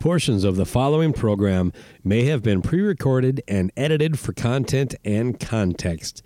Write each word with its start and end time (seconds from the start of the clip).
Portions 0.00 0.44
of 0.44 0.56
the 0.56 0.64
following 0.64 1.12
program 1.12 1.74
may 2.02 2.24
have 2.24 2.42
been 2.42 2.62
pre 2.62 2.80
recorded 2.80 3.42
and 3.46 3.70
edited 3.76 4.18
for 4.18 4.32
content 4.32 4.94
and 5.04 5.38
context. 5.38 6.22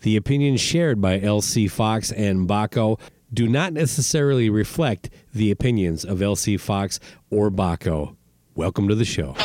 The 0.00 0.16
opinions 0.16 0.60
shared 0.60 1.00
by 1.00 1.20
LC 1.20 1.70
Fox 1.70 2.10
and 2.10 2.48
Baco 2.48 2.98
do 3.32 3.46
not 3.48 3.74
necessarily 3.74 4.50
reflect 4.50 5.08
the 5.32 5.52
opinions 5.52 6.04
of 6.04 6.18
LC 6.18 6.58
Fox 6.58 6.98
or 7.30 7.48
Baco. 7.48 8.16
Welcome 8.56 8.88
to 8.88 8.96
the 8.96 9.04
show. 9.04 9.36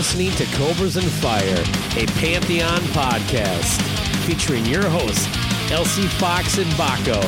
Listening 0.00 0.30
to 0.30 0.46
Cobras 0.56 0.96
and 0.96 1.04
Fire, 1.04 1.62
a 2.00 2.06
Pantheon 2.16 2.80
podcast 2.96 3.82
featuring 4.24 4.64
your 4.64 4.88
hosts, 4.88 5.28
Elsie 5.70 6.08
Fox 6.16 6.56
and 6.56 6.70
Baco. 6.72 7.20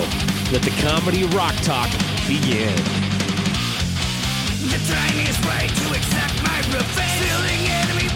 Let 0.50 0.62
the 0.62 0.72
comedy 0.80 1.24
rock 1.36 1.54
talk 1.56 1.90
begin. 2.26 2.74
The 4.72 4.80
time 4.88 5.18
is 5.20 5.36
right 5.44 5.68
to 5.68 5.84
my 6.42 6.58
revenge. 6.72 7.20
Feeling 7.20 7.68
enemy, 7.68 8.11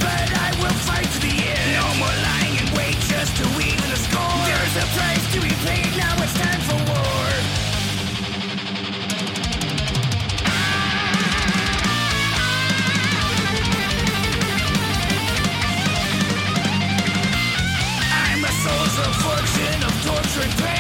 of 20.39 20.76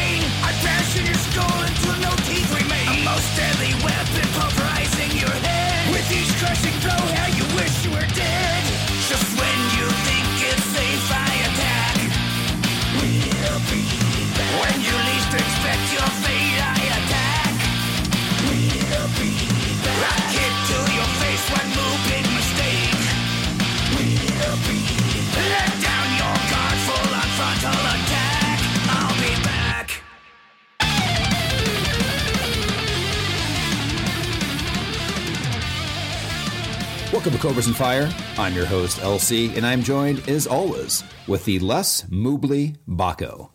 Welcome 37.27 37.41
to 37.41 37.47
Cobras 37.49 37.67
and 37.67 37.75
Fire. 37.75 38.09
I'm 38.39 38.55
your 38.55 38.67
host, 38.67 39.01
LC, 39.01 39.57
and 39.57 39.67
I'm 39.67 39.83
joined, 39.83 40.29
as 40.29 40.47
always, 40.47 41.03
with 41.27 41.45
the 41.45 41.59
Les 41.59 42.03
Moobly 42.03 42.77
Baco. 42.89 43.49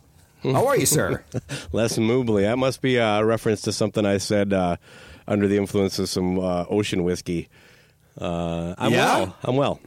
How 0.43 0.67
are 0.67 0.75
you, 0.77 0.85
sir? 0.85 1.23
Les 1.71 1.97
Moobly. 1.97 2.41
That 2.41 2.57
must 2.57 2.81
be 2.81 2.97
a 2.97 3.23
reference 3.23 3.61
to 3.61 3.71
something 3.71 4.05
I 4.05 4.17
said 4.17 4.51
uh, 4.51 4.75
under 5.25 5.47
the 5.47 5.55
influence 5.55 5.99
of 5.99 6.09
some 6.09 6.37
uh, 6.37 6.65
ocean 6.69 7.05
whiskey. 7.05 7.47
Uh, 8.19 8.75
I'm 8.77 8.91
Yeah? 8.91 9.19
well. 9.19 9.37
I'm 9.43 9.55
well. 9.55 9.79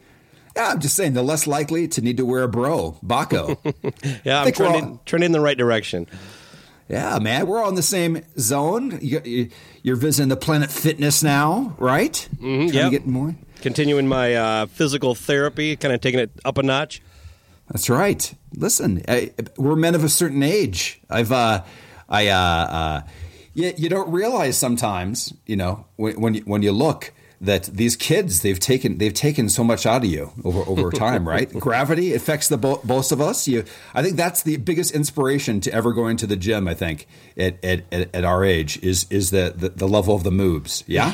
yeah, 0.56 0.68
I'm 0.68 0.80
just 0.80 0.96
saying, 0.96 1.12
the 1.12 1.22
less 1.22 1.46
likely 1.46 1.86
to 1.88 2.00
need 2.00 2.16
to 2.16 2.24
wear 2.24 2.44
a 2.44 2.48
bro, 2.48 2.96
Baco. 3.04 3.58
Yeah, 4.24 4.44
I'm 4.44 4.52
trending, 4.52 4.84
all- 4.84 5.02
trending 5.04 5.26
in 5.26 5.32
the 5.32 5.42
right 5.42 5.58
direction. 5.58 6.06
yeah, 6.88 7.18
man, 7.18 7.46
we're 7.46 7.62
all 7.62 7.68
in 7.68 7.74
the 7.74 7.82
same 7.82 8.22
zone. 8.38 8.98
You, 9.02 9.20
you, 9.26 9.50
you're 9.82 9.96
visiting 9.96 10.30
the 10.30 10.38
Planet 10.38 10.70
Fitness 10.70 11.22
now, 11.22 11.76
right? 11.78 12.14
Mm-hmm, 12.36 12.70
Trying 12.70 12.84
to 12.84 12.90
get 12.90 13.06
more. 13.06 13.34
Continuing 13.64 14.06
my 14.06 14.34
uh, 14.34 14.66
physical 14.66 15.14
therapy, 15.14 15.74
kind 15.74 15.94
of 15.94 16.02
taking 16.02 16.20
it 16.20 16.30
up 16.44 16.58
a 16.58 16.62
notch. 16.62 17.00
That's 17.70 17.88
right. 17.88 18.34
Listen, 18.54 19.02
I, 19.08 19.30
we're 19.56 19.74
men 19.74 19.94
of 19.94 20.04
a 20.04 20.10
certain 20.10 20.42
age. 20.42 21.00
I've, 21.08 21.32
uh, 21.32 21.64
I, 22.06 22.28
uh, 22.28 22.36
uh, 22.36 23.02
you, 23.54 23.72
you 23.78 23.88
don't 23.88 24.12
realize 24.12 24.58
sometimes, 24.58 25.32
you 25.46 25.56
know, 25.56 25.86
when 25.96 26.20
when 26.20 26.34
you, 26.34 26.42
when 26.42 26.60
you 26.60 26.72
look 26.72 27.14
that 27.44 27.64
these 27.64 27.96
kids 27.96 28.42
they've 28.42 28.58
taken 28.58 28.98
they've 28.98 29.14
taken 29.14 29.48
so 29.48 29.64
much 29.64 29.86
out 29.86 30.04
of 30.04 30.10
you 30.10 30.32
over 30.44 30.60
over 30.68 30.90
time, 31.04 31.28
right? 31.28 31.52
Gravity 31.52 32.14
affects 32.14 32.48
the 32.48 32.58
bo- 32.58 32.80
both 32.84 33.12
of 33.12 33.20
us. 33.20 33.46
You, 33.48 33.64
I 33.94 34.02
think 34.02 34.16
that's 34.16 34.42
the 34.42 34.56
biggest 34.58 34.94
inspiration 34.94 35.60
to 35.60 35.72
ever 35.72 35.92
going 35.92 36.16
to 36.18 36.26
the 36.26 36.36
gym. 36.36 36.66
I 36.68 36.74
think 36.74 37.06
at 37.36 37.62
at, 37.64 37.84
at, 37.92 38.24
our 38.24 38.44
age 38.44 38.82
is 38.82 39.06
is 39.10 39.30
the, 39.30 39.52
the 39.56 39.70
the 39.70 39.88
level 39.88 40.14
of 40.14 40.24
the 40.24 40.30
moves. 40.30 40.82
Yeah. 40.94 41.12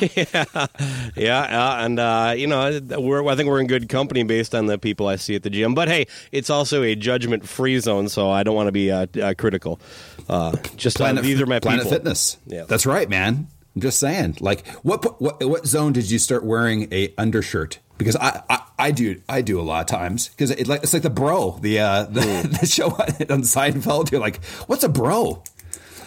Yeah, 1.15 1.39
uh, 1.39 1.85
and 1.85 1.99
uh, 1.99 2.33
you 2.37 2.45
know, 2.45 2.79
we're, 2.99 3.25
I 3.27 3.35
think 3.35 3.49
we're 3.49 3.59
in 3.59 3.67
good 3.67 3.89
company 3.89 4.23
based 4.23 4.53
on 4.53 4.67
the 4.67 4.77
people 4.77 5.07
I 5.07 5.15
see 5.15 5.33
at 5.35 5.43
the 5.43 5.49
gym. 5.49 5.73
But 5.73 5.87
hey, 5.87 6.05
it's 6.31 6.49
also 6.49 6.83
a 6.83 6.95
judgment-free 6.95 7.79
zone, 7.79 8.09
so 8.09 8.29
I 8.29 8.43
don't 8.43 8.55
want 8.55 8.67
to 8.67 8.71
be 8.71 8.91
uh, 8.91 9.07
uh, 9.21 9.33
critical. 9.37 9.79
Uh, 10.29 10.55
just 10.75 11.01
uh, 11.01 11.13
these 11.13 11.41
are 11.41 11.45
my 11.45 11.59
Planet 11.59 11.83
people. 11.83 11.97
Fitness. 11.97 12.37
Yeah. 12.45 12.65
that's 12.67 12.85
right, 12.85 13.09
man. 13.09 13.47
I'm 13.75 13.81
just 13.81 13.99
saying. 13.99 14.37
Like, 14.39 14.67
what 14.83 15.21
what 15.21 15.43
what 15.43 15.65
zone 15.65 15.93
did 15.93 16.09
you 16.11 16.19
start 16.19 16.43
wearing 16.43 16.87
a 16.91 17.13
undershirt? 17.17 17.79
Because 17.97 18.15
I, 18.15 18.41
I, 18.49 18.59
I 18.79 18.91
do 18.91 19.21
I 19.29 19.41
do 19.41 19.59
a 19.59 19.63
lot 19.63 19.81
of 19.81 19.85
times 19.87 20.29
because 20.29 20.49
it 20.51 20.67
like 20.67 20.83
it's 20.83 20.93
like 20.93 21.03
the 21.03 21.09
bro 21.09 21.57
the 21.61 21.79
uh, 21.79 22.03
the, 22.09 22.21
Hmm. 22.21 22.51
the 22.51 22.65
show 22.65 22.87
on 22.87 23.43
Seinfeld. 23.43 24.11
You're 24.11 24.21
like, 24.21 24.43
what's 24.67 24.83
a 24.83 24.89
bro? 24.89 25.43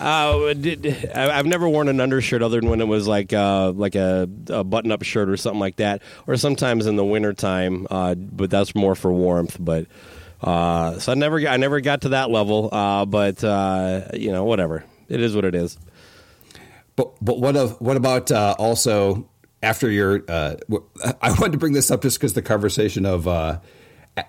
Uh, 0.01 0.53
did, 0.55 1.09
I've 1.15 1.47
never 1.47 1.69
worn 1.69 1.87
an 1.89 2.01
undershirt 2.01 2.43
other 2.43 2.61
than 2.61 2.69
when 2.69 2.81
it 2.81 2.89
was 2.89 3.07
like 3.07 3.33
uh, 3.33 3.71
like 3.71 3.95
a, 3.95 4.29
a 4.49 4.65
button-up 4.65 5.05
shirt 5.05 5.29
or 5.31 5.37
something 5.37 5.61
like 5.61 5.77
that, 5.77 6.03
or 6.27 6.37
sometimes 6.37 6.87
in 6.87 6.97
the 6.97 7.05
wintertime, 7.05 7.87
uh, 7.91 8.15
but 8.17 8.51
that's 8.51 8.75
more 8.75 8.97
for 8.97 9.13
warmth. 9.13 9.57
But 9.61 9.87
uh, 10.43 10.99
so 10.99 11.13
I 11.13 11.15
never 11.15 11.39
got, 11.39 11.53
I 11.55 11.57
never 11.59 11.81
got 11.81 12.01
to 12.03 12.09
that 12.11 12.29
level. 12.29 12.69
Uh, 12.73 13.07
but 13.07 13.43
uh, 13.45 14.09
you 14.15 14.33
know, 14.33 14.45
whatever. 14.45 14.85
It 15.09 15.21
is 15.21 15.35
what 15.37 15.45
it 15.45 15.55
is. 15.55 15.79
But 16.97 17.13
but 17.25 17.41
what 17.41 17.57
of 17.57 17.81
what 17.81 17.97
about 17.97 18.31
uh, 18.31 18.55
also 18.59 19.29
after 19.63 19.91
your? 19.91 20.23
Uh, 20.29 20.57
I 21.23 21.31
wanted 21.31 21.53
to 21.53 21.59
bring 21.59 21.73
this 21.73 21.91
up 21.91 22.03
just 22.03 22.19
because 22.19 22.35
the 22.35 22.43
conversation 22.43 23.07
of 23.07 23.27
uh, 23.27 23.59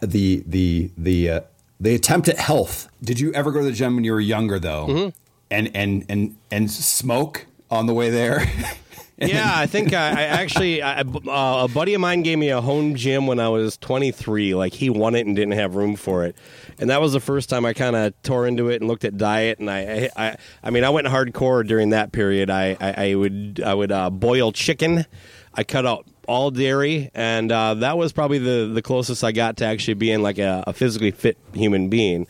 the 0.02 0.44
the 0.48 0.92
the 0.98 1.30
uh, 1.30 1.42
the 1.80 1.96
attempt 1.96 2.28
at 2.28 2.38
health. 2.38 2.90
Did 3.04 3.20
you 3.20 3.34
ever 3.34 3.52
go 3.52 3.60
to 3.60 3.66
the 3.66 3.72
gym 3.72 3.96
when 3.96 4.04
you 4.04 4.14
were 4.14 4.22
younger 4.22 4.60
though? 4.60 4.88
Mm-hmm. 4.88 5.10
And 5.52 5.72
and 5.76 6.06
and 6.10 6.38
and 6.52 6.72
smoke 6.72 7.46
on 7.70 7.86
the 7.86 7.94
way 7.94 8.10
there. 8.10 8.52
yeah, 9.22 9.54
I 9.56 9.66
think 9.66 9.94
I, 9.94 10.10
I 10.10 10.24
actually 10.24 10.82
I, 10.82 11.00
uh, 11.00 11.64
a 11.64 11.68
buddy 11.70 11.94
of 11.94 12.02
mine 12.02 12.22
gave 12.22 12.38
me 12.38 12.50
a 12.50 12.60
home 12.60 12.96
gym 12.96 13.28
when 13.28 13.40
I 13.40 13.48
was 13.48 13.78
23. 13.78 14.56
Like 14.56 14.74
he 14.74 14.90
won 14.90 15.16
it 15.16 15.26
and 15.26 15.34
didn't 15.36 15.54
have 15.54 15.76
room 15.76 15.96
for 15.96 16.26
it, 16.26 16.36
and 16.80 16.90
that 16.90 17.00
was 17.00 17.14
the 17.14 17.22
first 17.22 17.50
time 17.50 17.66
I 17.66 17.72
kind 17.72 17.96
of 17.96 18.14
tore 18.24 18.46
into 18.46 18.68
it 18.68 18.82
and 18.82 18.90
looked 18.90 19.06
at 19.06 19.18
diet. 19.18 19.60
And 19.60 19.72
I, 19.72 20.10
I, 20.18 20.36
I 20.62 20.70
mean, 20.70 20.84
I 20.84 20.90
went 20.90 21.08
hardcore 21.08 21.66
during 21.66 21.92
that 21.92 22.12
period. 22.12 22.50
I, 22.50 22.76
I, 22.82 23.12
I 23.12 23.16
would 23.16 23.62
I 23.66 23.74
would 23.74 23.92
uh, 23.92 24.10
boil 24.10 24.52
chicken. 24.52 25.06
I 25.54 25.64
cut 25.64 25.86
out 25.86 26.06
all 26.28 26.52
dairy, 26.52 27.10
and 27.14 27.52
uh, 27.54 27.76
that 27.76 27.98
was 27.98 28.12
probably 28.12 28.40
the 28.40 28.70
the 28.74 28.82
closest 28.82 29.24
I 29.24 29.32
got 29.32 29.56
to 29.58 29.66
actually 29.66 29.94
being 29.94 30.24
like 30.24 30.40
a, 30.40 30.66
a 30.68 30.74
physically 30.74 31.12
fit 31.12 31.38
human 31.54 31.88
being. 31.88 32.28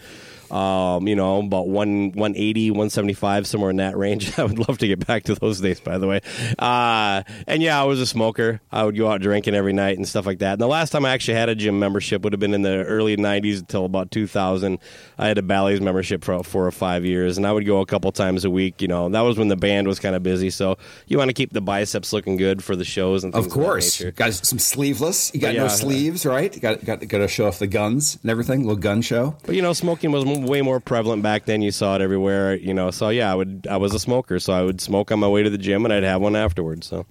Um, 0.51 1.07
you 1.07 1.15
know, 1.15 1.39
about 1.39 1.67
one 1.67 2.11
180, 2.11 2.71
175, 2.71 3.47
somewhere 3.47 3.69
in 3.71 3.77
that 3.77 3.97
range. 3.97 4.37
I 4.39 4.43
would 4.43 4.59
love 4.67 4.77
to 4.79 4.87
get 4.87 5.05
back 5.05 5.23
to 5.23 5.35
those 5.35 5.59
days, 5.61 5.79
by 5.79 5.97
the 5.97 6.07
way. 6.07 6.21
Uh, 6.59 7.23
and 7.47 7.61
yeah, 7.61 7.79
I 7.81 7.85
was 7.85 7.99
a 7.99 8.05
smoker. 8.05 8.61
I 8.71 8.83
would 8.83 8.97
go 8.97 9.09
out 9.09 9.21
drinking 9.21 9.55
every 9.55 9.73
night 9.73 9.97
and 9.97 10.07
stuff 10.07 10.25
like 10.25 10.39
that. 10.39 10.53
And 10.53 10.61
the 10.61 10.67
last 10.67 10.91
time 10.91 11.05
I 11.05 11.11
actually 11.11 11.35
had 11.35 11.49
a 11.49 11.55
gym 11.55 11.79
membership 11.79 12.21
would 12.23 12.33
have 12.33 12.39
been 12.39 12.53
in 12.53 12.61
the 12.61 12.83
early 12.85 13.17
90s 13.17 13.59
until 13.59 13.85
about 13.85 14.11
2000. 14.11 14.79
I 15.17 15.27
had 15.27 15.37
a 15.37 15.41
Bally's 15.41 15.81
membership 15.81 16.23
for 16.23 16.43
four 16.43 16.65
or 16.65 16.71
five 16.71 17.05
years, 17.05 17.37
and 17.37 17.47
I 17.47 17.51
would 17.51 17.65
go 17.65 17.81
a 17.81 17.85
couple 17.85 18.11
times 18.11 18.45
a 18.45 18.49
week. 18.49 18.81
You 18.81 18.87
know, 18.87 19.09
that 19.09 19.21
was 19.21 19.37
when 19.37 19.47
the 19.47 19.55
band 19.55 19.87
was 19.87 19.99
kind 19.99 20.15
of 20.15 20.23
busy. 20.23 20.49
So 20.49 20.77
you 21.07 21.17
want 21.17 21.29
to 21.29 21.33
keep 21.33 21.53
the 21.53 21.61
biceps 21.61 22.13
looking 22.13 22.37
good 22.37 22.63
for 22.63 22.75
the 22.75 22.85
shows 22.85 23.23
and 23.23 23.33
things 23.33 23.45
Of 23.45 23.51
course, 23.51 24.01
Of 24.01 24.15
got 24.15 24.33
some 24.33 24.59
sleeveless. 24.59 25.31
You 25.33 25.39
got 25.41 25.53
Yeah. 25.53 25.63
no 25.63 25.67
sleeves, 25.69 26.25
right? 26.25 26.53
You 26.53 26.61
got 26.61 26.83
got 26.85 27.07
got 27.07 27.17
to 27.19 27.27
show 27.27 27.47
off 27.47 27.59
the 27.59 27.67
guns 27.67 28.17
and 28.21 28.29
everything. 28.31 28.61
Little 28.61 28.75
gun 28.75 29.01
show. 29.01 29.35
But 29.45 29.55
you 29.55 29.61
know, 29.61 29.73
smoking 29.73 30.11
was 30.11 30.25
m- 30.25 30.34
way 30.43 30.61
more 30.61 30.79
prevalent 30.79 31.23
back 31.23 31.45
then. 31.45 31.61
You 31.61 31.71
saw 31.71 31.95
it 31.95 32.01
everywhere. 32.01 32.55
You 32.55 32.73
know, 32.73 32.91
so 32.91 33.09
yeah, 33.09 33.31
I 33.31 33.35
would. 33.35 33.67
I 33.69 33.77
was 33.77 33.93
a 33.93 33.99
smoker, 33.99 34.39
so 34.39 34.53
I 34.53 34.63
would 34.63 34.81
smoke 34.81 35.11
on 35.11 35.19
my 35.19 35.27
way 35.27 35.43
to 35.43 35.49
the 35.49 35.57
gym, 35.57 35.85
and 35.85 35.93
I'd 35.93 36.03
have 36.03 36.21
one 36.21 36.35
afterwards. 36.35 36.87
So 36.87 37.05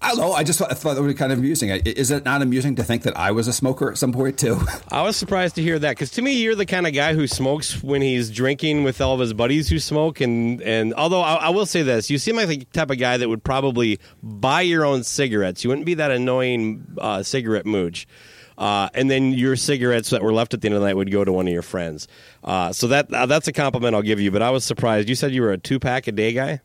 I 0.00 0.08
don't 0.08 0.18
know. 0.18 0.32
I 0.32 0.42
just 0.42 0.58
thought, 0.58 0.70
I 0.70 0.74
thought 0.74 0.94
that 0.94 1.00
would 1.00 1.08
be 1.08 1.14
kind 1.14 1.32
of 1.32 1.38
amusing. 1.38 1.70
Is 1.70 2.10
it 2.10 2.24
not 2.24 2.42
amusing 2.42 2.74
to 2.76 2.82
think 2.82 3.02
that 3.04 3.16
I 3.16 3.30
was 3.30 3.46
a 3.46 3.52
smoker 3.52 3.90
at 3.90 3.98
some 3.98 4.12
point 4.12 4.36
too? 4.36 4.60
I 4.90 5.02
was 5.02 5.16
surprised 5.16 5.54
to 5.56 5.62
hear 5.62 5.78
that 5.78 5.90
because 5.90 6.10
to 6.12 6.22
me, 6.22 6.42
you're 6.42 6.56
the 6.56 6.66
kind 6.66 6.88
of 6.88 6.92
guy 6.92 7.14
who 7.14 7.28
smokes 7.28 7.82
when 7.82 8.02
he's 8.02 8.28
drinking 8.28 8.82
with 8.82 9.00
all 9.00 9.14
of 9.14 9.20
his 9.20 9.32
buddies 9.32 9.68
who 9.68 9.78
smoke. 9.78 10.20
And 10.20 10.60
and 10.62 10.92
although 10.94 11.20
I, 11.20 11.34
I 11.34 11.48
will 11.50 11.66
say 11.66 11.82
this, 11.82 12.10
you 12.10 12.18
seem 12.18 12.34
like 12.34 12.48
the 12.48 12.64
type 12.72 12.90
of 12.90 12.98
guy 12.98 13.16
that 13.16 13.28
would 13.28 13.44
probably 13.44 14.00
buy 14.22 14.62
your 14.62 14.84
own 14.84 15.04
cigarettes. 15.04 15.62
You 15.62 15.70
wouldn't 15.70 15.86
be 15.86 15.94
that 15.94 16.10
annoying 16.10 16.84
uh, 16.98 17.22
cigarette 17.22 17.66
mooch. 17.66 18.08
Uh, 18.58 18.88
and 18.94 19.10
then 19.10 19.32
your 19.32 19.56
cigarettes 19.56 20.10
that 20.10 20.22
were 20.22 20.32
left 20.32 20.54
at 20.54 20.60
the 20.60 20.68
end 20.68 20.74
of 20.74 20.80
the 20.80 20.86
night 20.86 20.94
would 20.96 21.10
go 21.10 21.24
to 21.24 21.32
one 21.32 21.46
of 21.46 21.52
your 21.52 21.62
friends. 21.62 22.08
Uh, 22.44 22.72
so 22.72 22.86
that 22.88 23.12
uh, 23.12 23.26
that's 23.26 23.48
a 23.48 23.52
compliment 23.52 23.94
I'll 23.94 24.02
give 24.02 24.20
you. 24.20 24.30
But 24.30 24.42
I 24.42 24.50
was 24.50 24.64
surprised. 24.64 25.08
You 25.08 25.14
said 25.14 25.32
you 25.32 25.42
were 25.42 25.52
a 25.52 25.58
two 25.58 25.78
pack 25.78 26.06
a 26.06 26.12
day 26.12 26.32
guy. 26.32 26.60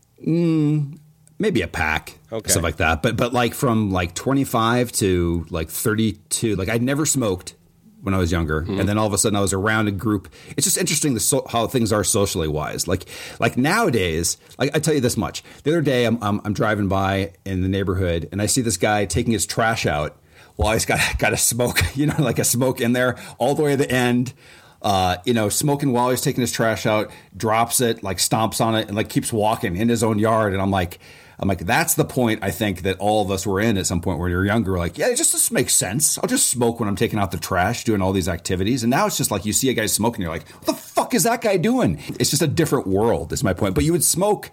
Maybe 1.40 1.62
a 1.62 1.68
pack, 1.68 2.18
Okay. 2.32 2.50
stuff 2.50 2.64
like 2.64 2.78
that. 2.78 3.04
But 3.04 3.16
but 3.16 3.32
like 3.32 3.54
from 3.54 3.92
like 3.92 4.16
25 4.16 4.92
to 4.94 5.46
like 5.52 5.70
32, 5.70 6.56
like 6.56 6.68
I'd 6.68 6.82
never 6.82 7.06
smoked 7.06 7.54
when 8.02 8.14
I 8.14 8.18
was 8.18 8.32
younger, 8.32 8.62
Mm-hmm. 8.62 8.80
and 8.80 8.90
then 8.90 8.98
all 8.98 9.06
of 9.06 9.14
a 9.14 9.18
sudden 9.18 9.36
I 9.36 9.42
was 9.42 9.54
around 9.54 9.88
a 9.88 9.92
group. 9.92 10.30
It's 10.56 10.66
just 10.66 10.78
interesting 10.78 11.14
the 11.14 11.20
so, 11.20 11.46
how 11.50 11.68
things 11.68 11.94
are 11.94 12.04
socially 12.04 12.48
wise. 12.48 12.88
Like 12.88 13.06
like 13.40 13.56
nowadays, 13.56 14.38
like 14.58 14.76
I 14.76 14.80
tell 14.80 14.96
you 14.96 15.02
this 15.02 15.16
much. 15.18 15.44
The 15.64 15.72
other 15.72 15.82
day 15.82 16.06
I'm, 16.06 16.18
I'm 16.24 16.42
I'm 16.44 16.54
driving 16.54 16.88
by 16.88 17.34
in 17.46 17.62
the 17.62 17.70
neighborhood 17.70 18.30
and 18.32 18.42
I 18.42 18.48
see 18.48 18.62
this 18.62 18.78
guy 18.78 19.06
taking 19.06 19.34
his 19.34 19.46
trash 19.46 19.86
out 19.86 20.18
while 20.58 20.74
he's 20.74 20.86
got 20.86 21.00
got 21.18 21.32
a 21.32 21.38
smoke, 21.38 21.82
you 21.96 22.08
know, 22.08 22.16
like 22.20 22.40
a 22.40 22.44
smoke 22.44 22.82
in 22.82 22.92
there 22.92 23.18
all 23.38 23.56
the 23.56 23.64
way 23.64 23.72
to 23.72 23.78
the 23.78 23.90
end. 23.90 24.34
Uh, 24.80 25.18
you 25.26 25.34
know, 25.34 25.50
smoking 25.50 25.92
while 25.92 26.12
he's 26.12 26.22
taking 26.22 26.42
his 26.42 26.52
trash 26.52 26.86
out, 26.86 27.10
drops 27.36 27.82
it, 27.82 28.04
like 28.04 28.18
stomps 28.18 28.62
on 28.64 28.76
it, 28.76 28.88
and 28.88 28.96
like 28.96 29.10
keeps 29.10 29.34
walking 29.34 29.76
in 29.76 29.90
his 29.90 30.04
own 30.04 30.20
yard. 30.20 30.54
And 30.54 30.62
I'm 30.62 30.70
like, 30.70 31.00
I'm 31.40 31.48
like, 31.48 31.60
that's 31.60 31.96
the 31.96 32.06
point 32.06 32.44
I 32.44 32.52
think 32.52 32.84
that 32.84 32.98
all 33.00 33.24
of 33.24 33.32
us 33.32 33.46
were 33.46 33.60
in 33.60 33.78
at 33.78 33.88
some 33.88 34.02
point 34.02 34.20
where 34.20 34.30
you're 34.30 34.46
younger. 34.46 34.78
Like, 34.78 34.98
yeah, 34.98 35.08
it 35.08 35.16
just, 35.16 35.32
just 35.32 35.52
makes 35.52 35.74
sense. 35.74 36.18
I'll 36.20 36.28
just 36.28 36.48
smoke 36.48 36.80
when 36.80 36.88
I'm 36.88 36.96
taking 36.96 37.18
out 37.20 37.32
the 37.32 37.38
trash, 37.38 37.84
doing 37.84 38.02
all 38.02 38.12
these 38.12 38.30
activities. 38.30 38.84
And 38.84 38.92
now 38.92 39.08
it's 39.08 39.18
just 39.18 39.32
like 39.32 39.46
you 39.46 39.54
see 39.54 39.70
a 39.70 39.74
guy 39.74 39.88
smoking, 39.88 40.22
you're 40.22 40.32
like, 40.32 40.48
what 40.50 40.66
the 40.66 40.74
fuck 40.74 41.14
is 41.14 41.24
that 41.24 41.42
guy 41.42 41.58
doing? 41.58 42.02
It's 42.20 42.30
just 42.30 42.42
a 42.42 42.48
different 42.48 42.88
world, 42.88 43.34
is 43.34 43.44
my 43.44 43.54
point. 43.54 43.76
But 43.76 43.84
you 43.84 43.92
would 43.92 44.04
smoke 44.04 44.52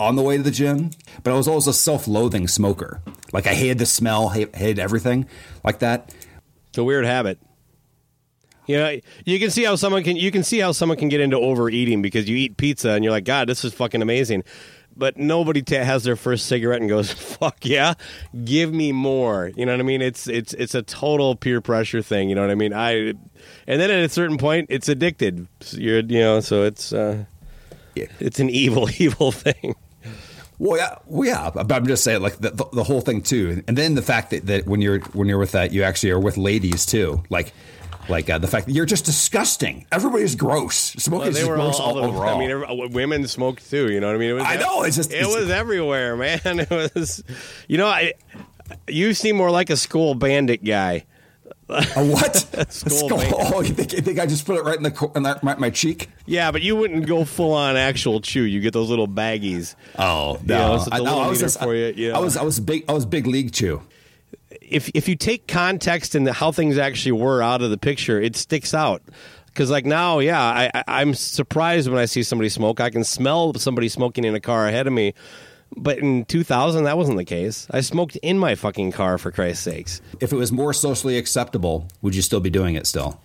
on 0.00 0.16
the 0.16 0.22
way 0.22 0.36
to 0.36 0.42
the 0.42 0.50
gym, 0.50 0.90
but 1.22 1.32
I 1.32 1.36
was 1.36 1.46
always 1.48 1.66
a 1.66 1.72
self 1.72 2.06
loathing 2.08 2.48
smoker. 2.48 3.00
Like 3.32 3.46
I 3.46 3.54
hated 3.54 3.78
the 3.78 3.86
smell, 3.86 4.30
hate- 4.30 4.54
hated 4.54 4.78
everything 4.78 5.26
like 5.62 5.78
that. 5.80 6.14
It's 6.68 6.78
a 6.78 6.84
weird 6.84 7.04
habit. 7.04 7.38
You 8.66 8.78
know, 8.78 8.98
you 9.26 9.38
can 9.38 9.50
see 9.50 9.64
how 9.64 9.76
someone 9.76 10.02
can 10.04 10.16
you 10.16 10.30
can 10.30 10.42
see 10.42 10.58
how 10.58 10.72
someone 10.72 10.96
can 10.96 11.08
get 11.10 11.20
into 11.20 11.36
overeating 11.36 12.00
because 12.00 12.28
you 12.28 12.36
eat 12.36 12.56
pizza 12.56 12.90
and 12.90 13.04
you're 13.04 13.10
like, 13.12 13.24
God, 13.24 13.46
this 13.48 13.64
is 13.64 13.74
fucking 13.74 14.00
amazing. 14.00 14.42
But 14.96 15.16
nobody 15.18 15.60
ta 15.60 15.82
has 15.82 16.04
their 16.04 16.14
first 16.16 16.46
cigarette 16.46 16.80
and 16.80 16.88
goes, 16.88 17.10
"Fuck 17.36 17.66
yeah, 17.66 17.94
give 18.44 18.72
me 18.72 18.92
more." 18.92 19.50
You 19.56 19.66
know 19.66 19.72
what 19.72 19.80
I 19.80 19.82
mean? 19.82 20.00
It's 20.00 20.28
it's 20.28 20.54
it's 20.54 20.74
a 20.74 20.82
total 20.82 21.34
peer 21.36 21.60
pressure 21.60 22.00
thing. 22.00 22.28
You 22.28 22.36
know 22.36 22.42
what 22.42 22.50
I 22.52 22.54
mean? 22.54 22.72
I, 22.72 22.92
and 23.66 23.80
then 23.80 23.90
at 23.90 24.04
a 24.04 24.08
certain 24.08 24.38
point, 24.38 24.68
it's 24.70 24.88
addicted. 24.88 25.46
You're 25.72 25.98
you 26.00 26.20
know, 26.20 26.38
so 26.40 26.62
it's 26.62 26.92
uh, 26.92 27.24
Yeah. 27.96 28.06
it's 28.20 28.38
an 28.38 28.48
evil 28.50 28.88
evil 28.98 29.32
thing. 29.32 29.74
Well, 30.58 30.78
yeah, 30.78 30.96
well, 31.06 31.28
yeah, 31.28 31.50
but 31.50 31.70
I'm 31.72 31.86
just 31.86 32.04
saying, 32.04 32.22
like 32.22 32.36
the, 32.38 32.50
the, 32.50 32.64
the 32.72 32.84
whole 32.84 33.00
thing 33.00 33.22
too, 33.22 33.62
and 33.66 33.76
then 33.76 33.94
the 33.96 34.02
fact 34.02 34.30
that, 34.30 34.46
that 34.46 34.66
when 34.66 34.80
you're 34.80 35.00
when 35.12 35.28
you're 35.28 35.38
with 35.38 35.52
that, 35.52 35.72
you 35.72 35.82
actually 35.82 36.10
are 36.10 36.20
with 36.20 36.36
ladies 36.36 36.86
too, 36.86 37.22
like 37.28 37.52
like 38.08 38.28
uh, 38.30 38.38
the 38.38 38.46
fact 38.46 38.66
that 38.66 38.72
you're 38.72 38.86
just 38.86 39.04
disgusting. 39.04 39.86
Everybody's 39.90 40.34
gross. 40.36 40.76
Smoking 40.76 41.18
Well, 41.20 41.28
is 41.28 41.34
they 41.34 41.40
just 41.40 41.50
were 41.50 41.56
all, 41.56 41.64
gross 41.70 41.80
all 41.80 41.94
the, 41.94 42.02
overall. 42.02 42.36
I 42.36 42.38
mean, 42.38 42.50
every, 42.50 42.86
women 42.88 43.26
smoked 43.26 43.68
too. 43.70 43.90
You 43.90 43.98
know 44.00 44.06
what 44.08 44.16
I 44.16 44.18
mean? 44.18 44.30
It 44.30 44.34
was 44.34 44.44
I 44.44 44.56
know, 44.56 44.82
it's 44.82 44.96
just- 44.96 45.10
it 45.12 45.16
it's- 45.22 45.34
was 45.34 45.50
everywhere, 45.50 46.14
man. 46.18 46.38
It 46.44 46.70
was, 46.70 47.24
you 47.66 47.78
know, 47.78 47.86
I 47.86 48.12
you 48.88 49.12
seem 49.14 49.36
more 49.36 49.50
like 49.50 49.70
a 49.70 49.76
Skoal 49.76 50.14
Bandit 50.18 50.64
guy. 50.64 51.04
A 51.68 52.04
what? 52.04 52.36
Skoal 52.68 53.08
Skoal- 53.20 53.54
Oh, 53.54 53.60
you 53.62 53.72
think, 53.72 53.92
you 53.92 54.00
think 54.00 54.18
I 54.18 54.26
just 54.26 54.44
put 54.46 54.56
it 54.56 54.64
right 54.64 54.76
in 54.76 54.82
the 54.82 55.10
in 55.16 55.22
that, 55.22 55.42
my, 55.42 55.56
my 55.56 55.70
cheek? 55.70 56.10
Yeah, 56.26 56.50
but 56.50 56.62
you 56.62 56.76
wouldn't 56.76 57.06
go 57.06 57.24
full 57.24 57.52
on 57.52 57.76
actual 57.76 58.20
chew. 58.20 58.42
You 58.42 58.60
get 58.60 58.72
those 58.72 58.90
little 58.90 59.08
baggies. 59.08 59.74
Oh 59.98 60.38
know, 60.44 60.78
so 60.78 60.88
I, 60.92 60.98
little 60.98 61.18
I 61.20 61.28
was 61.28 61.40
just, 61.40 61.60
for 61.60 61.74
you, 61.74 61.92
you 61.96 62.12
know. 62.12 62.16
I 62.16 62.18
was 62.20 62.36
I 62.36 62.42
was 62.42 62.60
big 62.60 62.84
I 62.88 62.92
was 62.92 63.06
big 63.06 63.26
league 63.26 63.52
chew. 63.52 63.82
if 64.60 64.90
if 64.94 65.08
you 65.08 65.16
take 65.16 65.46
context 65.46 66.14
and 66.14 66.28
how 66.28 66.52
things 66.52 66.78
actually 66.78 67.12
were 67.12 67.42
out 67.42 67.62
of 67.62 67.70
the 67.70 67.78
picture, 67.78 68.20
it 68.20 68.36
sticks 68.36 68.74
out. 68.74 69.02
Because 69.46 69.70
like 69.70 69.86
now, 69.86 70.18
yeah, 70.18 70.42
I, 70.42 70.70
I, 70.74 70.84
I'm 71.00 71.14
surprised 71.14 71.88
when 71.88 71.98
I 71.98 72.06
see 72.06 72.24
somebody 72.24 72.48
smoke. 72.48 72.80
I 72.80 72.90
can 72.90 73.04
smell 73.04 73.54
somebody 73.54 73.88
smoking 73.88 74.24
in 74.24 74.34
a 74.34 74.40
car 74.40 74.66
ahead 74.66 74.86
of 74.88 74.92
me. 74.92 75.14
But 75.76 75.98
in 75.98 76.24
2000, 76.24 76.84
that 76.84 76.96
wasn't 76.96 77.18
the 77.18 77.24
case. 77.24 77.66
I 77.70 77.80
smoked 77.80 78.16
in 78.16 78.38
my 78.38 78.54
fucking 78.54 78.92
car, 78.92 79.18
for 79.18 79.30
Christ's 79.30 79.64
sakes. 79.64 80.00
If 80.20 80.32
it 80.32 80.36
was 80.36 80.52
more 80.52 80.72
socially 80.72 81.18
acceptable, 81.18 81.88
would 82.02 82.14
you 82.14 82.22
still 82.22 82.40
be 82.40 82.50
doing 82.50 82.74
it 82.74 82.86
still? 82.86 83.20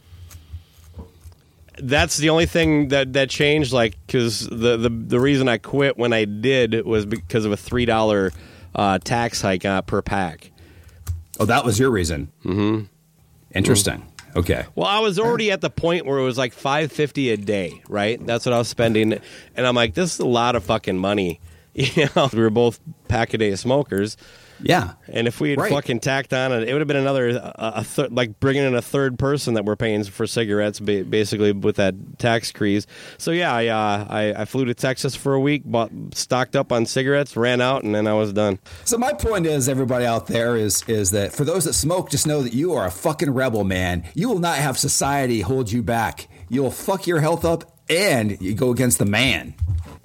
That's 1.77 2.17
the 2.17 2.29
only 2.29 2.45
thing 2.45 2.89
that, 2.89 3.13
that 3.13 3.29
changed. 3.29 3.71
Like, 3.71 3.97
because 4.05 4.47
the, 4.47 4.77
the 4.77 4.89
the 4.89 5.19
reason 5.19 5.47
I 5.47 5.57
quit 5.57 5.97
when 5.97 6.11
I 6.11 6.25
did 6.25 6.85
was 6.85 7.05
because 7.05 7.45
of 7.45 7.51
a 7.51 7.57
three 7.57 7.85
dollar 7.85 8.31
uh, 8.75 8.99
tax 8.99 9.41
hike 9.41 9.65
uh, 9.65 9.81
per 9.81 10.01
pack. 10.01 10.51
Oh, 11.39 11.45
that 11.45 11.63
was 11.63 11.79
your 11.79 11.89
reason. 11.89 12.31
Mm-hmm. 12.43 12.85
Interesting. 13.55 14.05
Okay. 14.35 14.65
Well, 14.75 14.87
I 14.87 14.99
was 14.99 15.17
already 15.17 15.51
at 15.51 15.61
the 15.61 15.69
point 15.69 16.05
where 16.05 16.19
it 16.19 16.23
was 16.23 16.37
like 16.37 16.53
five 16.53 16.91
fifty 16.91 17.29
a 17.29 17.37
day, 17.37 17.81
right? 17.87 18.23
That's 18.25 18.45
what 18.45 18.53
I 18.53 18.57
was 18.57 18.67
spending, 18.67 19.13
and 19.55 19.67
I'm 19.67 19.75
like, 19.75 19.93
this 19.93 20.15
is 20.15 20.19
a 20.19 20.27
lot 20.27 20.55
of 20.55 20.63
fucking 20.63 20.97
money. 20.97 21.39
You 21.95 22.07
know, 22.15 22.29
we 22.33 22.39
were 22.39 22.49
both 22.49 22.79
pack 23.07 23.33
a 23.33 23.37
day 23.37 23.55
smokers, 23.55 24.17
Yeah. 24.61 24.93
and 25.07 25.27
if 25.27 25.39
we 25.39 25.51
had 25.51 25.59
Right. 25.59 25.71
fucking 25.71 25.99
tacked 26.01 26.33
on 26.33 26.51
it, 26.51 26.67
it 26.67 26.73
would 26.73 26.81
have 26.81 26.87
been 26.87 26.97
another 26.97 27.29
a, 27.29 27.53
a 27.55 27.83
thir- 27.83 28.07
like 28.11 28.39
bringing 28.39 28.63
in 28.63 28.75
a 28.75 28.81
third 28.81 29.17
person 29.17 29.53
that 29.53 29.65
we're 29.65 29.75
paying 29.75 30.03
for 30.03 30.27
cigarettes, 30.27 30.79
ba- 30.79 31.03
basically 31.05 31.51
with 31.53 31.77
that 31.77 31.95
tax 32.19 32.51
crease. 32.51 32.85
So 33.17 33.31
yeah, 33.31 33.53
I, 33.53 33.67
uh, 33.67 34.05
I 34.09 34.33
I 34.41 34.45
flew 34.45 34.65
to 34.65 34.73
Texas 34.73 35.15
for 35.15 35.33
a 35.33 35.39
week, 35.39 35.63
bought 35.65 35.91
stocked 36.13 36.55
up 36.55 36.71
on 36.71 36.85
cigarettes, 36.85 37.37
ran 37.37 37.61
out, 37.61 37.83
and 37.83 37.93
then 37.95 38.07
I 38.07 38.13
was 38.13 38.33
done. 38.33 38.59
So 38.83 38.97
my 38.97 39.13
point 39.13 39.45
is, 39.45 39.69
everybody 39.69 40.05
out 40.05 40.27
there 40.27 40.57
is 40.57 40.83
is 40.87 41.11
that 41.11 41.31
for 41.33 41.45
those 41.45 41.63
that 41.65 41.73
smoke, 41.73 42.09
just 42.09 42.27
know 42.27 42.41
that 42.41 42.53
you 42.53 42.73
are 42.73 42.85
a 42.87 42.91
fucking 42.91 43.29
rebel, 43.31 43.63
man. 43.63 44.03
You 44.15 44.27
will 44.29 44.39
not 44.39 44.57
have 44.57 44.77
society 44.77 45.41
hold 45.41 45.71
you 45.71 45.81
back. 45.83 46.27
You'll 46.49 46.71
fuck 46.71 47.07
your 47.07 47.19
health 47.21 47.45
up, 47.45 47.63
and 47.89 48.37
you 48.41 48.53
go 48.53 48.71
against 48.71 48.97
the 48.99 49.05
man. 49.05 49.53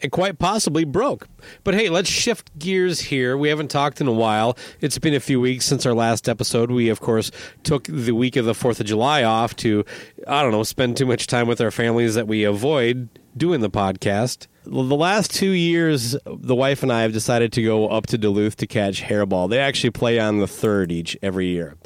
And 0.01 0.13
quite 0.13 0.39
possibly 0.39 0.85
broke. 0.85 1.29
But 1.63 1.75
hey, 1.75 1.89
let's 1.89 2.09
shift 2.09 2.57
gears 2.59 3.01
here. 3.01 3.37
We 3.37 3.49
haven't 3.49 3.69
talked 3.69 4.01
in 4.01 4.07
a 4.07 4.13
while. 4.13 4.57
It's 4.81 4.99
been 4.99 5.15
a 5.15 5.21
few 5.21 5.41
weeks 5.41 5.65
since 5.65 5.87
our 5.87 5.95
last 5.95 6.29
episode. 6.29 6.71
We, 6.71 6.89
of 6.89 7.01
course, 7.01 7.31
took 7.63 7.85
the 7.85 8.13
week 8.13 8.37
of 8.37 8.45
the 8.45 8.53
4th 8.53 8.81
of 8.81 8.87
July 8.87 9.23
off 9.23 9.57
to, 9.57 9.85
I 10.27 10.43
don't 10.43 10.53
know, 10.53 10.63
spend 10.63 10.97
too 10.97 11.07
much 11.07 11.27
time 11.27 11.47
with 11.47 11.61
our 11.61 11.71
families 11.71 12.15
that 12.15 12.27
we 12.27 12.45
avoid 12.45 13.09
doing 13.37 13.61
the 13.61 13.71
podcast. 13.71 14.47
The 14.65 14.97
last 14.97 15.33
two 15.33 15.51
years, 15.51 16.17
the 16.25 16.55
wife 16.55 16.83
and 16.83 16.93
I 16.93 17.03
have 17.03 17.13
decided 17.13 17.53
to 17.53 17.63
go 17.63 17.89
up 17.89 18.07
to 18.09 18.19
Duluth 18.19 18.57
to 18.57 18.67
catch 18.67 19.03
hairball. 19.03 19.51
They 19.51 19.59
actually 19.59 19.91
play 19.91 20.19
on 20.19 20.39
the 20.39 20.47
third 20.47 20.91
each 20.91 21.17
every 21.23 21.49
year. 21.49 21.77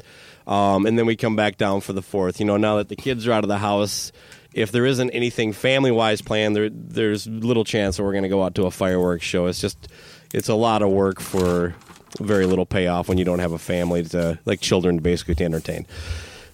Um, 0.47 0.85
and 0.85 0.97
then 0.97 1.05
we 1.05 1.15
come 1.15 1.35
back 1.35 1.57
down 1.57 1.81
for 1.81 1.93
the 1.93 2.01
fourth. 2.01 2.39
You 2.39 2.45
know, 2.45 2.57
now 2.57 2.77
that 2.77 2.89
the 2.89 2.95
kids 2.95 3.27
are 3.27 3.31
out 3.31 3.43
of 3.43 3.49
the 3.49 3.59
house, 3.59 4.11
if 4.53 4.71
there 4.71 4.85
isn't 4.85 5.09
anything 5.11 5.53
family 5.53 5.91
wise 5.91 6.21
planned, 6.21 6.55
there 6.55 6.69
there's 6.69 7.27
little 7.27 7.63
chance 7.63 7.97
that 7.97 8.03
we're 8.03 8.13
going 8.13 8.23
to 8.23 8.29
go 8.29 8.43
out 8.43 8.55
to 8.55 8.65
a 8.65 8.71
fireworks 8.71 9.25
show. 9.25 9.45
It's 9.47 9.61
just 9.61 9.87
it's 10.33 10.49
a 10.49 10.55
lot 10.55 10.81
of 10.81 10.89
work 10.89 11.19
for 11.19 11.75
very 12.19 12.45
little 12.45 12.65
payoff 12.65 13.07
when 13.07 13.17
you 13.17 13.25
don't 13.25 13.39
have 13.39 13.51
a 13.51 13.59
family 13.59 14.03
to 14.03 14.39
like 14.45 14.59
children 14.59 14.97
basically 14.99 15.35
to 15.35 15.43
entertain. 15.43 15.85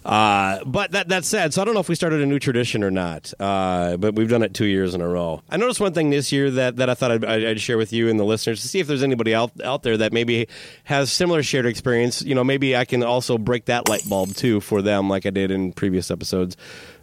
Uh, 0.06 0.64
but 0.66 0.92
that 0.92 1.08
that 1.08 1.26
said, 1.26 1.52
so 1.52 1.64
I 1.64 1.66
don't 1.66 1.74
know 1.74 1.80
if 1.80 1.90
we 1.90 1.96
started 1.96 2.22
a 2.22 2.28
new 2.28 2.38
tradition 2.38 2.84
or 2.84 2.92
not. 2.92 3.34
Uh, 3.40 3.98
but 3.98 4.14
we've 4.14 4.30
done 4.30 4.44
it 4.44 4.54
two 4.54 4.66
years 4.66 4.94
in 4.94 5.02
a 5.02 5.08
row. 5.08 5.42
I 5.50 5.58
noticed 5.58 5.80
one 5.80 5.94
thing 5.94 6.12
this 6.12 6.32
year 6.32 6.52
that, 6.52 6.76
that 6.76 6.92
I 6.92 6.94
thought 6.94 7.12
I'd, 7.12 7.26
I'd 7.26 7.60
share 7.60 7.78
with 7.78 7.92
you 7.92 8.08
and 8.08 8.20
the 8.20 8.24
listeners 8.24 8.62
to 8.62 8.68
see 8.68 8.80
if 8.80 8.86
there's 8.86 9.02
anybody 9.02 9.34
out 9.34 9.52
out 9.64 9.82
there 9.82 9.98
that 9.98 10.14
maybe 10.14 10.48
has 10.84 11.12
similar 11.12 11.42
shared 11.42 11.66
experience. 11.66 12.22
You 12.22 12.36
know, 12.36 12.44
maybe 12.44 12.76
I 12.76 12.86
can 12.86 13.02
also 13.02 13.40
break 13.40 13.66
that 13.66 13.90
light 13.90 14.08
bulb 14.08 14.36
too 14.36 14.60
for 14.62 14.84
them, 14.84 15.10
like 15.10 15.26
I 15.26 15.32
did 15.32 15.50
in 15.50 15.74
previous 15.74 16.12
episodes. 16.12 16.56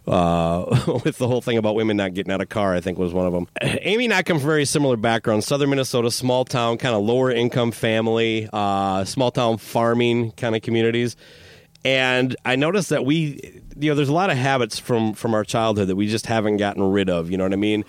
Uh, 0.07 0.99
with 1.05 1.17
the 1.17 1.27
whole 1.27 1.41
thing 1.41 1.57
about 1.57 1.75
women 1.75 1.97
not 1.97 2.13
getting 2.13 2.31
out 2.31 2.41
of 2.41 2.49
car. 2.49 2.73
I 2.73 2.81
think 2.81 2.97
was 2.97 3.13
one 3.13 3.25
of 3.25 3.33
them. 3.33 3.47
Amy 3.61 4.05
and 4.05 4.13
I 4.13 4.23
come 4.23 4.37
from 4.39 4.47
very 4.47 4.65
similar 4.65 4.97
backgrounds: 4.97 5.45
Southern 5.45 5.69
Minnesota, 5.69 6.11
small 6.11 6.45
town, 6.45 6.77
kind 6.77 6.95
of 6.95 7.03
lower 7.03 7.31
income 7.31 7.71
family, 7.71 8.49
uh, 8.51 9.05
small 9.05 9.31
town 9.31 9.57
farming 9.57 10.31
kind 10.31 10.55
of 10.55 10.61
communities. 10.61 11.15
And 11.85 12.35
I 12.45 12.55
noticed 12.55 12.89
that 12.89 13.03
we, 13.03 13.61
you 13.77 13.89
know, 13.89 13.95
there's 13.95 14.09
a 14.09 14.13
lot 14.13 14.29
of 14.29 14.37
habits 14.37 14.79
from 14.79 15.13
from 15.13 15.33
our 15.33 15.43
childhood 15.43 15.89
that 15.89 15.95
we 15.95 16.07
just 16.07 16.25
haven't 16.25 16.57
gotten 16.57 16.83
rid 16.83 17.09
of. 17.09 17.29
You 17.29 17.37
know 17.37 17.43
what 17.43 17.53
I 17.53 17.57
mean? 17.57 17.83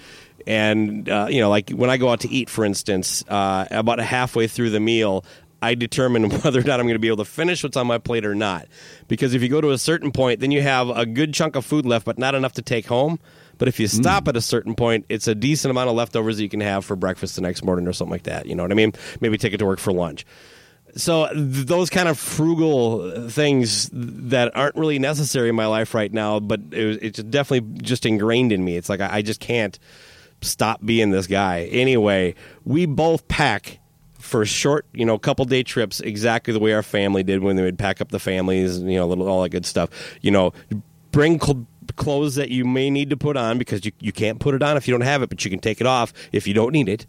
And 0.47 1.09
uh, 1.09 1.29
you 1.31 1.41
know, 1.41 1.49
like 1.49 1.71
when 1.71 1.91
I 1.91 1.97
go 1.97 2.11
out 2.11 2.21
to 2.21 2.29
eat, 2.29 2.51
for 2.51 2.65
instance, 2.65 3.25
uh, 3.29 3.67
about 3.71 4.01
halfway 4.01 4.47
through 4.47 4.71
the 4.71 4.81
meal, 4.81 5.25
I 5.65 5.75
determine 5.75 6.31
whether 6.43 6.61
or 6.61 6.65
not 6.65 6.81
I'm 6.81 6.87
going 6.87 6.95
to 6.95 7.01
be 7.01 7.09
able 7.09 7.25
to 7.25 7.25
finish 7.25 7.63
what's 7.63 7.77
on 7.77 7.87
my 7.87 7.99
plate 7.99 8.25
or 8.25 8.35
not. 8.35 8.67
Because 9.09 9.35
if 9.35 9.43
you 9.43 9.49
go 9.49 9.61
to 9.61 9.71
a 9.71 9.79
certain 9.79 10.13
point, 10.13 10.41
then 10.41 10.51
you 10.51 10.63
have 10.63 10.89
a 10.91 11.07
good 11.07 11.35
chunk 11.35 11.57
of 11.57 11.65
food 11.65 11.87
left, 11.87 12.05
but 12.05 12.19
not 12.19 12.35
enough 12.35 12.53
to 12.55 12.63
take 12.63 12.87
home. 12.87 13.19
But 13.59 13.69
if 13.69 13.79
you 13.81 13.87
hmm. 13.87 14.03
stop 14.03 14.29
at 14.29 14.37
a 14.37 14.41
certain 14.41 14.75
point, 14.75 15.07
it's 15.09 15.29
a 15.29 15.35
decent 15.35 15.71
amount 15.71 15.89
of 15.89 15.97
leftovers 15.97 16.37
that 16.37 16.43
you 16.43 16.49
can 16.49 16.61
have 16.61 16.85
for 16.85 16.97
breakfast 16.97 17.37
the 17.37 17.43
next 17.43 17.65
morning 17.65 17.87
or 17.87 17.93
something 17.93 18.13
like 18.13 18.25
that. 18.25 18.47
You 18.47 18.55
know 18.55 18.63
what 18.63 18.73
I 18.73 18.75
mean? 18.75 18.93
Maybe 19.21 19.39
take 19.39 19.55
it 19.55 19.59
to 19.59 19.67
work 19.67 19.79
for 19.79 19.93
lunch. 19.93 20.27
So 20.97 21.29
th- 21.33 21.67
those 21.67 21.91
kind 21.91 22.09
of 22.09 22.19
frugal 22.19 23.29
things 23.29 23.91
that 23.93 24.57
aren't 24.57 24.77
really 24.77 24.99
necessary 24.99 25.49
in 25.49 25.55
my 25.57 25.67
life 25.67 25.95
right 25.95 26.13
now, 26.13 26.41
but 26.41 26.61
it 26.71 27.03
it's 27.03 27.23
definitely 27.23 27.81
just 27.83 28.07
ingrained 28.07 28.53
in 28.53 28.65
me. 28.65 28.77
It's 28.77 28.89
like 28.89 29.01
I, 29.01 29.17
I 29.17 29.23
just 29.23 29.41
can't 29.41 29.77
stop 30.41 30.85
being 30.85 31.11
this 31.11 31.27
guy. 31.27 31.65
Anyway, 31.65 32.35
we 32.65 32.87
both 32.87 33.27
pack 33.27 33.81
for 34.35 34.45
short, 34.45 34.85
you 34.93 35.05
know, 35.05 35.17
couple 35.17 35.45
day 35.45 35.63
trips 35.63 36.01
exactly 36.01 36.53
the 36.53 36.59
way 36.59 36.73
our 36.73 36.83
family 36.83 37.23
did 37.23 37.41
when 37.41 37.55
they 37.55 37.63
would 37.63 37.79
pack 37.79 38.01
up 38.01 38.09
the 38.09 38.19
families, 38.19 38.81
you 38.81 38.97
know, 38.97 39.07
little 39.07 39.29
all 39.29 39.45
that 39.45 39.51
good 39.51 39.65
stuff. 39.65 39.91
You 40.23 40.33
know, 40.33 40.53
bring 41.13 41.39
cl- 41.41 41.69
clothes 41.95 42.35
that 42.35 42.51
you 42.51 42.65
may 42.65 42.91
need 42.91 43.11
to 43.11 43.17
put 43.17 43.37
on 43.37 43.59
because 43.59 43.85
you, 43.85 43.93
you 44.01 44.11
can't 44.11 44.41
put 44.41 44.57
it 44.57 44.61
on 44.61 44.77
if 44.77 44.89
you 44.89 44.93
don't 44.93 45.03
have 45.03 45.23
it, 45.23 45.29
but 45.29 45.45
you 45.45 45.53
can 45.53 45.61
take 45.61 45.81
it 45.81 45.87
off 45.87 46.13
if 46.33 46.49
you 46.49 46.53
don't 46.53 46.73
need 46.73 46.89
it. 46.89 47.07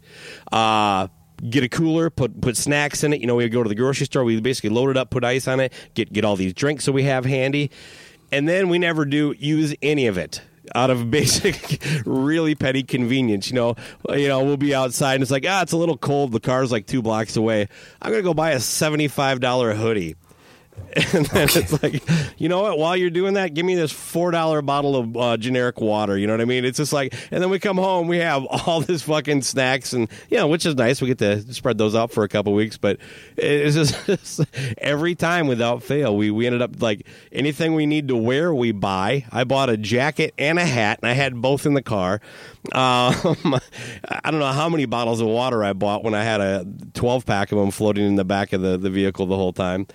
Uh, 0.52 1.08
get 1.50 1.64
a 1.64 1.68
cooler, 1.68 2.10
put 2.10 2.40
put 2.40 2.56
snacks 2.56 3.02
in 3.02 3.12
it. 3.12 3.20
You 3.20 3.26
know, 3.26 3.34
we 3.34 3.48
go 3.48 3.64
to 3.64 3.68
the 3.68 3.74
grocery 3.74 4.06
store, 4.06 4.22
we 4.22 4.40
basically 4.40 4.70
load 4.70 4.90
it 4.90 4.96
up, 4.96 5.10
put 5.10 5.24
ice 5.24 5.48
on 5.48 5.58
it, 5.58 5.72
get 5.94 6.12
get 6.12 6.24
all 6.24 6.36
these 6.36 6.54
drinks 6.54 6.84
that 6.84 6.92
we 6.92 7.02
have 7.02 7.24
handy, 7.24 7.72
and 8.30 8.48
then 8.48 8.68
we 8.68 8.78
never 8.78 9.04
do 9.04 9.34
use 9.36 9.74
any 9.82 10.06
of 10.06 10.16
it 10.16 10.42
out 10.74 10.90
of 10.90 11.10
basic, 11.10 11.82
really 12.06 12.54
petty 12.54 12.82
convenience. 12.82 13.48
You 13.48 13.54
know, 13.54 13.76
you 14.10 14.28
know, 14.28 14.44
we'll 14.44 14.56
be 14.56 14.74
outside 14.74 15.14
and 15.14 15.22
it's 15.22 15.30
like, 15.30 15.44
ah, 15.48 15.62
it's 15.62 15.72
a 15.72 15.76
little 15.76 15.96
cold. 15.98 16.32
The 16.32 16.40
car's 16.40 16.72
like 16.72 16.86
two 16.86 17.02
blocks 17.02 17.36
away. 17.36 17.68
I'm 18.02 18.10
gonna 18.10 18.22
go 18.22 18.34
buy 18.34 18.52
a 18.52 18.60
seventy 18.60 19.08
five 19.08 19.40
dollar 19.40 19.74
hoodie. 19.74 20.16
And 21.12 21.26
then 21.26 21.48
it's 21.52 21.82
like, 21.82 22.02
you 22.38 22.48
know 22.48 22.62
what? 22.62 22.78
While 22.78 22.96
you're 22.96 23.10
doing 23.10 23.34
that, 23.34 23.52
give 23.52 23.66
me 23.66 23.74
this 23.74 23.92
four 23.92 24.30
dollar 24.30 24.62
bottle 24.62 24.96
of 24.96 25.16
uh, 25.16 25.36
generic 25.36 25.78
water. 25.78 26.16
You 26.16 26.26
know 26.26 26.32
what 26.32 26.40
I 26.40 26.46
mean? 26.46 26.64
It's 26.64 26.78
just 26.78 26.92
like, 26.92 27.14
and 27.30 27.42
then 27.42 27.50
we 27.50 27.58
come 27.58 27.76
home, 27.76 28.08
we 28.08 28.18
have 28.18 28.46
all 28.66 28.80
this 28.80 29.02
fucking 29.02 29.42
snacks, 29.42 29.92
and 29.92 30.08
you 30.30 30.38
know, 30.38 30.48
which 30.48 30.64
is 30.64 30.74
nice. 30.74 31.02
We 31.02 31.08
get 31.08 31.18
to 31.18 31.52
spread 31.52 31.76
those 31.76 31.94
out 31.94 32.12
for 32.12 32.24
a 32.24 32.28
couple 32.28 32.54
weeks, 32.54 32.78
but 32.78 32.98
it's 33.36 33.74
just 33.74 34.40
every 34.78 35.14
time 35.14 35.48
without 35.48 35.82
fail, 35.82 36.16
we 36.16 36.30
we 36.30 36.46
ended 36.46 36.62
up 36.62 36.80
like 36.80 37.06
anything 37.30 37.74
we 37.74 37.84
need 37.84 38.08
to 38.08 38.16
wear, 38.16 38.54
we 38.54 38.72
buy. 38.72 39.26
I 39.30 39.44
bought 39.44 39.68
a 39.68 39.76
jacket 39.76 40.32
and 40.38 40.58
a 40.58 40.64
hat, 40.64 41.00
and 41.02 41.10
I 41.10 41.12
had 41.12 41.40
both 41.42 41.66
in 41.66 41.74
the 41.74 41.82
car. 41.82 42.22
Um, 42.72 43.60
I 44.08 44.30
don't 44.30 44.40
know 44.40 44.52
how 44.52 44.70
many 44.70 44.86
bottles 44.86 45.20
of 45.20 45.28
water 45.28 45.62
I 45.62 45.74
bought 45.74 46.04
when 46.04 46.14
I 46.14 46.24
had 46.24 46.40
a 46.40 46.66
12 46.94 47.26
pack 47.26 47.52
of 47.52 47.58
them 47.58 47.70
floating 47.70 48.06
in 48.06 48.16
the 48.16 48.24
back 48.24 48.52
of 48.54 48.62
the, 48.62 48.76
the 48.78 48.90
vehicle 48.90 49.26
the 49.26 49.36
whole 49.36 49.52
time 49.52 49.86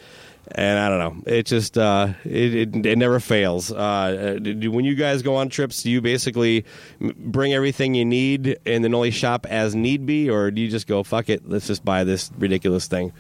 and 0.56 0.80
I 0.80 0.90
don't 0.90 1.00
know. 1.00 1.32
It 1.32 1.46
just 1.46 1.78
uh, 1.78 2.14
it, 2.24 2.56
it, 2.56 2.86
it 2.86 2.98
never 2.98 3.20
fails. 3.20 3.72
Uh, 3.72 4.38
do, 4.42 4.72
when 4.72 4.86
you 4.86 4.96
guys 4.96 5.22
go 5.22 5.36
on 5.36 5.50
trips, 5.50 5.84
do 5.84 5.92
you 5.92 6.02
basically 6.02 6.66
bring 7.00 7.54
everything 7.54 7.94
you 7.94 8.06
need 8.06 8.60
and 8.66 8.84
then 8.84 8.94
only 8.94 9.12
shop 9.12 9.46
as 9.50 9.76
need 9.76 10.06
be, 10.06 10.30
or 10.30 10.52
do 10.52 10.62
you 10.62 10.70
just 10.70 10.88
go 10.88 11.04
fuck 11.04 11.30
it? 11.30 11.48
Let's 11.48 11.68
just 11.68 11.84
buy 11.86 12.04
this 12.04 12.32
ridiculous 12.38 12.88
thing. 12.88 13.14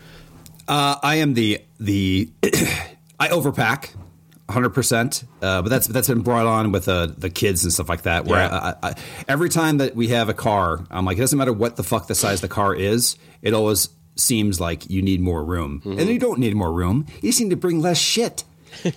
Uh, 0.67 0.97
I 1.01 1.15
am 1.15 1.33
the 1.33 1.61
the 1.79 2.29
I 3.19 3.27
overpack. 3.29 3.95
100%. 4.49 5.23
Uh, 5.41 5.61
but 5.61 5.69
that's 5.69 5.87
that's 5.87 6.09
been 6.09 6.21
brought 6.21 6.45
on 6.45 6.73
with 6.73 6.89
uh, 6.89 7.07
the 7.17 7.29
kids 7.29 7.63
and 7.63 7.71
stuff 7.71 7.87
like 7.87 8.01
that. 8.01 8.25
Where 8.25 8.41
Yeah. 8.41 8.75
I, 8.83 8.89
I, 8.89 8.95
every 9.27 9.47
time 9.47 9.77
that 9.77 9.95
we 9.95 10.09
have 10.09 10.27
a 10.27 10.33
car, 10.33 10.85
I'm 10.91 11.05
like, 11.05 11.17
it 11.17 11.21
doesn't 11.21 11.37
matter 11.37 11.53
what 11.53 11.77
the 11.77 11.83
fuck 11.83 12.07
the 12.07 12.15
size 12.15 12.41
the 12.41 12.49
car 12.49 12.75
is, 12.75 13.15
it 13.41 13.53
always 13.53 13.87
seems 14.15 14.59
like 14.59 14.89
you 14.89 15.01
need 15.01 15.21
more 15.21 15.43
room. 15.43 15.81
And 15.85 16.07
you 16.09 16.19
don't 16.19 16.39
need 16.39 16.55
more 16.55 16.71
room. 16.71 17.05
You 17.21 17.29
just 17.29 17.41
need 17.41 17.49
to 17.51 17.55
bring 17.55 17.79
less 17.81 17.97
shit. 17.97 18.43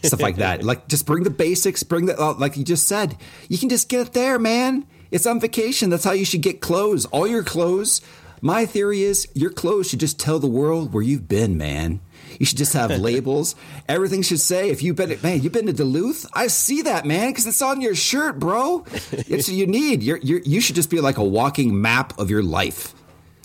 stuff 0.02 0.20
like 0.20 0.36
that. 0.36 0.62
Like 0.64 0.88
just 0.88 1.06
bring 1.06 1.24
the 1.24 1.30
basics, 1.30 1.82
bring 1.82 2.06
the 2.06 2.18
uh, 2.18 2.34
like 2.34 2.56
you 2.56 2.64
just 2.64 2.86
said. 2.86 3.16
You 3.48 3.58
can 3.58 3.68
just 3.68 3.88
get 3.88 4.06
it 4.06 4.12
there, 4.12 4.38
man. 4.38 4.86
It's 5.10 5.26
on 5.26 5.40
vacation. 5.40 5.90
That's 5.90 6.04
how 6.04 6.12
you 6.12 6.24
should 6.24 6.42
get 6.42 6.60
clothes. 6.60 7.06
All 7.06 7.26
your 7.26 7.44
clothes. 7.44 8.00
My 8.40 8.66
theory 8.66 9.02
is 9.02 9.26
your 9.34 9.50
clothes 9.50 9.88
should 9.88 10.00
just 10.00 10.20
tell 10.20 10.38
the 10.38 10.46
world 10.46 10.92
where 10.92 11.02
you've 11.02 11.28
been, 11.28 11.56
man. 11.56 12.00
You 12.38 12.44
should 12.44 12.58
just 12.58 12.74
have 12.74 12.90
labels. 12.98 13.54
Everything 13.88 14.20
should 14.22 14.40
say 14.40 14.68
if 14.70 14.82
you've 14.82 14.96
been, 14.96 15.18
man, 15.22 15.40
you've 15.40 15.52
been 15.52 15.66
to 15.66 15.72
Duluth. 15.72 16.26
I 16.34 16.48
see 16.48 16.82
that, 16.82 17.06
man, 17.06 17.30
because 17.30 17.46
it's 17.46 17.62
on 17.62 17.80
your 17.80 17.94
shirt, 17.94 18.38
bro. 18.38 18.84
It's 19.12 19.30
what 19.30 19.48
you 19.48 19.66
need. 19.66 20.02
You're, 20.02 20.18
you're, 20.18 20.40
you 20.40 20.60
should 20.60 20.76
just 20.76 20.90
be 20.90 21.00
like 21.00 21.16
a 21.16 21.24
walking 21.24 21.80
map 21.80 22.18
of 22.18 22.28
your 22.30 22.42
life. 22.42 22.94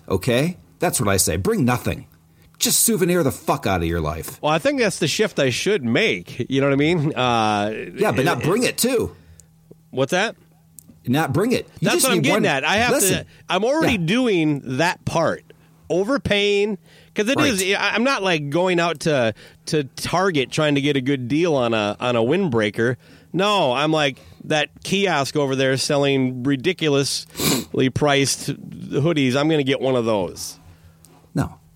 Okay, 0.10 0.58
that's 0.80 1.00
what 1.00 1.10
I 1.10 1.18
say. 1.18 1.38
Bring 1.38 1.66
nothing. 1.66 2.08
Just 2.58 2.82
souvenir 2.82 3.24
the 3.24 3.32
fuck 3.32 3.66
out 3.66 3.82
of 3.82 3.88
your 3.88 4.02
life. 4.02 4.42
Well, 4.42 4.52
I 4.52 4.60
think 4.60 4.80
that's 4.80 5.00
the 5.00 5.08
shift 5.08 5.40
I 5.40 5.50
should 5.50 5.84
make. 5.84 6.46
You 6.50 6.60
know 6.60 6.68
what 6.68 6.74
I 6.74 6.78
mean? 6.78 7.16
Uh, 7.16 7.74
Yeah, 7.96 8.12
but 8.12 8.26
not 8.26 8.44
bring 8.44 8.64
it 8.64 8.78
too. 8.78 9.16
What's 9.92 10.12
that? 10.12 10.36
Not 11.08 11.32
bring 11.32 11.54
it. 11.54 11.68
You 11.80 11.90
That's 11.90 12.04
what 12.04 12.12
I'm 12.12 12.22
getting 12.22 12.44
one- 12.44 12.46
at. 12.46 12.64
I 12.66 12.76
have 12.78 12.92
Listen, 12.92 13.20
to. 13.20 13.26
I'm 13.48 13.64
already 13.64 13.94
Yeah. 13.94 14.06
doing 14.06 14.62
that 14.78 15.06
part. 15.06 15.44
Overpaying 15.92 16.78
because 17.08 17.30
it 17.32 17.40
is. 17.40 17.64
Right. 17.64 17.74
I- 17.82 17.96
I'm 17.96 18.04
not 18.04 18.22
like 18.22 18.50
going 18.52 18.80
out 18.80 19.00
to 19.02 19.34
to 19.68 19.86
Target 19.86 20.52
trying 20.52 20.76
to 20.76 20.82
get 20.82 20.96
a 20.98 21.02
good 21.02 21.28
deal 21.28 21.56
on 21.56 21.74
a 21.74 21.98
on 22.00 22.16
a 22.16 22.20
windbreaker. 22.22 22.98
No, 23.34 23.72
I'm 23.74 23.92
like 23.92 24.20
that 24.44 24.70
kiosk 24.84 25.36
over 25.36 25.56
there 25.56 25.78
selling 25.78 26.44
ridiculously 26.44 27.90
priced 27.90 28.50
hoodies. 28.52 29.36
I'm 29.36 29.48
going 29.48 29.60
to 29.60 29.64
get 29.64 29.82
one 29.82 29.96
of 29.96 30.06
those. 30.06 30.59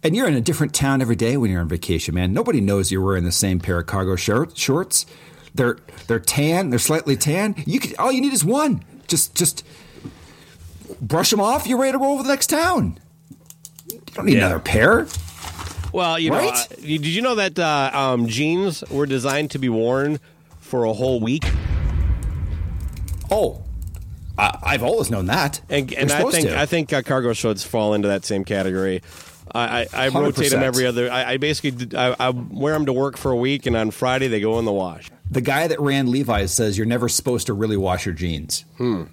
And 0.04 0.16
you're 0.16 0.28
in 0.28 0.34
a 0.34 0.42
different 0.42 0.74
town 0.74 1.02
every 1.02 1.16
day 1.16 1.38
when 1.38 1.50
you're 1.50 1.62
on 1.62 1.70
vacation, 1.70 2.14
man. 2.14 2.34
Nobody 2.34 2.60
knows 2.60 2.92
you're 2.92 3.02
wearing 3.04 3.24
the 3.24 3.32
same 3.32 3.60
pair 3.60 3.80
of 3.80 3.86
cargo 3.88 4.16
shirt, 4.18 4.58
shorts. 4.58 5.06
They're 5.56 5.78
they're 6.08 6.20
tan. 6.20 6.70
They're 6.72 6.80
slightly 6.80 7.16
tan. 7.16 7.56
You 7.66 7.80
could 7.80 7.96
all 7.98 8.12
you 8.12 8.20
need 8.22 8.34
is 8.34 8.44
one. 8.44 8.84
Just 9.08 9.34
just 9.36 9.66
brush 11.00 11.30
them 11.30 11.40
off. 11.40 11.68
You're 11.68 11.78
ready 11.80 11.94
to 11.94 11.98
roll 12.00 12.14
over 12.16 12.24
the 12.24 12.30
next 12.30 12.48
town. 12.48 13.00
You 13.90 14.02
don't 14.14 14.26
need 14.26 14.34
Yeah. 14.34 14.48
another 14.48 14.60
pair. 14.60 15.08
Well, 15.94 16.18
you 16.20 16.32
know, 16.32 16.38
Right? 16.38 16.54
uh, 16.54 16.76
did 16.82 17.06
you 17.06 17.22
know 17.22 17.36
that 17.36 17.58
uh, 17.60 17.92
um, 17.94 18.28
jeans 18.28 18.84
were 18.90 19.06
designed 19.06 19.52
to 19.52 19.60
be 19.60 19.70
worn 19.70 20.20
for 20.60 20.86
a 20.86 20.94
whole 20.94 21.20
week? 21.20 21.46
Oh, 23.30 23.62
I, 24.38 24.58
I've 24.64 24.84
always 24.84 25.12
known 25.12 25.28
that. 25.28 25.62
And, 25.70 25.94
and 25.94 26.12
I 26.12 26.30
think 26.32 26.48
to. 26.50 26.60
I 26.60 26.66
think 26.66 26.92
uh, 26.94 27.04
cargo 27.04 27.34
shorts 27.34 27.64
fall 27.64 27.94
into 27.94 28.08
that 28.08 28.26
same 28.26 28.44
category. 28.44 29.02
I, 29.54 29.82
I, 29.82 29.88
I 29.94 30.08
rotate 30.10 30.52
them 30.52 30.64
every 30.64 30.86
other. 30.86 31.12
I, 31.12 31.34
I 31.34 31.38
basically 31.38 31.98
I, 31.98 32.16
I 32.20 32.30
wear 32.30 32.74
them 32.74 32.86
to 32.88 32.94
work 32.94 33.18
for 33.18 33.32
a 33.32 33.36
week, 33.36 33.66
and 33.66 33.76
on 33.76 33.92
Friday 33.92 34.28
they 34.28 34.40
go 34.42 34.60
in 34.60 34.66
the 34.66 34.72
wash. 34.72 35.10
the 35.30 35.42
guy 35.42 35.68
that 35.68 35.80
ran 35.80 36.12
Levi's 36.12 36.52
says 36.52 36.78
you're 36.78 36.88
never 36.88 37.10
supposed 37.10 37.48
to 37.48 37.54
really 37.54 37.78
wash 37.78 38.06
your 38.06 38.16
jeans. 38.16 38.66
Hmm. 38.78 39.04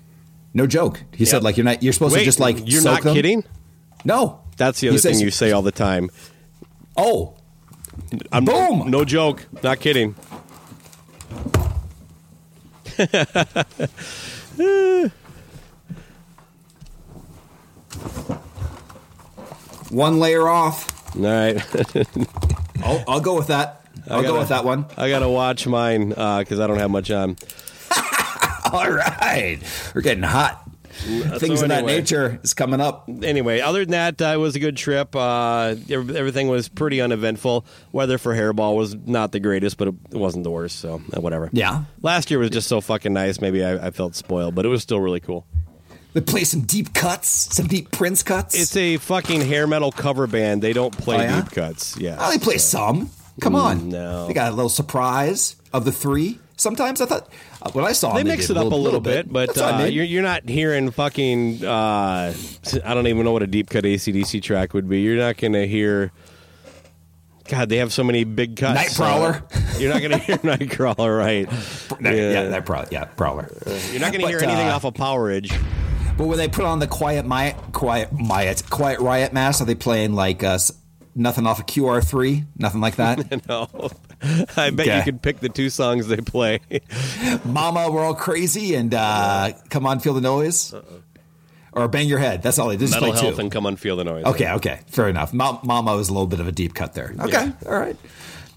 No 0.54 0.66
joke. 0.66 1.02
He 1.14 1.24
said 1.24 1.42
like 1.42 1.56
you're 1.56 1.64
not. 1.64 1.82
You're 1.82 1.92
supposed 1.92 2.14
Wait, 2.14 2.20
to 2.20 2.24
just 2.24 2.40
like 2.40 2.68
you're 2.68 2.82
not 2.82 3.02
them. 3.02 3.14
kidding? 3.14 3.44
No, 4.04 4.40
That's 4.56 4.80
the 4.80 4.86
He 4.86 4.88
other 4.90 4.98
says- 4.98 5.16
thing 5.18 5.24
you 5.24 5.30
say 5.30 5.52
all 5.52 5.62
the 5.62 5.72
time. 5.72 6.10
Oh, 6.96 7.34
I'm, 8.32 8.44
Boom! 8.44 8.90
No 8.90 9.04
joke. 9.04 9.46
Not 9.62 9.80
kidding. 9.80 10.14
one 19.90 20.18
layer 20.18 20.48
off. 20.48 21.14
All 21.16 21.22
right. 21.22 21.62
I'll, 22.84 23.04
I'll 23.08 23.20
go 23.20 23.36
with 23.36 23.48
that. 23.48 23.82
I'll 24.08 24.22
go 24.22 24.28
gotta- 24.28 24.38
with 24.40 24.48
that 24.48 24.64
one. 24.64 24.86
I 24.96 25.08
gotta 25.10 25.28
watch 25.28 25.66
mine 25.66 26.10
because 26.10 26.60
I 26.60 26.66
don't 26.66 26.78
have 26.78 26.90
much 26.90 27.10
on. 27.10 27.36
All 28.72 28.88
right, 28.90 29.58
we're 29.94 30.00
getting 30.00 30.22
hot. 30.22 30.64
Things 30.92 31.58
so 31.60 31.64
of 31.64 31.68
that 31.70 31.84
nature 31.86 32.38
is 32.42 32.52
coming 32.54 32.80
up. 32.80 33.08
Anyway, 33.22 33.60
other 33.60 33.84
than 33.84 33.92
that, 33.92 34.20
uh, 34.20 34.32
it 34.34 34.36
was 34.36 34.54
a 34.54 34.60
good 34.60 34.76
trip. 34.76 35.16
Uh, 35.16 35.74
everything 35.90 36.48
was 36.48 36.68
pretty 36.68 37.00
uneventful. 37.00 37.64
Weather 37.90 38.18
for 38.18 38.34
hairball 38.34 38.76
was 38.76 38.94
not 38.94 39.32
the 39.32 39.40
greatest, 39.40 39.76
but 39.78 39.88
it 39.88 39.94
it 40.12 40.16
wasn't 40.16 40.44
the 40.44 40.50
worst. 40.50 40.78
So 40.78 41.00
uh, 41.16 41.20
whatever. 41.20 41.48
Yeah. 41.52 41.84
Last 42.02 42.30
year 42.30 42.38
was 42.38 42.50
just 42.50 42.68
so 42.68 42.80
fucking 42.80 43.12
nice. 43.12 43.40
Maybe 43.40 43.64
I, 43.64 43.86
I 43.86 43.90
felt 43.90 44.14
spoiled, 44.14 44.54
but 44.54 44.64
it 44.66 44.68
was 44.68 44.82
still 44.82 45.00
really 45.00 45.20
cool. 45.20 45.46
They 46.12 46.20
play 46.20 46.44
some 46.44 46.62
deep 46.62 46.92
cuts, 46.92 47.28
some 47.54 47.66
deep 47.68 47.90
Prince 47.92 48.22
cuts. 48.22 48.54
It's 48.60 48.76
a 48.76 48.96
fucking 48.96 49.42
hair 49.42 49.66
metal 49.66 49.92
cover 49.92 50.26
band. 50.26 50.60
They 50.62 50.72
don't 50.72 50.96
play 50.96 51.18
Oh, 51.18 51.20
yeah? 51.20 51.40
deep 51.42 51.52
cuts. 51.52 51.96
Yeah. 51.98 52.16
oh, 52.18 52.30
they 52.32 52.38
play 52.38 52.58
some. 52.58 53.10
Come 53.40 53.54
on, 53.54 53.88
no. 53.88 54.26
They 54.26 54.34
got 54.34 54.52
a 54.52 54.54
little 54.54 54.68
surprise 54.68 55.56
of 55.72 55.84
the 55.84 55.92
three. 55.92 56.38
Sometimes 56.56 57.00
I 57.00 57.06
thought 57.06 57.26
uh, 57.62 57.70
when 57.70 57.86
I 57.86 57.92
saw 57.92 58.12
They 58.12 58.18
them, 58.22 58.28
mix 58.28 58.50
it 58.50 58.56
up 58.58 58.70
a 58.70 58.74
little, 58.74 59.00
bit, 59.00 59.32
but 59.32 59.46
That's 59.46 59.60
what 59.60 59.74
I 59.74 59.82
uh, 59.84 59.86
you're, 59.86 60.04
you're 60.04 60.22
not 60.22 60.46
hearing 60.46 60.90
fucking. 60.90 61.64
Uh, 61.64 62.34
I 62.84 62.92
don't 62.94 63.06
even 63.06 63.24
know 63.24 63.32
what 63.32 63.42
a 63.42 63.46
deep 63.46 63.70
cut 63.70 63.84
ACDC 63.84 64.42
track 64.42 64.74
would 64.74 64.86
be. 64.88 65.00
You're 65.00 65.16
not 65.16 65.38
going 65.38 65.54
to 65.54 65.66
hear. 65.66 66.12
God, 67.48 67.68
they 67.70 67.78
have 67.78 67.92
so 67.94 68.04
many 68.04 68.24
big 68.24 68.56
cuts. 68.56 68.78
Nightcrawler. 68.98 69.42
Uh, 69.42 69.78
you're 69.78 69.90
not 69.92 70.00
going 70.00 70.12
to 70.12 70.18
hear 70.18 70.36
Nightcrawler, 70.38 71.16
right? 71.18 71.48
yeah, 72.00 72.10
yeah, 72.12 72.42
that 72.50 72.66
pro- 72.66 72.84
yeah, 72.90 73.06
prowler. 73.06 73.48
You're 73.90 74.00
not 74.00 74.12
going 74.12 74.20
to 74.20 74.28
hear 74.28 74.38
anything 74.40 74.68
uh, 74.68 74.74
off 74.74 74.84
of 74.84 74.92
Powerage. 74.94 75.50
But 76.20 76.26
when 76.26 76.36
they 76.36 76.48
put 76.48 76.66
on 76.66 76.80
the 76.80 76.86
quiet 76.86 77.24
my 77.24 77.52
quiet 77.72 78.10
Riot 78.12 78.62
quiet 78.68 79.00
riot 79.00 79.32
mask, 79.32 79.62
are 79.62 79.64
they 79.64 79.74
playing 79.74 80.12
like 80.12 80.44
uh, 80.44 80.58
nothing 81.14 81.46
off 81.46 81.60
of 81.60 81.64
QR 81.64 82.06
three? 82.06 82.44
Nothing 82.58 82.82
like 82.82 82.96
that. 82.96 83.42
No, 83.48 83.68
I 84.54 84.68
bet 84.68 84.84
you 84.84 84.92
Okay. 84.92 85.02
could 85.02 85.22
pick 85.22 85.40
the 85.40 85.48
two 85.48 85.70
songs 85.70 86.08
they 86.08 86.18
play. 86.18 86.60
Mama, 87.46 87.90
we're 87.90 88.04
all 88.04 88.14
crazy, 88.14 88.74
and 88.74 88.92
uh, 88.92 89.52
come 89.70 89.86
on, 89.86 89.98
feel 90.00 90.12
the 90.12 90.20
noise, 90.20 90.74
or 91.72 91.88
bang 91.88 92.06
your 92.06 92.18
head. 92.18 92.42
That's 92.42 92.58
all 92.58 92.68
they 92.68 92.76
Metal 92.76 92.98
play 92.98 93.10
Health 93.12 93.36
two. 93.36 93.40
and 93.40 93.50
Come 93.50 93.64
on, 93.64 93.76
Feel 93.76 93.96
the 93.96 94.04
Noise. 94.04 94.26
Okay, 94.26 94.50
okay, 94.52 94.80
fair 94.88 95.08
enough. 95.08 95.32
Ma- 95.32 95.58
Mama 95.64 95.96
was 95.96 96.10
a 96.10 96.12
little 96.12 96.26
bit 96.26 96.38
of 96.38 96.46
a 96.46 96.52
deep 96.52 96.74
cut 96.74 96.92
there. 96.92 97.14
Okay, 97.18 97.46
Yeah. 97.46 97.52
all 97.66 97.78
right. 97.78 97.96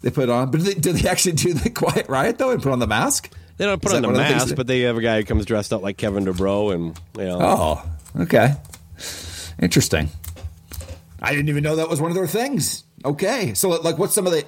They 0.02 0.10
put 0.10 0.24
it 0.24 0.30
on, 0.30 0.52
but 0.52 0.60
did 0.60 0.68
they, 0.68 0.74
did 0.82 0.96
they 0.98 1.08
actually 1.08 1.32
do 1.36 1.54
the 1.54 1.70
quiet 1.70 2.10
riot 2.10 2.38
though 2.40 2.50
and 2.50 2.62
put 2.62 2.74
on 2.74 2.80
the 2.80 2.88
mask? 2.88 3.34
They 3.58 3.66
don't 3.66 3.82
put 3.82 3.92
Is 3.92 3.98
on 3.98 4.02
the 4.04 4.10
mask, 4.12 4.48
that- 4.48 4.56
but 4.56 4.68
they 4.68 4.82
have 4.82 4.98
a 4.98 5.02
guy 5.02 5.18
who 5.20 5.26
comes 5.26 5.46
dressed 5.46 5.72
up 5.74 5.82
like 5.82 5.98
Kevin 5.98 6.26
DuBrow, 6.26 6.74
and 6.74 7.00
you 7.18 7.26
know, 7.26 7.40
Oh, 7.42 8.22
okay, 8.22 8.56
interesting. 9.62 10.10
I 11.22 11.32
didn't 11.34 11.50
even 11.50 11.64
know 11.64 11.78
that 11.78 11.90
was 11.90 12.02
one 12.02 12.12
of 12.12 12.16
their 12.16 12.28
things. 12.28 12.84
Okay, 13.06 13.54
so 13.54 13.70
like, 13.70 13.98
what's 13.98 14.14
some 14.14 14.26
of 14.28 14.34
the? 14.34 14.44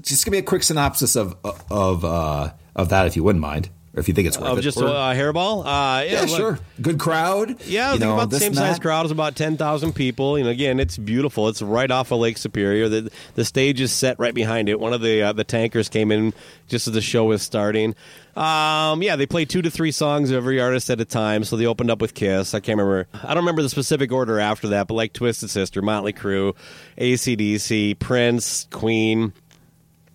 Just 0.00 0.24
give 0.24 0.32
me 0.32 0.38
a 0.38 0.42
quick 0.42 0.62
synopsis 0.62 1.16
of 1.16 1.36
of 1.70 2.04
uh, 2.04 2.50
of 2.76 2.88
that, 2.90 3.06
if 3.06 3.16
you 3.16 3.24
wouldn't 3.24 3.40
mind, 3.42 3.68
if 3.94 4.06
you 4.08 4.14
think 4.14 4.28
it's 4.28 4.38
worth 4.38 4.48
of 4.48 4.58
it. 4.58 4.62
just 4.62 4.78
Or- 4.78 4.86
a 4.86 4.90
uh, 4.92 5.14
hairball. 5.14 5.60
Uh, 5.60 6.02
yeah, 6.02 6.02
yeah, 6.04 6.20
look, 6.20 6.28
sure. 6.30 6.58
Good 6.80 6.98
crowd. 6.98 7.60
Yeah, 7.62 7.92
you 7.92 7.98
think 7.98 8.00
know, 8.08 8.14
about 8.14 8.30
the 8.30 8.38
same 8.38 8.54
size 8.54 8.76
that. 8.76 8.82
crowd. 8.82 9.06
It's 9.06 9.12
about 9.12 9.36
ten 9.36 9.56
thousand 9.56 9.94
people. 9.94 10.38
You 10.38 10.44
know, 10.44 10.50
again, 10.50 10.78
it's 10.80 10.96
beautiful. 10.96 11.48
It's 11.48 11.60
right 11.62 11.90
off 11.90 12.10
of 12.12 12.20
Lake 12.20 12.38
Superior. 12.38 12.88
The 12.88 13.10
the 13.34 13.44
stage 13.44 13.80
is 13.80 13.92
set 13.92 14.18
right 14.18 14.34
behind 14.34 14.68
it. 14.68 14.78
One 14.78 14.92
of 14.92 15.00
the 15.00 15.22
uh, 15.22 15.32
the 15.32 15.44
tankers 15.44 15.88
came 15.88 16.12
in 16.12 16.32
just 16.68 16.86
as 16.86 16.94
the 16.94 17.00
show 17.00 17.24
was 17.24 17.42
starting. 17.42 17.94
Um, 18.36 19.02
yeah, 19.02 19.16
they 19.16 19.26
play 19.26 19.44
two 19.44 19.60
to 19.60 19.70
three 19.70 19.90
songs 19.90 20.30
of 20.30 20.36
every 20.36 20.60
artist 20.60 20.88
at 20.88 21.00
a 21.00 21.04
time. 21.04 21.42
So 21.42 21.56
they 21.56 21.66
opened 21.66 21.90
up 21.90 22.00
with 22.00 22.14
Kiss. 22.14 22.54
I 22.54 22.60
can't 22.60 22.78
remember. 22.78 23.08
I 23.24 23.28
don't 23.34 23.38
remember 23.42 23.62
the 23.62 23.68
specific 23.68 24.12
order 24.12 24.38
after 24.38 24.68
that, 24.68 24.86
but 24.86 24.94
like 24.94 25.12
Twisted 25.12 25.50
Sister, 25.50 25.82
Motley 25.82 26.12
Crue, 26.12 26.54
ACDC, 26.96 27.98
Prince, 27.98 28.68
Queen. 28.70 29.32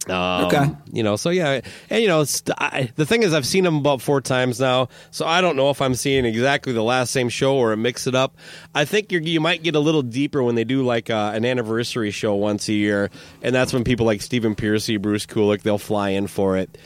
Um, 0.09 0.45
Okay. 0.45 0.65
You 0.91 1.03
know, 1.03 1.15
so 1.15 1.29
yeah, 1.29 1.61
and 1.89 2.01
you 2.01 2.07
know, 2.07 2.23
I, 2.57 2.91
the 2.95 3.05
thing 3.05 3.23
is, 3.23 3.33
I've 3.33 3.45
seen 3.45 3.63
them 3.63 3.75
about 3.77 4.01
four 4.01 4.21
times 4.21 4.59
now, 4.59 4.89
so 5.11 5.25
I 5.25 5.41
don't 5.41 5.55
know 5.55 5.69
if 5.69 5.81
I'm 5.81 5.95
seeing 5.95 6.25
exactly 6.25 6.73
the 6.73 6.83
last 6.83 7.11
same 7.11 7.29
show 7.29 7.55
or 7.55 7.73
a 7.73 7.77
mix 7.77 8.07
it 8.07 8.15
up. 8.15 8.37
I 8.73 8.85
think 8.85 9.11
you 9.11 9.41
might 9.41 9.63
get 9.63 9.75
a 9.75 9.79
little 9.79 10.01
deeper 10.03 10.43
when 10.43 10.55
they 10.55 10.63
do 10.63 10.83
like 10.83 11.09
uh, 11.09 11.31
an 11.33 11.43
anniversary 11.45 12.11
show 12.11 12.35
once 12.35 12.67
a 12.69 12.73
year, 12.73 13.09
and 13.41 13.53
that's 13.53 13.73
when 13.73 13.83
people 13.83 14.05
like 14.05 14.21
Stephen 14.21 14.55
Pearcy, 14.55 15.01
Bruce 15.01 15.25
Kulick, 15.25 15.63
they'll 15.63 15.77
fly 15.77 16.09
in 16.09 16.27
for 16.27 16.57
it. 16.57 16.77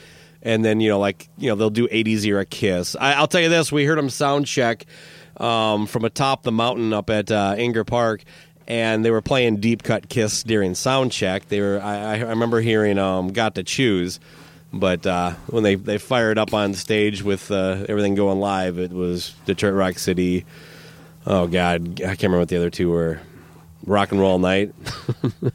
And 0.42 0.64
then 0.64 0.80
you 0.80 0.88
know, 0.88 0.98
like 0.98 1.28
you 1.36 1.50
know, 1.50 1.56
they'll 1.56 1.70
do 1.70 1.86
'80s 1.88 2.24
era 2.24 2.46
Kiss. 2.46 2.96
I, 2.98 3.12
I'll 3.12 3.28
tell 3.28 3.42
you 3.42 3.50
this: 3.50 3.70
we 3.70 3.84
heard 3.84 3.98
them 3.98 4.08
sound 4.10 4.46
check 4.46 4.86
um, 5.36 5.86
from 5.86 6.04
atop 6.04 6.42
the 6.42 6.52
mountain 6.52 6.92
up 6.92 7.10
at 7.10 7.30
uh, 7.30 7.54
Enger 7.56 7.86
Park, 7.86 8.22
and 8.70 9.04
they 9.04 9.10
were 9.10 9.20
playing 9.20 9.56
deep 9.56 9.82
cut 9.82 10.08
Kiss 10.08 10.44
during 10.44 10.76
sound 10.76 11.10
check. 11.10 11.48
They 11.48 11.60
were 11.60 11.80
I, 11.82 12.14
I 12.14 12.18
remember 12.20 12.60
hearing 12.60 12.98
um, 12.98 13.32
"Got 13.32 13.56
to 13.56 13.64
Choose," 13.64 14.20
but 14.72 15.04
uh, 15.04 15.32
when 15.48 15.64
they 15.64 15.74
they 15.74 15.98
fired 15.98 16.38
up 16.38 16.54
on 16.54 16.74
stage 16.74 17.20
with 17.20 17.50
uh, 17.50 17.84
everything 17.88 18.14
going 18.14 18.38
live, 18.38 18.78
it 18.78 18.92
was 18.92 19.34
Detroit 19.44 19.74
Rock 19.74 19.98
City. 19.98 20.44
Oh 21.26 21.48
God, 21.48 22.00
I 22.00 22.14
can't 22.14 22.22
remember 22.22 22.38
what 22.38 22.48
the 22.48 22.58
other 22.58 22.70
two 22.70 22.90
were. 22.90 23.20
Rock 23.90 24.12
and 24.12 24.20
Roll 24.20 24.38
Night. 24.38 24.72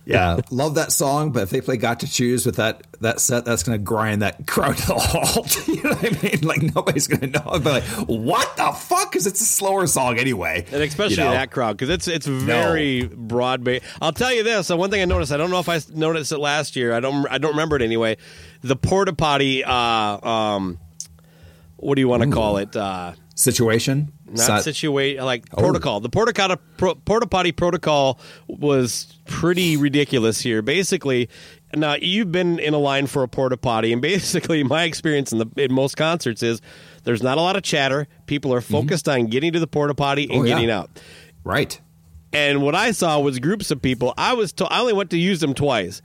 Yeah, 0.07 0.39
love 0.51 0.75
that 0.75 0.91
song, 0.91 1.31
but 1.31 1.43
if 1.43 1.49
they 1.49 1.61
play 1.61 1.77
"Got 1.77 2.01
to 2.01 2.07
Choose" 2.07 2.45
with 2.45 2.57
that 2.57 2.85
that 3.01 3.19
set, 3.19 3.43
that's 3.43 3.63
going 3.63 3.77
to 3.77 3.83
grind 3.83 4.21
that 4.21 4.45
crowd 4.45 4.77
to 4.85 4.95
a 4.95 4.99
halt. 4.99 5.67
you 5.67 5.81
know 5.81 5.89
what 5.89 6.05
I 6.05 6.23
mean? 6.23 6.41
Like 6.41 6.61
nobody's 6.61 7.07
going 7.07 7.31
to 7.31 7.39
know. 7.39 7.59
But 7.59 7.65
like, 7.65 7.83
what 8.07 8.55
the 8.55 8.71
fuck? 8.71 9.11
Because 9.11 9.25
it's 9.25 9.41
a 9.41 9.45
slower 9.45 9.87
song 9.87 10.19
anyway. 10.19 10.65
And 10.71 10.83
especially 10.83 11.17
you 11.17 11.23
know? 11.23 11.31
that 11.31 11.49
crowd 11.49 11.77
because 11.77 11.89
it's 11.89 12.07
it's 12.07 12.27
very 12.27 13.07
broad 13.07 13.63
based. 13.63 13.85
I'll 13.99 14.13
tell 14.13 14.31
you 14.31 14.43
this: 14.43 14.69
one 14.69 14.91
thing 14.91 15.01
I 15.01 15.05
noticed. 15.05 15.31
I 15.31 15.37
don't 15.37 15.49
know 15.49 15.59
if 15.59 15.69
I 15.69 15.79
noticed 15.93 16.31
it 16.31 16.39
last 16.39 16.75
year. 16.75 16.93
I 16.93 16.99
don't. 16.99 17.27
I 17.29 17.39
don't 17.39 17.51
remember 17.51 17.75
it 17.75 17.81
anyway. 17.81 18.17
The 18.61 18.75
porta 18.75 19.13
potty. 19.13 19.63
Uh, 19.63 19.71
um, 19.73 20.79
what 21.77 21.95
do 21.95 22.01
you 22.01 22.07
want 22.07 22.23
to 22.23 22.29
call 22.29 22.57
it? 22.57 22.75
Uh, 22.75 23.13
situation. 23.35 24.11
not 24.33 24.63
situate 24.63 25.21
like 25.21 25.45
Oh. 25.53 25.57
protocol. 25.61 25.99
The 25.99 26.09
porta 26.09 26.33
potty 26.33 26.55
pro, 26.77 26.95
porta 26.95 27.27
potty 27.27 27.51
protocol 27.51 28.19
was 28.47 29.13
pretty 29.25 29.77
ridiculous 29.77 30.41
here. 30.41 30.61
Basically, 30.61 31.29
now 31.75 31.95
you've 31.95 32.31
been 32.31 32.59
in 32.59 32.73
a 32.73 32.77
line 32.79 33.07
for 33.07 33.23
a 33.23 33.27
porta 33.27 33.55
potty, 33.57 33.93
and 33.93 34.01
basically 34.01 34.63
my 34.63 34.83
experience 34.83 35.31
in 35.31 35.37
the 35.39 35.47
in 35.57 35.71
most 35.73 35.95
concerts 35.95 36.41
is 36.43 36.61
there's 37.03 37.21
not 37.23 37.37
a 37.37 37.41
lot 37.41 37.55
of 37.55 37.63
chatter. 37.63 38.07
People 38.25 38.53
are 38.53 38.61
focused 38.61 39.07
on 39.07 39.27
getting 39.27 39.53
to 39.53 39.59
the 39.59 39.67
porta 39.67 39.93
potty 39.93 40.23
and 40.23 40.31
Mm-hmm. 40.31 40.41
Oh, 40.41 40.43
yeah. 40.45 40.55
getting 40.55 40.71
out. 40.71 40.89
right. 41.43 41.79
And 42.33 42.61
what 42.61 42.75
I 42.75 42.91
saw 42.91 43.17
was 43.19 43.39
groups 43.39 43.71
of 43.71 43.81
people. 43.81 44.13
I 44.17 44.33
was 44.33 44.51
to, 44.53 44.65
I 44.65 44.79
only 44.79 44.91
went 44.91 45.09
to 45.11 45.17
use 45.17 45.39
them 45.39 45.53
twice. 45.53 46.01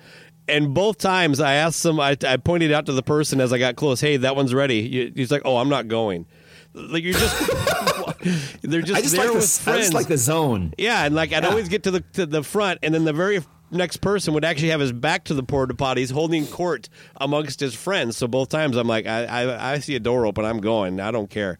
And 0.46 0.72
both 0.74 0.98
times 0.98 1.40
I 1.40 1.54
asked 1.54 1.82
them, 1.82 1.98
I, 1.98 2.16
I 2.24 2.36
pointed 2.36 2.70
out 2.70 2.86
to 2.86 2.92
the 2.92 3.02
person 3.02 3.40
as 3.40 3.52
I 3.52 3.58
got 3.58 3.74
close, 3.74 4.00
hey, 4.00 4.16
that 4.18 4.36
one's 4.36 4.54
ready. 4.54 5.10
He's 5.16 5.32
like, 5.32 5.42
oh, 5.44 5.56
I'm 5.56 5.68
not 5.68 5.88
going. 5.88 6.26
Like 6.74 7.02
you're 7.02 7.14
just, 7.14 7.36
they're 8.62 8.82
just 8.82 8.98
I 8.98 9.02
just 9.02 9.14
there 9.16 9.26
like 9.26 9.34
with 9.34 9.64
the 9.64 9.70
I 9.72 9.76
just 9.78 9.94
like 9.94 10.06
the 10.06 10.16
zone. 10.18 10.72
yeah, 10.78 11.04
and 11.04 11.14
like 11.14 11.32
I'd 11.32 11.42
Yeah. 11.42 11.48
always 11.50 11.68
get 11.68 11.82
to 11.84 11.90
the 11.90 12.00
to 12.14 12.26
the 12.26 12.42
front, 12.42 12.78
and 12.82 12.94
then 12.94 13.04
the 13.04 13.12
very 13.12 13.40
next 13.72 13.98
person 13.98 14.34
would 14.34 14.44
actually 14.44 14.68
have 14.70 14.80
his 14.80 14.92
back 14.92 15.24
to 15.24 15.34
the 15.34 15.42
porta 15.42 15.74
potties, 15.74 16.12
holding 16.12 16.46
court 16.46 16.88
amongst 17.16 17.60
his 17.60 17.74
friends. 17.74 18.16
So 18.16 18.26
both 18.28 18.48
times 18.48 18.76
I'm 18.76 18.86
like, 18.86 19.06
I 19.06 19.24
I, 19.24 19.72
I 19.74 19.78
see 19.80 19.96
a 19.96 20.00
door 20.00 20.26
open, 20.26 20.44
I'm 20.44 20.60
going. 20.60 21.00
I 21.00 21.10
don't 21.10 21.30
care. 21.30 21.58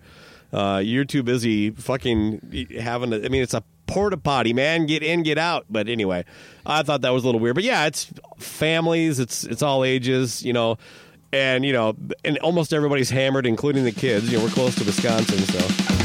Uh, 0.52 0.80
you're 0.84 1.04
too 1.04 1.22
busy 1.22 1.70
fucking 1.70 2.68
having. 2.80 3.12
A, 3.12 3.16
I 3.24 3.28
mean, 3.28 3.42
it's 3.42 3.54
a 3.54 3.62
porta 3.86 4.16
potty, 4.16 4.52
man. 4.52 4.86
Get 4.86 5.02
in, 5.02 5.22
get 5.22 5.38
out. 5.38 5.66
But 5.70 5.88
anyway, 5.88 6.24
I 6.66 6.82
thought 6.82 7.02
that 7.02 7.10
was 7.10 7.22
a 7.22 7.26
little 7.26 7.40
weird. 7.40 7.54
But 7.54 7.64
yeah, 7.64 7.86
it's 7.86 8.12
families. 8.38 9.18
It's 9.20 9.44
it's 9.44 9.62
all 9.62 9.84
ages. 9.84 10.44
You 10.44 10.52
know. 10.52 10.78
And 11.32 11.64
you 11.64 11.72
know, 11.72 11.96
and 12.24 12.38
almost 12.38 12.72
everybody's 12.72 13.10
hammered, 13.10 13.46
including 13.46 13.84
the 13.84 13.92
kids. 13.92 14.30
You 14.30 14.38
know, 14.38 14.44
we're 14.44 14.50
close 14.50 14.74
to 14.76 14.84
Wisconsin, 14.84 15.38
so 15.38 15.99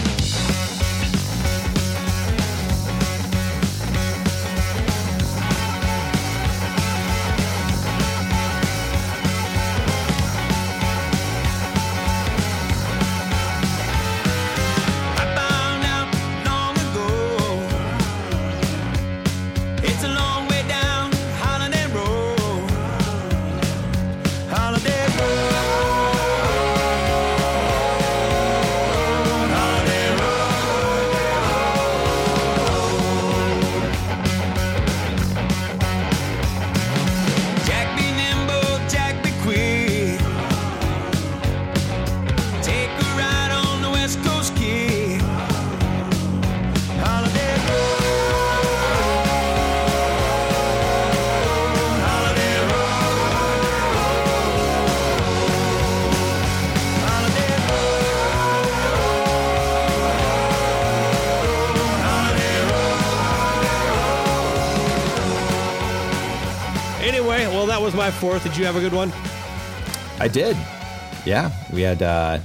Did 68.55 68.61
you 68.61 68.67
have 68.67 68.77
a 68.77 68.79
good 68.79 68.93
one? 68.93 69.11
I 70.17 70.29
did. 70.29 70.55
Yeah, 71.25 71.51
we 71.73 71.81
had. 71.81 72.01
Uh, 72.01 72.39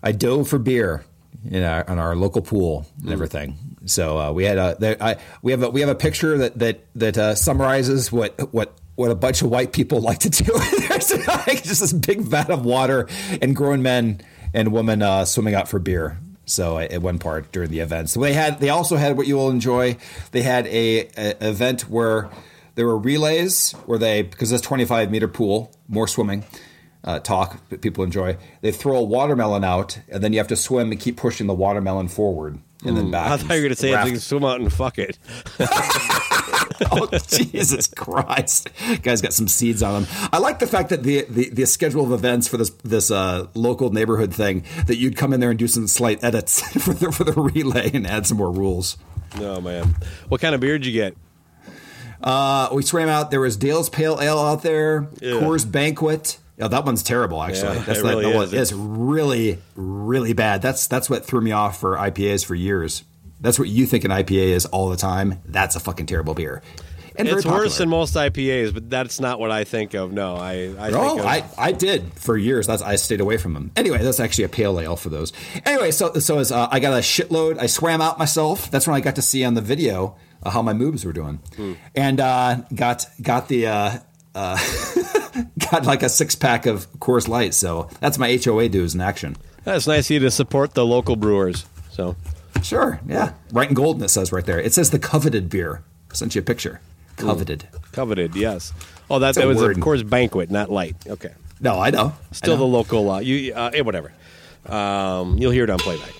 I 0.00 0.12
dove 0.12 0.46
for 0.46 0.60
beer 0.60 1.02
in 1.50 1.64
our, 1.64 1.90
on 1.90 1.98
our 1.98 2.14
local 2.14 2.42
pool 2.42 2.86
and 3.00 3.10
everything. 3.10 3.58
So 3.86 4.20
uh, 4.20 4.32
we 4.32 4.44
had 4.44 4.56
a 4.56 4.76
there, 4.78 4.96
I, 5.00 5.16
we 5.42 5.50
have 5.50 5.64
a 5.64 5.68
we 5.70 5.80
have 5.80 5.90
a 5.90 5.96
picture 5.96 6.38
that 6.38 6.60
that 6.60 6.86
that 6.94 7.18
uh, 7.18 7.34
summarizes 7.34 8.12
what 8.12 8.52
what 8.54 8.78
what 8.94 9.10
a 9.10 9.16
bunch 9.16 9.42
of 9.42 9.50
white 9.50 9.72
people 9.72 10.00
like 10.08 10.20
to 10.20 10.30
do. 10.30 10.52
There's 10.86 11.10
like 11.26 11.64
just 11.64 11.80
this 11.80 11.92
big 11.92 12.20
vat 12.20 12.48
of 12.48 12.64
water 12.64 13.08
and 13.40 13.56
grown 13.56 13.82
men 13.82 14.20
and 14.54 14.70
women 14.70 15.02
uh, 15.02 15.24
swimming 15.24 15.56
out 15.56 15.68
for 15.68 15.80
beer. 15.80 16.18
So 16.44 16.76
uh, 16.76 16.82
at 16.82 17.02
one 17.02 17.18
part 17.18 17.50
during 17.50 17.70
the 17.70 17.80
event, 17.80 18.10
so 18.10 18.20
they 18.20 18.34
had 18.34 18.60
they 18.60 18.68
also 18.68 18.94
had 18.94 19.16
what 19.16 19.26
you 19.26 19.38
will 19.38 19.50
enjoy. 19.50 19.96
They 20.30 20.42
had 20.42 20.68
a, 20.68 21.08
a 21.16 21.48
event 21.48 21.88
where 21.88 22.30
there 22.74 22.86
were 22.86 22.98
relays 22.98 23.72
where 23.86 23.98
they 23.98 24.22
because 24.22 24.52
it's 24.52 24.62
25 24.62 25.10
meter 25.10 25.28
pool, 25.28 25.74
more 25.88 26.08
swimming. 26.08 26.44
Uh, 27.04 27.18
talk 27.18 27.68
that 27.70 27.80
people 27.80 28.04
enjoy. 28.04 28.36
They 28.60 28.70
throw 28.70 28.96
a 28.96 29.02
watermelon 29.02 29.64
out, 29.64 29.98
and 30.08 30.22
then 30.22 30.32
you 30.32 30.38
have 30.38 30.46
to 30.46 30.56
swim 30.56 30.92
and 30.92 31.00
keep 31.00 31.16
pushing 31.16 31.48
the 31.48 31.54
watermelon 31.54 32.06
forward 32.06 32.60
and 32.84 32.96
then 32.96 33.10
back. 33.10 33.30
I 33.30 33.36
thought 33.36 33.54
you 33.54 33.62
were 33.62 33.68
going 33.68 33.70
to 33.70 33.76
say 33.76 33.92
Raft- 33.92 34.06
I 34.06 34.10
think 34.10 34.20
swim 34.20 34.44
out 34.44 34.60
and 34.60 34.72
fuck 34.72 34.98
it. 34.98 35.18
oh 36.90 37.08
Jesus 37.28 37.88
Christ! 37.88 38.70
Guys 39.02 39.20
got 39.20 39.32
some 39.32 39.48
seeds 39.48 39.82
on 39.82 40.02
them. 40.02 40.28
I 40.32 40.38
like 40.38 40.58
the 40.58 40.66
fact 40.66 40.88
that 40.90 41.02
the, 41.02 41.24
the, 41.28 41.50
the 41.50 41.66
schedule 41.66 42.04
of 42.04 42.12
events 42.12 42.48
for 42.48 42.56
this 42.56 42.70
this 42.82 43.10
uh, 43.10 43.46
local 43.54 43.90
neighborhood 43.90 44.34
thing 44.34 44.64
that 44.86 44.96
you'd 44.96 45.16
come 45.16 45.32
in 45.32 45.40
there 45.40 45.50
and 45.50 45.58
do 45.58 45.68
some 45.68 45.86
slight 45.86 46.22
edits 46.24 46.60
for 46.84 46.94
the 46.94 47.12
for 47.12 47.24
the 47.24 47.32
relay 47.32 47.90
and 47.92 48.06
add 48.06 48.26
some 48.26 48.38
more 48.38 48.50
rules. 48.50 48.96
No 49.38 49.60
man, 49.60 49.94
what 50.28 50.40
kind 50.40 50.54
of 50.54 50.60
beer 50.60 50.78
did 50.78 50.86
you 50.86 50.92
get? 50.92 51.16
Uh, 52.22 52.68
we 52.72 52.82
swam 52.82 53.08
out. 53.08 53.30
There 53.30 53.40
was 53.40 53.56
Dale's 53.56 53.88
Pale 53.90 54.20
Ale 54.20 54.38
out 54.38 54.62
there. 54.62 55.08
Yeah. 55.20 55.32
Coors 55.34 55.70
Banquet. 55.70 56.38
Oh, 56.60 56.68
that 56.68 56.84
one's 56.84 57.02
terrible. 57.02 57.42
Actually, 57.42 57.78
Yeah, 57.78 57.84
that's 57.84 57.98
it 57.98 58.02
that, 58.02 58.08
really 58.10 58.24
that 58.30 58.34
one 58.36 58.54
is 58.54 58.72
really 58.74 59.58
really 59.74 60.32
bad. 60.32 60.62
That's 60.62 60.86
that's 60.86 61.08
what 61.10 61.24
threw 61.24 61.40
me 61.40 61.50
off 61.52 61.80
for 61.80 61.96
IPAs 61.96 62.44
for 62.44 62.54
years. 62.54 63.04
That's 63.40 63.58
what 63.58 63.68
you 63.68 63.86
think 63.86 64.04
an 64.04 64.10
IPA 64.12 64.50
is 64.52 64.66
all 64.66 64.88
the 64.90 64.96
time. 64.96 65.40
That's 65.44 65.74
a 65.74 65.80
fucking 65.80 66.06
terrible 66.06 66.34
beer. 66.34 66.62
And 67.16 67.28
It's 67.28 67.44
worse 67.44 67.76
than 67.76 67.88
most 67.90 68.14
IPAs, 68.14 68.72
but 68.72 68.88
that's 68.88 69.20
not 69.20 69.38
what 69.38 69.50
I 69.50 69.64
think 69.64 69.92
of. 69.92 70.12
No, 70.12 70.36
I, 70.36 70.72
I 70.78 70.90
Oh, 70.92 71.08
think 71.08 71.20
of, 71.20 71.26
I, 71.26 71.44
I 71.58 71.72
did 71.72 72.10
for 72.14 72.38
years. 72.38 72.66
That's 72.66 72.80
I 72.80 72.96
stayed 72.96 73.20
away 73.20 73.36
from 73.36 73.52
them. 73.52 73.70
Anyway, 73.76 73.98
that's 73.98 74.18
actually 74.18 74.44
a 74.44 74.48
pale 74.48 74.80
ale 74.80 74.96
for 74.96 75.10
those. 75.10 75.32
Anyway, 75.66 75.90
so 75.90 76.14
so 76.14 76.38
as 76.38 76.50
uh, 76.52 76.68
I 76.70 76.80
got 76.80 76.92
a 76.94 77.02
shitload. 77.02 77.58
I 77.58 77.66
swam 77.66 78.00
out 78.00 78.18
myself. 78.18 78.70
That's 78.70 78.86
when 78.86 78.96
I 78.96 79.00
got 79.00 79.16
to 79.16 79.22
see 79.22 79.44
on 79.44 79.54
the 79.54 79.60
video 79.60 80.16
uh, 80.42 80.50
how 80.50 80.62
my 80.62 80.72
moves 80.72 81.04
were 81.04 81.12
doing, 81.12 81.40
and 81.94 82.20
uh, 82.20 82.56
got 82.74 83.06
got 83.20 83.48
the 83.48 83.66
uh, 83.66 83.98
uh, 84.34 84.58
got 85.70 85.84
like 85.86 86.02
a 86.02 86.08
six 86.08 86.34
pack 86.34 86.66
of 86.66 86.90
Coors 86.94 87.28
Light. 87.28 87.54
So 87.54 87.88
that's 88.00 88.18
my 88.18 88.38
HOA 88.42 88.68
dues 88.68 88.94
in 88.94 89.00
action. 89.00 89.36
that's 89.64 89.86
nice 89.86 90.06
of 90.06 90.14
you 90.14 90.18
to 90.20 90.30
support 90.30 90.74
the 90.74 90.84
local 90.84 91.16
brewers. 91.16 91.64
So 91.90 92.16
Sure, 92.62 93.00
yeah, 93.06 93.32
right 93.52 93.68
in 93.68 93.74
golden 93.74 94.04
it 94.04 94.08
says 94.08 94.30
right 94.32 94.44
there. 94.44 94.60
It 94.60 94.72
says 94.72 94.90
the 94.90 94.98
coveted 94.98 95.48
beer. 95.48 95.82
I 96.10 96.14
sent 96.14 96.34
you 96.34 96.40
a 96.40 96.44
picture. 96.44 96.80
Coveted. 97.16 97.68
coveted, 97.92 98.34
yes. 98.34 98.72
Oh, 99.10 99.18
that, 99.18 99.34
that 99.34 99.46
was 99.46 99.58
word. 99.58 99.76
of 99.76 99.82
course 99.82 100.02
banquet, 100.02 100.50
not 100.50 100.70
light. 100.70 100.96
Okay, 101.06 101.32
No, 101.60 101.78
I 101.80 101.90
know. 101.90 102.14
I 102.30 102.34
still 102.34 102.56
the 102.56 102.64
local. 102.64 103.10
Uh, 103.10 103.20
you, 103.20 103.52
uh, 103.54 103.70
whatever. 103.82 104.12
Um, 104.66 105.36
you'll 105.38 105.50
hear 105.52 105.64
it 105.64 105.70
on 105.70 105.78
playback. 105.78 106.12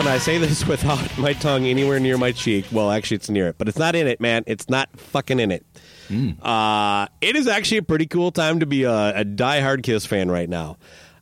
And 0.00 0.08
I 0.08 0.16
say 0.16 0.38
this 0.38 0.66
without 0.66 1.18
my 1.18 1.34
tongue 1.34 1.66
anywhere 1.66 2.00
near 2.00 2.16
my 2.16 2.32
cheek. 2.32 2.64
Well, 2.72 2.90
actually, 2.90 3.16
it's 3.16 3.28
near 3.28 3.48
it, 3.48 3.58
but 3.58 3.68
it's 3.68 3.78
not 3.78 3.94
in 3.94 4.06
it, 4.06 4.18
man. 4.18 4.44
It's 4.46 4.70
not 4.70 4.88
fucking 4.98 5.38
in 5.38 5.50
it. 5.50 5.66
Uh, 6.42 7.06
it 7.20 7.36
is 7.36 7.46
actually 7.46 7.76
a 7.76 7.82
pretty 7.82 8.06
cool 8.06 8.32
time 8.32 8.60
to 8.60 8.66
be 8.66 8.84
a, 8.84 9.20
a 9.20 9.24
diehard 9.26 9.82
Kiss 9.82 10.06
fan 10.06 10.30
right 10.30 10.48
now. 10.48 10.78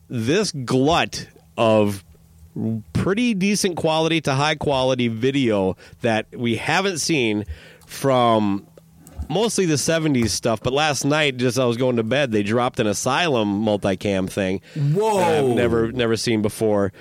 This 0.08 0.52
glut 0.52 1.26
of 1.56 2.04
pretty 2.92 3.34
decent 3.34 3.76
quality 3.76 4.20
to 4.20 4.34
high 4.34 4.54
quality 4.54 5.08
video 5.08 5.76
that 6.02 6.26
we 6.32 6.54
haven't 6.54 6.98
seen 6.98 7.46
from 7.84 8.64
mostly 9.28 9.66
the 9.66 9.74
70s 9.74 10.30
stuff 10.30 10.60
but 10.62 10.72
last 10.72 11.04
night 11.04 11.36
just 11.36 11.58
i 11.58 11.64
was 11.66 11.76
going 11.76 11.96
to 11.96 12.02
bed 12.02 12.32
they 12.32 12.42
dropped 12.42 12.80
an 12.80 12.86
asylum 12.86 13.62
multicam 13.62 14.28
thing 14.28 14.62
Whoa. 14.74 15.18
that 15.18 15.44
i've 15.44 15.54
never 15.54 15.92
never 15.92 16.16
seen 16.16 16.40
before 16.40 16.92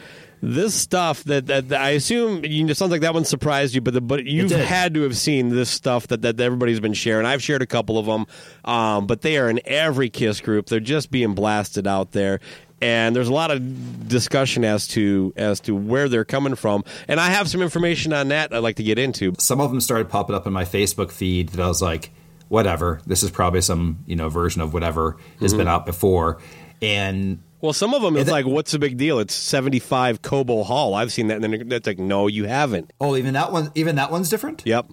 this 0.41 0.76
stuff 0.76 1.23
that, 1.23 1.47
that, 1.47 1.69
that 1.69 1.82
I 1.82 1.89
assume 1.91 2.45
you 2.45 2.63
know, 2.63 2.71
it 2.71 2.78
sounds 2.78 2.91
like 2.91 3.02
that 3.02 3.13
one 3.13 3.26
surprised 3.26 3.73
you, 3.73 3.82
but 3.82 3.93
the, 3.93 4.02
but 4.02 4.26
you've 4.26 4.52
had 4.52 4.93
to 4.93 5.02
have 5.02 5.17
seen 5.17 5.50
this 5.50 5.69
stuff 5.69 6.08
that, 6.08 6.21
that 6.21 6.39
everybody's 6.39 6.80
been 6.80 6.93
sharing. 6.93 7.26
I've 7.26 7.41
shared 7.41 7.62
a 7.62 7.65
couple 7.65 7.97
of 7.97 8.06
them, 8.06 8.26
um, 8.63 9.08
but 9.08 9.21
they 9.21 9.38
are 9.38 9.50
in 9.50 9.60
every 9.65 10.10
Kiss 10.10 10.39
group. 10.41 10.67
They're 10.67 10.80
just 10.80 11.10
being 11.10 11.34
blasted 11.34 11.88
out 11.88 12.12
there, 12.12 12.39
and 12.82 13.15
there's 13.15 13.30
a 13.30 13.34
lot 13.34 13.50
of 13.50 14.08
discussion 14.08 14.63
as 14.63 14.88
to 14.89 15.34
as 15.36 15.60
to 15.62 15.76
where 15.76 16.08
they're 16.08 16.26
coming 16.26 16.54
from. 16.56 16.84
And 17.08 17.19
I 17.19 17.30
have 17.30 17.47
some 17.50 17.62
information 17.63 18.13
on 18.13 18.28
that 18.28 18.54
I'd 18.54 18.60
like 18.60 18.76
to 18.76 18.84
get 18.84 19.00
into. 19.00 19.34
some 19.39 19.60
of 19.60 19.71
them 19.71 19.82
started 19.82 20.08
popping 20.10 20.36
up 20.36 20.45
in 20.45 20.54
my 20.54 20.65
Facebook 20.65 21.12
feed 21.12 21.50
that 21.50 21.63
I 21.63 21.67
was 21.67 21.82
like, 21.82 22.12
whatever. 22.47 23.02
This 23.08 23.23
is 23.23 23.32
probably 23.32 23.62
some 23.62 24.04
you 24.06 24.15
know 24.15 24.30
version 24.30 24.62
of 24.62 24.73
whatever 24.73 25.17
has 25.39 25.52
Mm-hmm. 25.52 25.58
been 25.58 25.67
out 25.67 25.86
before, 25.88 26.38
and 26.82 27.39
Well, 27.60 27.74
some 27.74 27.93
of 27.93 28.02
them 28.04 28.15
it's 28.17 28.30
like, 28.30 28.46
what's 28.46 28.72
the 28.72 28.80
big 28.80 28.98
deal? 28.98 29.20
It's 29.20 29.34
75 29.34 30.22
Cobo 30.22 30.63
Hall. 30.63 30.93
I've 30.93 31.12
seen 31.12 31.28
that, 31.28 31.41
and 31.41 31.43
then 31.43 31.67
that's 31.70 31.88
like, 31.88 31.98
no, 31.98 32.28
you 32.28 32.46
haven't. 32.46 32.93
oh, 33.02 33.15
even 33.15 33.34
that 33.34 33.52
one, 33.52 33.72
even 33.74 33.96
that 33.96 34.12
one's 34.12 34.30
different. 34.30 34.62
Yep. 34.65 34.91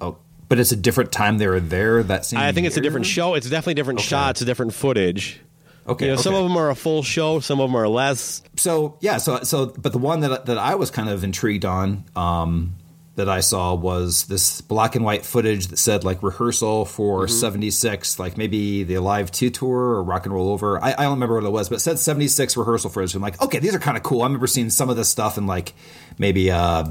Oh, 0.00 0.18
but 0.48 0.58
it's 0.58 0.72
a 0.72 0.76
different 0.76 1.10
time 1.10 1.38
they 1.38 1.46
were 1.46 1.60
there. 1.60 2.02
That 2.02 2.26
same. 2.26 2.38
I 2.40 2.52
think 2.52 2.66
it's 2.66 2.76
a 2.76 2.82
different 2.82 3.06
show. 3.06 3.34
It's 3.34 3.48
definitely 3.48 3.74
different 3.74 4.00
shots, 4.00 4.40
different 4.40 4.74
footage. 4.74 5.40
Okay, 5.86 6.06
You 6.06 6.12
know, 6.12 6.16
some 6.16 6.34
of 6.34 6.42
them 6.44 6.56
are 6.56 6.70
a 6.70 6.74
full 6.74 7.02
show, 7.02 7.40
some 7.40 7.60
of 7.60 7.68
them 7.68 7.76
are 7.76 7.88
less. 7.88 8.42
So 8.56 8.96
yeah, 9.00 9.18
so 9.18 9.42
so 9.42 9.66
but 9.66 9.92
the 9.92 9.98
one 9.98 10.20
that 10.20 10.46
that 10.46 10.56
I 10.58 10.74
was 10.76 10.90
kind 10.90 11.08
of 11.10 11.24
intrigued 11.24 11.64
on 11.64 12.04
um, 12.16 12.74
that 13.16 13.28
I 13.28 13.40
saw 13.40 13.74
was 13.74 14.24
this 14.24 14.60
black 14.60 14.96
and 14.96 15.04
white 15.04 15.24
footage 15.24 15.68
that 15.68 15.76
said 15.76 16.04
like 16.04 16.22
rehearsal 16.22 16.84
for 16.84 17.28
'76, 17.28 18.18
like 18.18 18.36
maybe 18.36 18.82
the 18.82 18.94
Alive 18.94 19.30
Two 19.30 19.50
tour 19.50 19.70
or 19.70 20.02
Rock 20.02 20.26
and 20.26 20.34
Roll 20.34 20.48
Over. 20.48 20.82
I, 20.82 20.92
I 20.92 21.02
don't 21.04 21.12
remember 21.12 21.36
what 21.36 21.44
it 21.44 21.50
was, 21.50 21.68
but 21.68 21.76
it 21.76 21.80
said 21.80 21.98
'76 21.98 22.56
rehearsal 22.56 22.90
footage. 22.90 23.14
I'm 23.14 23.22
like, 23.22 23.40
okay, 23.40 23.58
these 23.58 23.74
are 23.74 23.78
kind 23.78 23.96
of 23.96 24.02
cool. 24.02 24.22
I 24.22 24.26
remember 24.26 24.46
seeing 24.46 24.70
some 24.70 24.90
of 24.90 24.96
this 24.96 25.08
stuff 25.08 25.38
in 25.38 25.46
like 25.46 25.74
maybe 26.18 26.50
uh, 26.50 26.86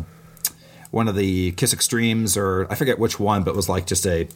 one 0.92 1.08
of 1.08 1.16
the 1.16 1.52
Kiss 1.54 1.74
Extremes 1.74 2.38
or 2.38 2.68
I 2.70 2.76
forget 2.76 3.00
which 3.00 3.20
one, 3.20 3.44
but 3.44 3.52
it 3.52 3.56
was 3.56 3.68
like 3.68 3.86
just 3.86 4.06
a 4.06 4.28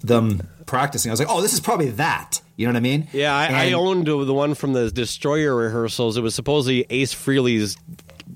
them 0.00 0.48
practicing. 0.64 1.10
I 1.10 1.12
was 1.12 1.20
like, 1.20 1.28
oh, 1.28 1.42
this 1.42 1.52
is 1.52 1.60
probably 1.60 1.90
that. 1.90 2.40
You 2.56 2.66
know 2.66 2.72
what 2.72 2.78
I 2.78 2.80
mean? 2.80 3.08
Yeah, 3.12 3.34
I, 3.34 3.68
I 3.68 3.72
owned 3.72 4.06
the 4.06 4.34
one 4.34 4.54
from 4.54 4.72
the 4.72 4.90
Destroyer 4.90 5.54
rehearsals. 5.54 6.16
It 6.16 6.22
was 6.22 6.34
supposedly 6.34 6.86
Ace 6.90 7.14
Frehley's 7.14 7.76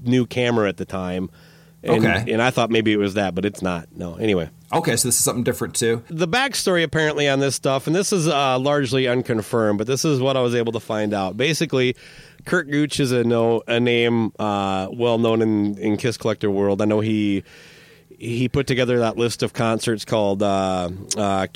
new 0.03 0.27
camera 0.27 0.69
at 0.69 0.77
the 0.77 0.85
time. 0.85 1.31
And, 1.83 2.05
Okay. 2.05 2.33
And 2.33 2.41
I 2.41 2.51
thought 2.51 2.71
maybe 2.71 2.93
it 2.93 2.97
was 2.97 3.15
that, 3.15 3.35
but 3.35 3.45
it's 3.45 3.63
not. 3.63 3.89
No. 3.95 4.15
Anyway. 4.15 4.51
Okay, 4.73 4.97
so 4.97 5.09
this 5.09 5.19
is 5.19 5.25
something 5.25 5.45
different 5.45 5.75
too. 5.75 6.03
the 6.09 6.29
backstory 6.29 6.83
apparently 6.83 7.29
on 7.29 7.41
this 7.41 7.55
stuff, 7.55 7.87
and 7.87 7.95
this 7.95 8.11
is 8.13 8.27
uh, 8.27 8.59
largely 8.59 9.07
unconfirmed, 9.07 9.77
but 9.77 9.87
this 9.87 10.05
is 10.05 10.19
what 10.19 10.37
I 10.37 10.41
was 10.41 10.55
able 10.55 10.73
to 10.73 10.81
find 10.81 11.13
out. 11.13 11.37
Basically, 11.37 11.95
Curt 12.47 12.71
Gooch 12.71 12.99
is 12.99 13.13
a 13.13 13.23
no 13.23 13.63
a 13.69 13.79
name 13.79 14.33
uh, 14.39 14.89
well 14.91 15.19
known 15.19 15.43
in 15.43 15.77
in 15.77 15.97
Kiss 15.99 16.17
Collector 16.17 16.51
world. 16.51 16.81
I 16.81 16.87
know 16.87 17.01
he 17.01 17.45
he 18.19 18.49
put 18.49 18.67
together 18.67 19.01
that 19.01 19.19
list 19.19 19.43
of 19.43 19.53
concerts 19.53 20.07
called 20.07 20.43
uh, 20.43 20.89
uh, 21.19 21.49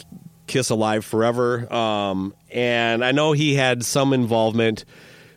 Kiss 0.47 0.69
Alive 0.69 1.03
Forever, 1.05 1.73
um, 1.73 2.35
and 2.51 3.03
I 3.03 3.13
know 3.13 3.33
he 3.33 3.55
had 3.55 3.83
some 3.83 4.13
involvement 4.13 4.85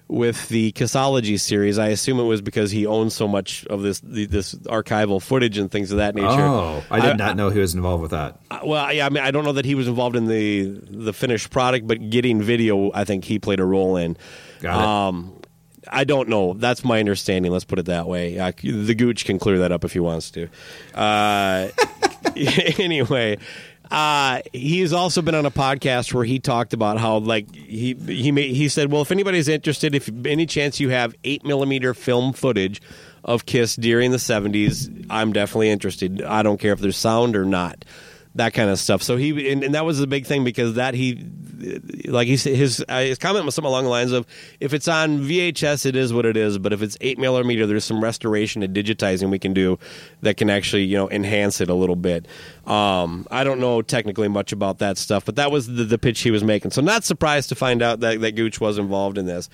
with 0.09 0.49
the 0.49 0.71
Kissology 0.73 1.39
series. 1.39 1.77
I 1.77 1.89
assume 1.89 2.19
it 2.19 2.23
was 2.23 2.41
because 2.41 2.71
he 2.71 2.85
owns 2.85 3.13
so 3.13 3.27
much 3.27 3.65
of 3.67 3.83
this 3.83 3.99
the, 4.01 4.25
this 4.25 4.55
archival 4.55 5.21
footage 5.21 5.57
and 5.57 5.71
things 5.71 5.91
of 5.91 5.99
that 5.99 6.15
nature. 6.15 6.27
Oh, 6.27 6.83
I 6.91 6.99
did 6.99 7.17
not 7.17 7.37
know 7.37 7.49
he 7.51 7.59
was 7.59 7.75
involved 7.75 8.01
with 8.01 8.11
that. 8.11 8.39
Uh, 8.49 8.59
Well, 8.65 8.91
yeah, 8.91 9.05
I 9.05 9.09
mean, 9.09 9.23
I 9.23 9.31
don't 9.31 9.45
know 9.45 9.53
that 9.53 9.65
he 9.65 9.75
was 9.75 9.87
involved 9.87 10.15
in 10.15 10.25
the 10.25 10.63
the 10.89 11.13
finished 11.13 11.51
product, 11.51 11.87
but 11.87 12.09
getting 12.09 12.41
video, 12.41 12.91
I 12.93 13.05
think 13.05 13.23
he 13.23 13.39
played 13.39 13.59
a 13.59 13.65
role 13.65 13.95
in. 13.95 14.17
Got 14.61 14.79
it. 14.79 14.85
Um, 14.85 15.35
I 15.91 16.03
don't 16.03 16.27
know. 16.27 16.53
That's 16.53 16.83
my 16.83 16.99
understanding. 16.99 17.51
Let's 17.51 17.63
put 17.65 17.79
it 17.79 17.85
that 17.85 18.07
way. 18.07 18.37
Uh, 18.37 18.51
the 18.61 18.93
Gooch 18.95 19.25
can 19.25 19.39
clear 19.39 19.59
that 19.59 19.71
up 19.71 19.85
if 19.85 19.93
he 19.93 19.99
wants 19.99 20.31
to. 20.31 20.47
Uh, 20.93 21.69
anyway, 22.35 23.37
uh, 23.91 24.41
he's 24.53 24.93
also 24.93 25.21
been 25.21 25.35
on 25.35 25.45
a 25.45 25.51
podcast 25.51 26.13
where 26.13 26.23
he 26.23 26.39
talked 26.39 26.73
about 26.73 26.99
how, 26.99 27.17
like, 27.17 27.53
he 27.55 27.93
he 27.93 28.31
made, 28.31 28.55
he 28.55 28.69
said, 28.69 28.91
well, 28.91 29.01
if 29.01 29.11
anybody's 29.11 29.47
interested, 29.47 29.95
if 29.95 30.09
any 30.25 30.45
chance 30.45 30.79
you 30.79 30.89
have 30.89 31.15
eight 31.23 31.43
millimeter 31.43 31.93
film 31.93 32.33
footage 32.33 32.81
of 33.23 33.45
Kiss 33.45 33.75
during 33.75 34.11
the 34.11 34.17
'70s, 34.17 35.05
I'm 35.09 35.33
definitely 35.33 35.69
interested. 35.69 36.21
I 36.21 36.43
don't 36.43 36.59
care 36.59 36.73
if 36.73 36.79
there's 36.79 36.97
sound 36.97 37.35
or 37.35 37.45
not 37.45 37.83
that 38.39 38.53
kind 38.53 38.69
of 38.69 38.79
stuff. 38.79 39.03
So 39.03 39.17
he 39.17 39.51
and, 39.51 39.63
and 39.63 39.75
that 39.75 39.85
was 39.85 39.99
the 39.99 40.07
big 40.07 40.25
thing 40.25 40.43
because 40.43 40.75
that 40.75 40.93
he 40.93 41.25
like 42.05 42.27
he 42.27 42.37
his 42.37 42.83
uh, 42.87 43.01
his 43.01 43.17
comment 43.17 43.45
was 43.45 43.53
something 43.53 43.67
along 43.67 43.83
the 43.83 43.89
lines 43.89 44.13
of 44.13 44.25
if 44.61 44.73
it's 44.73 44.87
on 44.87 45.19
VHS 45.19 45.85
it 45.85 45.95
is 45.95 46.13
what 46.13 46.25
it 46.25 46.37
is, 46.37 46.57
but 46.57 46.71
if 46.71 46.81
it's 46.81 46.97
eight 47.01 47.19
millimeter 47.19 47.67
there's 47.67 47.83
some 47.83 48.01
restoration 48.01 48.63
and 48.63 48.73
digitizing 48.73 49.29
we 49.29 49.39
can 49.39 49.53
do 49.53 49.77
that 50.21 50.37
can 50.37 50.49
actually 50.49 50.83
you 50.83 50.97
know 50.97 51.09
enhance 51.09 51.59
it 51.59 51.69
a 51.69 51.73
little 51.73 51.97
bit. 51.97 52.27
Um, 52.65 53.27
I 53.29 53.43
don't 53.43 53.59
know 53.59 53.81
technically 53.81 54.29
much 54.29 54.53
about 54.53 54.79
that 54.79 54.97
stuff, 54.97 55.25
but 55.25 55.35
that 55.35 55.51
was 55.51 55.67
the, 55.67 55.83
the 55.83 55.97
pitch 55.97 56.21
he 56.21 56.31
was 56.31 56.43
making. 56.43 56.71
So 56.71 56.81
not 56.81 57.03
surprised 57.03 57.49
to 57.49 57.55
find 57.55 57.81
out 57.81 57.99
that 57.99 58.21
that 58.21 58.31
Gooch 58.35 58.61
was 58.61 58.77
involved 58.77 59.17
in 59.17 59.25
this. 59.25 59.49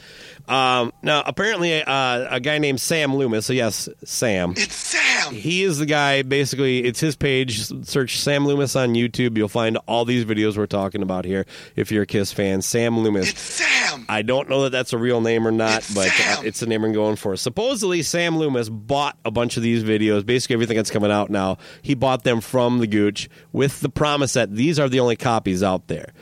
Um, 0.48 0.94
now 1.02 1.24
apparently 1.26 1.82
uh, 1.82 2.28
a 2.36 2.40
guy 2.40 2.60
named 2.60 2.80
Sam 2.80 3.16
Loomis. 3.16 3.48
So 3.48 3.54
yes, 3.54 3.90
Sam. 4.04 4.54
It's 4.56 4.76
Sam! 4.76 5.05
He 5.32 5.64
is 5.64 5.80
the 5.80 5.86
guy. 5.86 6.22
Basically, 6.22 6.84
it's 6.84 7.00
his 7.00 7.16
page. 7.16 7.66
Search 7.86 8.18
Sam 8.18 8.46
Loomis 8.46 8.76
on 8.76 8.94
YouTube. 8.94 9.38
You'll 9.38 9.48
find 9.48 9.78
all 9.88 10.06
these 10.06 10.26
videos 10.26 10.58
we're 10.58 10.66
talking 10.66 11.02
about 11.02 11.26
here. 11.26 11.46
If 11.76 11.92
you're 11.92 12.04
a 12.04 12.08
Kiss 12.08 12.32
fan, 12.32 12.62
Sam 12.62 13.00
Loomis. 13.00 13.32
It's 13.32 13.42
Sam! 13.42 14.06
I 14.10 14.22
don't 14.22 14.50
know 14.50 14.64
that 14.64 14.72
that's 14.72 14.94
a 14.94 14.98
real 14.98 15.22
name 15.22 15.48
or 15.48 15.52
not, 15.52 15.80
It's 15.80 15.94
but 15.94 16.08
uh, 16.08 16.42
it's 16.44 16.60
the 16.60 16.68
name 16.68 16.84
I'm 16.84 16.94
going 16.94 17.16
for. 17.16 17.36
Supposedly, 17.36 18.02
Sam 18.02 18.38
Loomis 18.38 18.70
bought 18.70 19.18
a 19.24 19.32
bunch 19.32 19.58
of 19.58 19.64
these 19.64 19.84
videos, 19.84 20.26
basically 20.26 20.56
everything 20.56 20.78
that's 20.78 20.92
coming 20.92 21.12
out 21.12 21.30
now. 21.30 21.58
He 21.82 21.96
bought 21.96 22.24
them 22.24 22.42
from 22.42 22.80
the 22.80 22.88
Gooch 22.88 23.30
with 23.52 23.80
the 23.82 23.90
promise 23.90 24.34
that 24.34 24.54
these 24.56 24.80
are 24.80 24.90
the 24.90 25.00
only 25.00 25.16
copies 25.16 25.64
out 25.64 25.88
there. 25.88 26.14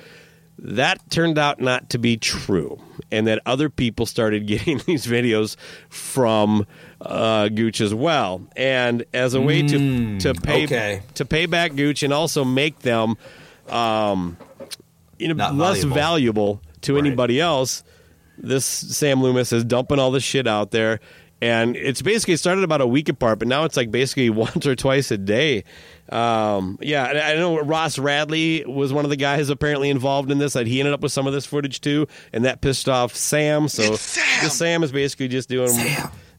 That 0.66 1.10
turned 1.12 1.38
out 1.38 1.60
not 1.60 1.90
to 1.90 1.98
be 1.98 2.16
true, 2.16 2.80
and 3.12 3.28
that 3.28 3.42
other 3.46 3.70
people 3.70 4.06
started 4.06 4.48
getting 4.48 4.78
these 4.86 5.06
videos 5.06 5.58
from 5.90 6.66
uh, 7.02 7.50
Gooch 7.50 7.82
as 7.82 7.94
well. 7.94 8.42
And 8.56 9.04
as 9.14 9.34
a 9.34 9.42
way 9.42 9.62
to 9.68 10.20
to 10.20 10.34
pay 10.34 10.64
okay. 10.64 11.02
to 11.16 11.26
pay 11.26 11.46
back 11.48 11.76
Gooch 11.76 12.02
and 12.02 12.14
also 12.14 12.46
make 12.46 12.80
them 12.80 13.18
um, 13.70 14.38
you 15.20 15.28
know 15.28 15.34
Not 15.34 15.56
less 15.56 15.84
valuable. 15.84 15.96
valuable 15.96 16.62
to 16.84 16.94
Right. 16.94 17.06
anybody 17.06 17.42
else. 17.42 17.84
This 18.38 18.66
Sam 18.66 19.22
Loomis 19.22 19.52
is 19.54 19.64
dumping 19.66 20.00
all 20.00 20.12
this 20.12 20.24
shit 20.24 20.48
out 20.48 20.72
there, 20.72 21.00
and 21.44 21.76
it's 21.76 22.02
basically 22.02 22.36
it 22.36 22.38
started 22.38 22.64
about 22.64 22.80
a 22.80 22.88
week 22.88 23.10
apart, 23.10 23.40
but 23.40 23.50
now 23.50 23.66
it's 23.66 23.76
like 23.76 23.92
basically 23.92 24.30
once 24.30 24.66
or 24.66 24.78
twice 24.78 25.12
a 25.12 25.18
day. 25.18 25.66
Um, 26.08 26.78
yeah, 26.82 27.10
and 27.10 27.18
I 27.20 27.36
know 27.36 27.60
Ross 27.60 28.00
Radley 28.00 28.64
was 28.66 28.94
one 28.94 29.04
of 29.04 29.10
the 29.10 29.18
guys 29.18 29.50
apparently 29.50 29.90
involved 29.90 30.32
in 30.32 30.38
this. 30.38 30.54
That 30.54 30.68
he 30.68 30.80
ended 30.80 30.94
up 30.94 31.02
with 31.02 31.12
some 31.12 31.28
of 31.28 31.34
this 31.34 31.46
footage 31.46 31.82
too, 31.82 32.08
and 32.32 32.46
that 32.46 32.62
pissed 32.62 32.88
off 32.88 33.14
Sam. 33.14 33.68
So 33.68 33.96
Sam! 33.96 34.50
Sam 34.50 34.84
is 34.84 34.94
basically 34.94 35.28
just 35.28 35.50
doing 35.50 35.76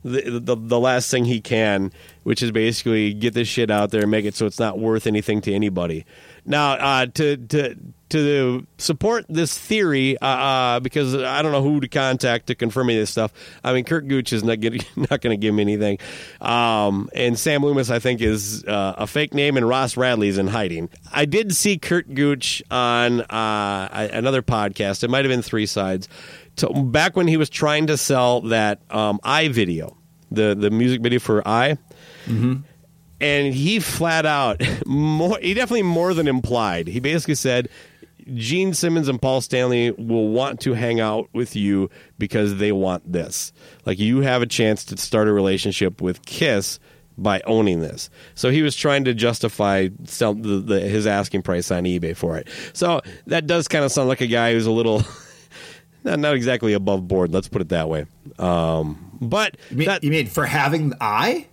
the, 0.04 0.40
the 0.40 0.56
the 0.56 0.80
last 0.80 1.10
thing 1.10 1.26
he 1.26 1.42
can, 1.42 1.92
which 2.22 2.42
is 2.42 2.50
basically 2.50 3.12
get 3.12 3.34
this 3.34 3.48
shit 3.48 3.70
out 3.70 3.90
there 3.90 4.02
and 4.02 4.10
make 4.10 4.24
it 4.24 4.34
so 4.34 4.46
it's 4.46 4.58
not 4.58 4.78
worth 4.78 5.06
anything 5.06 5.42
to 5.42 5.52
anybody. 5.52 6.06
Now, 6.46 6.72
uh, 6.72 7.06
to 7.06 7.36
to 7.36 7.76
to 8.14 8.64
support 8.78 9.26
this 9.28 9.58
theory, 9.58 10.16
uh, 10.18 10.26
uh, 10.26 10.80
because 10.80 11.14
I 11.16 11.42
don't 11.42 11.50
know 11.50 11.62
who 11.62 11.80
to 11.80 11.88
contact 11.88 12.46
to 12.46 12.54
confirm 12.54 12.88
any 12.88 12.98
of 12.98 13.02
this 13.02 13.10
stuff. 13.10 13.32
I 13.64 13.72
mean, 13.72 13.84
Curt 13.84 14.06
Gooch 14.06 14.32
is 14.32 14.44
not 14.44 14.60
getting, 14.60 14.82
not 14.96 15.20
going 15.20 15.32
to 15.32 15.36
give 15.36 15.52
me 15.52 15.62
anything, 15.62 15.98
um, 16.40 17.10
and 17.14 17.38
Sam 17.38 17.62
Loomis 17.64 17.90
I 17.90 17.98
think 17.98 18.20
is 18.20 18.64
uh, 18.64 18.94
a 18.98 19.06
fake 19.06 19.34
name, 19.34 19.56
and 19.56 19.68
Ross 19.68 19.96
Radley 19.96 20.28
is 20.28 20.38
in 20.38 20.46
hiding. 20.46 20.90
I 21.12 21.24
did 21.24 21.54
see 21.54 21.76
Curt 21.76 22.14
Gooch 22.14 22.62
on 22.70 23.22
uh, 23.22 24.08
another 24.12 24.42
podcast. 24.42 25.02
It 25.02 25.10
might 25.10 25.24
have 25.24 25.30
been 25.30 25.42
Three 25.42 25.66
Sides. 25.66 26.08
To, 26.56 26.68
back 26.68 27.16
when 27.16 27.26
he 27.26 27.36
was 27.36 27.50
trying 27.50 27.88
to 27.88 27.96
sell 27.96 28.42
that 28.42 28.80
um, 28.90 29.18
i 29.24 29.48
video, 29.48 29.96
the 30.30 30.54
the 30.54 30.70
music 30.70 31.02
video 31.02 31.18
for 31.18 31.46
I, 31.46 31.78
and 33.20 33.52
he 33.52 33.80
flat 33.80 34.24
out 34.24 34.62
more. 34.86 35.38
He 35.40 35.54
definitely 35.54 35.82
more 35.82 36.14
than 36.14 36.28
implied. 36.28 36.86
He 36.86 37.00
basically 37.00 37.34
said. 37.34 37.68
Gene 38.34 38.72
Simmons 38.72 39.08
and 39.08 39.20
Paul 39.20 39.40
Stanley 39.40 39.90
will 39.92 40.28
want 40.28 40.60
to 40.60 40.72
hang 40.74 41.00
out 41.00 41.28
with 41.32 41.54
you 41.56 41.90
because 42.18 42.56
they 42.56 42.72
want 42.72 43.10
this. 43.12 43.52
Like 43.84 43.98
you 43.98 44.20
have 44.20 44.42
a 44.42 44.46
chance 44.46 44.84
to 44.86 44.96
start 44.96 45.28
a 45.28 45.32
relationship 45.32 46.00
with 46.00 46.24
Kiss 46.24 46.78
by 47.16 47.40
owning 47.46 47.80
this. 47.80 48.10
So 48.34 48.50
he 48.50 48.62
was 48.62 48.74
trying 48.74 49.04
to 49.04 49.14
justify 49.14 49.88
sell 50.04 50.34
the, 50.34 50.58
the, 50.58 50.80
his 50.80 51.06
asking 51.06 51.42
price 51.42 51.70
on 51.70 51.84
eBay 51.84 52.16
for 52.16 52.36
it. 52.36 52.48
So 52.72 53.00
that 53.26 53.46
does 53.46 53.68
kind 53.68 53.84
of 53.84 53.92
sound 53.92 54.08
like 54.08 54.20
a 54.20 54.26
guy 54.26 54.52
who's 54.52 54.66
a 54.66 54.72
little 54.72 55.02
not 56.04 56.18
not 56.18 56.34
exactly 56.34 56.72
above 56.72 57.06
board. 57.06 57.32
Let's 57.32 57.48
put 57.48 57.62
it 57.62 57.68
that 57.68 57.88
way. 57.88 58.06
Um, 58.38 59.18
but 59.20 59.56
You 59.70 59.76
mean, 59.76 59.86
that, 59.86 60.02
you 60.04 60.10
mean 60.10 60.26
for 60.26 60.44
having 60.44 60.90
the 60.90 60.96
eye? 61.00 61.48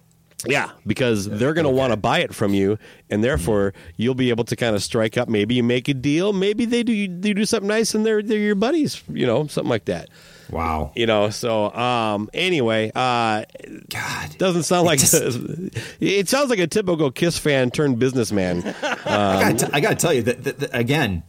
Yeah, 0.47 0.71
because 0.86 1.27
they're 1.27 1.54
going 1.54 1.65
to 1.65 1.71
want 1.71 1.91
to 1.93 1.97
buy 1.97 2.19
it 2.19 2.34
from 2.34 2.54
you, 2.54 2.77
and 3.10 3.23
therefore 3.23 3.73
you'll 3.97 4.15
be 4.15 4.30
able 4.30 4.43
to 4.45 4.56
kind 4.56 4.75
of 4.75 4.84
strike 4.84 5.17
up. 5.17 5.30
Maybe 5.30 5.56
you 5.56 5.63
make 5.63 5.88
a 5.88 5.93
deal. 5.93 6.34
Maybe 6.34 6.65
they 6.65 6.84
do 6.84 7.08
they 7.08 7.34
do 7.34 7.45
something 7.45 7.67
nice, 7.67 7.93
and 7.93 8.06
they're 8.06 8.21
they're 8.21 8.39
your 8.39 8.56
buddies. 8.56 9.01
You 9.10 9.25
know, 9.27 9.47
something 9.47 9.69
like 9.69 9.86
that. 9.86 10.10
Wow. 10.49 10.91
You 10.95 11.06
know. 11.06 11.30
So 11.30 11.71
um, 11.73 12.30
anyway, 12.34 12.91
uh, 12.93 13.45
God. 13.89 14.38
doesn't 14.38 14.63
sound 14.63 14.86
like 14.86 14.99
just- 14.99 15.13
it 15.99 16.30
sounds 16.30 16.49
like 16.49 16.60
a 16.60 16.67
typical 16.67 17.12
Kiss 17.12 17.38
fan 17.38 17.71
turned 17.71 17.99
businessman. 17.99 18.63
I 18.84 19.54
got 19.54 19.73
I 19.73 19.80
got 19.80 19.89
to 19.91 19.95
tell 19.95 20.13
you 20.13 20.23
that, 20.23 20.43
that, 20.43 20.60
that 20.60 20.75
again. 20.75 21.23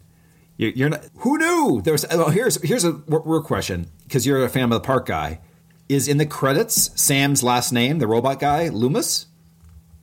You're, 0.59 0.71
you're 0.73 0.89
not. 0.91 1.05
Who 1.19 1.39
knew 1.39 1.81
there 1.83 1.93
was? 1.93 2.05
Well, 2.11 2.29
here's 2.31 2.61
here's 2.63 2.85
a 2.85 2.93
real 3.09 3.43
question 3.43 3.91
because 4.05 4.27
you're 4.27 4.45
a 4.45 4.49
fan 4.49 4.65
of 4.65 4.71
the 4.71 4.81
park 4.81 5.07
guy. 5.07 5.41
Is 5.93 6.09
in 6.09 6.17
the 6.17 6.27
credits 6.27 6.91
Sam's 7.01 7.43
last 7.43 7.73
name, 7.73 7.99
the 7.99 8.07
robot 8.07 8.41
guy, 8.41 8.69
Loomis? 8.69 9.27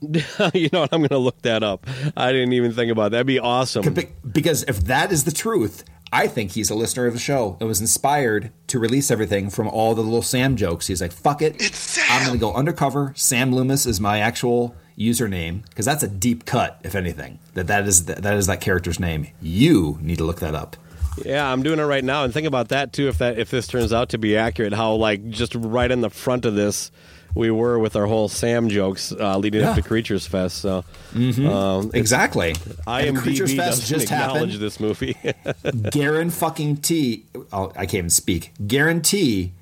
you 0.00 0.68
know 0.72 0.80
what? 0.80 0.92
I'm 0.92 1.00
going 1.00 1.08
to 1.08 1.18
look 1.18 1.42
that 1.42 1.62
up. 1.62 1.86
I 2.16 2.32
didn't 2.32 2.52
even 2.52 2.72
think 2.72 2.90
about 2.90 3.10
that. 3.10 3.18
That'd 3.18 3.26
be 3.26 3.38
awesome. 3.38 3.94
Because 4.30 4.62
if 4.64 4.84
that 4.84 5.12
is 5.12 5.24
the 5.24 5.32
truth, 5.32 5.84
I 6.12 6.26
think 6.26 6.52
he's 6.52 6.70
a 6.70 6.74
listener 6.74 7.06
of 7.06 7.12
the 7.12 7.20
show 7.20 7.56
and 7.60 7.68
was 7.68 7.80
inspired 7.80 8.50
to 8.68 8.78
release 8.78 9.10
everything 9.10 9.50
from 9.50 9.68
all 9.68 9.94
the 9.94 10.02
little 10.02 10.22
Sam 10.22 10.56
jokes. 10.56 10.86
He's 10.86 11.02
like, 11.02 11.12
"Fuck 11.12 11.42
it, 11.42 11.56
It's 11.60 11.78
Sam. 11.78 12.06
I'm 12.08 12.26
going 12.26 12.38
to 12.38 12.40
go 12.40 12.54
undercover. 12.54 13.12
Sam 13.16 13.52
Loomis 13.52 13.84
is 13.84 14.00
my 14.00 14.20
actual 14.20 14.74
username 14.98 15.64
because 15.68 15.86
that's 15.86 16.02
a 16.02 16.08
deep 16.08 16.44
cut, 16.44 16.80
if 16.82 16.94
anything. 16.94 17.38
That 17.54 17.66
that 17.68 17.86
is 17.86 18.06
that 18.06 18.34
is 18.34 18.46
that 18.46 18.60
character's 18.60 18.98
name. 19.00 19.28
You 19.40 19.98
need 20.00 20.18
to 20.18 20.24
look 20.24 20.40
that 20.40 20.54
up. 20.54 20.76
Yeah, 21.24 21.50
I'm 21.50 21.62
doing 21.62 21.78
it 21.78 21.84
right 21.84 22.04
now, 22.04 22.24
and 22.24 22.32
think 22.32 22.46
about 22.46 22.68
that 22.68 22.92
too. 22.92 23.08
If 23.08 23.18
that 23.18 23.38
if 23.38 23.50
this 23.50 23.66
turns 23.66 23.92
out 23.92 24.10
to 24.10 24.18
be 24.18 24.36
accurate, 24.36 24.72
how 24.72 24.94
like 24.94 25.28
just 25.30 25.54
right 25.54 25.90
in 25.90 26.00
the 26.00 26.10
front 26.10 26.44
of 26.44 26.54
this 26.54 26.90
we 27.34 27.50
were 27.50 27.78
with 27.78 27.96
our 27.96 28.06
whole 28.06 28.28
Sam 28.28 28.68
jokes 28.68 29.12
uh, 29.12 29.38
leading 29.38 29.62
up 29.62 29.76
to 29.76 29.82
Creatures 29.82 30.26
Fest. 30.26 30.58
So 30.58 30.84
um, 31.14 31.90
Exactly. 31.94 32.50
And 32.50 33.16
IMDb 33.16 33.22
Creatures 33.22 33.54
Fest 33.54 33.80
doesn't 33.80 33.98
just 33.98 34.12
acknowledge 34.12 34.52
happened. 34.52 34.60
this 34.60 34.80
movie. 34.80 35.16
Guarantee 35.90 36.30
fucking 36.34 36.76
T. 36.78 37.26
Oh, 37.52 37.70
I 37.76 37.86
can't 37.86 37.94
even 37.94 38.10
speak. 38.10 38.52
Guarantee 38.66 39.52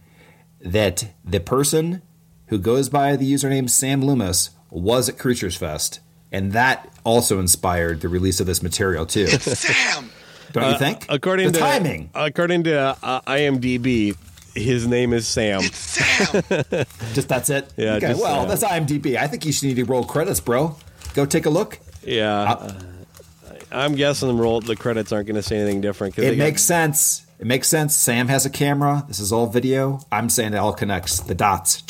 that 0.61 1.09
the 1.25 1.41
person 1.41 2.03
who 2.47 2.59
goes 2.59 2.89
by 2.89 3.17
the 3.17 3.31
username 3.31 3.69
Sam 3.69 4.03
Loomis 4.03 4.51
was 4.71 5.09
at 5.09 5.19
Creatures 5.19 5.57
Fest, 5.57 6.01
and 6.33 6.53
that 6.53 6.91
also 7.05 7.39
inspired 7.39 8.01
the 8.01 8.09
release 8.09 8.41
of 8.41 8.47
this 8.47 8.63
material 8.63 9.07
too. 9.07 9.27
Sam! 9.39 10.11
Don't 10.53 10.73
you 10.73 10.79
think? 10.79 11.03
Uh, 11.11 11.15
according 11.15 11.47
the 11.49 11.53
to 11.55 11.59
timing, 11.59 12.11
according 12.15 12.65
to 12.65 12.97
uh, 13.03 13.21
IMDb, 13.23 14.17
his 14.55 14.87
name 14.87 15.13
is 15.13 15.27
Sam. 15.29 15.63
Sam! 15.63 16.43
just 17.15 17.29
that's 17.29 17.51
it. 17.51 17.73
Yeah, 17.77 17.95
Okay, 17.95 18.09
just, 18.09 18.23
well, 18.23 18.41
uh, 18.41 18.45
that's 18.47 18.65
IMDb. 18.65 19.17
I 19.17 19.27
think 19.27 19.45
you 19.45 19.53
should 19.53 19.67
need 19.69 19.77
to 19.77 19.85
roll 19.85 20.05
credits, 20.05 20.41
bro. 20.41 20.77
Go 21.15 21.27
take 21.27 21.47
a 21.47 21.51
look. 21.51 21.79
Yeah, 22.03 22.43
uh, 22.43 22.73
I'm 23.71 23.95
guessing 23.95 24.29
the 24.29 24.35
roll 24.35 24.61
the 24.61 24.77
credits 24.77 25.13
aren't 25.13 25.27
going 25.27 25.37
to 25.37 25.43
say 25.43 25.59
anything 25.59 25.81
different. 25.81 26.15
'cause 26.17 26.23
they 26.25 26.33
It 26.33 26.37
got- 26.37 26.45
makes 26.45 26.63
sense. 26.63 27.23
It 27.39 27.47
makes 27.47 27.69
sense. 27.69 27.95
Sam 27.97 28.27
has 28.29 28.45
a 28.47 28.51
camera. 28.51 29.05
This 29.07 29.21
is 29.21 29.31
all 29.33 29.47
video. 29.47 30.01
I'm 30.11 30.29
saying 30.29 30.55
it 30.55 30.57
all 30.57 30.73
connects. 30.73 31.21
The 31.21 31.37
dots. 31.37 31.83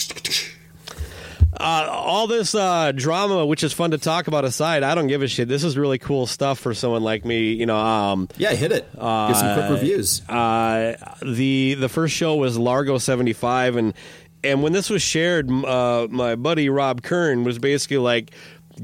Uh, 1.58 1.88
all 1.90 2.26
this 2.26 2.54
uh, 2.54 2.92
drama, 2.92 3.44
which 3.44 3.62
is 3.64 3.72
fun 3.72 3.90
to 3.90 3.98
talk 3.98 4.28
about 4.28 4.44
aside, 4.44 4.82
I 4.82 4.94
don't 4.94 5.08
give 5.08 5.22
a 5.22 5.28
shit. 5.28 5.48
This 5.48 5.64
is 5.64 5.76
really 5.76 5.98
cool 5.98 6.26
stuff 6.26 6.58
for 6.58 6.72
someone 6.74 7.02
like 7.02 7.24
me. 7.24 7.52
You 7.52 7.66
know, 7.66 7.76
um, 7.76 8.28
Yeah, 8.36 8.52
hit 8.52 8.72
it. 8.72 8.88
Give 8.92 9.00
some 9.36 9.54
quick 9.58 9.70
reviews. 9.70 10.26
uh, 10.28 10.96
the 11.22 11.74
the 11.74 11.88
first 11.88 12.14
show 12.14 12.36
was 12.36 12.56
Largo 12.58 12.98
seventy 12.98 13.32
five, 13.32 13.76
and 13.76 13.94
and 14.44 14.62
when 14.62 14.72
this 14.72 14.88
was 14.88 15.02
shared, 15.02 15.50
uh, 15.50 16.06
my 16.10 16.36
buddy 16.36 16.68
Rob 16.68 17.02
Kern 17.02 17.44
was 17.44 17.58
basically 17.58 17.98
like. 17.98 18.30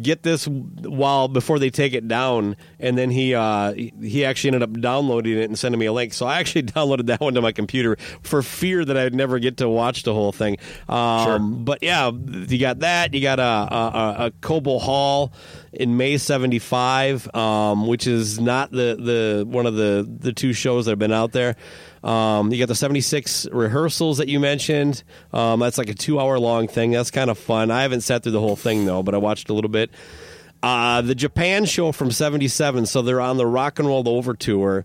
Get 0.01 0.23
this 0.23 0.47
while 0.47 1.29
before 1.29 1.59
they 1.59 1.71
take 1.71 1.93
it 1.93 2.09
down, 2.09 2.57
and 2.81 2.99
then 2.99 3.11
he 3.11 3.35
uh, 3.35 3.73
he 3.75 4.25
actually 4.25 4.49
ended 4.49 4.63
up 4.63 4.81
downloading 4.81 5.39
it 5.39 5.45
and 5.45 5.59
sending 5.59 5.79
me 5.79 5.87
a 5.87 5.93
link. 5.93 6.13
So 6.13 6.27
I 6.27 6.41
actually 6.41 6.63
downloaded 6.75 7.07
that 7.07 7.21
one 7.21 7.35
to 7.35 7.43
my 7.43 7.53
computer 7.53 7.97
for 8.23 8.43
fear 8.43 8.85
that 8.85 8.97
I'd 8.97 9.15
never 9.15 9.39
get 9.39 9.59
to 9.59 9.69
watch 9.69 10.03
the 10.03 10.13
whole 10.15 10.33
thing. 10.33 10.59
Um, 10.89 11.65
But 11.65 11.83
yeah, 11.83 12.11
you 12.11 12.59
got 12.59 12.81
that. 12.81 13.15
You 13.15 13.21
got 13.21 13.39
a 13.39 13.43
a, 13.43 14.33
a, 14.33 14.33
a 14.51 14.79
Hall 14.79 15.33
in 15.73 15.97
May 15.97 16.19
'75, 16.19 17.35
um, 17.35 17.87
which 17.87 18.07
is 18.07 18.41
not 18.41 18.71
the, 18.71 18.97
the 18.99 19.45
one 19.47 19.67
of 19.67 19.75
the 19.75 20.07
the 20.21 20.33
two 20.33 20.53
shows 20.53 20.87
that 20.87 20.93
have 20.93 20.99
been 20.99 21.13
out 21.13 21.33
there. 21.33 21.57
Um, 22.05 22.53
you 22.53 22.59
got 22.59 22.69
the 22.69 22.75
76 22.75 23.47
rehearsals 23.51 24.19
that 24.19 24.29
you 24.29 24.39
mentioned. 24.39 25.03
Um, 25.33 25.61
that's 25.61 25.79
like 25.79 25.89
a 25.89 25.95
two 25.95 26.21
hour 26.21 26.39
long 26.39 26.69
thing. 26.69 26.91
That's 26.91 27.11
kind 27.11 27.31
of 27.31 27.39
fun. 27.39 27.71
I 27.71 27.83
haven't 27.83 28.03
sat 28.03 28.23
through 28.23 28.33
the 28.33 28.41
whole 28.41 28.57
thing 28.57 28.85
though, 28.85 29.03
but 29.03 29.15
I 29.15 29.19
watched 29.19 29.49
a 29.49 29.55
little 29.55 29.71
bit. 29.71 29.91
Uh, 30.63 31.01
the 31.01 31.15
Japan 31.15 31.65
show 31.65 31.93
from 31.93 32.11
'77, 32.11 32.87
so 32.87 33.01
they're 33.03 33.21
on 33.21 33.39
the 33.39 33.47
Rock 33.47 33.79
and 33.79 33.89
Roll 33.89 34.07
Over 34.07 34.35
tour, 34.35 34.85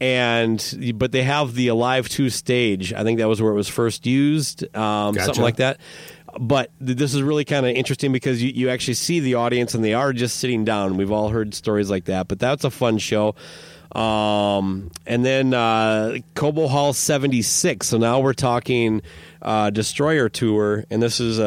and 0.00 0.94
but 0.96 1.12
they 1.12 1.22
have 1.22 1.54
the 1.54 1.68
Alive 1.68 2.08
Two 2.08 2.30
stage. 2.30 2.92
I 2.94 3.04
think 3.04 3.18
that 3.18 3.28
was 3.28 3.42
where 3.42 3.52
it 3.52 3.56
was 3.56 3.68
first 3.68 4.06
used, 4.06 4.64
um, 4.76 5.14
Gotcha. 5.14 5.26
something 5.26 5.42
like 5.42 5.56
that. 5.56 5.80
But 6.38 6.70
th- 6.84 6.96
this 6.98 7.14
is 7.14 7.22
really 7.22 7.44
kind 7.44 7.64
of 7.64 7.76
interesting 7.76 8.10
because 8.10 8.42
you, 8.42 8.50
you 8.50 8.68
actually 8.70 8.94
see 8.94 9.20
the 9.20 9.34
audience 9.34 9.74
and 9.74 9.84
they 9.84 9.94
are 9.94 10.12
just 10.12 10.36
sitting 10.40 10.64
down. 10.64 10.96
We've 10.96 11.12
all 11.12 11.28
heard 11.28 11.54
stories 11.54 11.90
like 11.90 12.06
that, 12.06 12.26
but 12.26 12.38
that's 12.38 12.64
a 12.64 12.70
fun 12.70 12.98
show. 12.98 13.34
Um, 13.94 14.90
and 15.06 15.24
then 15.24 15.54
uh, 15.54 16.18
Cobo 16.34 16.66
Hall 16.66 16.92
76. 16.92 17.86
So 17.86 17.98
now 17.98 18.20
we're 18.20 18.32
talking 18.32 19.02
uh, 19.42 19.70
Destroyer 19.70 20.28
Tour, 20.28 20.84
and 20.90 21.02
this 21.02 21.20
is 21.20 21.38
a, 21.38 21.42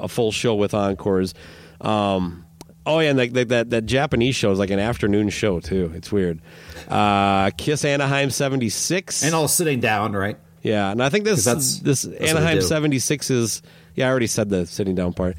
a, 0.00 0.04
a 0.04 0.08
full 0.08 0.32
show 0.32 0.54
with 0.54 0.74
encores. 0.74 1.34
Um, 1.80 2.44
oh, 2.86 2.98
yeah, 2.98 3.10
and 3.10 3.18
like 3.18 3.32
that, 3.34 3.48
that, 3.50 3.70
that 3.70 3.86
Japanese 3.86 4.34
show 4.34 4.50
is 4.50 4.58
like 4.58 4.70
an 4.70 4.78
afternoon 4.80 5.28
show, 5.30 5.60
too. 5.60 5.92
It's 5.94 6.10
weird. 6.10 6.40
Uh, 6.88 7.50
Kiss 7.50 7.84
Anaheim 7.84 8.30
76. 8.30 9.22
and 9.22 9.34
all 9.34 9.48
sitting 9.48 9.80
down, 9.80 10.12
right? 10.12 10.38
Yeah, 10.62 10.90
and 10.92 11.02
I 11.02 11.08
think 11.08 11.24
this 11.24 11.44
that's- 11.44 11.80
this 11.80 12.02
that's 12.02 12.20
Anaheim 12.30 12.60
76 12.60 13.30
is 13.30 13.62
yeah, 13.96 14.06
I 14.06 14.10
already 14.10 14.28
said 14.28 14.48
the 14.48 14.64
sitting 14.64 14.94
down 14.94 15.12
part. 15.12 15.36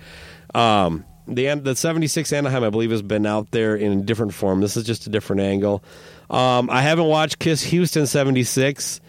Um, 0.54 1.06
the 1.28 1.56
the 1.56 1.76
76 1.78 2.34
Anaheim 2.34 2.64
I 2.66 2.70
believe 2.70 2.92
has 2.92 3.02
been 3.02 3.26
out 3.26 3.52
there 3.52 3.74
in 3.76 4.00
a 4.00 4.02
different 4.02 4.34
form. 4.34 4.60
This 4.60 4.76
is 4.76 4.84
just 4.84 5.08
a 5.08 5.10
different 5.10 5.42
angle. 5.42 5.82
Um, 6.34 6.72
I 6.72 6.82
haven't 6.82 7.06
watched 7.06 7.38
Kiss 7.38 7.62
Houston 7.62 8.08
76. 8.08 9.00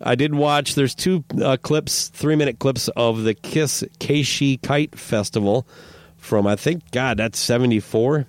I 0.00 0.14
did 0.14 0.32
watch. 0.32 0.76
There's 0.76 0.94
two 0.94 1.24
uh, 1.42 1.56
clips, 1.56 2.06
three 2.06 2.36
minute 2.36 2.60
clips 2.60 2.86
of 2.94 3.24
the 3.24 3.34
Kiss 3.34 3.82
Keishi 3.98 4.62
Kite 4.62 4.96
Festival 4.96 5.66
from 6.18 6.46
I 6.46 6.54
think 6.54 6.88
God 6.92 7.16
that's 7.16 7.38
74. 7.40 8.28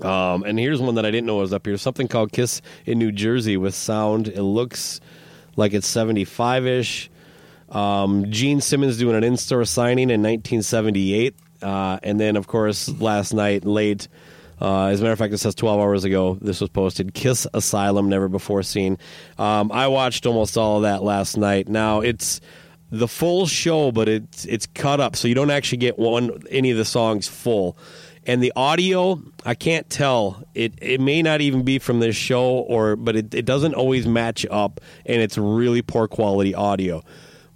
Um, 0.00 0.44
and 0.44 0.58
here's 0.58 0.80
one 0.80 0.94
that 0.94 1.04
I 1.04 1.10
didn't 1.10 1.26
know 1.26 1.36
was 1.36 1.52
up 1.52 1.66
here. 1.66 1.76
Something 1.76 2.08
called 2.08 2.32
Kiss 2.32 2.62
in 2.86 2.98
New 2.98 3.12
Jersey 3.12 3.58
with 3.58 3.74
sound. 3.74 4.28
It 4.28 4.42
looks 4.42 5.02
like 5.56 5.74
it's 5.74 5.86
75 5.86 6.66
ish. 6.66 7.10
Um, 7.68 8.30
Gene 8.30 8.62
Simmons 8.62 8.96
doing 8.96 9.14
an 9.14 9.24
in 9.24 9.36
store 9.36 9.66
signing 9.66 10.08
in 10.08 10.22
1978. 10.22 11.34
Uh, 11.60 11.98
and 12.02 12.18
then, 12.18 12.36
of 12.36 12.46
course, 12.46 12.88
last 12.88 13.34
night, 13.34 13.66
late, 13.66 14.08
uh, 14.60 14.86
as 14.86 15.00
a 15.00 15.02
matter 15.02 15.12
of 15.12 15.18
fact, 15.18 15.34
it 15.34 15.38
says 15.38 15.54
12 15.54 15.80
hours 15.80 16.04
ago, 16.04 16.38
this 16.40 16.60
was 16.60 16.70
posted 16.70 17.14
Kiss 17.14 17.46
Asylum, 17.52 18.08
never 18.08 18.28
before 18.28 18.62
seen. 18.62 18.98
Um, 19.38 19.70
I 19.72 19.88
watched 19.88 20.26
almost 20.26 20.56
all 20.56 20.78
of 20.78 20.82
that 20.82 21.02
last 21.02 21.36
night. 21.36 21.68
Now, 21.68 22.00
it's 22.00 22.40
the 22.90 23.08
full 23.08 23.46
show, 23.46 23.92
but 23.92 24.08
it's, 24.08 24.44
it's 24.46 24.66
cut 24.66 25.00
up, 25.00 25.16
so 25.16 25.28
you 25.28 25.34
don't 25.34 25.50
actually 25.50 25.78
get 25.78 25.98
one 25.98 26.42
any 26.50 26.70
of 26.70 26.76
the 26.78 26.84
songs 26.84 27.28
full 27.28 27.76
and 28.26 28.42
the 28.42 28.52
audio 28.56 29.22
i 29.44 29.54
can't 29.54 29.88
tell 29.88 30.42
it 30.54 30.74
it 30.82 31.00
may 31.00 31.22
not 31.22 31.40
even 31.40 31.62
be 31.62 31.78
from 31.78 32.00
this 32.00 32.16
show 32.16 32.44
or 32.44 32.96
but 32.96 33.16
it, 33.16 33.34
it 33.34 33.44
doesn't 33.44 33.74
always 33.74 34.06
match 34.06 34.44
up 34.50 34.80
and 35.06 35.22
it's 35.22 35.38
really 35.38 35.80
poor 35.80 36.08
quality 36.08 36.54
audio 36.54 37.02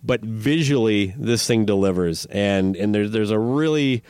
but 0.03 0.21
visually 0.23 1.15
this 1.19 1.47
thing 1.47 1.65
delivers 1.65 2.25
and 2.27 2.77
and 2.77 2.95
there's 2.95 3.11
there's 3.11 3.31
a 3.31 3.39
really 3.39 4.03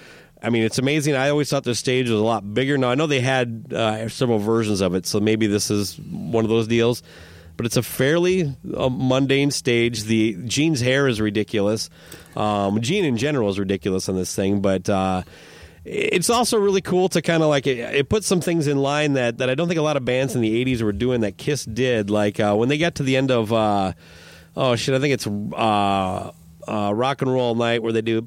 I 0.43 0.51
mean, 0.51 0.63
it's 0.63 0.79
amazing. 0.79 1.15
I 1.15 1.29
always 1.29 1.51
thought 1.51 1.65
the 1.65 1.75
stage 1.75 2.09
was 2.09 2.21
a 2.21 2.25
lot 2.25 2.55
bigger. 2.55 2.79
Now 2.79 2.91
I 2.91 2.95
know 2.95 3.07
they 3.07 3.21
had 3.21 3.73
uh, 3.75 4.09
several 4.09 4.39
versions 4.39 4.81
of 4.81 4.95
it, 4.95 5.07
so 5.07 5.21
maybe 5.21 5.47
this 5.47 5.71
is 5.71 5.99
one 5.99 6.45
of 6.45 6.51
those 6.51 6.67
deals. 6.67 7.03
But 7.57 7.67
it's 7.67 7.77
a 7.77 7.83
fairly 7.83 8.57
uh, 8.75 8.89
mundane 8.89 9.51
stage. 9.51 10.05
The 10.05 10.33
Gene's 10.45 10.81
hair 10.81 11.07
is 11.07 11.21
ridiculous. 11.21 11.91
Um, 12.35 12.81
Gene 12.81 13.05
in 13.05 13.19
general 13.19 13.51
is 13.51 13.59
ridiculous 13.59 14.09
on 14.09 14.17
this 14.17 14.35
thing, 14.35 14.63
but 14.63 14.89
uh, 14.89 15.25
it's 15.85 16.31
also 16.31 16.59
really 16.59 16.81
cool 16.81 17.11
to 17.11 17.21
kind 17.21 17.43
of 17.43 17.51
like 17.51 17.67
it, 17.67 17.79
it 17.79 18.09
puts 18.09 18.27
some 18.27 18.41
things 18.41 18.67
in 18.67 18.79
line 18.79 19.15
that, 19.15 19.39
that 19.39 19.51
I 19.51 19.55
don't 19.55 19.69
think 19.69 19.79
a 19.79 19.83
lot 19.83 19.99
of 19.99 20.07
bands 20.07 20.35
in 20.35 20.41
the 20.41 20.65
'80s 20.65 20.81
were 20.81 20.93
doing 20.93 21.21
that 21.21 21.37
Kiss 21.37 21.67
did. 21.67 22.09
Like 22.09 22.41
uh, 22.41 22.55
when 22.55 22.71
they 22.71 22.79
got 22.79 22.95
to 22.95 23.03
the 23.03 23.19
end 23.19 23.31
of 23.31 23.53
uh, 23.53 23.93
oh 24.57 24.77
shit, 24.77 24.95
I 24.95 24.99
think 24.99 25.13
it's 25.13 25.27
uh, 26.69 26.93
Rock 26.95 27.23
and 27.23 27.33
Roll 27.33 27.55
Night 27.55 27.83
where 27.83 27.93
they 27.93 28.03
do. 28.03 28.27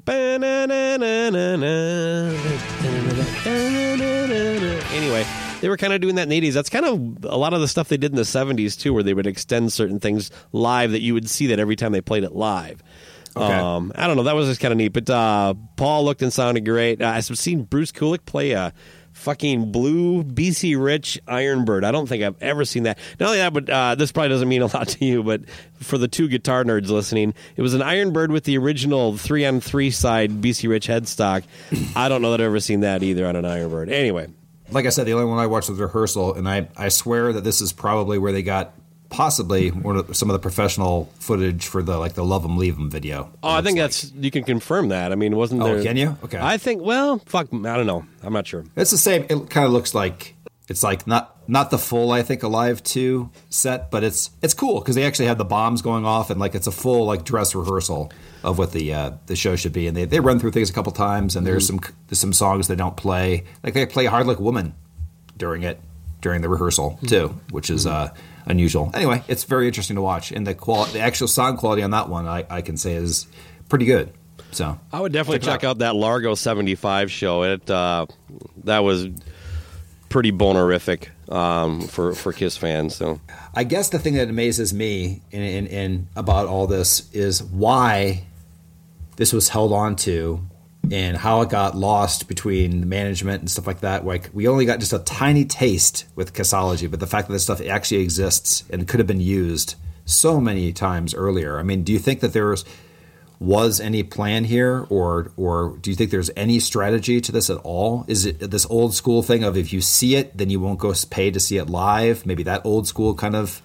Anyway, 4.92 5.26
they 5.60 5.68
were 5.68 5.76
kind 5.76 5.92
of 5.92 6.00
doing 6.00 6.14
that 6.16 6.22
in 6.24 6.28
the 6.28 6.40
80s. 6.40 6.52
That's 6.52 6.70
kind 6.70 6.84
of 6.84 7.24
a 7.32 7.36
lot 7.36 7.54
of 7.54 7.60
the 7.60 7.68
stuff 7.68 7.88
they 7.88 7.96
did 7.96 8.12
in 8.12 8.16
the 8.16 8.22
70s 8.22 8.78
too, 8.78 8.92
where 8.94 9.02
they 9.02 9.14
would 9.14 9.26
extend 9.26 9.72
certain 9.72 10.00
things 10.00 10.30
live 10.52 10.92
that 10.92 11.00
you 11.00 11.14
would 11.14 11.28
see 11.28 11.48
that 11.48 11.58
every 11.58 11.76
time 11.76 11.92
they 11.92 12.00
played 12.00 12.24
it 12.24 12.32
live. 12.32 12.82
Okay. 13.36 13.52
Um, 13.52 13.92
I 13.96 14.06
don't 14.06 14.16
know. 14.16 14.22
That 14.24 14.36
was 14.36 14.48
just 14.48 14.60
kind 14.60 14.72
of 14.72 14.78
neat. 14.78 14.92
But 14.92 15.10
uh, 15.10 15.54
Paul 15.76 16.04
looked 16.04 16.22
and 16.22 16.32
sounded 16.32 16.64
great. 16.64 17.02
Uh, 17.02 17.08
I've 17.08 17.24
seen 17.24 17.64
Bruce 17.64 17.92
Kulick 17.92 18.24
play 18.24 18.52
a 18.52 18.72
fucking 19.24 19.72
blue 19.72 20.22
BC 20.22 20.80
Rich 20.82 21.18
Ironbird. 21.26 21.82
I 21.84 21.90
don't 21.90 22.06
think 22.06 22.22
I've 22.22 22.40
ever 22.42 22.64
seen 22.64 22.82
that. 22.84 22.98
Not 23.18 23.26
only 23.26 23.38
that, 23.38 23.52
but 23.52 23.68
uh, 23.70 23.94
this 23.94 24.12
probably 24.12 24.28
doesn't 24.28 24.48
mean 24.48 24.62
a 24.62 24.66
lot 24.66 24.88
to 24.88 25.04
you, 25.04 25.22
but 25.22 25.48
for 25.80 25.98
the 25.98 26.06
two 26.08 26.28
guitar 26.28 26.62
nerds 26.62 26.90
listening, 26.90 27.34
it 27.56 27.62
was 27.62 27.74
an 27.74 27.80
Ironbird 27.80 28.28
with 28.30 28.44
the 28.44 28.58
original 28.58 29.16
three 29.16 29.44
on 29.46 29.60
three 29.60 29.90
side 29.90 30.30
BC 30.42 30.68
Rich 30.68 30.86
headstock. 30.88 31.44
I 31.96 32.08
don't 32.08 32.22
know 32.22 32.30
that 32.32 32.40
I've 32.40 32.46
ever 32.46 32.60
seen 32.60 32.80
that 32.80 33.02
either 33.02 33.26
on 33.26 33.34
an 33.34 33.44
Ironbird. 33.44 33.90
Anyway, 33.90 34.28
Like 34.70 34.86
I 34.86 34.90
said, 34.90 35.06
the 35.06 35.12
only 35.14 35.26
one 35.26 35.38
I 35.38 35.46
watched 35.46 35.70
was 35.70 35.78
rehearsal, 35.78 36.34
and 36.34 36.48
I, 36.48 36.68
I 36.76 36.88
swear 36.90 37.32
that 37.32 37.44
this 37.44 37.60
is 37.60 37.72
probably 37.72 38.18
where 38.18 38.32
they 38.32 38.42
got 38.42 38.74
possibly 39.10 39.68
one 39.70 39.96
of 39.96 40.16
some 40.16 40.28
of 40.30 40.34
the 40.34 40.38
professional 40.40 41.10
footage 41.20 41.66
for 41.66 41.82
the 41.82 41.98
like 41.98 42.14
the 42.14 42.24
Love 42.24 42.44
'em 42.44 42.56
Leave 42.58 42.78
'em 42.78 42.90
video. 42.90 43.30
Oh, 43.42 43.50
I 43.50 43.62
think 43.62 43.78
that's 43.78 44.12
you 44.18 44.30
can 44.30 44.44
confirm 44.44 44.88
that. 44.88 45.12
I 45.12 45.14
mean, 45.14 45.36
wasn't 45.36 45.62
Oh, 45.62 45.66
there? 45.74 45.82
can 45.82 45.96
you? 45.96 46.16
Okay. 46.24 46.38
I 46.40 46.56
think. 46.58 46.82
Well, 46.82 47.20
fuck. 47.26 47.48
I 47.52 47.56
don't 47.76 47.86
know. 47.86 48.04
I'm 48.22 48.32
not 48.32 48.46
sure. 48.46 48.64
It's 48.76 48.90
the 48.90 48.98
same. 48.98 49.24
It 49.28 49.50
kind 49.50 49.66
of 49.66 49.72
looks 49.72 49.94
like 49.94 50.34
it's 50.68 50.82
like 50.82 51.06
not 51.06 51.30
not 51.46 51.70
the 51.70 51.76
full 51.78 52.10
I 52.10 52.22
think 52.22 52.42
Alive 52.42 52.82
two 52.82 53.30
set, 53.50 53.90
but 53.90 54.02
it's 54.02 54.30
it's 54.42 54.54
cool 54.54 54.80
because 54.80 54.94
they 54.94 55.04
actually 55.04 55.26
have 55.26 55.38
the 55.38 55.44
bombs 55.44 55.82
going 55.82 56.06
off 56.06 56.30
and 56.30 56.40
like 56.40 56.54
it's 56.54 56.66
a 56.66 56.72
full 56.72 57.04
like 57.04 57.24
dress 57.24 57.54
rehearsal 57.54 58.10
of 58.42 58.58
what 58.58 58.72
the 58.72 58.92
uh, 58.94 59.10
the 59.26 59.36
show 59.36 59.54
should 59.56 59.72
be, 59.72 59.86
and 59.86 59.96
they, 59.96 60.04
they 60.06 60.20
run 60.20 60.38
through 60.40 60.50
things 60.52 60.70
a 60.70 60.72
couple 60.72 60.92
times, 60.92 61.36
and 61.36 61.46
there's 61.46 61.66
some 61.66 61.80
there's 62.08 62.18
some 62.18 62.32
songs 62.32 62.66
they 62.68 62.74
don't 62.76 62.96
play, 62.96 63.44
like 63.62 63.74
they 63.74 63.86
play 63.86 64.06
Hard 64.06 64.26
Luck 64.26 64.40
Woman 64.40 64.74
during 65.36 65.62
it 65.62 65.80
during 66.20 66.40
the 66.42 66.48
rehearsal 66.48 66.98
too, 67.06 67.38
which 67.50 67.68
is 67.70 67.86
uh, 67.86 68.08
unusual. 68.46 68.90
Anyway, 68.94 69.22
it's 69.28 69.44
very 69.44 69.66
interesting 69.66 69.96
to 69.96 70.02
watch, 70.02 70.32
and 70.32 70.46
the 70.46 70.54
qual 70.54 70.84
the 70.86 71.00
actual 71.00 71.28
sound 71.28 71.58
quality 71.58 71.82
on 71.82 71.90
that 71.90 72.08
one 72.08 72.26
I, 72.26 72.44
I 72.50 72.62
can 72.62 72.76
say 72.76 72.94
is 72.94 73.26
pretty 73.68 73.86
good. 73.86 74.12
So 74.50 74.78
I 74.92 75.00
would 75.00 75.12
definitely 75.12 75.40
Check 75.40 75.48
it 75.48 75.50
check 75.50 75.64
out 75.64 75.78
that 75.78 75.96
Largo 75.96 76.34
75 76.34 77.10
show. 77.10 77.42
It 77.42 77.68
uh, 77.68 78.06
that 78.64 78.80
was 78.80 79.08
pretty 80.08 80.30
bonerific 80.30 81.08
um, 81.28 81.82
for 81.88 82.14
for 82.14 82.32
Kiss 82.32 82.56
fans. 82.56 82.94
So 82.94 83.20
I 83.54 83.64
guess 83.64 83.88
the 83.88 83.98
thing 83.98 84.14
that 84.14 84.28
amazes 84.28 84.72
me 84.72 85.22
in, 85.30 85.42
in, 85.42 85.66
in 85.66 86.08
about 86.14 86.46
all 86.46 86.66
this 86.66 87.12
is 87.12 87.42
why 87.42 88.24
this 89.16 89.32
was 89.32 89.48
held 89.48 89.72
on 89.72 89.96
to 89.96 90.40
and 90.92 91.16
how 91.16 91.40
it 91.42 91.50
got 91.50 91.76
lost 91.76 92.28
between 92.28 92.88
management 92.88 93.40
and 93.40 93.50
stuff 93.50 93.66
like 93.66 93.80
that. 93.80 94.04
Like 94.04 94.30
we 94.32 94.48
only 94.48 94.64
got 94.64 94.80
just 94.80 94.92
a 94.92 94.98
tiny 94.98 95.44
taste 95.44 96.06
with 96.14 96.34
Kissology, 96.34 96.90
but 96.90 97.00
the 97.00 97.06
fact 97.06 97.28
that 97.28 97.32
this 97.32 97.44
stuff 97.44 97.60
actually 97.60 98.02
exists 98.02 98.64
and 98.70 98.86
could 98.86 99.00
have 99.00 99.06
been 99.06 99.20
used 99.20 99.76
so 100.04 100.40
many 100.40 100.72
times 100.72 101.14
earlier. 101.14 101.58
I 101.58 101.62
mean, 101.62 101.82
do 101.82 101.92
you 101.92 101.98
think 101.98 102.20
that 102.20 102.32
there 102.32 102.46
was 102.46 102.64
was 103.40 103.80
any 103.80 104.02
plan 104.02 104.44
here 104.44 104.86
or 104.88 105.32
or 105.36 105.76
do 105.80 105.90
you 105.90 105.96
think 105.96 106.10
there's 106.10 106.30
any 106.36 106.60
strategy 106.60 107.20
to 107.20 107.32
this 107.32 107.50
at 107.50 107.58
all 107.58 108.04
is 108.06 108.24
it 108.24 108.38
this 108.38 108.64
old 108.70 108.94
school 108.94 109.22
thing 109.22 109.42
of 109.42 109.56
if 109.56 109.72
you 109.72 109.80
see 109.80 110.14
it 110.14 110.36
then 110.38 110.48
you 110.48 110.60
won't 110.60 110.78
go 110.78 110.94
pay 111.10 111.30
to 111.32 111.40
see 111.40 111.58
it 111.58 111.68
live 111.68 112.24
maybe 112.24 112.44
that 112.44 112.64
old 112.64 112.86
school 112.86 113.12
kind 113.12 113.34
of 113.34 113.60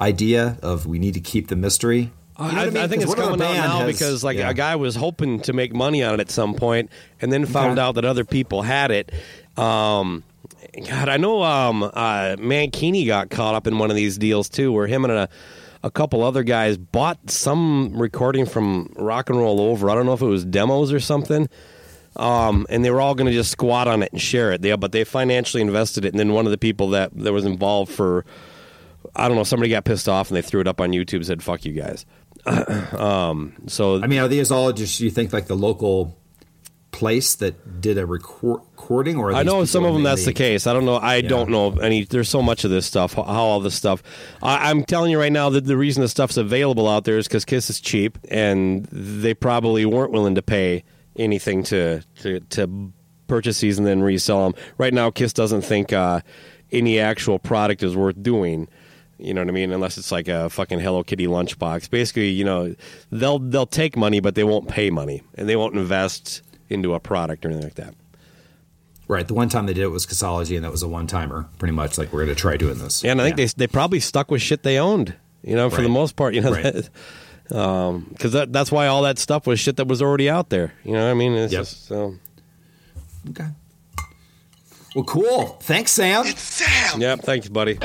idea 0.00 0.56
of 0.62 0.86
we 0.86 1.00
need 1.00 1.14
to 1.14 1.20
keep 1.20 1.48
the 1.48 1.56
mystery 1.56 2.12
You 2.38 2.44
know 2.44 2.50
I, 2.58 2.62
I 2.62 2.66
mean? 2.66 2.76
I 2.76 2.86
think 2.88 3.02
it's 3.02 3.14
coming 3.14 3.30
out 3.42 3.56
now 3.56 3.78
has- 3.80 3.86
because 3.98 4.22
like 4.24 4.36
yeah. 4.38 4.50
a 4.50 4.54
guy 4.54 4.76
was 4.76 4.94
hoping 4.94 5.40
to 5.40 5.52
make 5.52 5.74
money 5.74 6.02
on 6.04 6.14
it 6.14 6.20
at 6.20 6.30
some 6.30 6.54
point, 6.54 6.90
and 7.20 7.32
then 7.32 7.46
found 7.46 7.72
Okay. 7.78 7.80
out 7.86 7.94
that 7.96 8.04
other 8.04 8.24
people 8.24 8.62
had 8.62 8.90
it. 8.90 9.10
Um, 9.56 10.22
God, 10.88 11.08
I 11.08 11.16
know 11.16 11.42
um, 11.42 11.82
uh, 11.82 12.36
Mankini 12.38 13.06
got 13.06 13.30
caught 13.30 13.54
up 13.54 13.66
in 13.66 13.78
one 13.78 13.90
of 13.90 13.96
these 13.96 14.18
deals 14.18 14.48
too, 14.48 14.70
where 14.72 14.86
him 14.86 15.04
and 15.04 15.12
a, 15.12 15.28
a 15.82 15.90
couple 15.90 16.22
other 16.22 16.44
guys 16.44 16.76
bought 16.76 17.30
some 17.30 17.92
recording 17.98 18.46
from 18.46 18.92
Rock 18.96 19.30
and 19.30 19.38
Roll 19.38 19.60
Over. 19.60 19.90
I 19.90 19.94
don't 19.94 20.06
know 20.06 20.12
if 20.12 20.22
it 20.22 20.26
was 20.26 20.44
demos 20.44 20.92
or 20.92 21.00
something. 21.00 21.48
Um, 22.16 22.66
and 22.68 22.84
they 22.84 22.90
were 22.90 23.00
all 23.00 23.14
going 23.14 23.26
to 23.28 23.32
just 23.32 23.50
squat 23.52 23.86
on 23.86 24.02
it 24.02 24.10
and 24.12 24.20
share 24.20 24.50
it. 24.52 24.60
They, 24.62 24.74
but 24.74 24.90
they 24.90 25.04
financially 25.04 25.60
invested 25.60 26.04
it, 26.04 26.08
and 26.12 26.18
then 26.18 26.32
one 26.32 26.46
of 26.46 26.50
the 26.50 26.58
people 26.58 26.90
that 26.90 27.16
that 27.16 27.32
was 27.32 27.44
involved 27.44 27.92
for 27.92 28.24
I 29.14 29.28
don't 29.28 29.36
know, 29.36 29.44
somebody 29.44 29.70
got 29.70 29.84
pissed 29.84 30.08
off 30.08 30.28
and 30.28 30.36
they 30.36 30.42
threw 30.42 30.60
it 30.60 30.68
up 30.68 30.80
on 30.80 30.90
YouTube 30.90 31.16
and 31.16 31.26
said, 31.26 31.42
fuck 31.42 31.64
you 31.64 31.72
guys. 31.72 32.06
um, 32.96 33.54
so, 33.66 34.02
I 34.02 34.06
mean, 34.06 34.20
are 34.20 34.28
these 34.28 34.50
all 34.50 34.72
just 34.72 35.00
you 35.00 35.10
think 35.10 35.32
like 35.32 35.46
the 35.46 35.56
local 35.56 36.16
place 36.90 37.36
that 37.36 37.80
did 37.80 37.98
a 37.98 38.06
record- 38.06 38.62
recording, 38.88 39.18
or 39.18 39.32
I 39.34 39.42
know 39.42 39.66
some 39.66 39.84
of 39.84 39.92
them 39.92 40.02
that's 40.02 40.24
the 40.24 40.32
case. 40.32 40.66
I 40.66 40.72
don't 40.72 40.86
know. 40.86 40.96
I 40.96 41.20
don't 41.20 41.50
know 41.50 41.72
any. 41.76 42.04
There's 42.04 42.28
so 42.30 42.40
much 42.40 42.64
of 42.64 42.70
this 42.70 42.86
stuff, 42.86 43.12
how 43.12 43.22
all 43.22 43.60
this 43.60 43.74
stuff. 43.74 44.02
I, 44.42 44.70
I'm 44.70 44.82
telling 44.82 45.10
you 45.10 45.20
right 45.20 45.30
now 45.30 45.50
that 45.50 45.66
the 45.66 45.76
reason 45.76 46.00
the 46.00 46.08
stuff's 46.08 46.38
available 46.38 46.88
out 46.88 47.04
there 47.04 47.18
is 47.18 47.28
because 47.28 47.44
Kiss 47.44 47.68
is 47.68 47.80
cheap 47.80 48.16
and 48.30 48.86
they 48.86 49.34
probably 49.34 49.84
weren't 49.84 50.10
willing 50.10 50.36
to 50.36 50.42
pay 50.42 50.84
anything 51.16 51.62
to, 51.64 52.00
to, 52.20 52.40
to 52.40 52.92
purchase 53.26 53.60
these 53.60 53.76
and 53.76 53.86
then 53.86 54.00
resell 54.00 54.44
them. 54.44 54.62
Right 54.78 54.94
now, 54.94 55.10
Kiss 55.10 55.34
doesn't 55.34 55.62
think 55.62 55.92
uh, 55.92 56.22
any 56.72 56.98
actual 56.98 57.38
product 57.38 57.82
is 57.82 57.94
worth 57.94 58.22
doing. 58.22 58.68
You 59.18 59.34
know 59.34 59.40
what 59.40 59.48
I 59.48 59.52
mean? 59.52 59.72
Unless 59.72 59.98
it's 59.98 60.12
like 60.12 60.28
a 60.28 60.48
fucking 60.48 60.78
Hello 60.80 61.02
Kitty 61.02 61.26
lunchbox. 61.26 61.90
Basically, 61.90 62.28
you 62.28 62.44
know, 62.44 62.74
they'll 63.10 63.38
they'll 63.40 63.66
take 63.66 63.96
money, 63.96 64.20
but 64.20 64.34
they 64.36 64.44
won't 64.44 64.68
pay 64.68 64.90
money, 64.90 65.22
and 65.34 65.48
they 65.48 65.56
won't 65.56 65.74
invest 65.76 66.42
into 66.68 66.94
a 66.94 67.00
product 67.00 67.44
or 67.44 67.48
anything 67.48 67.64
like 67.64 67.74
that. 67.74 67.94
Right. 69.08 69.26
The 69.26 69.34
one 69.34 69.48
time 69.48 69.66
they 69.66 69.72
did 69.74 69.82
it 69.84 69.88
was 69.88 70.06
Kissology, 70.06 70.54
and 70.54 70.64
that 70.64 70.70
was 70.70 70.82
a 70.82 70.88
one 70.88 71.06
timer, 71.06 71.48
pretty 71.58 71.72
much. 71.72 71.98
Like 71.98 72.12
we're 72.12 72.24
going 72.24 72.34
to 72.36 72.40
try 72.40 72.56
doing 72.56 72.78
this. 72.78 73.02
Yeah, 73.02 73.12
and 73.12 73.20
I 73.20 73.24
think 73.24 73.36
they 73.36 73.46
they 73.46 73.66
probably 73.66 74.00
stuck 74.00 74.30
with 74.30 74.42
shit 74.42 74.62
they 74.62 74.78
owned. 74.78 75.14
You 75.42 75.56
know, 75.56 75.70
for 75.70 75.82
the 75.82 75.88
most 75.88 76.14
part, 76.16 76.34
you 76.34 76.40
know, 76.42 76.52
Right. 76.52 76.88
because 77.48 77.90
um, 77.90 78.16
that, 78.20 78.52
that's 78.52 78.70
why 78.70 78.86
all 78.88 79.02
that 79.02 79.18
stuff 79.18 79.46
was 79.46 79.58
shit 79.58 79.76
that 79.76 79.86
was 79.88 80.02
already 80.02 80.28
out 80.28 80.50
there. 80.50 80.74
You 80.84 80.92
know, 80.92 81.04
what 81.06 81.10
I 81.10 81.14
mean, 81.14 81.32
it's 81.32 81.52
Yep. 81.52 81.60
just 81.62 81.86
so. 81.86 82.16
Okay. 83.30 83.46
Well, 84.94 85.04
cool. 85.04 85.46
Thanks, 85.62 85.92
Sam. 85.92 86.26
It's 86.26 86.40
Sam! 86.40 87.00
Yeah, 87.00 87.16
thanks, 87.16 87.48
buddy. 87.48 87.78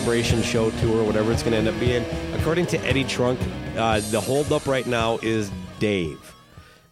Celebration 0.00 0.40
show 0.42 0.70
tour, 0.80 1.04
whatever 1.04 1.30
it's 1.30 1.42
going 1.42 1.52
to 1.52 1.58
end 1.58 1.68
up 1.68 1.78
being, 1.78 2.02
according 2.32 2.64
to 2.64 2.78
Eddie 2.86 3.04
Trunk, 3.04 3.38
uh, 3.76 4.00
the 4.10 4.18
holdup 4.18 4.66
right 4.66 4.86
now 4.86 5.18
is 5.18 5.50
Dave. 5.78 6.34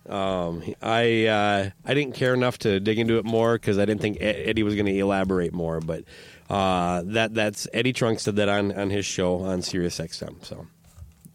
Um, 0.06 0.62
I 0.82 1.24
uh, 1.24 1.70
I 1.86 1.94
didn't 1.94 2.14
care 2.16 2.34
enough 2.34 2.58
to 2.58 2.80
dig 2.80 2.98
into 2.98 3.16
it 3.16 3.24
more 3.24 3.54
because 3.54 3.78
I 3.78 3.86
didn't 3.86 4.02
think 4.02 4.18
Eddie 4.20 4.62
was 4.62 4.74
going 4.74 4.86
to 4.86 4.98
elaborate 4.98 5.54
more. 5.54 5.80
But 5.80 6.04
uh, 6.50 7.02
that 7.06 7.32
that's 7.32 7.66
Eddie 7.72 7.94
Trunk 7.94 8.20
said 8.20 8.36
that 8.36 8.50
on, 8.50 8.72
on 8.72 8.90
his 8.90 9.06
show 9.06 9.40
on 9.40 9.62
Sirius 9.62 9.98
XM. 9.98 10.44
So 10.44 10.66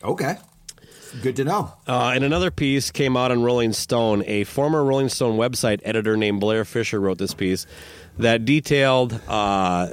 Okay. 0.03 0.35
Good 1.21 1.35
to 1.37 1.43
know. 1.43 1.73
Uh, 1.87 2.11
and 2.15 2.23
another 2.23 2.49
piece 2.49 2.89
came 2.91 3.15
out 3.15 3.31
on 3.31 3.43
Rolling 3.43 3.73
Stone. 3.73 4.23
A 4.25 4.43
former 4.45 4.83
Rolling 4.83 5.09
Stone 5.09 5.37
website 5.37 5.79
editor 5.83 6.17
named 6.17 6.39
Blair 6.39 6.65
Fisher 6.65 6.99
wrote 6.99 7.19
this 7.19 7.35
piece 7.35 7.67
that 8.17 8.45
detailed 8.45 9.19
uh, 9.27 9.89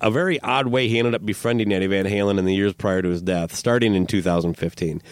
a 0.00 0.10
very 0.10 0.40
odd 0.40 0.68
way 0.68 0.88
he 0.88 0.98
ended 0.98 1.14
up 1.14 1.24
befriending 1.24 1.72
Eddie 1.72 1.86
Van 1.86 2.04
Halen 2.04 2.38
in 2.38 2.44
the 2.44 2.54
years 2.54 2.72
prior 2.72 3.02
to 3.02 3.08
his 3.08 3.22
death, 3.22 3.54
starting 3.54 3.94
in 3.94 4.06
2015. 4.06 5.02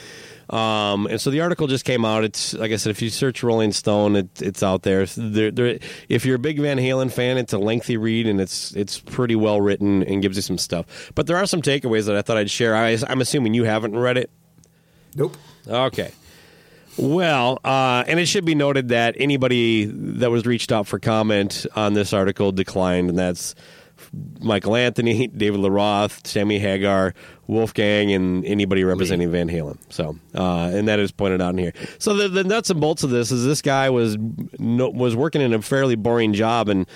Um, 0.49 1.07
and 1.09 1.21
so 1.21 1.31
the 1.31 1.41
article 1.41 1.67
just 1.67 1.85
came 1.85 2.05
out. 2.05 2.23
It's 2.23 2.55
like 2.55 2.71
I 2.71 2.77
said, 2.77 2.91
if 2.91 3.03
you 3.03 3.11
search 3.11 3.43
Rolling 3.43 3.73
Stone, 3.73 4.15
it, 4.15 4.43
it's 4.43 4.63
out 4.63 4.83
there. 4.83 5.05
There, 5.07 5.51
there. 5.51 5.79
If 6.09 6.25
you're 6.25 6.37
a 6.37 6.41
big 6.41 6.61
Van 6.61 6.79
Halen 6.79 7.11
fan, 7.11 7.37
it's 7.37 7.53
a 7.53 7.59
lengthy 7.59 7.97
read 7.97 8.29
and 8.29 8.41
it's 8.41 8.73
it's 8.77 9.01
pretty 9.01 9.35
well 9.35 9.61
written 9.61 10.05
and 10.05 10.23
gives 10.23 10.37
you 10.37 10.43
some 10.43 10.59
stuff. 10.59 11.11
But 11.17 11.27
there 11.27 11.37
are 11.37 11.47
some 11.47 11.63
takeaways 11.63 12.07
that 12.07 12.15
I 12.15 12.23
thought 12.23 12.37
I'd 12.37 12.51
share. 12.51 12.77
I, 12.77 12.97
I'm 13.09 13.21
assuming 13.21 13.55
you 13.55 13.65
haven't 13.65 13.97
read 13.97 14.19
it. 14.19 14.31
Nope. 15.17 15.37
Okay. 15.67 16.13
Well, 16.97 17.61
uh, 17.63 18.05
and 18.07 18.19
it 18.19 18.27
should 18.27 18.45
be 18.45 18.55
noted 18.55 18.89
that 18.89 19.17
anybody 19.19 19.85
that 19.85 20.31
was 20.31 20.47
reached 20.47 20.73
out 20.73 20.87
for 20.87 20.99
comment 20.99 21.67
on 21.77 21.93
this 21.93 22.13
article 22.13 22.53
declined, 22.53 23.11
and 23.11 23.19
that's 23.19 23.55
Michael 24.41 24.77
Anthony, 24.77 25.27
David 25.37 25.61
LaRoth, 25.61 26.27
Sammy 26.27 26.59
Hagar, 26.59 27.15
Wolfgang, 27.47 28.13
and 28.13 28.45
anybody 28.45 28.83
representing 28.85 29.31
Van 29.31 29.49
Halen. 29.49 29.79
So, 29.91 30.17
uh, 30.35 30.71
and 30.73 30.89
that 30.89 30.99
is 30.99 31.13
pointed 31.13 31.43
out 31.43 31.51
in 31.51 31.59
here. 31.59 31.73
So 31.99 32.15
the, 32.15 32.29
the 32.29 32.45
nuts 32.45 32.71
and 32.71 32.81
bolts 32.81 33.03
of 33.03 33.11
this 33.11 33.31
is 33.31 33.45
this 33.45 33.63
guy 33.63 33.91
was 33.91 34.17
no, 34.59 34.89
was 34.89 35.15
working 35.15 35.43
in 35.43 35.53
a 35.53 35.61
fairly 35.61 35.97
boring 35.97 36.33
job, 36.33 36.69
and 36.69 36.87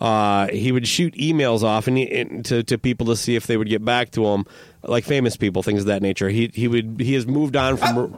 uh, 0.00 0.48
he 0.48 0.70
would 0.70 0.86
shoot 0.86 1.14
emails 1.14 1.62
off 1.62 1.88
and, 1.88 1.98
he, 1.98 2.08
and 2.20 2.44
to 2.46 2.62
to 2.62 2.78
people 2.78 3.06
to 3.08 3.16
see 3.16 3.34
if 3.34 3.46
they 3.46 3.56
would 3.56 3.68
get 3.68 3.84
back 3.84 4.10
to 4.12 4.24
him, 4.26 4.46
like 4.82 5.04
famous 5.04 5.36
people, 5.36 5.62
things 5.64 5.80
of 5.80 5.86
that 5.86 6.02
nature. 6.02 6.28
He 6.28 6.50
he 6.54 6.68
would 6.68 7.00
he 7.00 7.14
has 7.14 7.26
moved 7.26 7.56
on 7.56 7.76
from. 7.76 8.16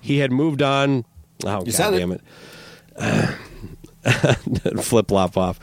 He 0.00 0.18
had 0.18 0.32
moved 0.32 0.62
on. 0.62 1.04
Oh, 1.44 1.60
You 1.60 1.66
God 1.66 1.74
said 1.74 1.94
it. 1.94 1.98
damn 1.98 2.12
it. 2.12 2.20
Flip 4.82 5.08
flop 5.08 5.36
off. 5.36 5.58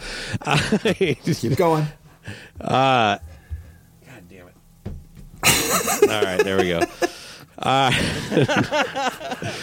Keep 0.96 1.58
going. 1.58 1.86
God 2.60 3.20
damn 4.30 4.48
it. 4.48 4.56
All 6.10 6.22
right, 6.24 6.44
there 6.44 6.58
we 6.58 6.70
go. 6.70 6.82
Uh, 7.60 7.92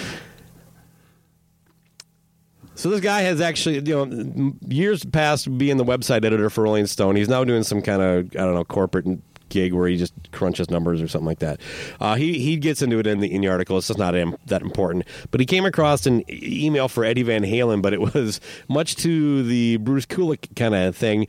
so 2.75 2.91
this 2.91 3.01
guy 3.01 3.21
has 3.23 3.41
actually, 3.41 3.77
you 3.77 4.07
know, 4.07 4.53
years 4.69 5.05
past 5.05 5.57
being 5.59 5.77
the 5.77 5.85
website 5.85 6.25
editor 6.25 6.51
for 6.51 6.65
Rolling 6.65 6.87
Stone. 6.87 7.15
He's 7.17 7.29
now 7.29 7.45
doing 7.45 7.63
some 7.63 7.81
kind 7.83 8.03
of, 8.03 8.27
I 8.35 8.45
don't 8.45 8.55
know, 8.55 8.65
corporate 8.65 9.07
gig 9.55 9.73
where 9.73 9.89
he 9.89 9.97
just 9.97 10.13
crunches 10.33 10.69
numbers 10.69 11.01
or 11.01 11.09
something 11.09 11.27
like 11.27 11.39
that. 11.39 11.61
Uh, 11.99 12.17
he 12.17 12.39
he 12.41 12.57
gets 12.59 12.83
into 12.83 12.99
it 12.99 13.07
in 13.07 13.21
the 13.21 13.33
in 13.33 13.41
the 13.41 13.49
article. 13.49 13.79
It's 13.79 13.87
just 13.89 13.99
not 13.99 14.13
that 14.47 14.61
important. 14.61 15.07
But 15.31 15.41
he 15.41 15.47
came 15.47 15.65
across 15.65 16.05
an 16.05 16.23
email 16.31 16.89
for 16.89 17.05
Eddie 17.05 17.23
Van 17.23 17.43
Halen, 17.43 17.81
but 17.81 17.95
it 17.95 18.01
was 18.15 18.41
much 18.69 18.97
to 18.97 19.43
the 19.45 19.79
Bruce 19.79 20.05
Kulick 20.05 20.55
kind 20.57 20.75
of 20.75 20.95
thing. 20.95 21.27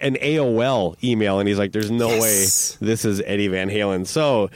An 0.00 0.16
AOL 0.16 0.96
email, 1.02 1.38
and 1.40 1.48
he's 1.48 1.58
like, 1.58 1.72
"There's 1.72 1.90
no 1.90 2.08
Yes. 2.08 2.78
way 2.80 2.86
this 2.86 3.04
is 3.04 3.20
Eddie 3.24 3.48
Van 3.48 3.68
Halen." 3.70 4.06
So 4.06 4.50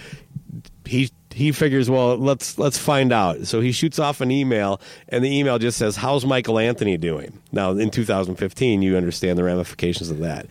he 0.85 1.11
he 1.35 1.53
figures, 1.53 1.91
well, 1.91 2.17
let's 2.17 2.59
let's 2.59 2.79
find 2.79 3.13
out. 3.13 3.47
So 3.47 3.61
he 3.61 3.71
shoots 3.71 3.99
off 3.99 4.21
an 4.23 4.31
email, 4.31 4.81
and 5.09 5.23
the 5.23 5.39
email 5.39 5.59
just 5.59 5.77
says, 5.79 5.95
"How's 5.97 6.25
Michael 6.25 6.59
Anthony 6.59 6.97
doing?" 6.97 7.39
Now, 7.53 7.73
in 7.73 7.91
2015, 7.91 8.83
you 8.83 8.97
understand 8.97 9.39
the 9.39 9.45
ramifications 9.45 10.11
of 10.11 10.19
that. 10.21 10.47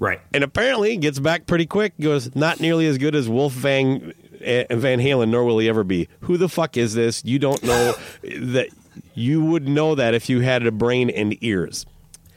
Right. 0.00 0.18
And 0.32 0.42
apparently, 0.42 0.96
gets 0.96 1.18
back 1.20 1.46
pretty 1.46 1.66
quick. 1.66 1.92
Goes 2.00 2.34
not 2.34 2.58
nearly 2.58 2.86
as 2.86 2.96
good 2.98 3.14
as 3.14 3.28
Wolfgang 3.28 4.12
eh, 4.40 4.64
Van 4.70 4.98
Halen, 4.98 5.28
nor 5.28 5.44
will 5.44 5.58
he 5.58 5.68
ever 5.68 5.84
be. 5.84 6.08
Who 6.22 6.38
the 6.38 6.48
fuck 6.48 6.76
is 6.78 6.94
this? 6.94 7.22
You 7.24 7.38
don't 7.38 7.62
know 7.62 7.94
that. 8.22 8.68
You 9.14 9.44
would 9.44 9.68
know 9.68 9.94
that 9.94 10.14
if 10.14 10.28
you 10.28 10.40
had 10.40 10.66
a 10.66 10.72
brain 10.72 11.10
and 11.10 11.36
ears. 11.42 11.84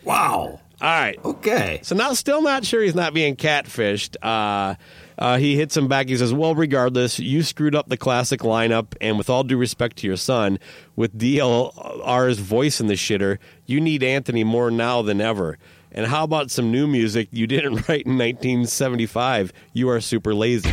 Wow. 0.03 0.59
All 0.81 0.89
right. 0.89 1.17
Okay. 1.23 1.79
So 1.83 1.95
now, 1.95 2.13
still 2.13 2.41
not 2.41 2.65
sure 2.65 2.81
he's 2.83 2.95
not 2.95 3.13
being 3.13 3.37
catfished. 3.37 4.17
Uh, 4.21 4.75
uh, 5.17 5.37
he 5.37 5.55
hits 5.55 5.77
him 5.77 5.87
back. 5.87 6.09
He 6.09 6.17
says, 6.17 6.33
"Well, 6.33 6.55
regardless, 6.55 7.17
you 7.19 7.43
screwed 7.43 7.75
up 7.75 7.87
the 7.87 7.95
classic 7.95 8.41
lineup, 8.41 8.93
and 8.99 9.17
with 9.17 9.29
all 9.29 9.43
due 9.45 9.55
respect 9.55 9.95
to 9.99 10.07
your 10.07 10.17
son, 10.17 10.59
with 10.97 11.17
DLR's 11.17 12.39
voice 12.39 12.81
in 12.81 12.87
the 12.87 12.95
shitter, 12.95 13.37
you 13.65 13.79
need 13.79 14.03
Anthony 14.03 14.43
more 14.43 14.69
now 14.69 15.01
than 15.01 15.21
ever. 15.21 15.57
And 15.93 16.07
how 16.07 16.23
about 16.23 16.49
some 16.51 16.71
new 16.71 16.87
music 16.87 17.27
you 17.31 17.45
didn't 17.47 17.75
write 17.87 18.05
in 18.05 18.17
1975? 18.17 19.53
You 19.73 19.89
are 19.89 20.01
super 20.01 20.33
lazy." 20.33 20.71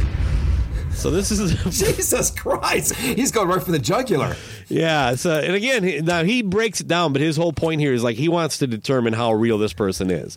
So 0.92 1.10
this 1.10 1.30
is 1.30 1.54
Jesus 1.78 2.30
Christ. 2.30 2.94
He's 2.96 3.30
going 3.30 3.48
right 3.48 3.62
for 3.62 3.70
the 3.72 3.78
jugular. 3.78 4.36
yeah. 4.68 5.14
So 5.14 5.38
and 5.38 5.54
again, 5.54 6.04
now 6.04 6.24
he 6.24 6.42
breaks 6.42 6.80
it 6.80 6.88
down, 6.88 7.12
but 7.12 7.22
his 7.22 7.36
whole 7.36 7.52
point 7.52 7.80
here 7.80 7.92
is 7.94 8.02
like 8.02 8.16
he 8.16 8.28
wants 8.28 8.58
to 8.58 8.66
determine 8.66 9.12
how 9.12 9.32
real 9.32 9.56
this 9.58 9.72
person 9.72 10.10
is. 10.10 10.36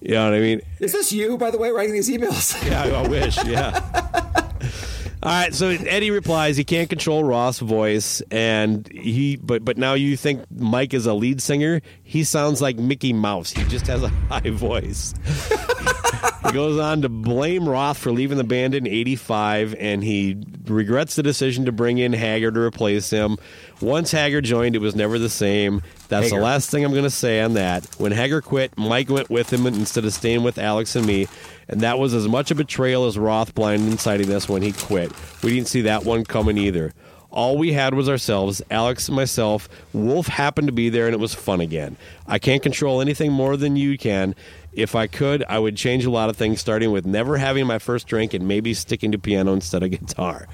You 0.00 0.14
know 0.14 0.24
what 0.30 0.34
I 0.34 0.40
mean? 0.40 0.62
Is 0.78 0.92
this 0.92 1.12
you, 1.12 1.36
by 1.36 1.50
the 1.50 1.58
way, 1.58 1.70
writing 1.70 1.92
these 1.92 2.08
emails? 2.08 2.56
Yeah, 2.66 2.84
I 2.84 3.06
wish. 3.06 3.36
Yeah. 3.44 3.80
All 5.22 5.30
right. 5.30 5.54
So 5.54 5.68
Eddie 5.68 6.10
replies 6.10 6.56
he 6.56 6.64
can't 6.64 6.88
control 6.88 7.22
Roth's 7.24 7.58
voice, 7.58 8.22
and 8.30 8.88
he 8.90 9.36
but 9.36 9.64
but 9.64 9.76
now 9.76 9.94
you 9.94 10.16
think 10.16 10.44
Mike 10.50 10.94
is 10.94 11.06
a 11.06 11.12
lead 11.12 11.42
singer. 11.42 11.82
He 12.02 12.24
sounds 12.24 12.62
like 12.62 12.76
Mickey 12.78 13.12
Mouse. 13.12 13.50
He 13.52 13.64
just 13.64 13.86
has 13.86 14.02
a 14.02 14.08
high 14.30 14.50
voice. 14.50 15.12
he 16.46 16.52
goes 16.52 16.78
on 16.80 17.02
to 17.02 17.10
blame 17.10 17.68
Roth 17.68 17.98
for 17.98 18.12
leaving 18.12 18.38
the 18.38 18.44
band 18.44 18.74
in 18.74 18.86
'85, 18.86 19.74
and 19.78 20.02
he 20.02 20.42
regrets 20.66 21.16
the 21.16 21.22
decision 21.22 21.66
to 21.66 21.72
bring 21.72 21.98
in 21.98 22.14
Hagar 22.14 22.50
to 22.50 22.60
replace 22.60 23.10
him. 23.10 23.36
Once 23.82 24.10
Hagar 24.10 24.40
joined, 24.40 24.74
it 24.74 24.80
was 24.80 24.94
never 24.96 25.18
the 25.18 25.28
same. 25.28 25.82
That's 26.08 26.30
the 26.30 26.40
last 26.40 26.70
thing 26.70 26.84
I'm 26.84 26.92
going 26.92 27.04
to 27.04 27.10
say 27.10 27.40
on 27.40 27.54
that. 27.54 27.84
When 27.98 28.12
Hagar 28.12 28.40
quit, 28.40 28.76
Mike 28.76 29.08
went 29.08 29.30
with 29.30 29.52
him 29.52 29.66
instead 29.66 30.04
of 30.04 30.12
staying 30.12 30.42
with 30.42 30.58
Alex 30.58 30.96
and 30.96 31.06
me, 31.06 31.28
and 31.70 31.82
that 31.82 32.00
was 32.00 32.12
as 32.14 32.26
much 32.26 32.50
a 32.50 32.54
betrayal 32.56 33.06
as 33.06 33.16
Roth 33.16 33.54
blindsiding 33.54 34.30
us 34.30 34.48
when 34.48 34.60
he 34.60 34.72
quit. 34.72 35.12
We 35.42 35.54
didn't 35.54 35.68
see 35.68 35.82
that 35.82 36.04
one 36.04 36.24
coming 36.24 36.58
either. 36.58 36.92
All 37.30 37.56
we 37.56 37.72
had 37.72 37.94
was 37.94 38.08
ourselves, 38.08 38.60
Alex 38.72 39.06
and 39.06 39.14
myself. 39.14 39.68
Wolf 39.92 40.26
happened 40.26 40.66
to 40.66 40.72
be 40.72 40.88
there, 40.88 41.06
and 41.06 41.14
it 41.14 41.20
was 41.20 41.32
fun 41.32 41.60
again. 41.60 41.96
I 42.26 42.40
can't 42.40 42.60
control 42.60 43.00
anything 43.00 43.30
more 43.30 43.56
than 43.56 43.76
you 43.76 43.96
can. 43.96 44.34
If 44.72 44.96
I 44.96 45.06
could, 45.06 45.44
I 45.48 45.60
would 45.60 45.76
change 45.76 46.04
a 46.04 46.10
lot 46.10 46.28
of 46.28 46.36
things, 46.36 46.60
starting 46.60 46.90
with 46.90 47.06
never 47.06 47.36
having 47.36 47.68
my 47.68 47.78
first 47.78 48.08
drink 48.08 48.34
and 48.34 48.48
maybe 48.48 48.74
sticking 48.74 49.12
to 49.12 49.18
piano 49.18 49.52
instead 49.52 49.84
of 49.84 49.90
guitar 49.92 50.48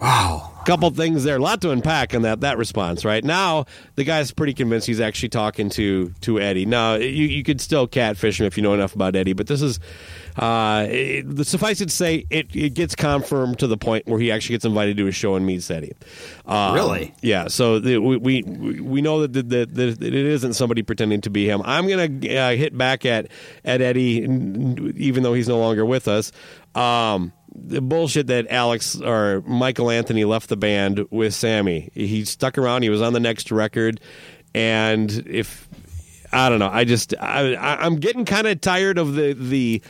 Wow. 0.00 0.46
couple 0.64 0.90
things 0.90 1.24
there. 1.24 1.36
A 1.36 1.38
lot 1.38 1.60
to 1.62 1.70
unpack 1.70 2.14
in 2.14 2.22
that 2.22 2.40
that 2.40 2.56
response. 2.58 3.04
Right 3.04 3.24
now, 3.24 3.66
the 3.96 4.04
guy's 4.04 4.30
pretty 4.30 4.54
convinced 4.54 4.86
he's 4.86 5.00
actually 5.00 5.28
talking 5.30 5.68
to 5.70 6.12
to 6.22 6.40
Eddie. 6.40 6.66
Now, 6.66 6.94
you 6.94 7.26
you 7.26 7.42
could 7.42 7.60
still 7.60 7.86
catfish 7.86 8.40
him 8.40 8.46
if 8.46 8.56
you 8.56 8.62
know 8.62 8.74
enough 8.74 8.94
about 8.94 9.16
Eddie, 9.16 9.32
but 9.32 9.46
this 9.46 9.62
is. 9.62 9.80
Uh, 10.38 10.86
it, 10.88 11.44
suffice 11.46 11.80
it 11.80 11.88
to 11.88 11.94
say, 11.94 12.24
it, 12.30 12.54
it 12.54 12.72
gets 12.72 12.94
confirmed 12.94 13.58
to 13.58 13.66
the 13.66 13.76
point 13.76 14.06
where 14.06 14.18
he 14.18 14.30
actually 14.30 14.54
gets 14.54 14.64
invited 14.64 14.96
to 14.96 15.06
a 15.08 15.12
show 15.12 15.34
and 15.34 15.44
meets 15.44 15.68
Eddie. 15.70 15.92
Um, 16.46 16.72
Really? 16.72 17.12
Yeah. 17.20 17.48
So 17.48 17.80
the, 17.80 17.98
we, 17.98 18.16
we 18.16 18.42
we 18.80 19.02
know 19.02 19.26
that, 19.26 19.32
that, 19.32 19.48
that, 19.50 19.74
that 19.74 20.02
it 20.02 20.14
isn't 20.14 20.54
somebody 20.54 20.82
pretending 20.82 21.20
to 21.22 21.30
be 21.30 21.46
him. 21.50 21.60
I'm 21.64 21.88
gonna 21.88 22.04
uh, 22.04 22.52
hit 22.56 22.78
back 22.78 23.04
at 23.04 23.26
at 23.64 23.82
Eddie, 23.82 24.22
even 24.96 25.24
though 25.24 25.34
he's 25.34 25.48
no 25.48 25.58
longer 25.58 25.84
with 25.84 26.06
us. 26.08 26.30
Um, 26.76 27.32
the 27.54 27.80
bullshit 27.80 28.28
that 28.28 28.46
Alex 28.50 29.00
or 29.00 29.42
Michael 29.46 29.90
Anthony 29.90 30.24
left 30.24 30.48
the 30.48 30.56
band 30.56 31.06
with 31.10 31.34
Sammy. 31.34 31.90
He 31.94 32.24
stuck 32.24 32.58
around. 32.58 32.82
He 32.82 32.90
was 32.90 33.02
on 33.02 33.12
the 33.12 33.20
next 33.20 33.50
record, 33.50 34.00
and 34.54 35.10
if 35.26 35.68
I 36.32 36.48
don't 36.48 36.58
know, 36.58 36.70
I 36.70 36.84
just 36.84 37.14
I, 37.18 37.56
I'm 37.56 37.96
getting 37.96 38.24
kind 38.24 38.46
of 38.46 38.60
tired 38.60 38.98
of 38.98 39.14
the 39.14 39.32
the 39.32 39.82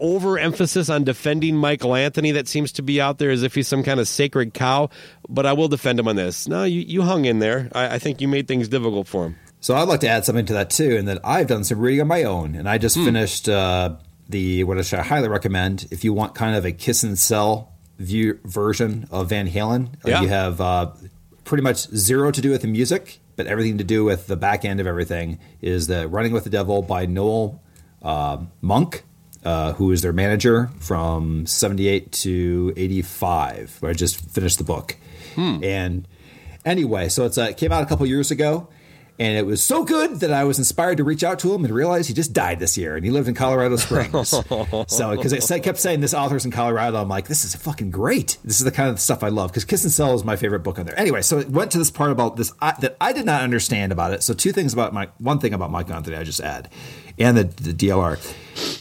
overemphasis 0.00 0.90
on 0.90 1.04
defending 1.04 1.56
Michael 1.56 1.94
Anthony 1.94 2.32
that 2.32 2.48
seems 2.48 2.72
to 2.72 2.82
be 2.82 3.00
out 3.00 3.18
there 3.18 3.30
as 3.30 3.42
if 3.42 3.54
he's 3.54 3.68
some 3.68 3.82
kind 3.82 4.00
of 4.00 4.08
sacred 4.08 4.54
cow. 4.54 4.90
But 5.28 5.46
I 5.46 5.52
will 5.52 5.68
defend 5.68 5.98
him 5.98 6.08
on 6.08 6.16
this. 6.16 6.48
No, 6.48 6.64
you, 6.64 6.80
you 6.80 7.02
hung 7.02 7.24
in 7.24 7.38
there. 7.38 7.68
I, 7.72 7.94
I 7.94 7.98
think 7.98 8.20
you 8.20 8.28
made 8.28 8.48
things 8.48 8.68
difficult 8.68 9.06
for 9.06 9.26
him. 9.26 9.36
So 9.60 9.74
I'd 9.74 9.88
like 9.88 10.00
to 10.00 10.08
add 10.08 10.24
something 10.26 10.44
to 10.46 10.52
that 10.54 10.68
too, 10.70 10.96
and 10.96 11.08
that 11.08 11.20
I've 11.24 11.46
done 11.46 11.64
some 11.64 11.78
reading 11.78 12.02
on 12.02 12.08
my 12.08 12.24
own, 12.24 12.54
and 12.54 12.68
I 12.68 12.76
just 12.76 12.96
finished 12.96 13.48
uh, 13.48 13.96
the 14.28 14.64
what 14.64 14.78
I 14.78 14.82
should 14.82 14.98
highly 15.00 15.28
recommend 15.28 15.86
if 15.90 16.04
you 16.04 16.12
want 16.12 16.34
kind 16.34 16.56
of 16.56 16.64
a 16.64 16.72
kiss 16.72 17.02
and 17.02 17.18
sell 17.18 17.72
view 17.98 18.38
version 18.44 19.06
of 19.10 19.28
Van 19.28 19.48
Halen. 19.48 19.94
Uh, 20.04 20.08
Yeah. 20.08 20.22
you 20.22 20.28
have 20.28 20.60
uh, 20.60 20.90
pretty 21.44 21.62
much 21.62 21.88
zero 21.94 22.30
to 22.30 22.40
do 22.40 22.50
with 22.50 22.62
the 22.62 22.68
music, 22.68 23.20
but 23.36 23.46
everything 23.46 23.78
to 23.78 23.84
do 23.84 24.04
with 24.04 24.26
the 24.26 24.36
back 24.36 24.64
end 24.64 24.80
of 24.80 24.86
everything 24.86 25.38
is 25.62 25.86
the 25.86 26.08
Running 26.08 26.32
with 26.32 26.44
the 26.44 26.50
Devil 26.50 26.82
by 26.82 27.06
Noel 27.06 27.62
uh, 28.02 28.38
Monk. 28.60 29.04
Uh, 29.44 29.74
who 29.74 29.92
is 29.92 30.00
their 30.00 30.14
manager 30.14 30.70
from 30.80 31.44
78 31.44 32.10
to 32.12 32.72
85 32.78 33.76
where 33.80 33.90
i 33.90 33.92
just 33.92 34.18
finished 34.30 34.56
the 34.56 34.64
book 34.64 34.96
and 35.36 36.08
anyway 36.64 37.10
so 37.10 37.26
it's 37.26 37.36
uh, 37.36 37.42
it 37.50 37.58
came 37.58 37.70
out 37.70 37.82
a 37.82 37.86
couple 37.86 38.06
years 38.06 38.30
ago 38.30 38.68
And 39.16 39.38
it 39.38 39.46
was 39.46 39.62
so 39.62 39.84
good 39.84 40.20
that 40.20 40.32
I 40.32 40.42
was 40.42 40.58
inspired 40.58 40.96
to 40.96 41.04
reach 41.04 41.22
out 41.22 41.38
to 41.40 41.54
him 41.54 41.64
and 41.64 41.72
realize 41.72 42.08
he 42.08 42.14
just 42.14 42.32
died 42.32 42.58
this 42.58 42.76
year, 42.76 42.96
and 42.96 43.04
he 43.04 43.12
lived 43.12 43.28
in 43.28 43.34
Colorado 43.34 43.76
Springs. 43.76 44.28
so, 44.88 45.16
because 45.16 45.52
I 45.52 45.60
kept 45.60 45.78
saying 45.78 46.00
this 46.00 46.14
author's 46.14 46.44
in 46.44 46.50
Colorado, 46.50 47.00
I'm 47.00 47.08
like, 47.08 47.28
this 47.28 47.44
is 47.44 47.54
fucking 47.54 47.92
great. 47.92 48.38
This 48.44 48.58
is 48.58 48.64
the 48.64 48.72
kind 48.72 48.90
of 48.90 48.98
stuff 48.98 49.22
I 49.22 49.28
love. 49.28 49.52
Because 49.52 49.64
Kiss 49.64 49.84
and 49.84 49.92
Sell 49.92 50.14
is 50.14 50.24
my 50.24 50.34
favorite 50.34 50.60
book 50.60 50.80
on 50.80 50.86
there. 50.86 50.98
Anyway, 50.98 51.22
so 51.22 51.38
it 51.38 51.48
went 51.48 51.70
to 51.72 51.78
this 51.78 51.92
part 51.92 52.10
about 52.10 52.36
this 52.36 52.52
I, 52.60 52.74
that 52.80 52.96
I 53.00 53.12
did 53.12 53.24
not 53.24 53.42
understand 53.42 53.92
about 53.92 54.12
it. 54.12 54.24
So, 54.24 54.34
two 54.34 54.50
things 54.50 54.72
about 54.72 54.92
my 54.92 55.08
one 55.18 55.38
thing 55.38 55.54
about 55.54 55.70
Mike 55.70 55.90
Anthony, 55.90 56.16
I 56.16 56.24
just 56.24 56.40
add, 56.40 56.68
and 57.16 57.36
the, 57.36 57.44
the 57.44 57.72
DLR. 57.72 58.18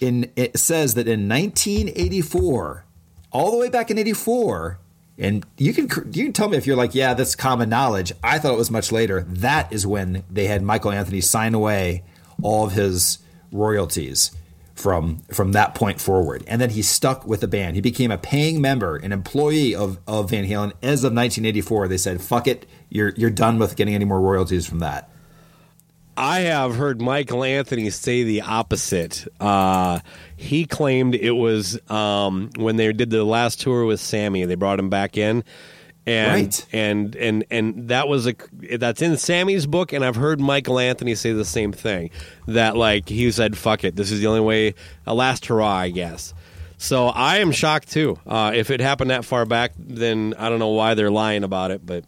In 0.01 0.31
it 0.35 0.57
says 0.57 0.95
that 0.95 1.07
in 1.07 1.29
1984, 1.29 2.85
all 3.31 3.51
the 3.51 3.57
way 3.57 3.69
back 3.69 3.91
in 3.91 3.99
84 3.99 4.79
and 5.23 5.45
you 5.57 5.73
can 5.73 5.89
you 6.13 6.25
can 6.25 6.33
tell 6.33 6.49
me 6.49 6.57
if 6.57 6.67
you're 6.67 6.75
like 6.75 6.93
yeah 6.93 7.13
that's 7.13 7.35
common 7.35 7.69
knowledge. 7.69 8.11
I 8.23 8.37
thought 8.37 8.53
it 8.53 8.57
was 8.57 8.69
much 8.69 8.91
later. 8.91 9.21
That 9.21 9.71
is 9.71 9.87
when 9.87 10.23
they 10.29 10.47
had 10.47 10.61
michael 10.61 10.91
anthony 10.91 11.21
sign 11.21 11.53
away 11.53 12.03
all 12.41 12.65
of 12.65 12.73
his 12.73 13.19
royalties 13.51 14.31
from 14.75 15.19
from 15.31 15.53
that 15.53 15.75
point 15.75 16.01
forward. 16.01 16.43
And 16.45 16.59
then 16.59 16.71
he 16.71 16.81
stuck 16.81 17.25
with 17.25 17.41
the 17.41 17.47
band. 17.47 17.75
He 17.75 17.81
became 17.81 18.11
a 18.11 18.17
paying 18.17 18.59
member 18.61 18.97
an 18.97 19.11
employee 19.13 19.73
of, 19.73 19.97
of 20.07 20.29
van 20.29 20.43
halen. 20.45 20.73
As 20.83 21.03
of 21.03 21.13
1984 21.13 21.87
they 21.87 21.97
said 21.97 22.21
fuck 22.21 22.45
it. 22.45 22.65
You're 22.89 23.13
you're 23.15 23.29
done 23.29 23.57
with 23.57 23.75
getting 23.77 23.95
any 23.95 24.05
more 24.05 24.19
royalties 24.19 24.67
from 24.67 24.79
that 24.79 25.09
I 26.15 26.41
have 26.41 26.75
heard 26.75 27.01
Michael 27.01 27.43
Anthony 27.43 27.89
say 27.89 28.23
the 28.23 28.41
opposite. 28.41 29.27
Uh, 29.39 29.99
he 30.37 30.65
claimed 30.65 31.15
it 31.15 31.31
was 31.31 31.79
um, 31.89 32.49
when 32.55 32.75
they 32.75 32.91
did 32.93 33.09
the 33.09 33.23
last 33.23 33.61
tour 33.61 33.85
with 33.85 33.99
Sammy. 33.99 34.45
They 34.45 34.55
brought 34.55 34.79
him 34.79 34.89
back 34.89 35.17
in, 35.17 35.43
and 36.05 36.31
Right. 36.33 36.65
and 36.71 37.15
and 37.15 37.45
and 37.49 37.87
that 37.89 38.07
was 38.07 38.27
a 38.27 38.35
that's 38.77 39.01
in 39.01 39.17
Sammy's 39.17 39.65
book. 39.65 39.91
And 39.93 40.05
I've 40.05 40.15
heard 40.15 40.39
Michael 40.39 40.77
Anthony 40.79 41.15
say 41.15 41.31
the 41.33 41.45
same 41.45 41.71
thing. 41.71 42.11
That 42.47 42.77
like 42.77 43.09
he 43.09 43.31
said, 43.31 43.57
"Fuck 43.57 43.83
it, 43.83 43.95
this 43.95 44.11
is 44.11 44.19
the 44.19 44.27
only 44.27 44.41
way." 44.41 44.75
A 45.07 45.13
last 45.15 45.45
hurrah, 45.47 45.67
I 45.77 45.89
guess. 45.89 46.33
So 46.77 47.07
I 47.07 47.37
am 47.37 47.51
shocked 47.51 47.91
too. 47.91 48.19
Uh, 48.27 48.51
if 48.53 48.69
it 48.69 48.81
happened 48.81 49.09
that 49.09 49.25
far 49.25 49.45
back, 49.45 49.71
then 49.79 50.35
I 50.37 50.49
don't 50.49 50.59
know 50.59 50.69
why 50.69 50.93
they're 50.93 51.11
lying 51.11 51.43
about 51.43 51.71
it, 51.71 51.83
but. 51.85 52.03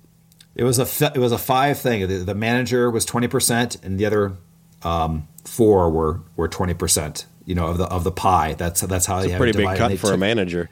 It 0.56 0.64
was 0.64 0.80
a 0.80 1.12
it 1.14 1.20
was 1.20 1.32
a 1.32 1.38
five 1.38 1.80
thing. 1.80 2.08
The, 2.08 2.18
the 2.18 2.36
manager 2.36 2.89
was 2.89 3.06
twenty 3.06 3.28
percent, 3.28 3.76
and 3.84 3.99
the 3.99 4.06
other 4.06 4.34
um, 4.84 5.28
four 5.43 5.89
were 5.89 6.22
were 6.36 6.47
twenty 6.47 6.74
percent. 6.74 7.26
You 7.45 7.56
know 7.56 7.68
of 7.68 7.78
the 7.78 7.86
of 7.86 8.03
the 8.03 8.12
pie. 8.12 8.53
That's 8.53 8.82
that's 8.82 9.06
how 9.06 9.22
they 9.22 9.30
had 9.30 9.36
it 9.36 9.39
Pretty 9.39 9.58
big 9.58 9.78
cut 9.78 9.89
They 9.89 9.97
for 9.97 10.14
a 10.14 10.18
manager. 10.18 10.70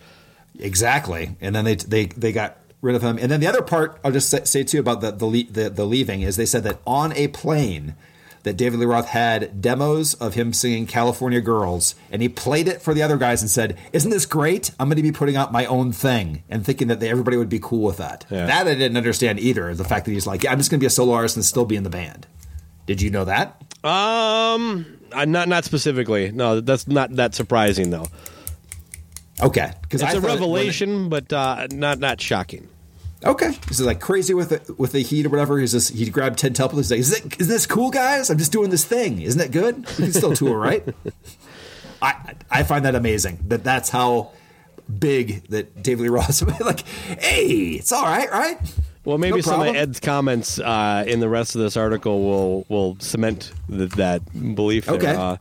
Exactly, 0.58 1.36
and 1.42 1.54
then 1.54 1.66
they 1.66 1.76
they 1.76 2.06
they 2.06 2.32
got 2.32 2.58
rid 2.82 2.96
of 2.96 3.02
him. 3.02 3.18
And 3.20 3.30
then 3.30 3.40
the 3.40 3.48
other 3.48 3.62
part 3.62 4.00
I'll 4.04 4.12
just 4.12 4.30
say, 4.30 4.44
say 4.46 4.64
too 4.64 4.80
about 4.80 5.02
the 5.02 5.12
the, 5.12 5.44
the 5.44 5.70
the 5.70 5.86
leaving 5.86 6.22
is 6.22 6.38
they 6.38 6.46
said 6.46 6.64
that 6.64 6.80
on 6.88 7.12
a 7.14 7.28
plane 7.28 7.96
that 8.44 8.58
David 8.58 8.80
Lee 8.80 8.86
Roth 8.86 9.08
had 9.08 9.62
demos 9.62 10.14
of 10.16 10.34
him 10.36 10.54
singing 10.54 10.86
California 10.86 11.42
Girls, 11.42 11.96
and 12.12 12.22
he 12.22 12.30
played 12.30 12.68
it 12.68 12.82
for 12.82 12.94
the 12.94 13.02
other 13.02 13.18
guys 13.18 13.42
and 13.42 13.50
said, 13.50 13.78
"Isn't 13.92 14.12
this 14.12 14.26
great? 14.26 14.72
I'm 14.80 14.88
going 14.88 14.98
to 14.98 15.04
be 15.04 15.12
putting 15.12 15.36
out 15.36 15.52
my 15.52 15.66
own 15.66 15.92
thing," 15.92 16.44
and 16.50 16.66
thinking 16.66 16.88
that 16.90 17.00
they, 17.00 17.10
everybody 17.10 17.38
would 17.38 17.50
be 17.50 17.60
cool 17.60 17.82
with 17.84 17.98
that. 17.98 18.26
Yeah. 18.30 18.46
That 18.46 18.68
I 18.68 18.74
didn't 18.76 18.98
understand 18.98 19.40
either. 19.40 19.74
The 19.74 19.84
fact 19.84 20.06
that 20.06 20.12
he's 20.12 20.28
like, 20.28 20.44
"Yeah, 20.44 20.52
I'm 20.52 20.58
just 20.58 20.70
going 20.70 20.80
to 20.80 20.84
be 20.84 20.88
a 20.88 20.92
solo 20.92 21.14
artist 21.14 21.36
and 21.36 21.44
still 21.46 21.66
be 21.66 21.76
in 21.76 21.84
the 21.84 21.90
band." 21.90 22.28
Did 22.86 23.02
you 23.02 23.10
know 23.10 23.26
that? 23.26 23.62
Um, 23.84 25.00
not 25.12 25.48
not 25.48 25.66
specifically. 25.66 26.32
No, 26.32 26.60
that's 26.60 26.88
not 26.88 27.16
that 27.16 27.36
surprising 27.36 27.90
though. 27.90 28.08
Okay, 29.42 29.72
because 29.82 30.02
It's 30.02 30.14
a 30.14 30.22
revelation, 30.22 31.10
but 31.10 31.32
uh, 31.34 31.68
not 31.72 32.00
not 32.00 32.22
shocking. 32.22 32.70
Okay, 33.24 33.52
he's 33.68 33.80
like 33.82 34.00
crazy 34.00 34.34
with 34.34 34.50
the, 34.50 34.74
with 34.76 34.92
the 34.92 35.02
heat 35.02 35.26
or 35.26 35.30
whatever. 35.30 35.60
He's 35.60 35.72
just 35.72 35.94
he 35.94 36.10
grabbed 36.10 36.40
Ted 36.40 36.56
Temple. 36.56 36.78
He's 36.80 36.92
like, 36.92 37.00
"Is 37.00 37.12
it 37.12 37.40
isn't 37.40 37.54
this 37.54 37.66
cool, 37.66 37.90
guys? 37.90 38.30
I'm 38.30 38.38
just 38.38 38.52
doing 38.52 38.70
this 38.70 38.84
thing. 38.84 39.22
Isn't 39.22 39.40
that 39.40 39.52
good? 39.52 39.78
We 39.98 40.06
can 40.06 40.14
still 40.14 40.34
tour, 40.36 40.58
right?" 40.58 40.84
I 42.02 42.34
I 42.52 42.64
find 42.64 42.86
that 42.86 42.96
amazing. 42.96 43.40
That 43.48 43.64
that's 43.64 43.90
how 43.90 44.32
big 45.00 45.48
that 45.48 45.82
David 45.82 46.04
Lee 46.04 46.10
Roth 46.10 46.42
like. 46.62 46.82
Hey, 46.82 47.48
it's 47.80 47.92
all 47.92 48.04
right, 48.04 48.30
right? 48.30 48.58
Well, 49.06 49.18
maybe 49.18 49.38
No 49.38 49.42
some 49.42 49.62
of. 49.62 49.76
Ed's 49.76 50.00
comments 50.00 50.60
uh, 50.60 51.04
in 51.08 51.20
the 51.20 51.30
rest 51.30 51.56
of 51.56 51.62
this 51.62 51.76
article 51.78 52.24
will 52.24 52.66
will 52.70 52.98
cement 53.00 53.52
th- 53.70 53.92
that 53.92 54.56
belief. 54.56 54.86
There. 54.86 54.96
Okay. 54.96 55.16
Uh, 55.16 55.38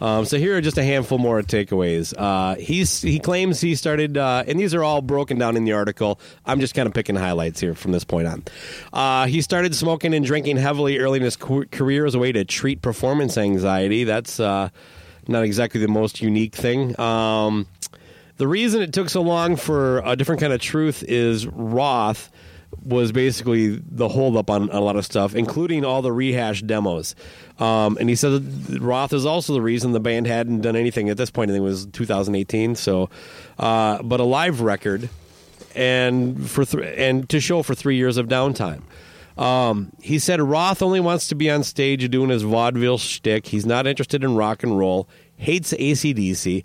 um, 0.00 0.24
so 0.24 0.38
here 0.38 0.56
are 0.56 0.60
just 0.60 0.78
a 0.78 0.82
handful 0.82 1.18
more 1.18 1.42
takeaways. 1.42 2.14
Uh, 2.16 2.56
he's 2.56 3.02
he 3.02 3.18
claims 3.18 3.60
he 3.60 3.74
started, 3.74 4.16
uh, 4.16 4.44
and 4.46 4.58
these 4.58 4.74
are 4.74 4.82
all 4.82 5.00
broken 5.00 5.38
down 5.38 5.56
in 5.56 5.64
the 5.64 5.72
article. 5.72 6.18
I'm 6.46 6.60
just 6.60 6.74
kind 6.74 6.86
of 6.86 6.94
picking 6.94 7.16
highlights 7.16 7.60
here 7.60 7.74
from 7.74 7.92
this 7.92 8.04
point 8.04 8.26
on. 8.26 8.44
Uh, 8.92 9.26
he 9.26 9.40
started 9.42 9.74
smoking 9.74 10.14
and 10.14 10.24
drinking 10.24 10.56
heavily 10.56 10.98
early 10.98 11.18
in 11.18 11.24
his 11.24 11.36
career 11.36 12.06
as 12.06 12.14
a 12.14 12.18
way 12.18 12.32
to 12.32 12.44
treat 12.44 12.82
performance 12.82 13.38
anxiety. 13.38 14.04
That's 14.04 14.40
uh, 14.40 14.70
not 15.28 15.44
exactly 15.44 15.80
the 15.80 15.88
most 15.88 16.20
unique 16.20 16.54
thing. 16.54 16.98
Um, 17.00 17.66
the 18.38 18.48
reason 18.48 18.82
it 18.82 18.92
took 18.92 19.08
so 19.08 19.22
long 19.22 19.56
for 19.56 19.98
a 20.04 20.16
different 20.16 20.40
kind 20.40 20.52
of 20.52 20.60
truth 20.60 21.04
is 21.06 21.46
Roth 21.46 22.30
was 22.84 23.12
basically 23.12 23.80
the 23.86 24.08
holdup 24.08 24.50
on 24.50 24.68
a 24.70 24.80
lot 24.80 24.96
of 24.96 25.04
stuff, 25.04 25.34
including 25.34 25.84
all 25.84 26.02
the 26.02 26.12
rehash 26.12 26.62
demos. 26.62 27.14
Um, 27.58 27.96
and 28.00 28.08
he 28.08 28.14
said 28.16 28.80
Roth 28.80 29.12
is 29.12 29.24
also 29.26 29.52
the 29.52 29.62
reason 29.62 29.92
the 29.92 30.00
band 30.00 30.26
hadn't 30.26 30.62
done 30.62 30.76
anything 30.76 31.08
at 31.08 31.16
this 31.16 31.30
point. 31.30 31.50
I 31.50 31.54
think 31.54 31.62
it 31.62 31.64
was 31.64 31.86
2018. 31.86 32.74
So, 32.74 33.08
uh, 33.58 34.02
but 34.02 34.20
a 34.20 34.24
live 34.24 34.60
record, 34.60 35.08
and 35.74 36.48
for 36.50 36.64
th- 36.64 36.94
and 36.96 37.28
to 37.28 37.40
show 37.40 37.62
for 37.62 37.74
three 37.74 37.96
years 37.96 38.16
of 38.16 38.26
downtime. 38.26 38.82
Um, 39.38 39.92
he 40.00 40.18
said 40.18 40.40
Roth 40.42 40.82
only 40.82 41.00
wants 41.00 41.28
to 41.28 41.34
be 41.34 41.50
on 41.50 41.62
stage 41.64 42.08
doing 42.10 42.28
his 42.28 42.42
vaudeville 42.42 42.98
shtick. 42.98 43.46
He's 43.46 43.64
not 43.64 43.86
interested 43.86 44.22
in 44.22 44.36
rock 44.36 44.62
and 44.62 44.78
roll, 44.78 45.08
hates 45.36 45.72
ACDC, 45.72 46.64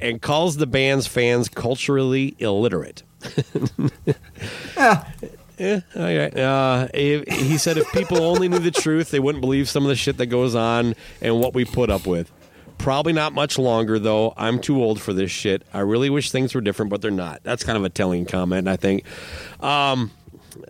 and 0.00 0.20
calls 0.20 0.56
the 0.56 0.66
band's 0.66 1.06
fans 1.06 1.48
culturally 1.48 2.34
illiterate. 2.38 3.02
Yeah, 4.76 5.04
all 5.60 5.80
right. 5.96 6.36
Uh, 6.36 6.88
he 6.94 7.22
he 7.28 7.58
said 7.58 7.76
if 7.76 7.90
people 7.92 8.22
only 8.22 8.48
knew 8.48 8.58
the 8.58 8.70
truth, 8.70 9.10
they 9.10 9.20
wouldn't 9.20 9.40
believe 9.40 9.68
some 9.68 9.84
of 9.84 9.88
the 9.88 9.96
shit 9.96 10.16
that 10.18 10.26
goes 10.26 10.54
on 10.54 10.94
and 11.20 11.40
what 11.40 11.54
we 11.54 11.64
put 11.64 11.90
up 11.90 12.06
with. 12.06 12.30
Probably 12.78 13.12
not 13.12 13.32
much 13.32 13.58
longer, 13.58 13.98
though. 13.98 14.34
I'm 14.36 14.60
too 14.60 14.82
old 14.82 15.00
for 15.00 15.12
this 15.12 15.32
shit. 15.32 15.62
I 15.74 15.80
really 15.80 16.10
wish 16.10 16.30
things 16.30 16.54
were 16.54 16.60
different, 16.60 16.90
but 16.90 17.02
they're 17.02 17.10
not. 17.10 17.42
That's 17.42 17.64
kind 17.64 17.76
of 17.76 17.84
a 17.84 17.88
telling 17.88 18.24
comment, 18.24 18.68
I 18.68 18.76
think. 18.76 19.04
Um, 19.60 20.12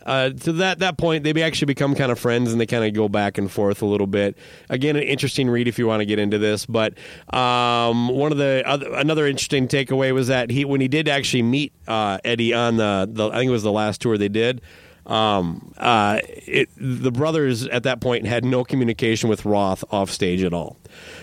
uh, 0.05 0.31
to 0.31 0.53
that 0.55 0.79
that 0.81 0.99
point, 0.99 1.25
they 1.25 1.43
actually 1.43 1.67
become 1.67 1.95
kind 1.95 2.13
of 2.13 2.19
friends, 2.19 2.53
and 2.53 2.61
they 2.61 2.67
kind 2.67 2.85
of 2.85 2.95
go 2.95 3.09
back 3.09 3.39
and 3.39 3.51
forth 3.51 3.83
a 3.83 3.87
little 3.87 4.07
bit. 4.07 4.37
Again, 4.69 4.97
an 4.97 5.03
interesting 5.03 5.49
read 5.49 5.69
if 5.69 5.79
you 5.79 5.87
want 5.87 6.01
to 6.01 6.07
get 6.07 6.19
into 6.19 6.39
this. 6.39 6.67
But 6.67 6.95
um, 7.33 8.09
one 8.09 8.33
of 8.33 8.39
the 8.39 8.63
other, 8.67 8.93
another 8.95 9.27
interesting 9.27 9.69
takeaway 9.69 10.13
was 10.13 10.29
that 10.29 10.51
he 10.51 10.65
when 10.65 10.81
he 10.81 10.89
did 10.89 11.09
actually 11.09 11.43
meet 11.43 11.73
uh, 11.87 12.19
Eddie 12.25 12.55
on 12.55 12.77
the, 12.77 13.09
the 13.11 13.29
I 13.29 13.39
think 13.39 13.49
it 13.49 13.53
was 13.53 13.63
the 13.63 13.73
last 13.73 14.01
tour 14.01 14.19
they 14.19 14.29
did. 14.29 14.61
Um, 15.07 15.73
uh, 15.79 16.21
it, 16.25 16.69
the 16.77 17.11
brothers 17.11 17.67
at 17.67 17.85
that 17.85 18.01
point 18.01 18.27
had 18.27 18.45
no 18.45 18.63
communication 18.63 19.31
with 19.31 19.47
Roth 19.47 19.83
off 19.91 20.11
stage 20.11 20.43
at 20.43 20.53
all, 20.53 20.77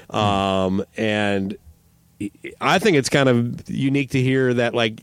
um, 0.09 0.83
and 0.97 1.55
I 2.61 2.79
think 2.79 2.97
it's 2.97 3.09
kind 3.09 3.29
of 3.29 3.69
unique 3.69 4.11
to 4.11 4.21
hear 4.21 4.53
that 4.55 4.73
like 4.73 5.01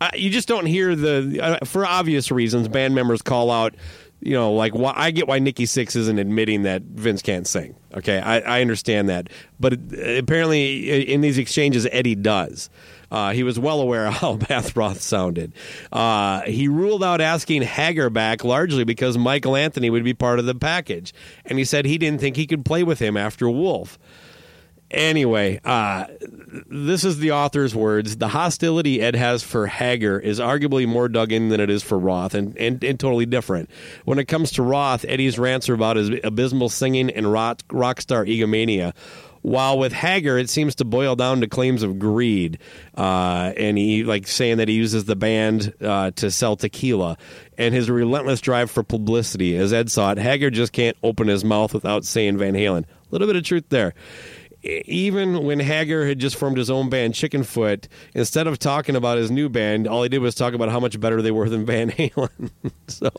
I, 0.00 0.10
you 0.14 0.30
just 0.30 0.48
don't 0.48 0.66
hear 0.66 0.94
the 0.94 1.40
uh, 1.40 1.64
for 1.64 1.84
obvious 1.84 2.30
reasons 2.30 2.68
band 2.68 2.94
members 2.94 3.22
call 3.22 3.50
out 3.50 3.74
you 4.20 4.32
know 4.32 4.52
like 4.52 4.74
why 4.74 4.92
i 4.96 5.10
get 5.10 5.28
why 5.28 5.38
Nikki 5.38 5.64
Sixx 5.64 5.96
isn't 5.96 6.18
admitting 6.18 6.62
that 6.62 6.82
vince 6.82 7.22
can't 7.22 7.46
sing 7.46 7.74
okay 7.94 8.18
i, 8.18 8.38
I 8.38 8.60
understand 8.60 9.08
that 9.08 9.28
but 9.58 9.74
apparently 9.74 11.10
in 11.12 11.20
these 11.20 11.38
exchanges 11.38 11.86
eddie 11.90 12.14
does 12.14 12.70
uh, 13.10 13.32
he 13.32 13.42
was 13.42 13.58
well 13.58 13.80
aware 13.80 14.06
of 14.06 14.14
how 14.14 14.36
Bathroth 14.36 15.00
sounded. 15.00 15.52
Uh, 15.90 16.42
he 16.42 16.68
ruled 16.68 17.02
out 17.02 17.20
asking 17.20 17.62
Hagar 17.62 18.10
back 18.10 18.44
largely 18.44 18.84
because 18.84 19.16
Michael 19.16 19.56
Anthony 19.56 19.90
would 19.90 20.04
be 20.04 20.14
part 20.14 20.38
of 20.38 20.46
the 20.46 20.54
package, 20.54 21.14
and 21.44 21.58
he 21.58 21.64
said 21.64 21.86
he 21.86 21.98
didn't 21.98 22.20
think 22.20 22.36
he 22.36 22.46
could 22.46 22.64
play 22.64 22.82
with 22.82 22.98
him 22.98 23.16
after 23.16 23.48
Wolf. 23.48 23.98
Anyway, 24.90 25.60
uh, 25.64 26.06
this 26.70 27.04
is 27.04 27.18
the 27.18 27.32
author's 27.32 27.74
words. 27.74 28.16
The 28.16 28.28
hostility 28.28 29.02
Ed 29.02 29.14
has 29.16 29.42
for 29.42 29.66
Hagar 29.66 30.18
is 30.18 30.40
arguably 30.40 30.88
more 30.88 31.08
dug 31.08 31.30
in 31.30 31.50
than 31.50 31.60
it 31.60 31.68
is 31.68 31.82
for 31.82 31.98
Roth, 31.98 32.34
and, 32.34 32.56
and, 32.56 32.82
and 32.82 32.98
totally 32.98 33.26
different. 33.26 33.68
When 34.06 34.18
it 34.18 34.24
comes 34.26 34.52
to 34.52 34.62
Roth, 34.62 35.04
Eddie's 35.06 35.38
rants 35.38 35.68
are 35.68 35.74
about 35.74 35.96
his 35.96 36.10
abysmal 36.24 36.70
singing 36.70 37.10
and 37.10 37.30
rock, 37.30 37.60
rock 37.70 38.00
star 38.00 38.24
egomania. 38.24 38.94
While 39.42 39.78
with 39.78 39.92
Hagar, 39.92 40.36
it 40.36 40.50
seems 40.50 40.74
to 40.76 40.84
boil 40.84 41.14
down 41.16 41.42
to 41.42 41.46
claims 41.46 41.82
of 41.82 41.98
greed, 41.98 42.58
uh, 42.96 43.52
and 43.56 43.78
he 43.78 44.04
like 44.04 44.26
saying 44.26 44.56
that 44.56 44.68
he 44.68 44.74
uses 44.74 45.04
the 45.04 45.16
band 45.16 45.74
uh, 45.80 46.10
to 46.12 46.30
sell 46.30 46.56
tequila, 46.56 47.18
and 47.56 47.72
his 47.74 47.88
relentless 47.88 48.40
drive 48.40 48.70
for 48.70 48.82
publicity. 48.82 49.56
As 49.56 49.72
Ed 49.72 49.90
saw 49.90 50.12
it, 50.12 50.18
Hagar 50.18 50.50
just 50.50 50.72
can't 50.72 50.96
open 51.02 51.28
his 51.28 51.44
mouth 51.44 51.72
without 51.72 52.04
saying 52.04 52.38
Van 52.38 52.54
Halen. 52.54 52.84
A 52.84 53.10
little 53.10 53.26
bit 53.26 53.36
of 53.36 53.44
truth 53.44 53.64
there 53.68 53.94
even 54.62 55.44
when 55.44 55.60
Hagar 55.60 56.04
had 56.04 56.18
just 56.18 56.36
formed 56.36 56.56
his 56.56 56.70
own 56.70 56.88
band, 56.88 57.14
Chickenfoot, 57.14 57.86
instead 58.14 58.46
of 58.46 58.58
talking 58.58 58.96
about 58.96 59.18
his 59.18 59.30
new 59.30 59.48
band, 59.48 59.86
all 59.86 60.02
he 60.02 60.08
did 60.08 60.18
was 60.18 60.34
talk 60.34 60.54
about 60.54 60.68
how 60.68 60.80
much 60.80 60.98
better 60.98 61.22
they 61.22 61.30
were 61.30 61.48
than 61.48 61.64
Van 61.64 61.90
Halen. 61.90 62.50
so, 62.88 63.10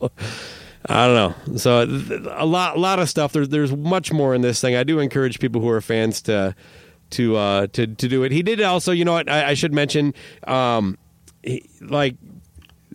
I 0.88 1.08
don't 1.08 1.16
know. 1.48 1.58
So 1.58 1.84
a 2.32 2.46
lot, 2.46 2.76
a 2.76 2.80
lot 2.80 3.00
of 3.00 3.10
stuff. 3.10 3.32
There's, 3.32 3.50
there's 3.50 3.76
much 3.76 4.12
more 4.12 4.36
in 4.36 4.42
this 4.42 4.60
thing. 4.60 4.76
I 4.76 4.84
do 4.84 5.00
encourage 5.00 5.40
people 5.40 5.62
who 5.62 5.70
are 5.70 5.82
fans 5.82 6.22
to, 6.24 6.56
to, 7.12 7.38
uh, 7.38 7.68
to, 7.68 7.88
to 7.88 8.08
do 8.08 8.24
it. 8.24 8.32
He 8.32 8.44
did 8.44 8.62
also. 8.62 8.92
You 8.92 9.06
know 9.06 9.14
what? 9.14 9.30
I, 9.30 9.50
I 9.50 9.54
should 9.54 9.74
mention, 9.74 10.14
um, 10.46 10.98
he, 11.42 11.70
like 11.82 12.16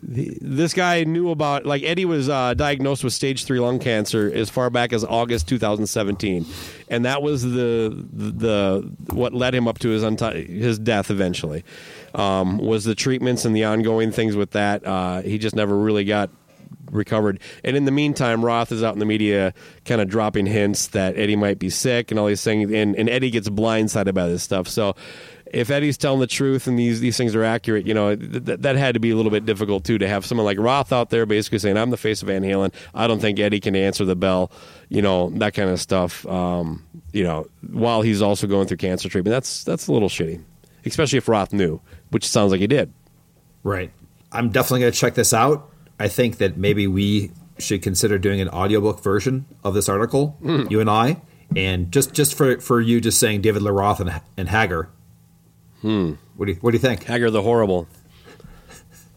the- 0.07 0.37
this 0.41 0.75
guy 0.75 1.05
knew 1.05 1.31
about 1.31 1.65
like 1.67 1.83
Eddie 1.83 2.05
was 2.05 2.29
uh, 2.29 2.55
diagnosed 2.55 3.03
with 3.05 3.13
stage 3.13 3.45
three 3.45 3.59
lung 3.61 3.79
cancer 3.79 4.31
as 4.35 4.51
far 4.51 4.71
back 4.71 4.93
as 4.93 5.05
August 5.05 5.49
2017, 5.49 6.45
and 6.89 7.05
that 7.05 7.23
was 7.23 7.43
the 7.43 8.07
the 8.13 8.91
what 9.13 9.33
led 9.35 9.55
him 9.55 9.67
up 9.67 9.79
to 9.81 9.89
his 9.89 10.03
unti- 10.03 10.47
his 10.49 10.79
death 10.79 11.11
eventually. 11.11 11.65
Um, 12.15 12.59
was 12.59 12.85
the 12.85 12.95
treatments 12.95 13.45
and 13.45 13.57
the 13.57 13.65
ongoing 13.65 14.13
things 14.13 14.37
with 14.37 14.53
that. 14.53 14.87
Uh, 14.87 15.23
he 15.23 15.37
just 15.39 15.57
never 15.57 15.77
really 15.77 16.05
got 16.05 16.31
recovered. 16.93 17.41
And 17.65 17.77
in 17.77 17.87
the 17.87 17.91
meantime, 17.91 18.45
Roth 18.45 18.71
is 18.71 18.85
out 18.85 18.93
in 18.95 19.01
the 19.01 19.07
media 19.07 19.53
kind 19.85 20.01
of 20.01 20.09
dropping 20.09 20.47
hints 20.47 20.89
that 20.89 21.17
Eddie 21.19 21.35
might 21.35 21.59
be 21.59 21.71
sick 21.71 22.11
and 22.13 22.21
all 22.21 22.27
these 22.27 22.45
things. 22.45 22.71
And, 22.73 22.95
and 22.95 23.09
Eddie 23.09 23.31
gets 23.31 23.49
blindsided 23.49 24.15
by 24.15 24.29
this 24.29 24.43
stuff. 24.45 24.69
So 24.69 24.95
if 25.55 25.71
Eddie's 25.71 25.97
telling 25.97 26.21
the 26.21 26.27
truth 26.27 26.67
and 26.67 26.79
these, 26.79 27.01
these 27.01 27.17
things 27.17 27.35
are 27.35 27.45
accurate, 27.45 27.87
you 27.87 27.95
know, 27.95 28.17
th- 28.17 28.45
th- 28.45 28.61
that 28.61 28.77
had 28.77 28.95
to 28.95 29.01
be 29.01 29.11
a 29.11 29.17
little 29.17 29.31
bit 29.31 29.47
difficult 29.47 29.85
too 29.85 29.99
to 29.99 30.09
have 30.09 30.27
someone 30.27 30.45
like 30.45 30.59
Roth 30.59 30.93
out 30.93 31.11
there 31.11 31.27
basically 31.27 31.61
saying, 31.61 31.77
I'm 31.77 31.91
the 31.91 31.97
face 31.97 32.23
of 32.23 32.29
Van 32.29 32.43
Halen. 32.43 32.75
I 32.95 33.07
don't 33.07 33.21
think 33.21 33.39
Eddie 33.39 33.61
can 33.61 33.77
answer 33.77 34.05
the 34.05 34.17
bell, 34.17 34.51
you 34.89 35.01
know, 35.01 35.31
that 35.31 35.55
kind 35.55 35.71
of 35.71 35.81
stuff. 35.81 36.27
Um, 36.27 36.85
you 37.13 37.23
know, 37.23 37.47
while 37.71 38.03
he's 38.03 38.21
also 38.21 38.47
going 38.47 38.67
through 38.67 38.79
cancer 38.79 39.09
treatment, 39.09 39.33
that's, 39.33 39.65
that's 39.65 39.87
a 39.87 39.93
little 39.93 40.09
shitty, 40.09 40.43
especially 40.85 41.19
if 41.19 41.29
Roth 41.29 41.53
knew, 41.53 41.81
which 42.11 42.27
sounds 42.29 42.51
like 42.51 42.61
he 42.61 42.67
did. 42.67 42.93
Right. 43.63 43.93
I'm 44.33 44.51
definitely 44.51 44.81
going 44.81 44.93
to 44.93 44.99
check 44.99 45.15
this 45.15 45.33
out. 45.33 45.71
I 46.01 46.09
think 46.09 46.39
that 46.39 46.57
maybe 46.57 46.89
we 46.89 47.31
should 47.59 47.83
consider 47.83 48.19
doing 48.19 48.41
an 48.41 48.49
audiobook 48.49 49.01
version 49.01 49.47
of 49.63 49.75
this 49.75 49.89
article, 49.89 50.37
you 50.43 50.81
and 50.81 50.91
I, 50.91 51.23
and 51.55 51.93
just 51.93 52.13
just 52.13 52.35
for 52.35 52.59
for 52.61 52.81
you 52.81 53.01
just 53.01 53.21
saying 53.21 53.43
David 53.43 53.63
LaRoth 53.63 54.01
and, 54.01 54.21
and 54.37 54.49
Hagar. 54.49 54.89
Hmm. 55.85 56.12
What 56.37 56.47
do 56.47 56.53
you 56.53 56.59
what 56.62 56.70
do 56.70 56.76
you 56.76 56.80
think? 56.80 57.05
Hagar 57.05 57.28
the 57.28 57.43
Horrible. 57.43 57.87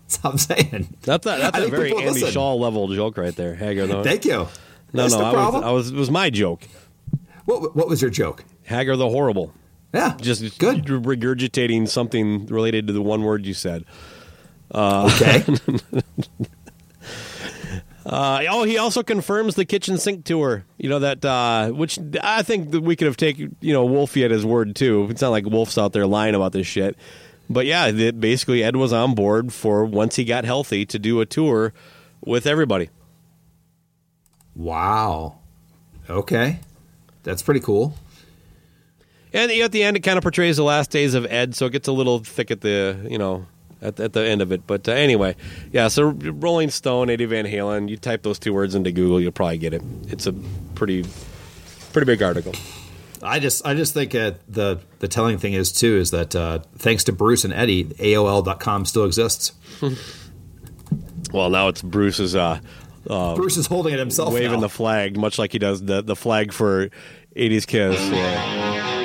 That's 0.02 0.18
what 0.22 0.32
I'm 0.32 0.38
saying. 0.38 0.98
That's 1.02 1.26
a, 1.26 1.30
that's 1.30 1.58
I 1.58 1.62
a 1.62 1.68
very 1.70 1.92
Andy 1.92 2.08
listen. 2.08 2.32
Shaw 2.32 2.56
level 2.56 2.90
joke 2.90 3.18
right 3.18 3.34
there. 3.34 3.56
Hagar 3.56 3.88
the 3.88 4.04
Thank 4.04 4.26
you. 4.26 4.48
No, 4.92 5.02
That's 5.04 5.14
no, 5.14 5.22
I 5.22 5.50
was. 5.50 5.64
I 5.64 5.72
was. 5.72 5.92
It 5.92 5.96
was 5.96 6.12
my 6.12 6.30
joke. 6.30 6.68
what 7.46 7.74
what 7.74 7.88
was 7.88 8.02
your 8.02 8.12
joke? 8.12 8.44
Hagar 8.64 8.98
the 8.98 9.08
horrible. 9.08 9.54
Yeah, 9.94 10.18
Just 10.20 10.60
good. 10.60 10.84
regurgitating 10.84 11.88
something 11.88 12.48
related 12.48 12.88
to 12.88 12.94
the 12.94 13.02
one 13.02 13.24
word 13.24 13.46
you 13.46 13.54
said. 13.54 13.86
Okay. 14.76 15.46
Uh, 18.08 18.42
oh, 18.50 18.64
he 18.64 18.78
also 18.78 19.04
confirms 19.04 19.56
the 19.56 19.66
kitchen 19.66 19.98
sink 19.98 20.24
tour. 20.24 20.64
You 20.78 20.88
know 20.90 21.00
that, 21.00 21.26
uh, 21.26 21.72
which 21.72 22.00
I 22.24 22.42
think 22.42 22.72
that 22.72 22.80
we 22.80 22.96
could 22.96 23.08
have 23.08 23.18
taken, 23.18 23.58
you 23.60 23.74
know, 23.74 23.84
Wolfie 23.86 24.24
at 24.24 24.32
his 24.32 24.46
word 24.46 24.78
too. 24.78 25.08
It's 25.10 25.22
not 25.22 25.32
like 25.32 25.46
Wolf's 25.46 25.78
out 25.78 25.92
there 25.92 26.08
lying 26.08 26.34
about 26.34 26.54
this 26.54 26.66
shit. 26.66 26.96
But 27.50 27.66
yeah, 27.66 27.92
that 27.92 28.22
basically 28.22 28.64
Ed 28.64 28.78
was 28.78 28.94
on 28.94 29.14
board 29.14 29.52
for 29.52 29.84
once 29.84 30.16
he 30.16 30.24
got 30.24 30.46
healthy 30.46 30.86
to 30.86 30.98
do 30.98 31.20
a 31.20 31.26
tour 31.26 31.74
with 32.26 32.48
everybody. 32.48 32.90
wow. 34.56 35.40
Okay. 36.10 36.60
That's 37.24 37.42
pretty 37.42 37.60
cool. 37.60 37.94
And 39.34 39.52
at 39.52 39.74
the 39.74 39.84
end, 39.84 39.98
it 39.98 40.00
kind 40.00 40.18
of 40.18 40.24
portrays 40.24 40.56
the 40.56 40.64
last 40.64 40.90
days 40.92 41.14
of 41.14 41.26
Ed, 41.26 41.54
so 41.56 41.66
it 41.66 41.74
gets 41.74 41.90
a 41.90 41.92
little 41.92 42.20
thick 42.20 42.52
at 42.52 42.62
the 42.62 43.06
you 43.10 43.18
know 43.18 43.46
at, 43.82 44.00
at 44.00 44.14
the 44.14 44.22
end 44.26 44.42
of 44.42 44.52
it. 44.52 44.66
But 44.68 44.88
uh, 44.88 44.92
anyway, 44.94 45.36
yeah. 45.72 45.88
So 45.88 46.04
Rolling 46.10 46.70
Stone, 46.70 47.10
Eddie 47.10 47.26
Van 47.26 47.46
Halen. 47.46 47.90
You 47.90 47.98
type 47.98 48.24
those 48.24 48.40
two 48.40 48.54
words 48.54 48.76
into 48.76 48.92
Google, 48.92 49.20
you'll 49.22 49.32
probably 49.32 49.58
get 49.58 49.74
it. 49.74 49.82
It's 50.08 50.28
a 50.28 50.34
pretty 50.76 51.06
pretty 51.94 52.06
big 52.06 52.22
article. 52.22 52.54
I 53.24 53.40
just 53.40 53.66
I 53.66 53.74
just 53.74 53.94
think 53.94 54.14
uh, 54.14 54.34
the 54.48 54.80
the 55.00 55.08
telling 55.08 55.38
thing 55.38 55.54
is 55.54 55.72
too 55.72 55.98
is 55.98 56.12
that 56.12 56.36
uh, 56.36 56.60
thanks 56.78 57.04
to 57.06 57.12
Bruce 57.12 57.44
and 57.44 57.54
Eddie, 57.54 57.86
AOL.com 57.86 58.86
still 58.86 59.06
exists. 59.06 59.54
Well, 61.34 61.50
now 61.50 61.68
it's 61.68 61.82
Bruce's 61.82 62.36
uh, 62.36 62.60
Bruce 63.06 63.58
is 63.58 63.68
holding 63.68 63.94
it 63.94 64.00
himself. 64.00 64.34
waving 64.34 64.54
now. 64.54 64.60
the 64.62 64.70
flag, 64.70 65.18
much 65.18 65.38
like 65.38 65.52
he 65.52 65.60
does 65.60 65.82
the 65.84 66.02
the 66.02 66.16
flag 66.16 66.54
for 66.54 66.90
'80s 67.36 67.68
Kiss. 67.68 68.00
Yeah. 68.10 68.97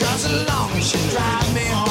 Just 0.00 0.26
as 0.30 0.48
long 0.48 0.70
as 0.72 0.88
she 0.90 0.98
drive 1.10 1.54
me 1.54 1.66
home. 1.66 1.89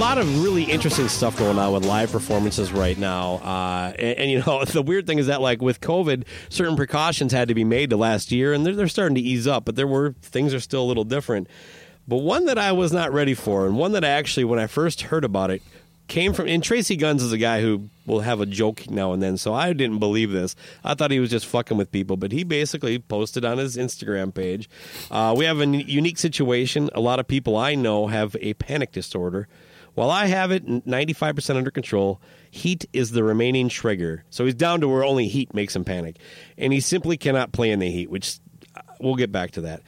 Lot 0.00 0.16
of 0.16 0.42
really 0.42 0.62
interesting 0.62 1.08
stuff 1.08 1.38
going 1.38 1.58
on 1.58 1.74
with 1.74 1.84
live 1.84 2.10
performances 2.10 2.72
right 2.72 2.96
now, 2.96 3.34
uh, 3.34 3.92
and, 3.98 4.18
and, 4.18 4.30
you 4.30 4.38
know 4.38 4.64
the 4.64 4.80
weird 4.80 5.06
thing 5.06 5.18
is 5.18 5.26
that 5.26 5.42
like 5.42 5.60
with 5.60 5.82
COVID, 5.82 6.24
certain 6.48 6.74
precautions 6.74 7.32
had 7.32 7.48
to 7.48 7.54
be 7.54 7.64
made 7.64 7.90
the 7.90 7.98
last 7.98 8.32
year, 8.32 8.54
and 8.54 8.64
they're, 8.64 8.74
they're 8.74 8.88
starting 8.88 9.14
to 9.16 9.20
ease 9.20 9.46
up, 9.46 9.66
but 9.66 9.76
there 9.76 9.86
were 9.86 10.14
things 10.22 10.54
are 10.54 10.58
still 10.58 10.82
a 10.82 10.88
little 10.88 11.04
different. 11.04 11.48
But 12.08 12.16
one 12.16 12.46
that 12.46 12.56
I 12.56 12.72
was 12.72 12.94
not 12.94 13.12
ready 13.12 13.34
for, 13.34 13.66
and 13.66 13.76
one 13.76 13.92
that 13.92 14.02
I 14.02 14.08
actually, 14.08 14.44
when 14.44 14.58
I 14.58 14.66
first 14.66 15.02
heard 15.02 15.22
about 15.22 15.50
it, 15.50 15.60
came 16.08 16.32
from. 16.32 16.48
And 16.48 16.62
Tracii 16.62 16.98
Guns 16.98 17.22
is 17.22 17.32
a 17.32 17.38
guy 17.38 17.60
who 17.60 17.90
will 18.06 18.20
have 18.20 18.40
a 18.40 18.46
joke 18.46 18.88
now 18.88 19.12
and 19.12 19.22
then, 19.22 19.36
so 19.36 19.52
I 19.52 19.74
didn't 19.74 19.98
believe 19.98 20.32
this. 20.32 20.56
I 20.82 20.94
thought 20.94 21.10
he 21.10 21.20
was 21.20 21.28
just 21.28 21.44
fucking 21.44 21.76
with 21.76 21.92
people, 21.92 22.16
but 22.16 22.32
he 22.32 22.42
basically 22.42 22.98
posted 22.98 23.44
on 23.44 23.58
his 23.58 23.76
Instagram 23.76 24.32
page. 24.32 24.66
Uh, 25.10 25.34
we 25.36 25.44
have 25.44 25.60
a 25.60 25.66
unique 25.66 26.16
situation. 26.16 26.88
A 26.94 27.00
lot 27.00 27.20
of 27.20 27.28
people 27.28 27.54
I 27.54 27.74
know 27.74 28.06
have 28.06 28.34
a 28.40 28.54
panic 28.54 28.92
disorder. 28.92 29.46
While 30.00 30.10
I 30.10 30.28
have 30.28 30.50
it 30.50 30.64
95% 30.64 31.56
under 31.56 31.70
control, 31.70 32.22
heat 32.50 32.86
is 32.90 33.10
the 33.10 33.22
remaining 33.22 33.68
trigger. 33.68 34.24
So 34.30 34.46
he's 34.46 34.54
down 34.54 34.80
to 34.80 34.88
where 34.88 35.04
only 35.04 35.28
heat 35.28 35.52
makes 35.52 35.76
him 35.76 35.84
panic. 35.84 36.16
And 36.56 36.72
he 36.72 36.80
simply 36.80 37.18
cannot 37.18 37.52
play 37.52 37.70
in 37.70 37.80
the 37.80 37.90
heat, 37.90 38.08
which 38.08 38.38
uh, 38.74 38.80
we'll 38.98 39.16
get 39.16 39.30
back 39.30 39.50
to 39.50 39.60
that. 39.60 39.82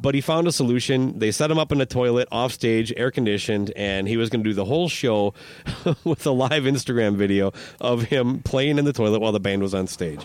But 0.00 0.14
he 0.14 0.20
found 0.20 0.46
a 0.46 0.52
solution. 0.52 1.18
They 1.18 1.32
set 1.32 1.50
him 1.50 1.58
up 1.58 1.72
in 1.72 1.80
a 1.80 1.86
toilet, 1.86 2.28
off 2.30 2.52
stage, 2.52 2.92
air 2.96 3.10
conditioned, 3.10 3.72
and 3.74 4.06
he 4.06 4.16
was 4.16 4.30
going 4.30 4.44
to 4.44 4.48
do 4.48 4.54
the 4.54 4.64
whole 4.64 4.88
show 4.88 5.34
with 6.04 6.24
a 6.24 6.30
live 6.30 6.62
Instagram 6.62 7.16
video 7.16 7.52
of 7.80 8.02
him 8.02 8.38
playing 8.44 8.78
in 8.78 8.84
the 8.84 8.92
toilet 8.92 9.18
while 9.18 9.32
the 9.32 9.40
band 9.40 9.60
was 9.60 9.74
on 9.74 9.88
stage. 9.88 10.24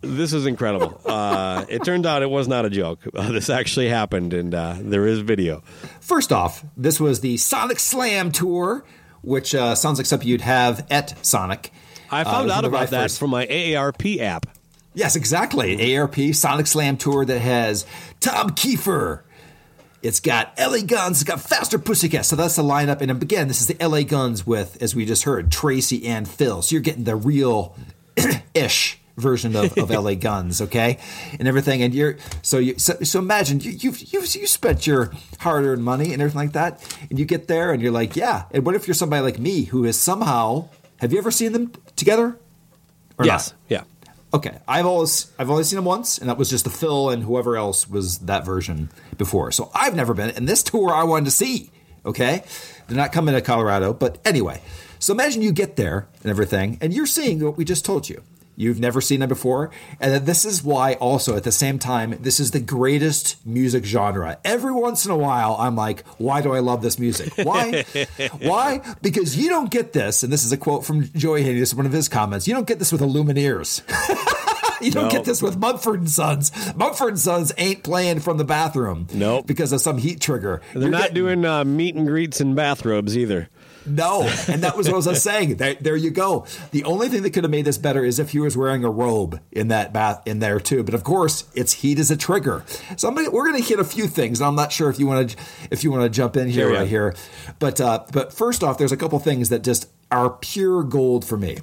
This 0.00 0.32
is 0.32 0.46
incredible. 0.46 1.00
Uh, 1.10 1.64
it 1.68 1.84
turned 1.84 2.06
out 2.06 2.22
it 2.22 2.30
was 2.30 2.46
not 2.48 2.64
a 2.64 2.70
joke. 2.70 3.00
Uh, 3.14 3.30
this 3.32 3.50
actually 3.50 3.88
happened, 3.88 4.32
and 4.32 4.54
uh, 4.54 4.76
there 4.80 5.06
is 5.06 5.18
video. 5.18 5.62
First 6.00 6.32
off, 6.32 6.64
this 6.76 6.98
was 7.00 7.20
the 7.20 7.36
Sonic 7.36 7.78
Slam 7.80 8.30
tour, 8.32 8.84
which 9.22 9.54
uh, 9.54 9.74
sounds 9.74 9.98
like 9.98 10.06
something 10.06 10.26
you'd 10.28 10.40
have 10.40 10.86
at 10.90 11.14
Sonic. 11.26 11.72
I 12.10 12.22
Uh, 12.22 12.24
found 12.24 12.48
this 12.48 12.56
out 12.56 12.64
about 12.64 12.90
that 12.90 13.10
from 13.10 13.30
my 13.30 13.44
AARP 13.46 14.20
app. 14.20 14.46
Yes, 14.94 15.14
exactly. 15.16 15.96
ARP 15.96 16.16
Sonic 16.32 16.66
Slam 16.68 16.96
tour 16.96 17.24
that 17.24 17.40
has 17.40 17.84
Tom 18.20 18.50
Keifer. 18.50 19.22
It's 20.02 20.20
got 20.20 20.54
LA 20.58 20.80
Guns. 20.86 21.20
It's 21.20 21.24
got 21.24 21.40
Faster 21.40 21.78
Pussycat. 21.78 22.24
So 22.24 22.34
that's 22.36 22.56
the 22.56 22.62
lineup. 22.62 23.00
And 23.02 23.10
again, 23.10 23.48
this 23.48 23.60
is 23.60 23.66
the 23.66 23.86
LA 23.86 24.02
Guns 24.04 24.46
with, 24.46 24.80
as 24.82 24.94
we 24.94 25.04
just 25.04 25.24
heard, 25.24 25.50
Tracii 25.50 26.06
and 26.06 26.26
Phil. 26.26 26.62
So 26.62 26.74
you're 26.74 26.82
getting 26.82 27.04
the 27.04 27.16
real 27.16 27.76
ish 28.54 28.98
version 29.20 29.54
of, 29.56 29.76
of 29.78 29.90
LA 30.04 30.14
Guns, 30.14 30.60
okay, 30.62 30.98
and 31.38 31.46
everything. 31.46 31.82
And 31.82 31.94
you're 31.94 32.16
so 32.42 32.58
you 32.58 32.78
so, 32.78 32.94
so 33.02 33.18
imagine 33.18 33.60
you 33.60 33.70
you've, 33.72 34.00
you've 34.12 34.34
you 34.34 34.46
spent 34.46 34.86
your 34.86 35.12
hard 35.38 35.64
earned 35.64 35.84
money 35.84 36.12
and 36.12 36.20
everything 36.20 36.40
like 36.40 36.52
that, 36.52 36.82
and 37.10 37.18
you 37.18 37.24
get 37.24 37.46
there 37.48 37.72
and 37.72 37.80
you're 37.82 37.92
like, 37.92 38.16
yeah. 38.16 38.44
And 38.50 38.64
what 38.66 38.74
if 38.74 38.86
you're 38.88 38.94
somebody 38.94 39.22
like 39.22 39.38
me 39.38 39.64
who 39.64 39.84
is 39.84 39.98
somehow 39.98 40.68
have 41.00 41.12
you 41.12 41.18
ever 41.18 41.30
seen 41.30 41.52
them 41.52 41.72
together? 41.96 42.36
Or 43.18 43.24
Yes. 43.26 43.50
not? 43.52 43.58
Yeah. 43.68 43.82
Okay, 44.32 44.58
I've 44.68 44.86
always 44.86 45.30
I've 45.38 45.50
only 45.50 45.64
seen 45.64 45.76
them 45.76 45.84
once, 45.84 46.18
and 46.18 46.28
that 46.28 46.38
was 46.38 46.48
just 46.48 46.64
the 46.64 46.70
Phil 46.70 47.10
and 47.10 47.22
whoever 47.22 47.56
else 47.56 47.88
was 47.88 48.18
that 48.20 48.44
version 48.46 48.88
before. 49.18 49.50
So 49.50 49.70
I've 49.74 49.96
never 49.96 50.14
been, 50.14 50.30
and 50.30 50.48
this 50.48 50.62
tour 50.62 50.92
I 50.94 51.02
wanted 51.04 51.24
to 51.26 51.30
see. 51.32 51.70
Okay, 52.06 52.44
they're 52.86 52.96
not 52.96 53.12
coming 53.12 53.34
to 53.34 53.40
Colorado, 53.42 53.92
but 53.92 54.18
anyway. 54.24 54.62
So 55.00 55.12
imagine 55.12 55.42
you 55.42 55.50
get 55.52 55.76
there 55.76 56.06
and 56.22 56.30
everything, 56.30 56.78
and 56.80 56.94
you're 56.94 57.06
seeing 57.06 57.42
what 57.44 57.56
we 57.56 57.64
just 57.64 57.84
told 57.84 58.08
you. 58.08 58.22
You've 58.60 58.78
never 58.78 59.00
seen 59.00 59.20
them 59.20 59.28
before, 59.30 59.70
and 60.00 60.12
that 60.12 60.26
this 60.26 60.44
is 60.44 60.62
why 60.62 60.94
also 60.94 61.34
at 61.34 61.44
the 61.44 61.50
same 61.52 61.78
time 61.78 62.14
this 62.20 62.38
is 62.38 62.50
the 62.50 62.60
greatest 62.60 63.44
music 63.46 63.84
genre. 63.86 64.38
Every 64.44 64.72
once 64.72 65.06
in 65.06 65.10
a 65.10 65.16
while, 65.16 65.56
I'm 65.58 65.76
like, 65.76 66.04
why 66.18 66.42
do 66.42 66.52
I 66.52 66.58
love 66.58 66.82
this 66.82 66.98
music? 66.98 67.32
Why? 67.38 67.84
why? 68.38 68.82
Because 69.00 69.36
you 69.38 69.48
don't 69.48 69.70
get 69.70 69.94
this, 69.94 70.22
and 70.22 70.30
this 70.30 70.44
is 70.44 70.52
a 70.52 70.58
quote 70.58 70.84
from 70.84 71.04
Joey 71.14 71.42
Haney. 71.42 71.58
This 71.58 71.70
is 71.70 71.74
one 71.74 71.86
of 71.86 71.92
his 71.92 72.08
comments. 72.08 72.46
You 72.46 72.52
don't 72.52 72.66
get 72.66 72.78
this 72.78 72.92
with 72.92 73.00
a 73.00 73.06
Lumineers. 73.06 73.80
You 74.82 74.90
don't 74.90 75.04
No. 75.04 75.10
get 75.10 75.26
this 75.26 75.42
with 75.42 75.58
Mumford 75.58 76.00
and 76.00 76.08
Sons. 76.10 76.50
Mumford 76.74 77.08
and 77.10 77.18
Sons 77.18 77.52
ain't 77.58 77.82
playing 77.82 78.20
from 78.20 78.38
the 78.38 78.44
bathroom. 78.46 79.08
Nope. 79.12 79.46
Because 79.46 79.72
of 79.72 79.82
some 79.82 79.98
heat 79.98 80.22
trigger. 80.22 80.62
They're 80.72 80.84
You're 80.84 80.90
not 80.90 81.00
getting- 81.00 81.14
doing 81.16 81.44
uh, 81.44 81.64
meet 81.66 81.96
and 81.96 82.06
greets 82.06 82.40
in 82.40 82.54
bathrobes 82.54 83.14
either. 83.14 83.50
No. 83.86 84.22
And 84.48 84.62
that 84.62 84.76
was 84.76 84.88
what 84.88 85.06
I 85.06 85.10
was 85.10 85.22
saying. 85.22 85.56
There, 85.56 85.74
there 85.74 85.96
you 85.96 86.10
go. 86.10 86.46
The 86.70 86.84
only 86.84 87.08
thing 87.08 87.22
that 87.22 87.30
could 87.30 87.44
have 87.44 87.50
made 87.50 87.64
this 87.64 87.78
better 87.78 88.04
is 88.04 88.18
if 88.18 88.30
he 88.30 88.38
was 88.38 88.56
wearing 88.56 88.84
a 88.84 88.90
robe 88.90 89.40
in 89.50 89.68
that 89.68 89.92
bath 89.92 90.22
in 90.26 90.38
there 90.38 90.60
too. 90.60 90.82
But 90.82 90.94
of 90.94 91.04
course, 91.04 91.44
it's 91.54 91.74
heat 91.74 91.98
as 91.98 92.10
a 92.10 92.16
trigger. 92.16 92.64
So 92.96 93.08
I'm 93.08 93.14
gonna, 93.14 93.30
we're 93.30 93.48
going 93.48 93.62
to 93.62 93.68
hit 93.68 93.78
a 93.78 93.84
few 93.84 94.06
things. 94.06 94.40
I'm 94.40 94.54
not 94.54 94.72
sure 94.72 94.90
if 94.90 94.98
you 94.98 95.06
want 95.06 95.30
to 95.30 95.36
if 95.70 95.82
you 95.84 95.90
want 95.90 96.02
to 96.04 96.08
jump 96.10 96.36
in 96.36 96.48
here 96.48 96.64
Carry 96.64 96.72
right 96.74 96.82
on. 96.82 96.88
here. 96.88 97.14
But 97.58 97.80
uh, 97.80 98.04
but 98.12 98.32
first 98.32 98.62
off, 98.62 98.78
there's 98.78 98.92
a 98.92 98.96
couple 98.96 99.18
things 99.18 99.48
that 99.48 99.62
just 99.62 99.88
are 100.10 100.30
pure 100.30 100.82
gold 100.82 101.24
for 101.24 101.36
me. 101.36 101.58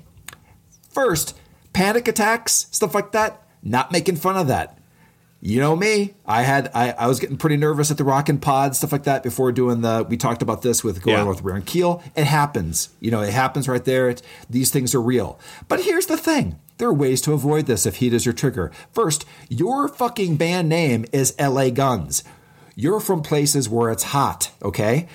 First, 0.89 1.37
panic 1.73 2.07
attacks, 2.07 2.67
stuff 2.71 2.95
like 2.95 3.11
that. 3.11 3.41
Not 3.63 3.91
making 3.91 4.15
fun 4.17 4.37
of 4.37 4.47
that. 4.47 4.76
You 5.39 5.59
know 5.59 5.75
me. 5.75 6.15
I 6.25 6.41
had 6.41 6.71
I, 6.73 6.91
I 6.91 7.07
was 7.07 7.19
getting 7.19 7.37
pretty 7.37 7.57
nervous 7.57 7.91
at 7.91 7.97
the 7.97 8.03
Rockin' 8.03 8.39
Pod 8.39 8.75
stuff 8.75 8.91
like 8.91 9.03
that 9.03 9.21
before 9.21 9.51
doing 9.51 9.81
the. 9.81 10.05
We 10.09 10.17
talked 10.17 10.41
about 10.41 10.63
this 10.63 10.83
with 10.83 11.03
going 11.03 11.17
Yeah. 11.17 11.23
with 11.25 11.43
Baron 11.43 11.61
Keel. 11.61 12.01
It 12.15 12.23
happens. 12.25 12.89
You 12.99 13.11
know, 13.11 13.21
it 13.21 13.33
happens 13.33 13.67
right 13.67 13.85
there. 13.85 14.15
These 14.49 14.71
things 14.71 14.95
are 14.95 15.01
real. 15.01 15.39
But 15.67 15.81
here's 15.83 16.07
the 16.07 16.17
thing: 16.17 16.59
there 16.79 16.87
are 16.89 16.93
ways 16.93 17.21
to 17.21 17.33
avoid 17.33 17.67
this 17.67 17.85
if 17.85 17.97
heat 17.97 18.13
is 18.13 18.25
your 18.25 18.33
trigger. 18.33 18.71
First, 18.91 19.25
your 19.47 19.87
fucking 19.87 20.37
band 20.37 20.69
name 20.69 21.05
is 21.13 21.35
L.A. 21.37 21.69
Guns. 21.69 22.23
You're 22.75 22.99
from 22.99 23.21
places 23.21 23.69
where 23.69 23.91
it's 23.91 24.03
hot. 24.03 24.51
Okay. 24.63 25.07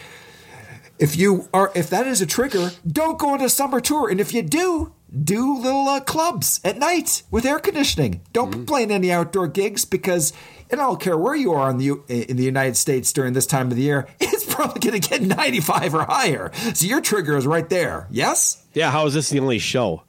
If 0.98 1.16
you 1.16 1.48
are, 1.52 1.72
if 1.74 1.90
that 1.90 2.06
is 2.06 2.20
a 2.20 2.26
trigger, 2.26 2.70
don't 2.86 3.18
go 3.18 3.30
on 3.30 3.40
a 3.40 3.48
summer 3.48 3.80
tour. 3.80 4.08
And 4.08 4.20
if 4.20 4.32
you 4.32 4.42
do, 4.42 4.92
do 5.12 5.58
little 5.58 5.88
uh, 5.88 6.00
clubs 6.00 6.60
at 6.64 6.78
night 6.78 7.22
with 7.30 7.44
air 7.44 7.58
conditioning. 7.58 8.22
Don't 8.32 8.50
be 8.50 8.64
playing 8.64 8.90
any 8.90 9.12
outdoor 9.12 9.48
gigs 9.48 9.84
because, 9.84 10.32
and 10.70 10.80
I 10.80 10.84
don't 10.84 11.00
care 11.00 11.18
where 11.18 11.34
you 11.34 11.52
are 11.52 11.70
in 11.70 11.78
the 11.78 11.90
in 12.08 12.36
the 12.36 12.44
United 12.44 12.76
States 12.76 13.12
during 13.12 13.32
this 13.32 13.46
time 13.46 13.70
of 13.70 13.76
the 13.76 13.82
year, 13.82 14.08
it's 14.20 14.52
probably 14.52 14.80
going 14.80 15.00
to 15.00 15.08
get 15.08 15.22
95 15.22 15.94
or 15.94 16.04
higher. 16.04 16.50
So 16.74 16.86
your 16.86 17.00
trigger 17.00 17.36
is 17.36 17.46
right 17.46 17.68
there. 17.68 18.06
Yes. 18.10 18.64
Yeah, 18.72 18.90
how 18.90 19.06
is 19.06 19.14
this 19.14 19.28
the 19.28 19.40
only 19.40 19.58
show? 19.58 20.02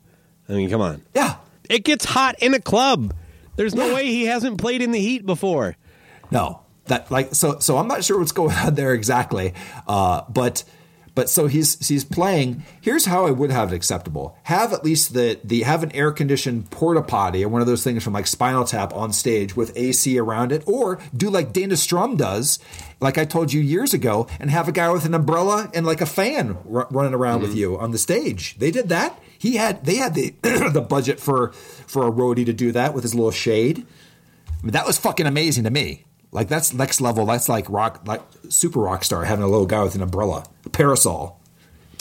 I 0.47 0.54
mean, 0.54 0.70
come 0.70 0.82
on. 0.82 1.01
Yeah. 1.14 1.36
It 1.70 1.84
gets 1.84 2.06
hot 2.06 2.36
in 2.39 2.54
a 2.54 2.60
club. 2.60 3.14
There's 3.56 3.76
no 3.76 3.93
way 3.93 4.08
he 4.08 4.26
hasn't 4.26 4.58
played 4.58 4.82
in 4.82 4.91
the 4.91 4.99
heat 4.99 5.26
before. 5.26 5.76
No, 6.32 6.62
that 6.86 7.12
like 7.12 7.36
so. 7.36 7.60
So 7.60 7.78
I'm 7.78 7.88
not 7.88 8.04
sure 8.04 8.18
what's 8.20 8.32
going 8.32 8.56
on 8.56 8.76
there 8.76 8.93
exactly, 8.93 9.54
uh, 9.88 10.24
but 10.30 10.64
but 11.16 11.30
so 11.30 11.47
he's 11.47 11.88
he's 11.88 12.03
playing. 12.03 12.64
Here's 12.82 13.05
how 13.05 13.26
I 13.26 13.32
would 13.32 13.51
have 13.51 13.72
it 13.72 13.76
acceptable: 13.76 14.38
have 14.43 14.74
at 14.74 14.84
least 14.84 15.14
the 15.14 15.39
the 15.43 15.61
have 15.61 15.84
an 15.84 15.91
air 15.91 16.11
conditioned 16.11 16.72
porta 16.72 17.01
potty 17.01 17.43
or 17.43 17.49
one 17.49 17.61
of 17.61 17.68
those 17.68 17.84
things 17.84 18.03
from 18.03 18.14
like 18.14 18.28
Spinal 18.28 18.66
Tap 18.66 18.93
on 18.93 19.14
stage 19.14 19.55
with 19.55 19.76
AC 19.76 20.18
around 20.18 20.51
it, 20.51 20.64
or 20.66 20.99
do 21.16 21.30
like 21.30 21.53
Dana 21.53 21.78
Strum 21.78 22.18
does, 22.18 22.59
like 22.99 23.18
I 23.18 23.26
told 23.26 23.53
you 23.53 23.61
years 23.61 23.93
ago, 23.93 24.28
and 24.39 24.49
have 24.49 24.68
a 24.68 24.72
guy 24.72 24.89
with 24.91 25.05
an 25.05 25.14
umbrella 25.14 25.70
and 25.74 25.86
like 25.86 26.01
a 26.01 26.05
fan 26.05 26.57
r- 26.72 26.88
running 26.89 27.14
around 27.14 27.41
with 27.41 27.51
mm-hmm. 27.51 27.59
you 27.59 27.80
on 27.80 27.91
the 27.91 27.97
stage. 27.97 28.57
They 28.57 28.72
did 28.72 28.89
that. 28.89 29.20
He 29.38 29.57
had 29.57 29.86
they 29.86 29.95
had 29.95 30.16
the 30.16 30.34
the 30.74 30.82
budget 30.82 31.20
for 31.20 31.51
for 31.51 32.07
a 32.07 32.11
roadie 32.11 32.45
to 32.45 32.53
do 32.53 32.72
that 32.72 32.93
with 32.93 33.03
his 33.03 33.14
little 33.14 33.32
shade. 33.32 33.86
I 34.47 34.66
mean, 34.66 34.72
that 34.72 34.88
was 34.88 34.97
fucking 34.97 35.26
amazing 35.26 35.66
to 35.66 35.70
me. 35.70 36.05
Like 36.34 36.48
that's 36.48 36.74
next 36.74 37.00
level. 37.00 37.26
That's 37.26 37.48
like 37.48 37.70
rock, 37.70 38.02
like 38.06 38.22
super 38.50 38.80
rock 38.80 39.04
star 39.04 39.24
having 39.24 39.44
a 39.44 39.48
little 39.48 39.68
guy 39.68 39.84
with 39.84 39.96
an 39.96 40.02
umbrella, 40.02 40.46
a 40.66 40.70
parasol, 40.70 41.40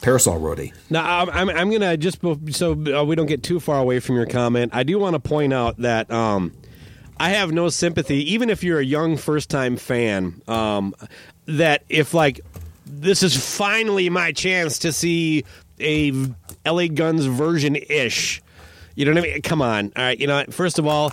parasol 0.01 0.41
roadie. 0.41 0.73
Now, 0.91 1.27
I'm, 1.27 1.51
I'm, 1.51 1.69
going 1.69 1.83
to 1.83 1.97
just, 1.97 2.21
so 2.51 2.73
uh, 2.73 3.05
we 3.05 3.15
don't 3.15 3.27
get 3.27 3.43
too 3.43 3.61
far 3.61 3.79
away 3.79 4.01
from 4.01 4.17
your 4.17 4.27
comment, 4.27 4.75
I 4.75 4.83
do 4.83 4.99
want 4.99 5.15
to 5.15 5.21
point 5.21 5.53
out 5.53 5.77
that 5.79 6.11
um, 6.11 6.53
I 7.19 7.31
have 7.31 7.53
no 7.53 7.69
sympathy, 7.69 8.33
even 8.33 8.51
if 8.51 8.65
you're 8.65 8.81
a 8.81 8.85
young 8.85 9.17
first 9.19 9.51
time 9.51 9.77
fan, 9.77 10.41
um, 10.49 10.95
that 11.47 11.85
if, 11.89 12.15
like, 12.15 12.41
this 12.87 13.23
is 13.23 13.37
finally 13.57 14.09
my 14.11 14.33
chance 14.33 14.81
to 14.81 14.93
see 14.93 15.45
a 15.79 16.13
LA 16.67 16.89
Guns 16.89 17.27
version 17.27 17.77
ish. 17.77 18.43
You 18.95 19.07
know 19.07 19.13
what 19.13 19.25
I 19.25 19.33
mean? 19.33 19.43
Come 19.43 19.63
on. 19.63 19.93
All 19.97 20.05
right. 20.05 20.19
You 20.19 20.27
know, 20.27 20.45
first 20.51 20.79
of 20.79 20.87
all, 20.87 21.13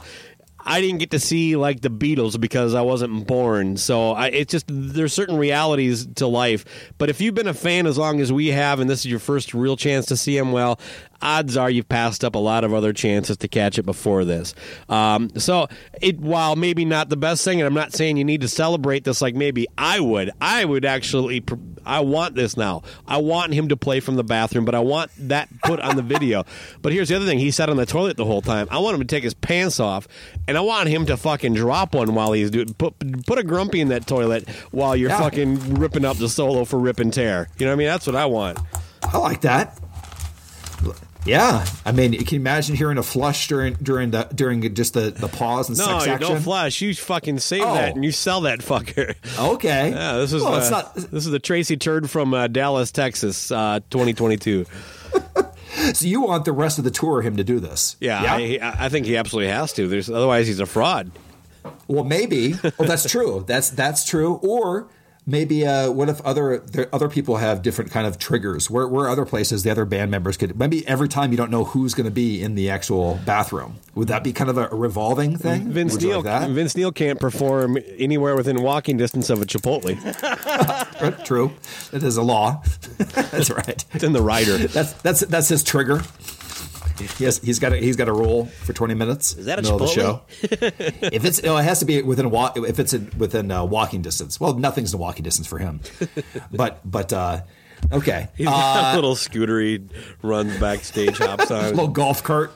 I 0.69 0.81
didn't 0.81 0.99
get 0.99 1.09
to 1.11 1.19
see 1.19 1.55
like 1.55 1.81
the 1.81 1.89
Beatles 1.89 2.39
because 2.39 2.75
I 2.75 2.81
wasn't 2.81 3.25
born. 3.25 3.75
So 3.77 4.11
I, 4.11 4.27
it's 4.27 4.51
just 4.51 4.65
there's 4.67 5.13
certain 5.13 5.35
realities 5.35 6.05
to 6.17 6.27
life. 6.27 6.63
But 6.99 7.09
if 7.09 7.19
you've 7.19 7.33
been 7.33 7.47
a 7.47 7.55
fan 7.55 7.87
as 7.87 7.97
long 7.97 8.21
as 8.21 8.31
we 8.31 8.49
have, 8.49 8.79
and 8.79 8.87
this 8.87 8.99
is 8.99 9.07
your 9.07 9.17
first 9.17 9.55
real 9.55 9.75
chance 9.75 10.05
to 10.05 10.15
see 10.15 10.37
them, 10.37 10.51
well, 10.51 10.79
odds 11.21 11.57
are 11.57 11.69
you've 11.69 11.89
passed 11.89 12.23
up 12.23 12.35
a 12.35 12.39
lot 12.39 12.63
of 12.63 12.73
other 12.73 12.93
chances 12.93 13.37
to 13.37 13.47
catch 13.47 13.77
it 13.77 13.83
before 13.83 14.25
this. 14.25 14.53
Um, 14.87 15.29
so 15.37 15.67
it 16.01 16.19
while 16.19 16.55
maybe 16.55 16.85
not 16.85 17.09
the 17.09 17.17
best 17.17 17.43
thing, 17.43 17.59
and 17.59 17.67
I'm 17.67 17.73
not 17.73 17.93
saying 17.93 18.17
you 18.17 18.23
need 18.25 18.41
to 18.41 18.47
celebrate 18.47 19.03
this 19.03 19.21
like 19.21 19.35
maybe 19.35 19.67
I 19.77 19.99
would. 19.99 20.31
I 20.41 20.65
would 20.65 20.85
actually. 20.85 21.43
I 21.85 22.01
want 22.01 22.35
this 22.35 22.55
now. 22.57 22.83
I 23.07 23.17
want 23.17 23.53
him 23.53 23.69
to 23.69 23.77
play 23.77 23.99
from 23.99 24.15
the 24.15 24.23
bathroom, 24.23 24.65
but 24.65 24.75
I 24.75 24.79
want 24.79 25.11
that 25.17 25.49
put 25.63 25.79
on 25.79 25.95
the 25.95 26.01
video. 26.03 26.43
But 26.81 26.93
here's 26.93 27.09
the 27.09 27.15
other 27.15 27.25
thing: 27.25 27.39
he 27.39 27.51
sat 27.51 27.69
on 27.69 27.77
the 27.77 27.85
toilet 27.85 28.15
the 28.17 28.25
whole 28.25 28.41
time. 28.41 28.67
I 28.71 28.79
want 28.79 28.95
him 28.95 29.01
to 29.01 29.07
take 29.07 29.23
his 29.23 29.33
pants 29.33 29.79
off, 29.79 30.07
and 30.47 30.57
I 30.57 30.61
want 30.61 30.87
him 30.89 31.05
to 31.07 31.17
fucking 31.17 31.53
drop 31.55 31.93
one 31.95 32.13
while 32.15 32.31
he's 32.31 32.51
doing. 32.51 32.73
Put 32.73 33.25
put 33.25 33.37
a 33.37 33.43
grumpy 33.43 33.81
in 33.81 33.89
that 33.89 34.07
toilet 34.07 34.47
while 34.71 34.95
you're 34.95 35.09
Yeah. 35.09 35.19
fucking 35.19 35.75
ripping 35.75 36.05
up 36.05 36.17
the 36.17 36.29
solo 36.29 36.65
for 36.65 36.79
rip 36.79 36.99
and 36.99 37.13
tear. 37.13 37.49
You 37.57 37.65
know 37.65 37.71
what 37.71 37.75
I 37.75 37.77
mean? 37.77 37.87
That's 37.87 38.07
what 38.07 38.15
I 38.15 38.25
want. 38.25 38.59
I 39.03 39.17
like 39.17 39.41
that. 39.41 39.77
Yeah, 41.25 41.65
I 41.85 41.91
mean, 41.91 42.13
can 42.13 42.35
you 42.35 42.39
imagine 42.39 42.75
hearing 42.75 42.97
a 42.97 43.03
flush 43.03 43.47
during 43.49 43.73
during 43.75 44.11
the 44.11 44.23
during 44.33 44.73
just 44.73 44.93
the 44.93 45.11
the 45.11 45.27
pause 45.27 45.67
and 45.69 45.77
No, 45.77 45.85
sex 45.85 46.05
you 46.05 46.11
action? 46.13 46.27
don't 46.29 46.41
flush. 46.41 46.81
You 46.81 46.93
fucking 46.95 47.39
save 47.39 47.63
Oh. 47.63 47.73
that 47.73 47.93
and 47.95 48.03
you 48.05 48.11
sell 48.11 48.41
that 48.41 48.59
fucker. 48.59 49.15
Okay. 49.37 49.89
Yeah, 49.99 50.17
this 50.17 50.31
is 50.33 50.41
well, 50.41 50.53
uh, 50.55 50.69
not. 50.69 50.95
this 50.95 51.25
is 51.25 51.31
the 51.31 51.39
Tracy 51.39 51.75
Turd 51.77 52.09
from 52.09 52.33
uh, 52.33 52.47
Dallas, 52.47 52.91
Texas, 52.91 53.51
uh, 53.51 53.79
2022. 53.89 54.65
So 55.93 56.05
you 56.07 56.21
want 56.21 56.45
the 56.45 56.51
rest 56.51 56.77
of 56.79 56.83
the 56.83 56.91
tour 56.91 57.21
him 57.21 57.37
to 57.37 57.43
do 57.43 57.59
this? 57.59 57.95
Yeah, 57.99 58.21
I, 58.21 58.59
I 58.77 58.89
think 58.89 59.05
he 59.05 59.15
absolutely 59.15 59.51
has 59.51 59.71
to. 59.73 59.87
There's 59.87 60.09
otherwise 60.09 60.47
he's 60.47 60.59
a 60.59 60.65
fraud. 60.65 61.11
Well, 61.87 62.03
maybe. 62.03 62.55
Well, 62.77 62.87
that's 62.87 63.09
true. 63.09 63.45
That's 63.47 63.69
that's 63.69 64.03
true. 64.03 64.35
Or 64.43 64.87
maybe, 65.29 65.65
uh, 65.65 65.91
what 65.91 66.09
if 66.09 66.21
other 66.21 66.59
there, 66.59 66.87
other 66.93 67.09
people 67.09 67.37
have 67.37 67.61
different 67.61 67.91
kind 67.91 68.07
of 68.07 68.17
triggers? 68.17 68.69
Where 68.69 68.87
where 68.87 69.07
other 69.07 69.25
places 69.25 69.63
the 69.63 69.69
other 69.69 69.85
band 69.85 70.11
members 70.11 70.37
could 70.37 70.57
maybe 70.57 70.87
every 70.87 71.07
time 71.07 71.31
you 71.31 71.37
don't 71.37 71.51
know 71.51 71.63
who's 71.63 71.93
going 71.93 72.05
to 72.05 72.11
be 72.11 72.41
in 72.41 72.55
the 72.55 72.69
actual 72.69 73.19
bathroom. 73.25 73.77
Would 73.95 74.07
that 74.07 74.23
be 74.23 74.31
kind 74.31 74.49
of 74.49 74.57
a, 74.57 74.67
revolving 74.67 75.37
thing? 75.37 75.71
Vince 75.71 75.93
Would 75.93 76.03
Neil, 76.03 76.15
like 76.17 76.25
that? 76.25 76.49
Vince 76.49 76.75
Neil 76.75 76.91
can't 76.91 77.19
perform 77.19 77.77
anywhere 77.97 78.35
within 78.35 78.61
walking 78.61 78.97
distance 78.97 79.29
of 79.29 79.41
a 79.41 79.45
Chipotle. 79.45 79.95
True. 81.25 81.51
That 81.91 82.03
is 82.03 82.17
a 82.17 82.23
law. 82.23 82.63
that's 82.97 83.49
right. 83.49 83.83
It's 83.93 84.03
in 84.03 84.13
the 84.13 84.21
rider. 84.21 84.57
That's 84.57 84.93
that's 84.93 85.21
that's 85.21 85.49
his 85.49 85.63
trigger. 85.63 86.01
He 87.07 87.25
has, 87.25 87.37
he's 87.39 87.59
got 87.59 87.73
a, 87.73 87.77
he's 87.77 87.95
got 87.95 88.07
a 88.07 88.13
roll 88.13 88.45
for 88.45 88.73
twenty 88.73 88.93
minutes. 88.93 89.35
Is 89.35 89.45
that 89.45 89.59
a 89.59 89.61
middle 89.61 89.81
of 89.81 89.87
the 89.87 89.93
show? 89.93 90.21
If 90.41 91.25
it's 91.25 91.41
no, 91.43 91.57
it 91.57 91.63
has 91.63 91.79
to 91.79 91.85
be 91.85 92.01
within 92.01 92.29
walk. 92.29 92.57
if 92.57 92.79
it's 92.79 92.93
in, 92.93 93.11
within 93.17 93.51
uh, 93.51 93.63
walking 93.65 94.01
distance. 94.01 94.39
Well, 94.39 94.53
nothing's 94.55 94.93
in 94.93 94.99
walking 94.99 95.23
distance 95.23 95.47
for 95.47 95.57
him, 95.59 95.81
but 96.51 96.79
but 96.89 97.11
uh, 97.13 97.41
okay, 97.91 98.27
He's 98.35 98.45
got 98.47 98.93
a 98.93 98.95
little 98.95 99.15
scootery 99.15 99.89
runs 100.21 100.57
backstage, 100.59 101.17
hops 101.17 101.51
on. 101.51 101.69
little 101.71 101.87
golf 101.87 102.23
cart. 102.23 102.51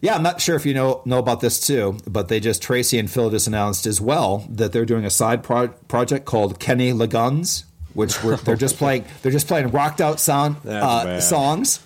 Yeah, 0.00 0.14
I'm 0.14 0.22
not 0.22 0.40
sure 0.40 0.54
if 0.54 0.64
you 0.64 0.74
know 0.74 1.02
know 1.04 1.18
about 1.18 1.40
this 1.40 1.58
too, 1.58 1.98
but 2.06 2.28
they 2.28 2.38
just 2.38 2.62
Tracii 2.62 3.00
and 3.00 3.10
Phil 3.10 3.30
just 3.30 3.46
announced 3.48 3.84
as 3.86 4.00
well 4.00 4.46
that 4.50 4.72
they're 4.72 4.84
doing 4.84 5.04
a 5.04 5.10
side 5.10 5.42
pro- 5.42 5.68
project 5.68 6.24
called 6.24 6.60
Kenny 6.60 6.92
Laguns, 6.92 7.64
which 7.94 8.22
we're, 8.22 8.36
they're 8.36 8.54
just 8.54 8.76
playing 8.78 9.04
they're 9.22 9.32
just 9.32 9.48
playing 9.48 9.68
rocked 9.72 10.00
out 10.00 10.20
sound 10.20 10.64
uh, 10.64 11.20
songs, 11.20 11.80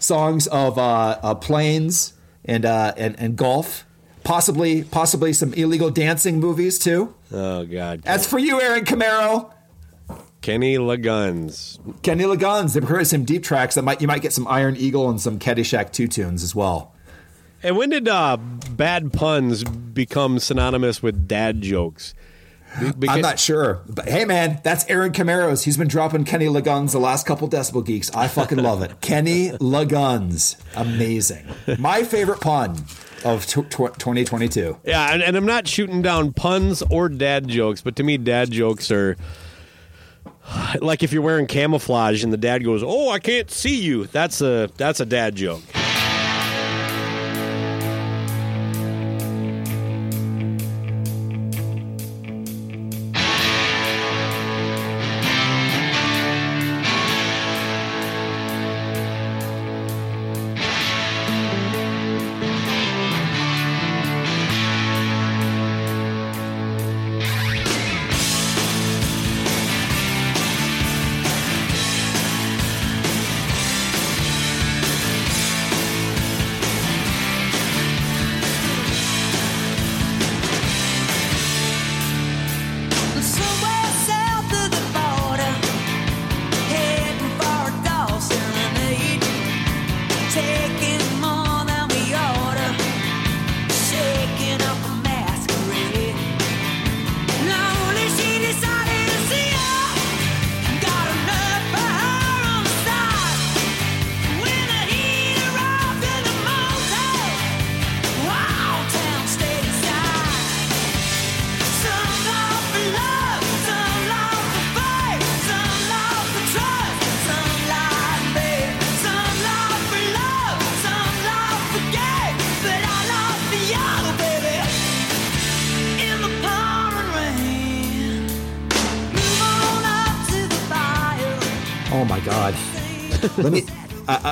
songs 0.00 0.46
of 0.48 0.78
uh, 0.78 1.18
uh, 1.22 1.34
planes 1.36 2.14
and, 2.44 2.64
uh, 2.64 2.92
and 2.96 3.18
and 3.18 3.36
golf, 3.36 3.86
possibly 4.24 4.82
possibly 4.84 5.32
some 5.32 5.54
illegal 5.54 5.90
dancing 5.90 6.40
movies 6.40 6.78
too. 6.78 7.14
Oh 7.32 7.64
God, 7.64 8.02
That's 8.02 8.26
for 8.26 8.38
you, 8.38 8.60
Aaron 8.60 8.84
Camaro. 8.84 9.52
Kenny 10.40 10.76
Laguns. 10.76 11.78
Kenny 12.02 12.24
Laguns. 12.24 12.72
They've 12.72 12.82
heard 12.82 13.06
some 13.06 13.24
deep 13.24 13.42
tracks 13.42 13.74
that 13.74 13.82
might 13.82 14.00
you 14.00 14.08
might 14.08 14.22
get 14.22 14.32
some 14.32 14.48
Iron 14.48 14.74
Eagle 14.76 15.08
and 15.10 15.20
some 15.20 15.38
Caddyshack 15.38 15.92
two 15.92 16.08
tunes 16.08 16.42
as 16.42 16.54
well. 16.54 16.94
And 17.62 17.76
when 17.76 17.90
did 17.90 18.08
uh, 18.08 18.38
bad 18.38 19.12
puns 19.12 19.64
become 19.64 20.38
synonymous 20.38 21.02
with 21.02 21.28
dad 21.28 21.60
jokes? 21.60 22.14
Be- 22.98 23.08
I'm 23.08 23.20
not 23.20 23.38
sure, 23.40 23.82
but 23.88 24.08
hey, 24.08 24.24
man, 24.24 24.60
that's 24.62 24.84
Aaron 24.88 25.12
Camaros. 25.12 25.64
He's 25.64 25.76
been 25.76 25.88
dropping 25.88 26.24
Kenny 26.24 26.46
Laguns 26.46 26.92
the 26.92 27.00
last 27.00 27.26
couple 27.26 27.48
Decibel 27.48 27.84
Geeks. 27.84 28.10
I 28.14 28.28
fucking 28.28 28.58
love 28.58 28.82
it. 28.82 29.00
Kenny 29.00 29.50
Laguns, 29.50 30.56
amazing. 30.76 31.46
My 31.78 32.04
favorite 32.04 32.40
pun 32.40 32.76
of 33.24 33.44
tw- 33.46 33.68
tw- 33.70 33.98
2022. 33.98 34.78
Yeah, 34.84 35.12
and, 35.12 35.22
and 35.22 35.36
I'm 35.36 35.46
not 35.46 35.66
shooting 35.66 36.00
down 36.00 36.32
puns 36.32 36.82
or 36.90 37.08
dad 37.08 37.48
jokes, 37.48 37.82
but 37.82 37.96
to 37.96 38.02
me, 38.04 38.16
dad 38.18 38.50
jokes 38.52 38.90
are 38.92 39.16
like 40.80 41.02
if 41.02 41.12
you're 41.12 41.22
wearing 41.22 41.46
camouflage 41.46 42.22
and 42.24 42.32
the 42.32 42.36
dad 42.36 42.64
goes, 42.64 42.82
"Oh, 42.84 43.10
I 43.10 43.18
can't 43.18 43.50
see 43.50 43.80
you." 43.80 44.06
That's 44.06 44.40
a 44.40 44.70
that's 44.76 45.00
a 45.00 45.06
dad 45.06 45.34
joke. 45.34 45.62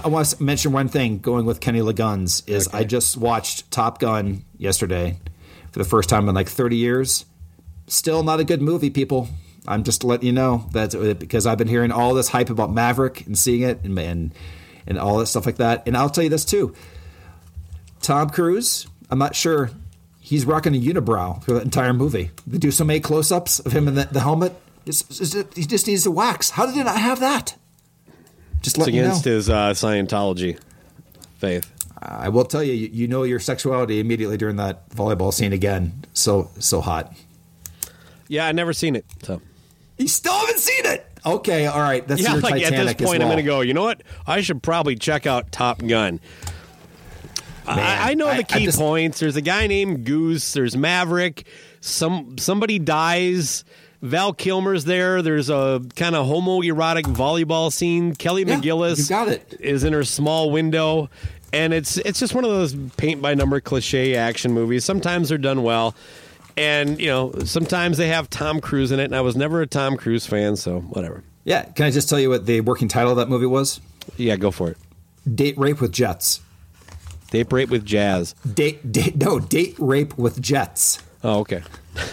I, 0.08 0.10
want 0.10 0.26
to 0.28 0.42
mention 0.42 0.72
one 0.72 0.88
thing 0.88 1.18
going 1.18 1.44
with 1.44 1.60
Kenny 1.60 1.80
Loggins 1.80 2.48
is 2.48 2.66
I 2.68 2.84
just 2.84 3.18
watched 3.18 3.70
Top 3.70 3.98
Gun 3.98 4.42
yesterday 4.56 5.18
for 5.70 5.78
the 5.78 5.84
first 5.84 6.08
time 6.08 6.30
in 6.30 6.34
like 6.34 6.48
30 6.48 6.76
years. 6.76 7.26
Still 7.88 8.22
not 8.22 8.40
a 8.40 8.44
good 8.44 8.62
movie, 8.62 8.88
people. 8.88 9.28
I'm 9.66 9.82
just 9.82 10.04
letting 10.04 10.24
you 10.24 10.32
know 10.32 10.64
that 10.72 10.94
uh, 10.94 11.12
because 11.12 11.46
I've 11.46 11.58
been 11.58 11.68
hearing 11.68 11.92
all 11.92 12.14
this 12.14 12.28
hype 12.28 12.48
about 12.48 12.72
Maverick 12.72 13.26
and 13.26 13.36
seeing 13.36 13.60
it 13.60 13.84
and 13.84 13.98
and, 13.98 14.34
and 14.86 14.98
all 14.98 15.18
that 15.18 15.26
stuff 15.26 15.44
like 15.44 15.56
that. 15.56 15.86
And 15.86 15.94
I'll 15.94 16.08
tell 16.08 16.24
you 16.24 16.30
this 16.30 16.46
too. 16.46 16.74
Tom 18.00 18.30
Cruise, 18.30 18.86
I'm 19.10 19.18
not 19.18 19.36
sure 19.36 19.70
he's 20.20 20.46
rocking 20.46 20.74
a 20.74 20.80
unibrow 20.80 21.44
for 21.44 21.52
the 21.52 21.60
entire 21.60 21.92
movie. 21.92 22.30
They 22.46 22.56
do 22.56 22.70
so 22.70 22.82
many 22.84 23.00
close-ups 23.00 23.58
of 23.60 23.72
him 23.72 23.86
in 23.88 23.94
the, 23.94 24.08
the 24.10 24.20
helmet. 24.20 24.54
It's, 24.86 25.02
it's- 25.20 25.54
he 25.54 25.64
just 25.66 25.86
needs 25.86 26.04
to 26.04 26.10
wax. 26.10 26.48
How 26.48 26.64
did 26.64 26.76
he 26.76 26.82
not 26.82 26.96
have 26.98 27.20
that? 27.20 27.56
Just 28.62 28.76
It's 28.76 28.78
let 28.86 28.92
know. 28.94 29.00
against 29.00 29.24
his 29.24 29.48
uh, 29.48 29.70
Scientology 29.70 30.58
faith. 31.38 31.70
I 32.00 32.28
will 32.28 32.44
tell 32.44 32.62
you, 32.62 32.72
you, 32.74 32.88
you 32.92 33.08
know 33.08 33.22
your 33.24 33.40
sexuality 33.40 33.98
immediately 34.00 34.36
during 34.36 34.56
that 34.56 34.88
volleyball 34.90 35.32
scene 35.32 35.52
again. 35.52 36.04
So 36.12 36.50
so 36.58 36.80
hot. 36.80 37.12
Yeah, 38.28 38.46
I 38.46 38.52
never 38.52 38.72
seen 38.72 38.94
it. 38.96 39.04
So 39.22 39.40
You 39.96 40.06
still 40.08 40.32
haven't 40.32 40.58
seen 40.60 40.86
it. 40.86 41.04
Okay, 41.26 41.66
all 41.66 41.80
right. 41.80 42.06
That's 42.06 42.20
yeah, 42.22 42.34
your 42.34 42.40
like 42.42 42.54
Titanic 42.54 42.90
at 42.90 42.98
this 42.98 43.06
point, 43.08 43.22
I'm 43.22 43.28
going 43.28 43.38
to 43.38 43.42
go. 43.42 43.60
You 43.62 43.74
know 43.74 43.82
what? 43.82 44.02
I 44.26 44.40
should 44.40 44.62
probably 44.62 44.94
check 44.96 45.26
out 45.26 45.50
Top 45.50 45.84
Gun. 45.84 46.20
I, 47.66 48.12
I 48.12 48.14
know 48.14 48.26
the 48.26 48.32
I 48.38 48.42
key 48.44 48.64
just- 48.64 48.78
points. 48.78 49.18
There's 49.20 49.36
a 49.36 49.40
guy 49.42 49.66
named 49.66 50.04
Goose. 50.06 50.52
There's 50.52 50.76
Maverick. 50.76 51.46
Some 51.80 52.38
somebody 52.38 52.78
dies. 52.78 53.64
Val 54.02 54.32
Kilmer's 54.32 54.84
there. 54.84 55.22
There's 55.22 55.50
a 55.50 55.82
kind 55.96 56.14
of 56.14 56.26
homoerotic 56.26 57.02
volleyball 57.04 57.72
scene. 57.72 58.14
Kelly 58.14 58.44
Yeah, 58.44 58.56
McGillis 58.56 59.08
got 59.08 59.28
it. 59.28 59.56
is 59.60 59.84
in 59.84 59.92
her 59.92 60.04
small 60.04 60.50
window, 60.50 61.10
and 61.52 61.74
it's 61.74 61.96
it's 61.98 62.20
just 62.20 62.34
one 62.34 62.44
of 62.44 62.50
those 62.50 62.74
paint 62.96 63.20
by 63.20 63.34
number 63.34 63.60
cliche 63.60 64.14
action 64.14 64.52
movies. 64.52 64.84
Sometimes 64.84 65.28
they're 65.30 65.38
done 65.38 65.62
well, 65.64 65.94
and 66.56 67.00
you 67.00 67.08
know 67.08 67.32
sometimes 67.44 67.98
they 67.98 68.08
have 68.08 68.30
Tom 68.30 68.60
Cruise 68.60 68.92
in 68.92 69.00
it. 69.00 69.04
And 69.04 69.16
I 69.16 69.20
was 69.20 69.34
never 69.36 69.60
a 69.62 69.66
Tom 69.66 69.96
Cruise 69.96 70.26
fan, 70.26 70.54
so 70.56 70.80
whatever. 70.80 71.24
Yeah, 71.44 71.62
can 71.64 71.86
I 71.86 71.90
just 71.90 72.08
tell 72.08 72.20
you 72.20 72.28
what 72.30 72.46
the 72.46 72.60
working 72.60 72.88
title 72.88 73.10
of 73.10 73.16
that 73.16 73.28
movie 73.28 73.46
was? 73.46 73.80
Yeah, 74.16 74.36
go 74.36 74.50
for 74.50 74.70
it. 74.70 74.76
Date 75.34 75.58
rape 75.58 75.80
with 75.80 75.92
jets. 75.92 76.40
Date 77.30 77.52
rape 77.52 77.68
with 77.68 77.84
jazz. 77.84 78.34
Date 78.54 78.92
date 78.92 79.16
no 79.16 79.38
date 79.40 79.74
rape 79.78 80.16
with 80.16 80.40
jets. 80.40 80.98
Oh, 81.24 81.40
okay. 81.40 81.62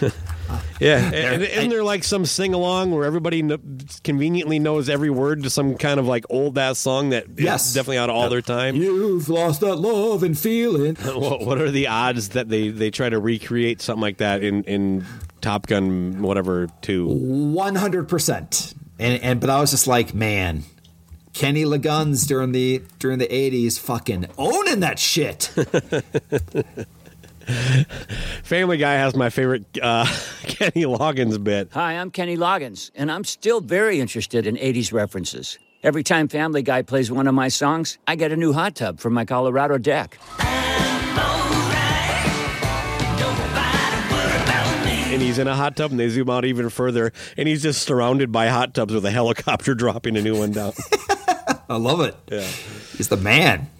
yeah, 0.80 0.98
and, 1.14 1.42
isn't 1.42 1.70
there 1.70 1.82
like 1.84 2.04
some 2.04 2.24
sing 2.26 2.54
along 2.54 2.90
where 2.90 3.04
everybody 3.04 3.42
kn- 3.42 3.78
conveniently 4.04 4.58
knows 4.58 4.88
every 4.88 5.10
word 5.10 5.42
to 5.44 5.50
some 5.50 5.76
kind 5.76 5.98
of 6.00 6.06
like 6.06 6.24
old 6.30 6.56
ass 6.58 6.78
song 6.78 7.10
that 7.10 7.24
is 7.24 7.44
Yes. 7.44 7.74
definitely 7.74 7.98
out 7.98 8.10
of 8.10 8.16
all 8.16 8.28
their 8.28 8.42
time? 8.42 8.76
You've 8.76 9.28
lost 9.28 9.60
that 9.60 9.76
love 9.76 10.22
and 10.22 10.38
feeling. 10.38 10.96
What, 11.16 11.40
what 11.46 11.58
are 11.60 11.70
the 11.70 11.88
odds 11.88 12.30
that 12.30 12.48
they, 12.48 12.68
they 12.68 12.90
try 12.90 13.08
to 13.08 13.18
recreate 13.18 13.80
something 13.80 14.02
like 14.02 14.18
that 14.18 14.42
in, 14.44 14.64
in 14.64 15.04
Top 15.40 15.66
Gun 15.66 16.20
whatever 16.22 16.68
two? 16.82 17.06
One 17.08 17.74
hundred 17.74 18.08
percent. 18.08 18.74
And 18.98 19.22
and 19.22 19.40
but 19.40 19.50
I 19.50 19.60
was 19.60 19.70
just 19.70 19.86
like, 19.86 20.14
man, 20.14 20.64
Kenny 21.32 21.64
Loggins 21.64 22.26
during 22.26 22.52
the 22.52 22.82
during 22.98 23.18
the 23.18 23.34
eighties, 23.34 23.78
fucking 23.78 24.26
owning 24.38 24.80
that 24.80 24.98
shit. 24.98 25.52
Family 28.42 28.76
Guy 28.76 28.94
has 28.94 29.14
my 29.14 29.30
favorite 29.30 29.64
uh, 29.80 30.04
Kenny 30.42 30.84
Loggins 30.84 31.42
bit. 31.42 31.68
Hi, 31.72 31.92
I'm 31.92 32.10
Kenny 32.10 32.36
Loggins, 32.36 32.90
and 32.94 33.10
I'm 33.10 33.22
still 33.24 33.60
very 33.60 34.00
interested 34.00 34.46
in 34.46 34.56
80s 34.56 34.92
references. 34.92 35.58
Every 35.82 36.02
time 36.02 36.26
Family 36.26 36.62
Guy 36.62 36.82
plays 36.82 37.12
one 37.12 37.28
of 37.28 37.34
my 37.34 37.48
songs, 37.48 37.98
I 38.06 38.16
get 38.16 38.32
a 38.32 38.36
new 38.36 38.52
hot 38.52 38.74
tub 38.74 38.98
for 38.98 39.10
my 39.10 39.24
Colorado 39.24 39.78
deck. 39.78 40.18
And 45.12 45.22
he's 45.22 45.38
in 45.38 45.46
a 45.46 45.54
hot 45.54 45.76
tub, 45.76 45.92
and 45.92 46.00
they 46.00 46.08
zoom 46.08 46.28
out 46.28 46.44
even 46.44 46.68
further, 46.68 47.12
and 47.36 47.48
he's 47.48 47.62
just 47.62 47.82
surrounded 47.82 48.32
by 48.32 48.48
hot 48.48 48.74
tubs 48.74 48.92
with 48.92 49.04
a 49.04 49.10
helicopter 49.10 49.74
dropping 49.76 50.16
a 50.16 50.22
new 50.22 50.36
one 50.36 50.50
down. 50.50 50.72
I 51.70 51.76
love 51.76 52.00
it. 52.00 52.16
Yeah. 52.28 52.40
He's 52.96 53.08
the 53.08 53.16
man. 53.16 53.70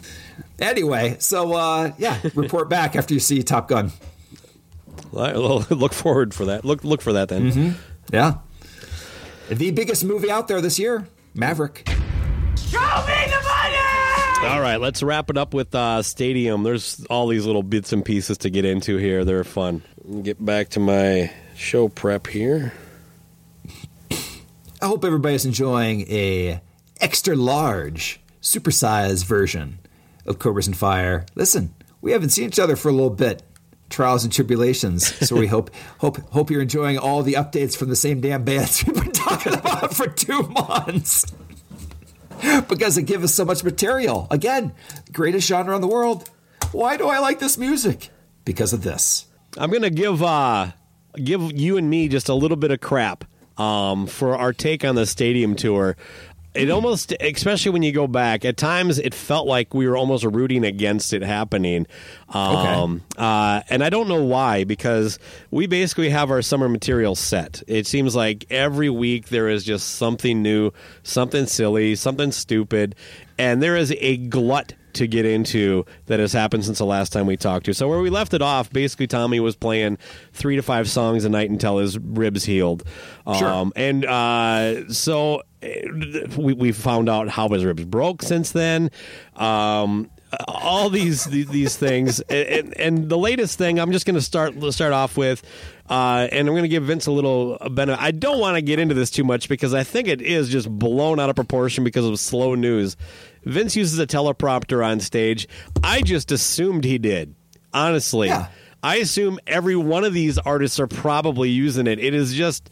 Anyway, 0.58 1.16
so 1.18 1.52
uh, 1.54 1.92
yeah, 1.98 2.20
report 2.34 2.68
back 2.68 2.96
after 2.96 3.14
you 3.14 3.20
see 3.20 3.42
Top 3.42 3.68
Gun. 3.68 3.92
Well, 5.12 5.66
Look 5.70 5.92
forward 5.92 6.34
for 6.34 6.46
that. 6.46 6.64
Look 6.64 6.84
look 6.84 7.00
for 7.02 7.12
that 7.14 7.28
then. 7.28 7.76
Yeah. 8.12 8.34
The 9.48 9.70
biggest 9.70 10.04
movie 10.04 10.30
out 10.30 10.48
there 10.48 10.60
this 10.60 10.78
year, 10.78 11.06
Maverick. 11.34 11.88
Show 12.56 12.80
me 13.06 13.26
the 13.26 13.42
money. 13.46 13.76
All 14.48 14.60
right, 14.60 14.78
let's 14.80 15.02
wrap 15.02 15.30
it 15.30 15.38
up 15.38 15.54
with 15.54 15.74
uh, 15.74 16.02
Stadium. 16.02 16.62
There's 16.62 17.04
all 17.08 17.28
these 17.28 17.46
little 17.46 17.62
bits 17.62 17.92
and 17.92 18.04
pieces 18.04 18.38
to 18.38 18.50
get 18.50 18.64
into 18.64 18.96
here. 18.96 19.24
They're 19.24 19.44
fun. 19.44 19.82
Get 20.22 20.44
back 20.44 20.68
to 20.70 20.80
my 20.80 21.32
show 21.56 21.88
prep 21.88 22.26
here. 22.26 22.72
I 24.10 24.86
hope 24.86 25.04
everybody's 25.04 25.46
enjoying 25.46 26.02
a 26.10 26.60
extra 27.00 27.34
large, 27.34 28.20
supersized 28.42 29.24
version 29.24 29.78
of 30.26 30.38
Cobras 30.38 30.66
and 30.66 30.76
Fire. 30.76 31.26
Listen, 31.34 31.74
we 32.00 32.12
haven't 32.12 32.30
seen 32.30 32.48
each 32.48 32.58
other 32.58 32.76
for 32.76 32.88
a 32.88 32.92
little 32.92 33.10
bit. 33.10 33.42
Trials 33.88 34.24
and 34.24 34.32
tribulations. 34.32 35.06
So 35.26 35.36
we 35.36 35.46
hope 35.56 35.70
hope 35.98 36.18
hope 36.30 36.50
you're 36.50 36.62
enjoying 36.62 36.98
all 36.98 37.22
the 37.22 37.34
updates 37.34 37.76
from 37.76 37.88
the 37.88 37.96
same 37.96 38.20
damn 38.20 38.44
bands 38.44 38.84
we've 38.86 38.94
been 38.94 39.12
talking 39.12 39.54
about 39.54 39.94
for 39.94 40.08
two 40.08 40.42
months. 40.42 41.24
Because 42.68 42.96
they 42.96 43.02
give 43.02 43.24
us 43.24 43.34
so 43.34 43.44
much 43.44 43.64
material. 43.64 44.26
Again, 44.30 44.74
greatest 45.12 45.48
genre 45.48 45.74
in 45.74 45.80
the 45.80 45.86
world. 45.86 46.28
Why 46.72 46.96
do 46.96 47.08
I 47.08 47.18
like 47.18 47.38
this 47.38 47.56
music? 47.56 48.10
Because 48.44 48.72
of 48.72 48.82
this. 48.82 49.26
I'm 49.56 49.70
gonna 49.70 49.88
give 49.88 50.22
uh, 50.22 50.72
give 51.16 51.52
you 51.52 51.76
and 51.76 51.88
me 51.88 52.08
just 52.08 52.28
a 52.28 52.34
little 52.34 52.56
bit 52.56 52.70
of 52.70 52.80
crap 52.80 53.24
um, 53.56 54.06
for 54.06 54.36
our 54.36 54.52
take 54.52 54.84
on 54.84 54.94
the 54.94 55.06
stadium 55.06 55.54
tour. 55.54 55.96
It 56.56 56.70
almost, 56.70 57.12
especially 57.20 57.72
when 57.72 57.82
you 57.82 57.92
go 57.92 58.06
back, 58.06 58.44
at 58.44 58.56
times 58.56 58.98
it 58.98 59.14
felt 59.14 59.46
like 59.46 59.74
we 59.74 59.86
were 59.86 59.96
almost 59.96 60.24
rooting 60.24 60.64
against 60.64 61.12
it 61.12 61.22
happening. 61.22 61.86
Um, 62.28 63.02
uh, 63.16 63.62
and 63.68 63.84
I 63.84 63.90
don't 63.90 64.08
know 64.08 64.22
why, 64.22 64.64
because 64.64 65.18
we 65.50 65.66
basically 65.66 66.10
have 66.10 66.30
our 66.30 66.42
summer 66.42 66.68
material 66.68 67.14
set. 67.14 67.62
It 67.66 67.86
seems 67.86 68.16
like 68.16 68.46
every 68.50 68.90
week 68.90 69.28
there 69.28 69.48
is 69.48 69.64
just 69.64 69.96
something 69.96 70.42
new, 70.42 70.72
something 71.02 71.46
silly, 71.46 71.94
something 71.94 72.32
stupid, 72.32 72.94
and 73.38 73.62
there 73.62 73.76
is 73.76 73.94
a 73.98 74.16
glut 74.16 74.74
to 74.94 75.06
get 75.06 75.26
into 75.26 75.84
that 76.06 76.20
has 76.20 76.32
happened 76.32 76.64
since 76.64 76.78
the 76.78 76.86
last 76.86 77.12
time 77.12 77.26
we 77.26 77.36
talked 77.36 77.66
to. 77.66 77.74
So 77.74 77.86
where 77.86 78.00
we 78.00 78.10
left 78.10 78.34
it 78.34 78.42
off, 78.42 78.70
basically 78.70 79.06
Tommy 79.06 79.40
was 79.40 79.54
playing 79.54 79.98
three 80.32 80.56
to 80.56 80.62
five 80.62 80.88
songs 80.88 81.24
a 81.24 81.28
night 81.28 81.50
until 81.50 81.78
his 81.78 81.98
ribs 81.98 82.44
healed. 82.44 82.82
Sure. 83.38 83.46
Um, 83.46 83.72
and 83.76 84.04
uh, 84.06 84.88
so 84.88 85.42
we, 86.36 86.52
we 86.52 86.72
found 86.72 87.08
out 87.08 87.28
how 87.28 87.48
his 87.48 87.64
ribs 87.64 87.84
broke 87.84 88.22
since 88.22 88.52
then. 88.52 88.90
Um, 89.34 90.10
all 90.48 90.90
these 90.90 91.24
these, 91.24 91.76
things, 91.76 92.20
and, 92.28 92.48
and, 92.48 92.76
and 92.78 93.08
the 93.08 93.16
latest 93.18 93.58
thing, 93.58 93.78
I'm 93.78 93.92
just 93.92 94.06
going 94.06 94.16
to 94.16 94.20
start 94.22 94.54
start 94.72 94.92
off 94.92 95.16
with, 95.16 95.42
uh, 95.88 96.28
and 96.30 96.48
I'm 96.48 96.52
going 96.52 96.62
to 96.62 96.68
give 96.68 96.84
Vince 96.84 97.06
a 97.06 97.12
little 97.12 97.58
benefit. 97.70 98.02
I 98.02 98.10
don't 98.10 98.40
want 98.40 98.56
to 98.56 98.62
get 98.62 98.78
into 98.78 98.94
this 98.94 99.10
too 99.10 99.24
much 99.24 99.48
because 99.48 99.72
I 99.72 99.84
think 99.84 100.08
it 100.08 100.20
is 100.20 100.48
just 100.48 100.68
blown 100.68 101.20
out 101.20 101.30
of 101.30 101.36
proportion 101.36 101.84
because 101.84 102.04
of 102.04 102.18
slow 102.18 102.54
news. 102.54 102.96
Vince 103.44 103.76
uses 103.76 103.98
a 103.98 104.06
teleprompter 104.06 104.84
on 104.84 104.98
stage. 105.00 105.48
I 105.82 106.02
just 106.02 106.32
assumed 106.32 106.84
he 106.84 106.98
did. 106.98 107.34
Honestly, 107.72 108.28
Yeah. 108.28 108.48
I 108.82 108.96
assume 108.96 109.38
every 109.46 109.74
one 109.76 110.04
of 110.04 110.12
these 110.12 110.38
artists 110.38 110.78
are 110.78 110.86
probably 110.86 111.48
using 111.50 111.86
it. 111.86 111.98
It 111.98 112.14
is 112.14 112.34
just 112.34 112.70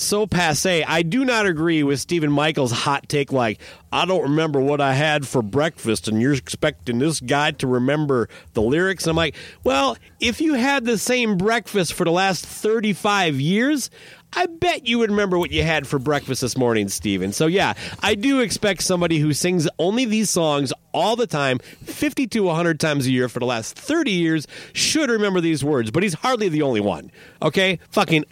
so 0.00 0.26
passe. 0.26 0.82
I 0.84 1.02
do 1.02 1.24
not 1.24 1.46
agree 1.46 1.82
with 1.82 2.00
Stephen 2.00 2.32
Michaels' 2.32 2.72
hot 2.72 3.08
take 3.08 3.32
like, 3.32 3.60
I 3.92 4.04
don't 4.06 4.22
remember 4.22 4.60
what 4.60 4.80
I 4.80 4.94
had 4.94 5.26
for 5.26 5.42
breakfast, 5.42 6.08
and 6.08 6.20
you're 6.20 6.34
expecting 6.34 6.98
this 6.98 7.20
guy 7.20 7.50
to 7.52 7.66
remember 7.66 8.28
the 8.54 8.62
lyrics. 8.62 9.06
I'm 9.06 9.16
like, 9.16 9.34
well, 9.64 9.96
if 10.20 10.40
you 10.40 10.54
had 10.54 10.84
the 10.84 10.98
same 10.98 11.36
breakfast 11.36 11.94
for 11.94 12.04
the 12.04 12.12
last 12.12 12.46
35 12.46 13.40
years, 13.40 13.90
I 14.32 14.46
bet 14.46 14.86
you 14.86 15.00
would 15.00 15.10
remember 15.10 15.38
what 15.38 15.50
you 15.50 15.64
had 15.64 15.88
for 15.88 15.98
breakfast 15.98 16.40
this 16.40 16.56
morning, 16.56 16.88
Steven. 16.88 17.32
So, 17.32 17.48
yeah, 17.48 17.74
I 18.00 18.14
do 18.14 18.40
expect 18.40 18.82
somebody 18.82 19.18
who 19.18 19.32
sings 19.32 19.68
only 19.78 20.04
these 20.04 20.30
songs 20.30 20.72
all 20.92 21.16
the 21.16 21.26
time, 21.26 21.58
50 21.84 22.28
to 22.28 22.40
100 22.44 22.78
times 22.78 23.06
a 23.06 23.10
year 23.10 23.28
for 23.28 23.40
the 23.40 23.46
last 23.46 23.76
30 23.76 24.12
years, 24.12 24.46
should 24.72 25.10
remember 25.10 25.40
these 25.40 25.64
words, 25.64 25.90
but 25.90 26.04
he's 26.04 26.14
hardly 26.14 26.48
the 26.48 26.62
only 26.62 26.80
one. 26.80 27.10
Okay? 27.42 27.80
Fucking 27.90 28.24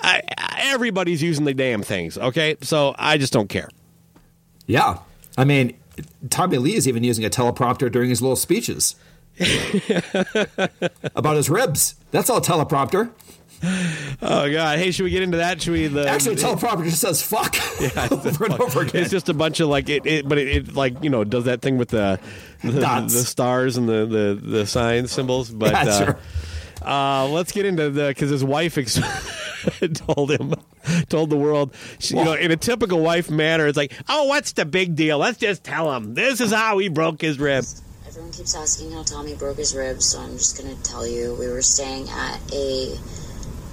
I, 0.00 0.22
everybody's 0.58 1.22
using 1.22 1.44
the 1.44 1.54
damn 1.54 1.82
things. 1.82 2.16
Okay? 2.18 2.56
So, 2.62 2.94
I 2.98 3.18
just 3.18 3.32
don't 3.32 3.48
care. 3.48 3.68
Yeah. 4.66 4.98
I 5.36 5.44
mean, 5.44 5.76
Tommy 6.30 6.58
Lee 6.58 6.74
is 6.74 6.86
even 6.88 7.04
using 7.04 7.24
a 7.24 7.30
teleprompter 7.30 7.90
during 7.90 8.08
his 8.10 8.20
little 8.22 8.36
speeches 8.36 8.96
about 11.14 11.36
his 11.36 11.50
ribs. 11.50 11.94
That's 12.10 12.30
all 12.30 12.40
teleprompter. 12.40 13.10
Oh, 14.20 14.50
God. 14.52 14.78
Hey, 14.78 14.90
should 14.90 15.04
we 15.04 15.10
get 15.10 15.22
into 15.22 15.38
that? 15.38 15.62
Should 15.62 15.72
we? 15.72 15.86
The, 15.86 16.06
Actually, 16.06 16.36
teleprompter 16.36 16.84
just 16.84 17.00
says 17.00 17.22
"fuck" 17.22 17.56
over 18.12 18.44
and 18.44 18.60
over 18.60 18.82
again. 18.82 19.02
It's 19.02 19.10
just 19.10 19.28
a 19.28 19.34
bunch 19.34 19.60
of 19.60 19.68
like 19.68 19.88
it, 19.88 20.04
it 20.04 20.28
but 20.28 20.36
it, 20.38 20.48
it 20.48 20.74
like 20.74 21.02
you 21.02 21.08
know 21.08 21.24
does 21.24 21.44
that 21.44 21.62
thing 21.62 21.78
with 21.78 21.88
the 21.88 22.20
the, 22.62 22.80
Dots. 22.80 23.14
the 23.14 23.24
stars 23.24 23.76
and 23.78 23.88
the 23.88 24.04
the 24.06 24.38
the 24.42 24.66
sign 24.66 25.06
symbols. 25.06 25.50
But 25.50 25.72
Yeah, 25.72 25.80
uh, 25.82 26.04
sure. 26.04 26.18
uh, 26.82 27.28
let's 27.28 27.52
get 27.52 27.64
into 27.64 27.88
the 27.90 28.08
because 28.08 28.28
his 28.30 28.44
wife 28.44 28.76
ex- 28.76 29.00
told 29.94 30.30
him 30.30 30.54
told 31.08 31.30
the 31.30 31.36
world 31.36 31.74
she, 31.98 32.16
you 32.16 32.24
know 32.24 32.34
in 32.34 32.50
a 32.50 32.56
typical 32.56 33.00
wife 33.00 33.30
manner. 33.30 33.66
It's 33.66 33.76
like 33.76 33.92
oh 34.08 34.24
what's 34.24 34.52
the 34.52 34.64
big 34.64 34.94
deal? 34.94 35.18
Let's 35.18 35.38
just 35.38 35.64
tell 35.64 35.92
him 35.94 36.14
this 36.14 36.40
is 36.40 36.52
how 36.52 36.78
he 36.78 36.88
broke 36.88 37.20
his 37.20 37.38
rib. 37.38 37.64
Everyone 38.06 38.32
keeps 38.32 38.54
asking 38.54 38.92
how 38.92 39.02
Tommy 39.02 39.34
broke 39.34 39.56
his 39.56 39.74
ribs, 39.74 40.04
so 40.04 40.20
I'm 40.20 40.32
just 40.32 40.56
gonna 40.56 40.76
tell 40.82 41.06
you. 41.06 41.34
We 41.34 41.48
were 41.48 41.62
staying 41.62 42.08
at 42.10 42.40
a 42.52 42.96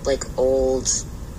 like 0.05 0.23
old 0.37 0.89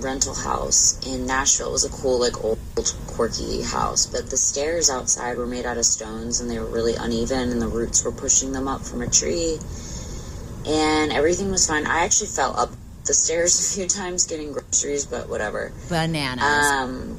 rental 0.02 0.34
house 0.34 0.98
in 1.06 1.26
Nashville. 1.26 1.68
It 1.68 1.72
was 1.72 1.84
a 1.84 1.90
cool, 1.90 2.20
like 2.20 2.44
old, 2.44 2.58
quirky 3.06 3.62
house, 3.62 4.06
but 4.06 4.28
the 4.30 4.36
stairs 4.36 4.90
outside 4.90 5.38
were 5.38 5.46
made 5.46 5.64
out 5.64 5.78
of 5.78 5.84
stones 5.84 6.40
and 6.40 6.50
they 6.50 6.58
were 6.58 6.66
really 6.66 6.94
uneven, 6.94 7.50
and 7.50 7.62
the 7.62 7.68
roots 7.68 8.04
were 8.04 8.12
pushing 8.12 8.52
them 8.52 8.68
up 8.68 8.82
from 8.82 9.02
a 9.02 9.08
tree. 9.08 9.58
And 10.66 11.12
everything 11.12 11.50
was 11.50 11.66
fine. 11.66 11.86
I 11.86 12.04
actually 12.04 12.28
fell 12.28 12.58
up 12.58 12.70
the 13.06 13.14
stairs 13.14 13.58
a 13.58 13.74
few 13.74 13.88
times 13.88 14.26
getting 14.26 14.52
groceries, 14.52 15.06
but 15.06 15.28
whatever. 15.28 15.72
Bananas. 15.88 16.70
Um, 16.72 17.18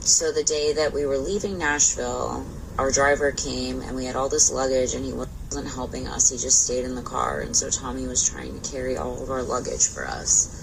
so 0.00 0.32
the 0.32 0.44
day 0.44 0.74
that 0.74 0.92
we 0.92 1.06
were 1.06 1.16
leaving 1.16 1.58
Nashville, 1.58 2.44
our 2.78 2.90
driver 2.90 3.32
came 3.32 3.80
and 3.80 3.96
we 3.96 4.04
had 4.04 4.16
all 4.16 4.28
this 4.28 4.52
luggage 4.52 4.94
and 4.94 5.04
he 5.04 5.12
wasn't 5.12 5.72
helping 5.74 6.06
us. 6.06 6.30
He 6.30 6.36
just 6.36 6.64
stayed 6.64 6.84
in 6.84 6.94
the 6.94 7.02
car. 7.02 7.40
And 7.40 7.56
so 7.56 7.70
Tommy 7.70 8.06
was 8.06 8.28
trying 8.28 8.60
to 8.60 8.70
carry 8.70 8.96
all 8.96 9.22
of 9.22 9.30
our 9.30 9.42
luggage 9.42 9.86
for 9.86 10.06
us. 10.06 10.60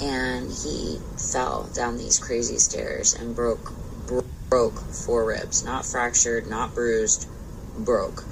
And 0.00 0.52
he 0.52 0.98
fell 1.32 1.70
down 1.74 1.96
these 1.96 2.18
crazy 2.18 2.58
stairs 2.58 3.14
and 3.14 3.34
broke, 3.34 3.72
bro- 4.06 4.26
broke 4.50 4.78
four 4.78 5.24
ribs. 5.24 5.64
Not 5.64 5.86
fractured, 5.86 6.46
not 6.46 6.74
bruised, 6.74 7.26
broke. 7.78 8.24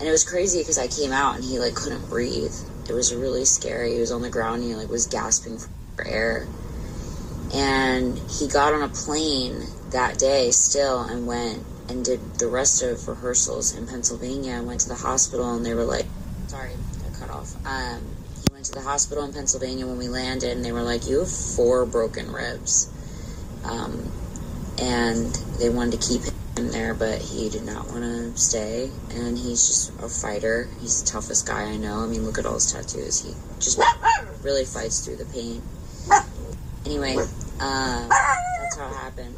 And 0.00 0.08
it 0.08 0.10
was 0.10 0.24
crazy 0.24 0.58
because 0.58 0.78
I 0.78 0.88
came 0.88 1.12
out 1.12 1.36
and 1.36 1.44
he 1.44 1.60
like 1.60 1.74
couldn't 1.74 2.08
breathe. 2.08 2.54
It 2.88 2.92
was 2.92 3.14
really 3.14 3.44
scary. 3.44 3.94
He 3.94 4.00
was 4.00 4.12
on 4.12 4.22
the 4.22 4.30
ground 4.30 4.62
and 4.62 4.70
he 4.70 4.74
like 4.74 4.88
was 4.88 5.06
gasping 5.06 5.58
for 5.96 6.06
air. 6.06 6.46
And 7.54 8.18
he 8.18 8.48
got 8.48 8.74
on 8.74 8.82
a 8.82 8.88
plane 8.88 9.62
that 9.90 10.18
day 10.18 10.50
still 10.50 11.02
and 11.02 11.26
went 11.26 11.64
and 11.88 12.04
did 12.04 12.20
the 12.38 12.48
rest 12.48 12.82
of 12.82 13.06
rehearsals 13.06 13.76
in 13.76 13.86
Pennsylvania 13.86 14.52
and 14.52 14.66
went 14.66 14.80
to 14.80 14.88
the 14.88 14.96
hospital. 14.96 15.54
And 15.54 15.64
they 15.64 15.74
were 15.74 15.84
like 15.84 16.06
sorry 16.46 16.72
got 17.02 17.12
cut 17.20 17.30
off. 17.30 17.54
Um, 17.66 18.02
he 18.44 18.52
went 18.52 18.64
to 18.66 18.72
the 18.72 18.82
hospital 18.82 19.24
in 19.24 19.32
Pennsylvania 19.32 19.86
when 19.86 19.98
we 19.98 20.08
landed 20.08 20.56
and 20.56 20.64
they 20.64 20.72
were 20.72 20.82
like 20.82 21.06
you 21.08 21.20
have 21.20 21.30
four 21.30 21.86
broken 21.86 22.32
ribs. 22.32 22.90
Um, 23.64 24.10
and 24.78 25.34
they 25.58 25.70
wanted 25.70 26.00
to 26.00 26.06
keep 26.06 26.22
him 26.22 26.34
there 26.56 26.94
but 26.94 27.20
he 27.20 27.48
did 27.48 27.64
not 27.64 27.86
want 27.88 28.02
to 28.02 28.36
stay 28.36 28.90
and 29.10 29.36
he's 29.36 29.66
just 29.66 29.90
a 30.00 30.08
fighter 30.08 30.68
he's 30.80 31.02
the 31.02 31.10
toughest 31.10 31.46
guy 31.46 31.64
I 31.64 31.76
know 31.76 32.04
I 32.04 32.06
mean 32.06 32.24
look 32.24 32.38
at 32.38 32.46
all 32.46 32.54
his 32.54 32.72
tattoos 32.72 33.22
he 33.22 33.34
just 33.58 33.80
really 34.42 34.64
fights 34.64 35.04
through 35.04 35.16
the 35.16 35.26
pain 35.26 35.62
Anyway, 36.86 37.16
uh, 37.16 38.08
that's 38.08 38.76
how 38.76 38.90
it 38.90 38.94
happened. 38.94 39.34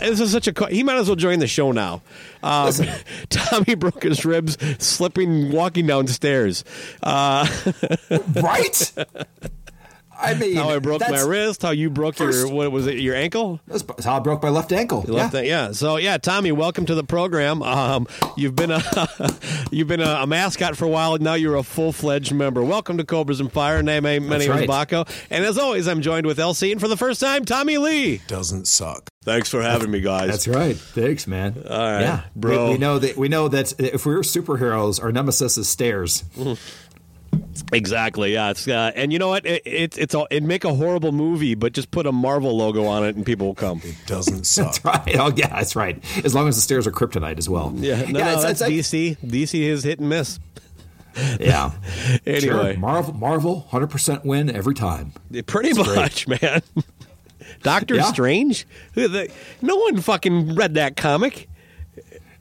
This 0.00 0.18
is 0.18 0.32
such 0.32 0.48
a 0.48 0.52
co- 0.52 0.66
he 0.66 0.82
might 0.82 0.96
as 0.96 1.06
well 1.06 1.16
join 1.16 1.38
the 1.38 1.46
show 1.46 1.70
now. 1.70 2.02
Um, 2.42 2.72
Tommy 3.28 3.76
broke 3.76 4.02
his 4.02 4.24
ribs 4.24 4.56
slipping 4.84 5.52
walking 5.52 5.86
downstairs. 5.86 6.64
Uh, 7.02 7.46
right? 8.42 8.92
I 10.22 10.34
mean, 10.34 10.56
how 10.56 10.70
I 10.70 10.78
broke 10.78 11.00
my 11.00 11.20
wrist, 11.22 11.62
how 11.62 11.70
you 11.70 11.90
broke 11.90 12.18
your 12.18 12.48
what 12.48 12.70
was 12.70 12.86
it 12.86 12.98
your 12.98 13.14
ankle? 13.14 13.60
That's 13.66 14.04
how 14.04 14.16
I 14.16 14.20
broke 14.20 14.42
my 14.42 14.48
left 14.48 14.72
ankle. 14.72 15.04
You 15.06 15.14
left 15.14 15.34
yeah. 15.34 15.40
that- 15.40 15.46
yeah. 15.46 15.72
So 15.72 15.96
yeah, 15.96 16.18
Tommy, 16.18 16.52
welcome 16.52 16.86
to 16.86 16.94
the 16.94 17.04
program. 17.04 17.62
Um, 17.62 18.06
you've 18.36 18.54
been 18.54 18.70
a 18.70 18.82
you've 19.70 19.88
been 19.88 20.00
a, 20.00 20.20
a 20.22 20.26
mascot 20.26 20.76
for 20.76 20.84
a 20.84 20.88
while, 20.88 21.14
and 21.14 21.24
now 21.24 21.34
you're 21.34 21.56
a 21.56 21.62
full 21.62 21.92
fledged 21.92 22.32
member. 22.32 22.62
Welcome 22.62 22.98
to 22.98 23.04
Cobras 23.04 23.40
and 23.40 23.52
Fire. 23.52 23.82
Name 23.82 24.04
my 24.04 24.18
name 24.18 24.28
That's 24.28 24.44
is. 24.44 24.50
Baco, 24.68 25.08
and 25.30 25.44
as 25.44 25.58
always, 25.58 25.88
I'm 25.88 26.02
joined 26.02 26.26
with 26.26 26.38
LC, 26.38 26.72
and 26.72 26.80
for 26.80 26.88
the 26.88 26.96
first 26.96 27.20
time, 27.20 27.44
Tommy 27.44 27.78
Lee. 27.78 28.20
doesn't 28.28 28.66
suck. 28.66 29.08
Thanks 29.24 29.48
for 29.48 29.62
having 29.62 29.90
me, 29.90 30.00
guys. 30.00 30.30
That's 30.30 30.48
right. 30.48 30.76
Thanks, 30.76 31.28
man. 31.28 31.62
All 31.68 31.78
right, 31.78 32.00
yeah, 32.00 32.24
bro. 32.34 32.66
We, 32.66 32.72
we 32.72 32.78
know 32.78 32.98
that 32.98 33.16
we 33.16 33.28
know 33.28 33.48
that 33.48 33.78
if 33.78 34.04
we're 34.04 34.20
superheroes, 34.20 35.02
our 35.02 35.12
nemesis 35.12 35.56
is 35.56 35.68
stairs. 35.68 36.24
Exactly. 37.72 38.32
Yeah. 38.34 38.50
It's 38.50 38.66
uh, 38.68 38.92
and 38.94 39.12
you 39.12 39.18
know 39.18 39.28
what? 39.28 39.44
It, 39.46 39.62
it 39.66 39.98
it's 39.98 40.14
all, 40.14 40.26
it'd 40.30 40.44
make 40.44 40.64
a 40.64 40.74
horrible 40.74 41.12
movie, 41.12 41.54
but 41.54 41.72
just 41.72 41.90
put 41.90 42.06
a 42.06 42.12
Marvel 42.12 42.56
logo 42.56 42.84
on 42.86 43.04
it 43.04 43.16
and 43.16 43.24
people 43.26 43.46
will 43.48 43.54
come. 43.54 43.80
It 43.84 43.96
Doesn't 44.06 44.44
suck. 44.46 44.66
That's 44.66 44.84
right. 44.84 45.16
Oh 45.18 45.32
yeah, 45.36 45.48
that's 45.48 45.76
right. 45.76 46.02
As 46.24 46.34
long 46.34 46.48
as 46.48 46.56
the 46.56 46.62
stairs 46.62 46.86
are 46.86 46.92
kryptonite 46.92 47.38
as 47.38 47.48
well. 47.48 47.72
Yeah. 47.76 48.02
No, 48.02 48.18
yeah. 48.18 48.24
no, 48.24 48.32
it's, 48.34 48.42
that's 48.42 48.60
it's 48.60 48.60
like- 48.60 48.72
DC. 48.72 49.18
DC 49.18 49.60
is 49.60 49.84
hit 49.84 49.98
and 50.00 50.08
miss. 50.08 50.38
yeah. 51.40 51.72
Anyway, 52.26 52.40
Sure. 52.40 52.76
Marvel, 52.78 53.12
Marvel, 53.14 53.60
hundred 53.70 53.88
percent 53.88 54.24
win 54.24 54.48
every 54.54 54.74
time. 54.74 55.12
pretty 55.46 55.74
much, 55.74 56.26
man. 56.28 56.62
Doctor 57.62 57.96
Yeah. 57.96 58.04
Strange. 58.04 58.66
No 58.96 59.76
one 59.76 60.00
fucking 60.00 60.54
read 60.54 60.74
that 60.74 60.96
comic. 60.96 61.48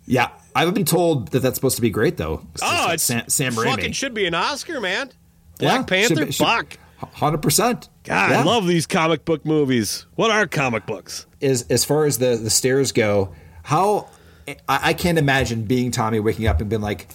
Yeah, 0.05 0.29
I've 0.55 0.73
been 0.73 0.85
told 0.85 1.29
that 1.29 1.39
that's 1.39 1.55
supposed 1.55 1.75
to 1.77 1.81
be 1.81 1.89
great 1.89 2.17
though. 2.17 2.45
Oh, 2.61 2.91
it's 2.91 3.03
Sam, 3.03 3.27
Sam 3.29 3.53
Raimi. 3.53 3.63
fucking 3.65 3.91
should 3.93 4.13
be 4.13 4.25
an 4.25 4.33
Oscar, 4.33 4.79
man. 4.81 5.11
Black 5.59 5.71
Yeah, 5.71 5.77
should 5.77 5.87
Panther. 5.87 6.25
be- 6.25 6.31
should- 6.31 6.45
Fuck. 6.45 6.77
Hundred 7.13 7.41
percent. 7.41 7.89
God, 8.03 8.31
I 8.31 8.43
love 8.43 8.67
these 8.67 8.85
comic 8.85 9.25
book 9.25 9.43
movies. 9.45 10.05
What 10.15 10.29
are 10.29 10.45
comic 10.45 10.85
books? 10.85 11.25
Is 11.39 11.63
as 11.69 11.83
far 11.83 12.05
as 12.05 12.19
the 12.19 12.35
the 12.35 12.51
stairs 12.51 12.91
go, 12.91 13.33
how 13.63 14.07
I, 14.47 14.55
I 14.67 14.93
can't 14.93 15.17
imagine 15.17 15.63
being 15.63 15.89
Tommy 15.91 16.19
waking 16.19 16.45
up 16.45 16.61
and 16.61 16.69
being 16.69 16.81
like, 16.83 17.07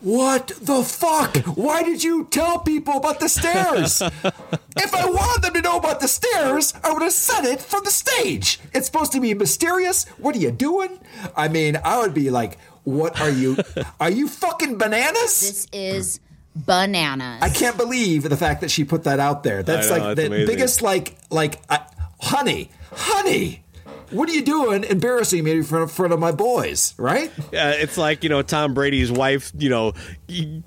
"What 0.00 0.48
the 0.60 0.82
fuck? 0.82 1.36
Why 1.56 1.84
did 1.84 2.02
you 2.02 2.26
tell 2.30 2.58
people 2.58 2.94
about 2.94 3.20
the 3.20 3.28
stairs? 3.28 4.00
if 4.24 4.94
I 4.94 5.04
wanted 5.08 5.42
them 5.42 5.54
to 5.54 5.62
know 5.62 5.76
about 5.76 6.00
the 6.00 6.08
stairs, 6.08 6.74
I 6.82 6.92
would 6.92 7.02
have 7.02 7.12
said 7.12 7.44
it 7.44 7.60
from 7.60 7.84
the 7.84 7.90
stage. 7.92 8.58
It's 8.74 8.86
supposed 8.86 9.12
to 9.12 9.20
be 9.20 9.32
mysterious. 9.34 10.06
What 10.18 10.34
are 10.34 10.38
you 10.40 10.50
doing? 10.50 10.98
I 11.36 11.46
mean, 11.48 11.78
I 11.84 12.00
would 12.00 12.14
be 12.14 12.30
like, 12.30 12.58
"What 12.90 13.20
are 13.20 13.30
you? 13.30 13.56
Are 14.00 14.10
you 14.10 14.28
fucking 14.28 14.78
bananas?" 14.78 15.40
This 15.40 15.66
is 15.72 16.20
bananas. 16.54 17.42
I 17.42 17.48
can't 17.48 17.76
believe 17.76 18.24
the 18.24 18.36
fact 18.36 18.60
that 18.62 18.70
she 18.70 18.84
put 18.84 19.04
that 19.04 19.20
out 19.20 19.42
there. 19.42 19.62
That's 19.62 19.88
know, 19.88 19.94
like 19.96 20.02
that's 20.02 20.20
the 20.20 20.26
amazing. 20.26 20.46
biggest 20.46 20.82
like 20.82 21.16
like 21.30 21.60
uh, 21.68 21.78
honey, 22.20 22.70
honey. 22.92 23.64
What 24.10 24.28
are 24.28 24.32
you 24.32 24.42
doing 24.42 24.82
embarrassing 24.82 25.44
me 25.44 25.52
in 25.52 25.62
front 25.62 25.84
of, 25.84 25.92
front 25.92 26.12
of 26.12 26.18
my 26.18 26.32
boys, 26.32 26.94
right? 26.98 27.30
Yeah, 27.52 27.70
it's 27.70 27.96
like 27.96 28.24
you 28.24 28.28
know 28.28 28.42
Tom 28.42 28.74
Brady's 28.74 29.10
wife, 29.12 29.52
you 29.56 29.68
know, 29.70 29.92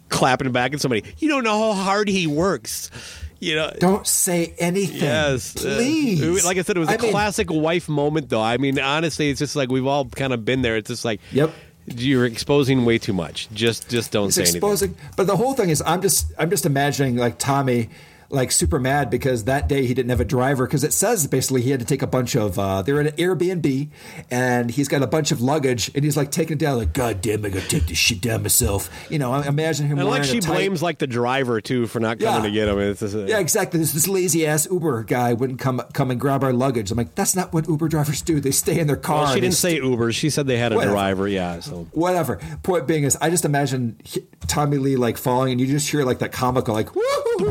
clapping 0.09 0.51
back 0.53 0.73
at 0.73 0.79
somebody. 0.79 1.03
You 1.17 1.27
don't 1.27 1.43
know 1.43 1.73
how 1.73 1.83
hard 1.83 2.07
he 2.07 2.25
works. 2.25 2.89
You 3.41 3.57
know. 3.57 3.73
Don't 3.77 4.07
say 4.07 4.55
anything. 4.57 5.01
Yes, 5.01 5.57
uh, 5.57 5.75
please. 5.75 6.45
like 6.45 6.57
I 6.57 6.61
said, 6.61 6.77
it 6.77 6.79
was 6.79 6.87
a 6.87 6.93
I 6.93 6.97
mean- 6.97 7.11
classic 7.11 7.51
wife 7.51 7.89
moment, 7.89 8.29
though. 8.29 8.41
I 8.41 8.55
mean, 8.55 8.79
honestly, 8.79 9.29
it's 9.29 9.39
just 9.39 9.57
like 9.57 9.69
we've 9.69 9.85
all 9.85 10.05
kind 10.05 10.31
of 10.31 10.45
been 10.45 10.61
there. 10.61 10.77
It's 10.77 10.87
just 10.87 11.03
like, 11.03 11.19
Yep. 11.33 11.51
You're 11.85 12.25
exposing 12.25 12.85
way 12.85 12.97
too 12.97 13.13
much. 13.13 13.49
Just, 13.53 13.89
just 13.89 14.11
don't 14.11 14.27
It's 14.27 14.35
say 14.35 14.43
exposing. 14.43 14.95
But 15.17 15.27
the 15.27 15.35
whole 15.35 15.53
thing 15.53 15.69
is, 15.69 15.81
I'm 15.85 16.01
just, 16.01 16.31
I'm 16.37 16.49
just 16.49 16.65
imagining 16.65 17.17
like 17.17 17.37
Tommy, 17.39 17.89
like 18.29 18.51
super 18.51 18.79
mad 18.79 19.09
because 19.09 19.43
that 19.45 19.67
day 19.67 19.85
he 19.85 19.93
didn't 19.93 20.09
have 20.09 20.19
a 20.19 20.25
driver 20.25 20.65
because 20.65 20.83
it 20.83 20.93
says 20.93 21.27
basically 21.27 21.61
he 21.61 21.69
had 21.71 21.79
to 21.79 21.85
take 21.85 22.01
a 22.01 22.07
bunch 22.07 22.35
of. 22.35 22.57
Uh, 22.57 22.81
they're 22.81 22.99
in 22.99 23.07
an 23.07 23.13
Airbnb 23.15 23.89
and 24.31 24.71
he's 24.71 24.87
got 24.87 25.01
a 25.03 25.07
bunch 25.07 25.31
of 25.31 25.41
luggage 25.41 25.91
and 25.95 26.03
he's 26.03 26.17
like 26.17 26.31
taking 26.31 26.53
it 26.57 26.59
down 26.59 26.77
like, 26.77 26.93
God 26.93 27.21
damn, 27.21 27.45
I 27.45 27.49
gotta 27.49 27.67
take 27.67 27.87
this 27.87 27.97
shit 27.97 28.21
down 28.21 28.41
myself. 28.43 28.89
You 29.09 29.19
know, 29.19 29.31
I 29.31 29.47
imagine 29.47 29.87
him. 29.87 29.99
And 29.99 30.07
like 30.07 30.23
she 30.23 30.39
tight- 30.39 30.53
blames 30.53 30.81
like 30.81 30.97
the 30.99 31.07
driver 31.07 31.61
too 31.61 31.85
for 31.87 31.99
not 31.99 32.19
coming 32.19 32.33
Yeah. 32.35 32.41
to 32.49 32.51
get 32.51 32.67
him. 32.67 32.79
It's 32.79 32.99
just, 33.01 33.15
uh, 33.15 33.25
Yeah, 33.25 33.39
exactly. 33.39 33.79
This, 33.79 33.93
this 33.93 34.07
lazy 34.07 34.45
ass 34.47 34.67
Uber 34.71 35.03
guy 35.03 35.33
wouldn't 35.33 35.59
come 35.59 35.81
come 35.93 36.09
and 36.11 36.19
grab 36.19 36.43
our 36.43 36.53
luggage. 36.53 36.91
I'm 36.91 36.97
like, 36.97 37.15
that's 37.15 37.35
not 37.35 37.53
what 37.53 37.67
Uber 37.67 37.87
drivers 37.87 38.21
do. 38.21 38.39
They 38.39 38.51
stay 38.51 38.79
in 38.79 38.87
their 38.87 38.95
car. 38.95 39.23
Well, 39.23 39.33
she 39.33 39.41
didn't 39.41 39.55
say 39.55 39.75
Uber. 39.75 40.11
She 40.11 40.29
said 40.29 40.47
they 40.47 40.57
had 40.57 40.71
a 40.71 40.75
Whatever. 40.75 40.93
driver. 40.93 41.27
Yeah. 41.27 41.59
So 41.59 41.87
whatever. 41.91 42.39
Point 42.63 42.87
being 42.87 43.03
is, 43.03 43.15
I 43.21 43.29
just 43.29 43.45
imagine 43.45 43.97
Tommy 44.47 44.77
Lee 44.77 44.95
like 44.95 45.17
falling, 45.17 45.51
and 45.51 45.61
you 45.61 45.67
just 45.67 45.89
hear 45.89 46.03
like 46.03 46.19
that 46.19 46.31
comical 46.31 46.73
like 46.73 46.89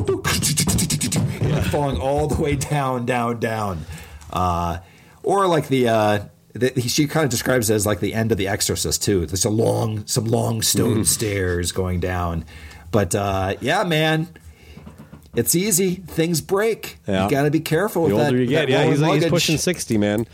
like, 1.52 1.64
falling 1.64 2.00
all 2.00 2.26
the 2.28 2.40
way 2.42 2.56
down, 2.56 3.06
down, 3.06 3.38
down, 3.40 3.84
uh, 4.32 4.78
or 5.22 5.46
like 5.46 5.68
the. 5.68 5.88
Uh, 5.88 6.24
the, 6.54 6.82
she 6.82 7.06
kind 7.06 7.24
of 7.24 7.30
describes 7.30 7.70
it 7.70 7.74
as 7.74 7.86
like 7.86 8.00
the 8.00 8.12
end 8.12 8.30
of 8.30 8.36
The 8.36 8.46
Exorcist 8.48 9.02
too. 9.02 9.24
There's 9.24 9.46
a 9.46 9.50
long, 9.50 10.06
some 10.06 10.26
long 10.26 10.60
stone 10.60 10.98
Mm. 10.98 11.06
stairs 11.06 11.72
going 11.72 11.98
down, 11.98 12.44
but 12.90 13.14
uh, 13.14 13.54
yeah, 13.62 13.84
man, 13.84 14.28
it's 15.34 15.54
easy. 15.54 15.94
Things 15.94 16.42
break. 16.42 16.98
Yeah. 17.08 17.24
You 17.24 17.30
got 17.30 17.44
to 17.44 17.50
be 17.50 17.60
careful 17.60 18.06
the 18.06 18.12
older 18.14 18.24
that. 18.24 18.34
you 18.36 18.46
get, 18.46 18.68
yeah, 18.68 18.84
he's, 18.84 19.00
he's 19.00 19.26
pushing 19.30 19.56
sixty, 19.56 19.96
man. 19.96 20.26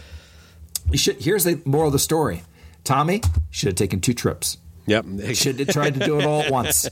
You 0.91 0.99
should, 0.99 1.23
here's 1.23 1.45
the 1.45 1.61
moral 1.65 1.87
of 1.87 1.93
the 1.93 2.01
story: 2.01 2.43
Tommy 2.83 3.23
should 3.51 3.69
have 3.69 3.77
taken 3.77 4.01
two 4.01 4.13
trips. 4.15 4.57
Yep. 4.89 5.05
They 5.07 5.35
should 5.43 5.59
have 5.61 5.69
tried 5.69 5.95
to 5.95 6.01
do 6.05 6.19
it 6.19 6.25
all 6.25 6.43
at 6.43 6.51
once. 6.51 6.89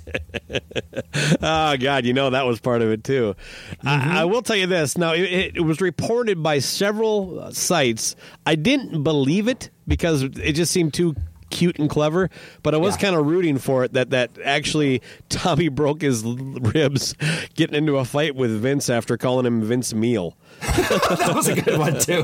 Oh 1.42 1.76
God, 1.80 2.04
you 2.04 2.12
know 2.12 2.30
that 2.30 2.46
was 2.46 2.60
part 2.60 2.82
of 2.82 2.90
it 2.90 3.02
too. 3.04 3.34
I, 3.82 4.20
I 4.20 4.24
will 4.26 4.42
tell 4.42 4.56
you 4.56 4.66
this. 4.66 4.96
Now, 4.98 5.12
it, 5.12 5.56
it 5.56 5.64
was 5.64 5.80
reported 5.80 6.42
by 6.42 6.58
several 6.60 7.40
uh, 7.40 7.50
sites. 7.52 8.14
I 8.44 8.54
didn't 8.54 9.02
believe 9.02 9.48
it 9.48 9.70
because 9.88 10.22
it 10.22 10.52
just 10.52 10.72
seemed 10.72 10.94
too 10.94 11.14
cute 11.50 11.78
and 11.78 11.88
clever. 11.88 12.28
But 12.62 12.74
I 12.74 12.78
was 12.78 12.94
Yeah. 12.96 13.02
kind 13.02 13.16
of 13.16 13.26
rooting 13.26 13.58
for 13.58 13.84
it 13.84 13.92
that 13.94 14.10
that 14.10 14.30
actually 14.44 15.00
Tommy 15.28 15.68
broke 15.68 16.02
his 16.02 16.22
ribs 16.24 17.14
getting 17.54 17.76
into 17.76 17.96
a 17.96 18.04
fight 18.04 18.34
with 18.36 18.50
Vince 18.60 18.90
after 18.90 19.16
calling 19.16 19.46
him 19.46 19.62
Vince 19.62 19.94
Meal. 19.94 20.36
that 20.60 21.32
was 21.34 21.48
a 21.48 21.60
good 21.60 21.78
one 21.78 21.98
too. 21.98 22.22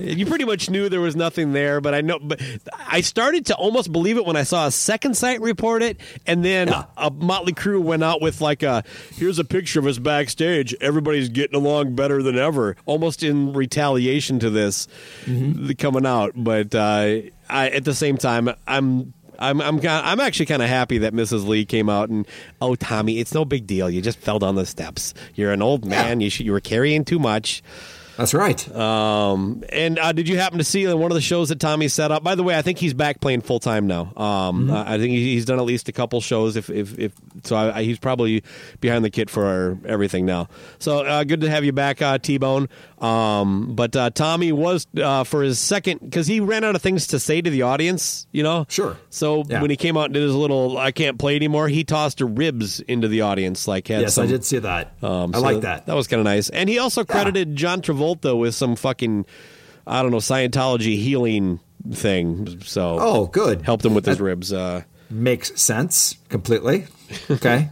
You 0.00 0.26
pretty 0.26 0.44
much 0.44 0.70
knew 0.70 0.88
there 0.88 1.00
was 1.00 1.16
nothing 1.16 1.52
there, 1.52 1.80
but 1.80 1.94
I 1.94 2.00
know. 2.00 2.18
But 2.20 2.40
I 2.86 3.00
started 3.02 3.46
to 3.46 3.54
almost 3.56 3.92
believe 3.92 4.16
it 4.16 4.24
when 4.24 4.36
I 4.36 4.42
saw 4.44 4.66
a 4.66 4.70
second 4.70 5.16
site 5.16 5.40
report 5.40 5.82
it, 5.82 6.00
and 6.26 6.44
then 6.44 6.68
Yeah. 6.68 6.84
a 6.96 7.10
Mötley 7.10 7.54
Crüe 7.54 7.80
went 7.82 8.02
out 8.02 8.20
with 8.22 8.40
like 8.40 8.62
a 8.62 8.82
here's 9.12 9.38
a 9.38 9.44
picture 9.44 9.78
of 9.78 9.86
us 9.86 9.98
backstage. 9.98 10.74
Everybody's 10.80 11.28
getting 11.28 11.56
along 11.56 11.94
better 11.94 12.22
than 12.22 12.38
ever, 12.38 12.76
almost 12.86 13.22
in 13.22 13.52
retaliation 13.52 14.38
to 14.40 14.50
this 14.50 14.88
Mm-hmm. 15.26 15.70
coming 15.78 16.06
out. 16.06 16.32
But 16.36 16.74
uh, 16.74 17.20
I, 17.48 17.68
at 17.70 17.84
the 17.84 17.94
same 17.94 18.16
time, 18.16 18.50
I'm. 18.66 19.12
I'm 19.38 19.60
I'm 19.60 19.76
kinda, 19.76 20.00
I'm 20.04 20.20
actually 20.20 20.46
kind 20.46 20.62
of 20.62 20.68
happy 20.68 20.98
that 20.98 21.12
Mrs. 21.12 21.46
Lee 21.46 21.64
came 21.64 21.88
out 21.88 22.08
and 22.08 22.26
oh 22.60 22.74
Tommy, 22.74 23.18
it's 23.18 23.34
no 23.34 23.44
big 23.44 23.66
deal. 23.66 23.90
You 23.90 24.00
just 24.02 24.18
fell 24.18 24.38
down 24.38 24.54
the 24.54 24.66
steps. 24.66 25.14
You're 25.34 25.52
an 25.52 25.62
old 25.62 25.84
man. 25.84 26.20
You 26.20 26.30
should, 26.30 26.46
you 26.46 26.52
were 26.52 26.60
carrying 26.60 27.04
too 27.04 27.18
much. 27.18 27.62
That's 28.16 28.32
right. 28.34 28.74
Um, 28.74 29.64
and 29.70 29.98
uh, 29.98 30.12
did 30.12 30.28
you 30.28 30.36
happen 30.38 30.58
to 30.58 30.64
see 30.64 30.86
one 30.92 31.10
of 31.10 31.14
the 31.14 31.20
shows 31.20 31.48
that 31.48 31.58
Tommy 31.60 31.88
set 31.88 32.12
up? 32.12 32.22
By 32.22 32.34
the 32.36 32.42
way, 32.44 32.56
I 32.56 32.62
think 32.62 32.78
he's 32.78 32.94
back 32.94 33.20
playing 33.20 33.40
full 33.40 33.58
time 33.58 33.86
now. 33.86 34.12
Um, 34.16 34.70
uh, 34.70 34.84
I 34.86 34.98
think 34.98 35.12
he's 35.12 35.44
done 35.44 35.58
at 35.58 35.64
least 35.64 35.88
a 35.88 35.92
couple 35.92 36.20
shows. 36.20 36.54
If 36.56 36.70
if, 36.70 36.96
if 36.98 37.12
so, 37.42 37.56
I, 37.56 37.78
I, 37.78 37.82
he's 37.82 37.98
probably 37.98 38.44
behind 38.80 39.04
the 39.04 39.10
kit 39.10 39.30
for 39.30 39.44
our, 39.46 39.78
everything 39.84 40.26
now. 40.26 40.48
So 40.78 40.98
uh, 41.04 41.24
good 41.24 41.40
to 41.40 41.50
have 41.50 41.64
you 41.64 41.72
back, 41.72 42.00
uh, 42.02 42.18
T 42.18 42.38
Bone. 42.38 42.68
Um, 43.00 43.74
but 43.74 43.94
uh, 43.96 44.10
Tommy 44.10 44.52
was 44.52 44.86
uh, 44.96 45.24
for 45.24 45.42
his 45.42 45.58
second 45.58 45.98
because 46.00 46.26
he 46.26 46.40
ran 46.40 46.62
out 46.64 46.76
of 46.76 46.82
things 46.82 47.08
to 47.08 47.18
say 47.18 47.42
to 47.42 47.50
the 47.50 47.62
audience. 47.62 48.26
You 48.32 48.42
know, 48.44 48.66
Sure. 48.68 48.96
So 49.10 49.42
Yeah. 49.48 49.60
when 49.60 49.70
he 49.70 49.76
came 49.76 49.96
out 49.96 50.04
and 50.06 50.14
did 50.14 50.22
his 50.22 50.34
little 50.34 50.78
"I 50.78 50.92
can't 50.92 51.18
play 51.18 51.34
anymore," 51.36 51.68
he 51.68 51.82
tossed 51.84 52.20
ribs 52.20 52.78
into 52.80 53.08
the 53.08 53.22
audience. 53.22 53.66
Like 53.66 53.88
had 53.88 54.02
yes, 54.02 54.14
some, 54.14 54.24
I 54.24 54.26
did 54.28 54.44
see 54.44 54.58
that. 54.60 54.92
um, 55.02 55.34
I 55.34 55.38
like 55.38 55.62
that. 55.62 55.86
That 55.86 55.96
was 55.96 56.06
kind 56.06 56.20
of 56.20 56.24
nice. 56.24 56.48
And 56.48 56.68
he 56.68 56.78
also 56.78 57.04
credited 57.04 57.56
John 57.56 57.82
Travolta 57.82 58.03
with 58.12 58.54
some 58.54 58.76
fucking, 58.76 59.26
I 59.86 60.02
don't 60.02 60.10
know, 60.10 60.18
Scientology 60.18 60.96
healing 60.96 61.60
thing. 61.92 62.60
So 62.62 62.98
Oh, 63.00 63.26
good. 63.26 63.62
helped 63.62 63.84
him 63.84 63.94
with 63.94 64.06
his 64.06 64.18
That 64.18 64.24
ribs. 64.24 64.52
Uh, 64.52 64.82
Makes 65.10 65.60
sense 65.60 66.16
completely. 66.28 66.86
Okay. 67.30 67.68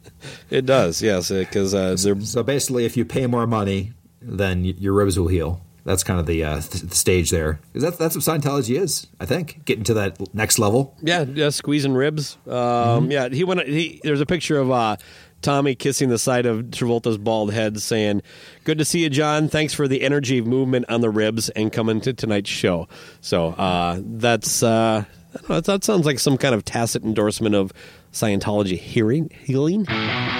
it 0.50 0.64
does, 0.66 1.02
yes, 1.02 1.30
because 1.30 1.74
uh, 1.74 1.96
so 1.96 2.42
basically, 2.42 2.84
if 2.84 2.96
you 2.96 3.04
pay 3.04 3.26
more 3.26 3.46
money, 3.46 3.92
then 4.22 4.64
your 4.64 4.92
ribs 4.94 5.18
will 5.18 5.28
heal. 5.28 5.60
That's 5.84 6.02
kind 6.02 6.18
of 6.18 6.26
the, 6.26 6.42
uh, 6.42 6.60
th- 6.60 6.82
the 6.84 6.94
stage 6.96 7.30
there. 7.30 7.60
'Cause 7.72 7.82
That's 7.82 7.96
that's 7.96 8.16
what 8.16 8.24
Scientology 8.24 8.76
is. 8.80 9.06
I 9.20 9.26
think 9.26 9.64
getting 9.66 9.84
to 9.84 9.94
that 9.94 10.16
next 10.34 10.58
level. 10.58 10.96
yeah, 11.02 11.24
yeah, 11.32 11.50
squeezing 11.50 11.92
ribs. 11.94 12.38
Um, 12.48 13.10
Yeah, 13.10 13.28
he 13.28 13.44
went. 13.44 13.66
He, 13.68 14.00
there's 14.02 14.20
a 14.20 14.26
picture 14.26 14.58
of 14.58 14.70
uh, 14.70 14.96
Tommy 15.42 15.74
kissing 15.74 16.08
the 16.08 16.18
side 16.18 16.46
of 16.46 16.64
Travolta's 16.66 17.18
bald 17.18 17.52
head, 17.52 17.80
saying, 17.80 18.22
"Good 18.64 18.78
to 18.78 18.84
see 18.84 19.02
you, 19.02 19.10
John. 19.10 19.48
Thanks 19.48 19.74
for 19.74 19.86
the 19.86 20.02
energy 20.02 20.40
movement 20.40 20.86
on 20.88 21.00
the 21.00 21.10
ribs 21.10 21.48
and 21.50 21.72
coming 21.72 22.00
to 22.02 22.12
tonight's 22.12 22.50
show." 22.50 22.88
So 23.20 23.48
uh, 23.48 24.00
that's 24.02 24.62
uh, 24.62 25.04
know, 25.48 25.60
that 25.60 25.84
sounds 25.84 26.06
like 26.06 26.18
some 26.18 26.38
kind 26.38 26.54
of 26.54 26.64
tacit 26.64 27.04
endorsement 27.04 27.54
of 27.54 27.72
Scientology 28.12 28.78
hearing 28.78 29.30
healing. 29.44 29.86
I 29.88 30.36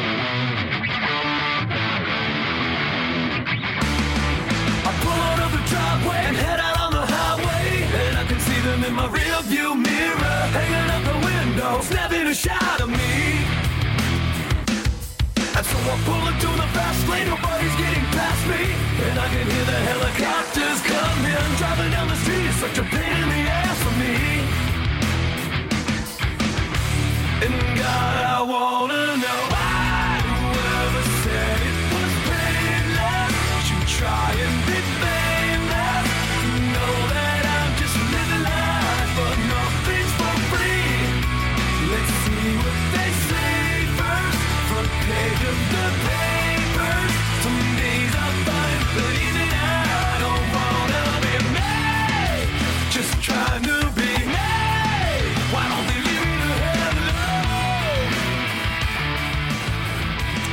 we're 15.86 16.02
pulling 16.02 16.38
to 16.40 16.48
the 16.48 16.68
fast 16.74 17.08
lane, 17.08 17.28
nobody's 17.28 17.76
getting 17.76 18.02
past 18.10 18.42
me. 18.50 18.74
And 19.06 19.16
I 19.20 19.28
can 19.28 19.46
hear 19.46 19.64
the 19.70 19.78
helicopters 19.90 20.80
coming. 20.82 21.56
Driving 21.58 21.90
down 21.92 22.08
the 22.08 22.16
street 22.16 22.46
is 22.50 22.56
such 22.56 22.78
a 22.78 22.82
pain 22.82 23.16
in 23.22 23.28
the 23.28 23.42
ass 23.46 23.78
for 23.84 23.94
me. 24.02 24.16
And 27.46 27.78
God, 27.78 28.16
I 28.34 28.42
wanna 28.42 29.16
know. 29.22 29.45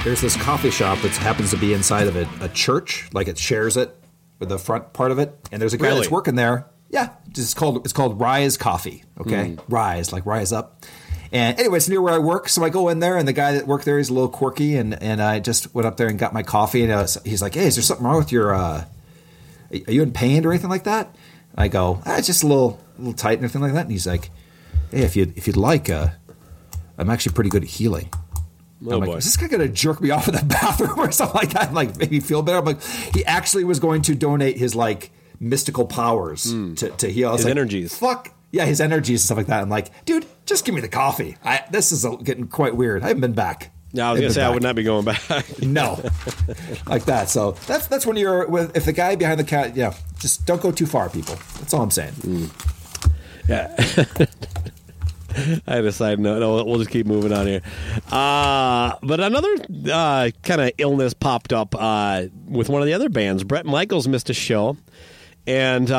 There's 0.03 0.21
this 0.21 0.35
coffee 0.35 0.69
shop 0.71 0.99
that 0.99 1.11
happens 1.11 1.51
to 1.51 1.57
be 1.57 1.73
inside 1.73 2.07
of 2.07 2.15
a, 2.15 2.27
a 2.43 2.49
church, 2.49 3.07
like 3.13 3.27
it 3.27 3.38
shares 3.38 3.77
it 3.77 3.95
with 4.39 4.49
the 4.49 4.57
front 4.57 4.93
part 4.93 5.11
of 5.11 5.19
it. 5.19 5.34
And 5.51 5.61
there's 5.61 5.73
a 5.73 5.77
guy 5.77 5.88
Really? 5.88 5.99
that's 6.01 6.11
working 6.11 6.35
there. 6.35 6.67
Yeah, 6.89 7.09
it's 7.30 7.53
called 7.53 7.77
it's 7.85 7.93
called 7.93 8.19
Rise 8.19 8.57
Coffee. 8.57 9.03
Okay, 9.19 9.51
Hmm. 9.51 9.59
Rise 9.73 10.11
like 10.13 10.25
rise 10.25 10.51
up. 10.51 10.84
And 11.31 11.57
anyway, 11.59 11.77
it's 11.77 11.89
near 11.89 11.99
where 11.99 12.13
I 12.13 12.19
work, 12.19 12.47
so 12.47 12.63
I 12.63 12.69
go 12.69 12.89
in 12.89 12.99
there, 12.99 13.17
and 13.17 13.27
the 13.27 13.34
guy 13.34 13.53
that 13.53 13.65
worked 13.65 13.85
there, 13.85 13.97
he's 13.97 14.09
a 14.09 14.13
little 14.13 14.30
quirky, 14.30 14.75
and 14.75 15.01
and 15.01 15.19
I 15.21 15.39
just 15.39 15.73
went 15.73 15.88
up 15.88 15.97
there 15.97 16.07
and 16.07 16.19
got 16.19 16.31
my 16.34 16.43
coffee, 16.43 16.84
and 16.84 16.91
was, 16.91 17.17
he's 17.25 17.41
like, 17.41 17.55
"Hey, 17.55 17.65
is 17.65 17.75
there 17.75 17.81
something 17.84 18.05
wrong 18.05 18.17
with 18.17 18.31
your? 18.31 18.53
Uh, 18.53 18.85
are 19.88 19.91
you 19.91 20.03
in 20.03 20.11
pain 20.11 20.45
or 20.45 20.51
anything 20.51 20.69
like 20.69 20.84
that?" 20.84 21.15
I 21.55 21.67
go, 21.69 22.01
ah, 22.05 22.17
"It's 22.17 22.27
just 22.27 22.43
a 22.43 22.47
little, 22.47 22.80
a 22.97 23.01
little 23.01 23.13
tight 23.13 23.39
and 23.39 23.45
everything 23.45 23.61
like 23.61 23.73
that." 23.73 23.81
And 23.85 23.91
he's 23.91 24.05
like, 24.05 24.30
"Hey, 24.91 25.01
if 25.01 25.15
you 25.15 25.34
if 25.35 25.47
you'd 25.47 25.57
like, 25.57 25.89
uh, 25.89 26.09
I'm 26.99 27.09
actually 27.09 27.34
pretty 27.34 27.49
good 27.49 27.63
at 27.63 27.69
healing." 27.69 28.09
Oh 28.85 28.93
I'm 28.95 28.99
like, 28.99 29.10
boy. 29.10 29.15
is 29.18 29.26
this 29.26 29.38
guy 29.38 29.47
gonna 29.47 29.68
jerk 29.68 30.01
me 30.01 30.10
off 30.10 30.27
in 30.27 30.35
the 30.35 30.43
bathroom 30.61 30.99
or 30.99 31.11
something 31.11 31.35
like 31.35 31.51
that? 31.51 31.68
And 31.68 31.76
like 31.76 31.97
make 31.97 32.11
me 32.11 32.19
feel 32.19 32.41
better. 32.41 32.57
I'm 32.57 32.65
like, 32.65 32.81
he 33.14 33.26
actually 33.26 33.64
was 33.64 33.80
going 33.80 34.01
to 34.03 34.15
donate 34.15 34.57
his 34.57 34.76
like 34.76 35.11
mystical 35.39 35.85
powers 35.85 36.43
to, 36.43 36.89
to 36.89 37.10
heal. 37.10 37.34
His 37.34 37.45
like, 37.45 37.51
energies. 37.51 37.97
Fuck 37.97 38.34
yeah, 38.53 38.65
his 38.65 38.80
energies 38.80 39.22
and 39.22 39.26
stuff 39.26 39.38
like 39.38 39.47
that. 39.47 39.64
I'm 39.64 39.69
like, 39.69 40.05
dude, 40.05 40.27
just 40.45 40.64
give 40.64 40.76
me 40.76 40.81
the 40.81 40.88
coffee. 40.88 41.38
I, 41.43 41.64
this 41.72 41.91
is 41.91 42.05
uh 42.05 42.11
getting 42.11 42.47
quite 42.47 42.76
weird. 42.76 43.03
I 43.03 43.07
haven't 43.07 43.22
been 43.22 43.34
back. 43.34 43.72
Yeah, 43.93 44.10
I 44.10 44.11
was 44.11 44.19
gonna 44.19 44.27
been 44.27 44.34
say 44.34 44.43
I 44.43 44.49
would 44.49 44.64
not 44.64 44.76
be 44.76 44.84
going 44.84 45.05
back. 45.05 45.22
No, 45.61 45.99
like 46.88 47.05
that. 47.05 47.30
So 47.30 47.53
that's 47.68 47.88
that's 47.88 48.05
when 48.05 48.15
you're 48.15 48.47
with 48.47 48.77
if 48.77 48.85
the 48.85 48.93
guy 48.93 49.15
behind 49.15 49.39
the 49.39 49.43
cat. 49.43 49.76
Yeah, 49.76 49.95
just 50.19 50.45
don't 50.45 50.61
go 50.61 50.72
too 50.72 50.85
far, 50.85 51.10
people. 51.10 51.35
That's 51.60 51.73
all 51.73 51.81
I'm 51.81 51.91
saying. 51.91 52.14
Hmm. 52.14 52.45
Yeah. 53.49 53.76
I 55.68 55.89
side 55.89 56.19
note. 56.19 56.39
No, 56.39 56.64
we'll 56.64 56.80
just 56.80 56.89
keep 56.89 57.05
moving 57.05 57.34
on 57.34 57.47
here. 57.47 57.61
Uh, 58.11 58.95
but 59.01 59.19
another 59.19 59.55
uh, 59.91 60.30
kind 60.43 60.61
of 60.61 60.72
illness 60.77 61.14
popped 61.14 61.53
up 61.53 61.76
uh, 61.77 62.26
with 62.47 62.69
one 62.69 62.81
of 62.81 62.85
the 62.85 62.93
other 62.93 63.10
bands. 63.10 63.43
Bret 63.43 63.65
Michaels 63.65 64.07
missed 64.07 64.30
a 64.30 64.34
show. 64.34 64.77
And 65.45 65.91
uh, 65.91 65.97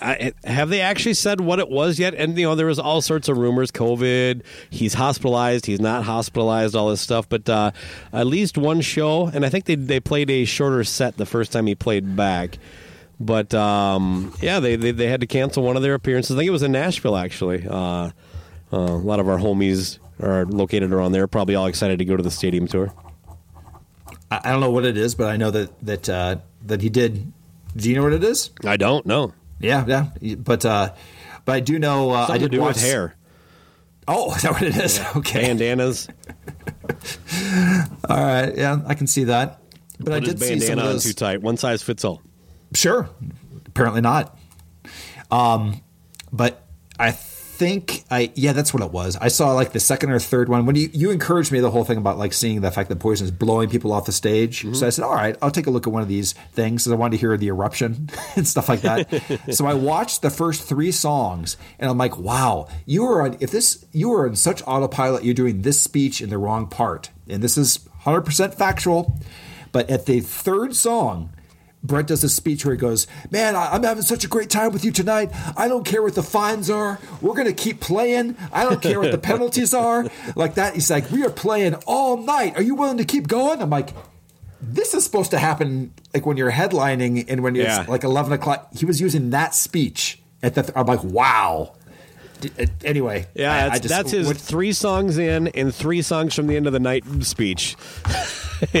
I, 0.00 0.32
have 0.44 0.68
they 0.68 0.80
actually 0.80 1.14
said 1.14 1.40
what 1.40 1.58
it 1.58 1.68
was 1.68 1.98
yet? 1.98 2.14
And 2.14 2.38
you 2.38 2.46
know, 2.46 2.54
there 2.54 2.66
was 2.66 2.78
all 2.78 3.02
sorts 3.02 3.28
of 3.28 3.36
rumors: 3.36 3.72
COVID. 3.72 4.42
He's 4.70 4.94
hospitalized. 4.94 5.66
He's 5.66 5.80
not 5.80 6.04
hospitalized. 6.04 6.76
All 6.76 6.88
this 6.90 7.00
stuff. 7.00 7.28
But 7.28 7.48
uh, 7.48 7.72
at 8.12 8.28
least 8.28 8.56
one 8.56 8.80
show, 8.80 9.26
and 9.26 9.44
I 9.44 9.48
think 9.48 9.64
they 9.64 9.74
they 9.74 9.98
played 9.98 10.30
a 10.30 10.44
shorter 10.44 10.84
set 10.84 11.16
the 11.16 11.26
first 11.26 11.50
time 11.50 11.66
he 11.66 11.74
played 11.74 12.14
back. 12.14 12.58
But 13.18 13.52
um, 13.52 14.32
yeah, 14.40 14.60
they, 14.60 14.76
they 14.76 14.92
they 14.92 15.08
had 15.08 15.22
to 15.22 15.26
cancel 15.26 15.64
one 15.64 15.76
of 15.76 15.82
their 15.82 15.94
appearances. 15.94 16.36
I 16.36 16.38
think 16.38 16.46
it 16.46 16.52
was 16.52 16.62
in 16.62 16.70
Nashville 16.70 17.16
actually. 17.16 17.66
Uh, 18.72 18.76
a 18.76 18.96
lot 18.96 19.20
of 19.20 19.28
our 19.28 19.38
homies 19.38 19.98
are 20.20 20.44
located 20.46 20.92
around 20.92 21.12
there. 21.12 21.26
Probably 21.26 21.54
all 21.54 21.66
excited 21.66 21.98
to 21.98 22.04
go 22.04 22.16
to 22.16 22.22
the 22.22 22.30
stadium 22.30 22.66
tour. 22.66 22.92
I, 24.30 24.40
I 24.44 24.50
don't 24.52 24.60
know 24.60 24.70
what 24.70 24.84
it 24.84 24.96
is, 24.96 25.14
but 25.14 25.28
I 25.28 25.36
know 25.36 25.50
that 25.50 25.70
that 25.84 26.08
uh, 26.08 26.36
that 26.66 26.82
he 26.82 26.90
did. 26.90 27.32
Do 27.76 27.88
you 27.88 27.96
know 27.96 28.02
what 28.02 28.12
it 28.12 28.24
is? 28.24 28.50
I 28.64 28.76
don't 28.76 29.06
know. 29.06 29.32
Yeah, 29.60 29.84
yeah. 29.86 30.34
But 30.36 30.64
uh, 30.64 30.92
but 31.44 31.54
I 31.54 31.60
do 31.60 31.78
know. 31.78 32.10
Uh, 32.10 32.26
I 32.28 32.38
did 32.38 32.50
do 32.50 32.60
watch 32.60 32.74
with 32.74 32.82
hair, 32.84 33.14
Oh, 34.06 34.34
is 34.36 34.42
that 34.42 34.52
what 34.52 34.62
it 34.62 34.76
is? 34.76 35.00
Okay. 35.16 35.42
bandanas. 35.42 36.08
All 38.08 38.16
right. 38.24 38.56
Yeah, 38.56 38.80
I 38.86 38.94
can 38.94 39.06
see 39.06 39.24
that. 39.24 39.60
But 40.00 40.12
I 40.12 40.18
Put 40.20 40.28
his 40.28 40.34
did 40.36 40.60
see 40.60 40.66
some 40.66 40.78
of 40.78 40.84
those. 40.84 41.04
too 41.04 41.12
tight. 41.12 41.42
One 41.42 41.56
size 41.56 41.82
fits 41.82 42.04
all. 42.04 42.22
Sure. 42.72 43.08
Apparently 43.66 44.00
not. 44.00 44.38
Um, 45.30 45.80
but 46.32 46.64
I 46.98 47.10
think 47.58 48.04
I 48.08 48.30
yeah, 48.36 48.52
that's 48.52 48.72
what 48.72 48.84
it 48.84 48.92
was. 48.92 49.16
I 49.16 49.26
saw 49.26 49.52
like 49.52 49.72
the 49.72 49.80
second 49.80 50.10
or 50.10 50.20
third 50.20 50.48
one 50.48 50.64
when 50.64 50.76
you 50.76 50.88
you 50.92 51.10
encouraged 51.10 51.50
me 51.50 51.58
the 51.58 51.72
whole 51.72 51.82
thing 51.82 51.98
about 51.98 52.16
like 52.16 52.32
seeing 52.32 52.60
the 52.60 52.70
fact 52.70 52.88
that 52.88 53.00
poison 53.00 53.24
is 53.24 53.32
blowing 53.32 53.68
people 53.68 53.92
off 53.92 54.06
the 54.06 54.12
stage. 54.12 54.60
Mm-hmm. 54.60 54.74
So 54.74 54.86
I 54.86 54.90
said, 54.90 55.04
all 55.04 55.14
right, 55.14 55.36
I'll 55.42 55.50
take 55.50 55.66
a 55.66 55.70
look 55.70 55.86
at 55.86 55.92
one 55.92 56.00
of 56.00 56.08
these 56.08 56.34
things 56.52 56.84
because 56.84 56.92
I 56.92 56.94
wanted 56.94 57.16
to 57.16 57.20
hear 57.20 57.36
the 57.36 57.48
eruption 57.48 58.10
and 58.36 58.46
stuff 58.46 58.68
like 58.68 58.82
that. 58.82 59.44
so 59.50 59.66
I 59.66 59.74
watched 59.74 60.22
the 60.22 60.30
first 60.30 60.62
three 60.62 60.92
songs 60.92 61.56
and 61.80 61.90
I'm 61.90 61.98
like, 61.98 62.16
wow, 62.16 62.68
you 62.86 63.04
are 63.06 63.22
on 63.22 63.36
if 63.40 63.50
this 63.50 63.84
you 63.92 64.12
are 64.12 64.24
in 64.24 64.36
such 64.36 64.62
autopilot, 64.64 65.24
you're 65.24 65.34
doing 65.34 65.62
this 65.62 65.80
speech 65.80 66.20
in 66.20 66.30
the 66.30 66.38
wrong 66.38 66.68
part, 66.68 67.10
and 67.28 67.42
this 67.42 67.58
is 67.58 67.84
100 68.04 68.22
percent 68.22 68.54
factual. 68.54 69.18
But 69.72 69.90
at 69.90 70.06
the 70.06 70.20
third 70.20 70.76
song, 70.76 71.30
Bret 71.82 72.06
does 72.08 72.24
a 72.24 72.28
speech 72.28 72.64
where 72.64 72.74
he 72.74 72.78
goes, 72.80 73.06
Man, 73.30 73.54
I- 73.54 73.72
I'm 73.72 73.82
having 73.84 74.02
such 74.02 74.24
a 74.24 74.28
great 74.28 74.50
time 74.50 74.72
with 74.72 74.84
you 74.84 74.90
tonight. 74.90 75.30
I 75.56 75.68
don't 75.68 75.84
care 75.84 76.02
what 76.02 76.14
the 76.16 76.22
fines 76.22 76.68
are. 76.68 76.98
We're 77.20 77.34
going 77.34 77.46
to 77.46 77.52
keep 77.52 77.80
playing. 77.80 78.36
I 78.52 78.64
don't 78.64 78.82
care 78.82 78.98
what 79.00 79.12
the 79.12 79.18
penalties 79.32 79.72
are. 79.72 80.06
Like 80.34 80.54
that. 80.56 80.74
He's 80.74 80.90
like, 80.90 81.10
We 81.10 81.24
are 81.24 81.30
playing 81.30 81.74
all 81.86 82.16
night. 82.16 82.56
Are 82.56 82.62
you 82.62 82.74
willing 82.74 82.98
to 82.98 83.04
keep 83.04 83.28
going? 83.28 83.62
I'm 83.62 83.70
like, 83.70 83.90
This 84.60 84.92
is 84.92 85.04
supposed 85.04 85.30
to 85.30 85.38
happen 85.38 85.92
like 86.12 86.26
when 86.26 86.36
you're 86.36 86.50
headlining 86.50 87.24
and 87.28 87.42
when 87.44 87.54
Yeah. 87.54 87.80
it's 87.80 87.88
like 87.88 88.02
11 88.02 88.32
o'clock. 88.32 88.68
He 88.76 88.84
was 88.84 89.00
using 89.00 89.30
that 89.30 89.54
speech 89.54 90.20
at 90.42 90.54
the. 90.56 90.72
I'm 90.76 90.86
like, 90.86 91.04
Wow. 91.04 91.74
Uh, 92.58 92.66
Anyway, 92.84 93.26
Yeah, 93.34 93.52
I- 93.52 93.56
I 93.56 93.68
that's, 93.68 93.80
just- 93.80 93.88
that's 93.94 94.10
his 94.10 94.26
what- 94.28 94.36
three 94.36 94.72
songs 94.72 95.18
in 95.18 95.48
and 95.48 95.74
three 95.74 96.02
songs 96.02 96.34
from 96.34 96.46
the 96.46 96.56
end 96.56 96.66
of 96.66 96.72
the 96.72 96.80
night 96.80 97.04
speech. 97.22 97.74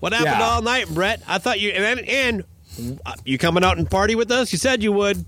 what 0.00 0.12
happened 0.12 0.24
Yeah. 0.38 0.42
all 0.42 0.62
night, 0.62 0.88
Bret? 0.88 1.22
I 1.26 1.38
thought 1.38 1.60
you 1.60 1.70
and 1.70 2.00
and 2.00 2.44
uh, 3.06 3.14
you 3.24 3.38
coming 3.38 3.64
out 3.64 3.78
and 3.78 3.90
party 3.90 4.14
with 4.14 4.30
us? 4.30 4.52
You 4.52 4.58
said 4.58 4.82
you 4.82 4.92
would. 4.92 5.24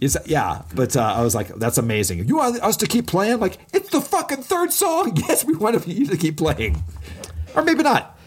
Is 0.00 0.16
yeah, 0.26 0.62
but 0.74 0.96
uh, 0.96 1.00
I 1.02 1.22
was 1.22 1.34
like, 1.34 1.48
"That's 1.56 1.76
amazing." 1.78 2.26
You 2.28 2.36
want 2.36 2.62
us 2.62 2.76
to 2.78 2.86
keep 2.86 3.06
playing? 3.08 3.40
Like 3.40 3.58
it's 3.72 3.90
the 3.90 4.00
fucking 4.00 4.42
third 4.42 4.72
song. 4.72 5.16
Yes, 5.28 5.44
we 5.44 5.54
want 5.56 5.86
you 5.88 6.06
to 6.06 6.16
keep 6.16 6.36
playing, 6.36 6.82
or 7.56 7.62
maybe 7.64 7.82
not. 7.82 8.17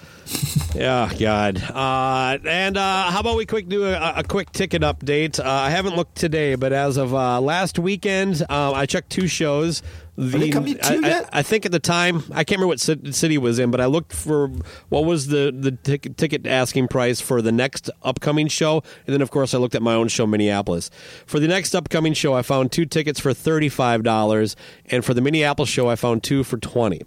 Yeah, 0.76 1.12
God. 1.20 1.62
Uh, 1.62 2.38
and 2.48 2.78
uh, 2.78 3.12
how 3.12 3.20
about 3.20 3.38
we 3.38 3.46
quick 3.46 3.68
do 3.68 3.86
a, 3.86 4.14
a 4.18 4.24
quick 4.24 4.52
ticket 4.52 4.82
update? 4.82 5.40
Uh, 5.40 5.48
I 5.48 5.70
haven't 5.70 5.96
looked 5.96 6.16
today, 6.16 6.56
but 6.56 6.74
as 6.74 6.98
of 6.98 7.14
uh, 7.14 7.42
last 7.42 7.78
weekend, 7.78 8.42
uh, 8.50 8.72
I 8.74 8.86
checked 8.86 9.10
two 9.10 9.28
shows. 9.28 9.82
The, 10.18 10.38
they 10.38 10.50
coming 10.50 10.78
to 10.78 10.86
I, 10.86 11.20
I-? 11.20 11.40
I 11.40 11.42
think 11.42 11.66
at 11.66 11.72
the 11.72 11.80
time, 11.80 12.24
I 12.32 12.44
can't 12.44 12.60
remember 12.62 12.68
what 12.68 12.80
city 12.80 13.38
was 13.38 13.60
in, 13.60 13.72
but 13.72 13.80
I 13.80 13.86
looked 13.86 14.14
for 14.14 14.50
what 14.90 15.06
was 15.06 15.28
the 15.28 15.56
the 15.58 15.72
tic- 15.72 16.16
ticket 16.18 16.46
asking 16.46 16.90
price 16.90 17.22
for 17.22 17.42
the 17.42 17.52
next 17.52 17.90
upcoming 18.04 18.48
show, 18.48 18.84
and 19.08 19.14
then 19.14 19.22
of 19.22 19.32
course 19.32 19.54
I 19.54 19.58
looked 19.58 19.74
at 19.74 19.82
my 19.82 19.94
own 19.94 20.10
show, 20.10 20.28
Minneapolis. 20.28 20.90
For 21.26 21.40
the 21.40 21.48
next 21.48 21.74
upcoming 21.74 22.14
show, 22.14 22.34
I 22.34 22.42
found 22.42 22.72
two 22.72 22.86
tickets 22.86 23.20
for 23.20 23.34
thirty 23.34 23.70
five 23.70 24.04
dollars, 24.04 24.56
and 24.86 25.04
for 25.04 25.14
the 25.14 25.22
Minneapolis 25.22 25.70
show, 25.70 25.90
I 25.90 25.96
found 25.96 26.24
two 26.24 26.44
for 26.44 26.58
twenty. 26.58 27.02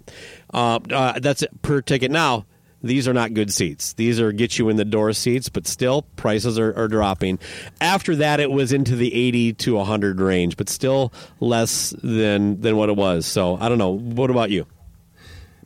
Uh, 0.53 0.79
uh, 0.91 1.19
that's 1.19 1.43
it 1.43 1.61
per 1.61 1.81
ticket. 1.81 2.11
Now 2.11 2.45
these 2.85 3.07
are 3.07 3.13
not 3.13 3.33
good 3.33 3.51
seats. 3.51 3.93
These 3.93 4.19
are 4.19 4.31
get 4.31 4.57
you 4.59 4.69
in 4.69 4.75
the 4.75 4.85
door 4.85 5.11
seats, 5.13 5.49
but 5.49 5.67
still 5.67 6.03
prices 6.15 6.59
are, 6.59 6.75
are 6.77 6.87
dropping. 6.87 7.39
After 7.81 8.15
that, 8.17 8.39
it 8.39 8.51
was 8.51 8.71
into 8.71 8.95
the 8.95 9.13
eighty 9.13 9.53
to 9.53 9.83
hundred 9.83 10.21
range, 10.21 10.55
but 10.55 10.69
still 10.69 11.11
less 11.39 11.89
than 12.01 12.61
than 12.61 12.77
what 12.77 12.89
it 12.89 12.95
was. 12.95 13.25
So 13.25 13.57
I 13.57 13.69
don't 13.69 13.77
know. 13.77 13.89
What 13.91 14.29
about 14.29 14.51
you? 14.51 14.67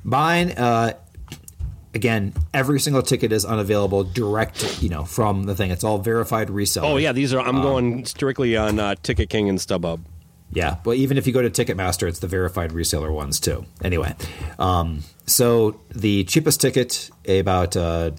Mine, 0.04 0.52
uh, 0.52 0.94
again, 1.94 2.34
every 2.54 2.80
single 2.80 3.02
ticket 3.02 3.32
is 3.32 3.44
unavailable 3.44 4.06
direct, 4.06 4.82
you 4.82 4.90
know, 4.90 5.04
from 5.04 5.44
the 5.44 5.56
thing. 5.56 5.72
It's 5.72 5.84
all 5.84 5.98
verified 5.98 6.50
resale. 6.50 6.86
Oh 6.86 6.98
yeah, 6.98 7.12
these 7.12 7.34
are. 7.34 7.41
I'm 7.41 7.62
going 7.62 8.06
strictly 8.06 8.56
on 8.56 8.80
uh, 8.80 8.96
Ticket 9.04 9.30
King 9.30 9.50
and 9.50 9.60
StubHub. 9.60 10.00
Yeah, 10.51 10.77
well, 10.84 10.95
even 10.95 11.17
if 11.17 11.27
you 11.27 11.34
go 11.34 11.41
to 11.41 11.49
Ticketmaster, 11.49 12.07
it's 12.07 12.19
the 12.19 12.27
verified 12.27 12.71
reseller 12.71 13.13
ones 13.13 13.39
too. 13.39 13.65
Anyway, 13.84 14.15
um, 14.57 15.03
so 15.26 15.80
the 15.89 16.23
cheapest 16.23 16.59
ticket 16.59 17.11
about 17.27 17.77
uh, 17.77 18.11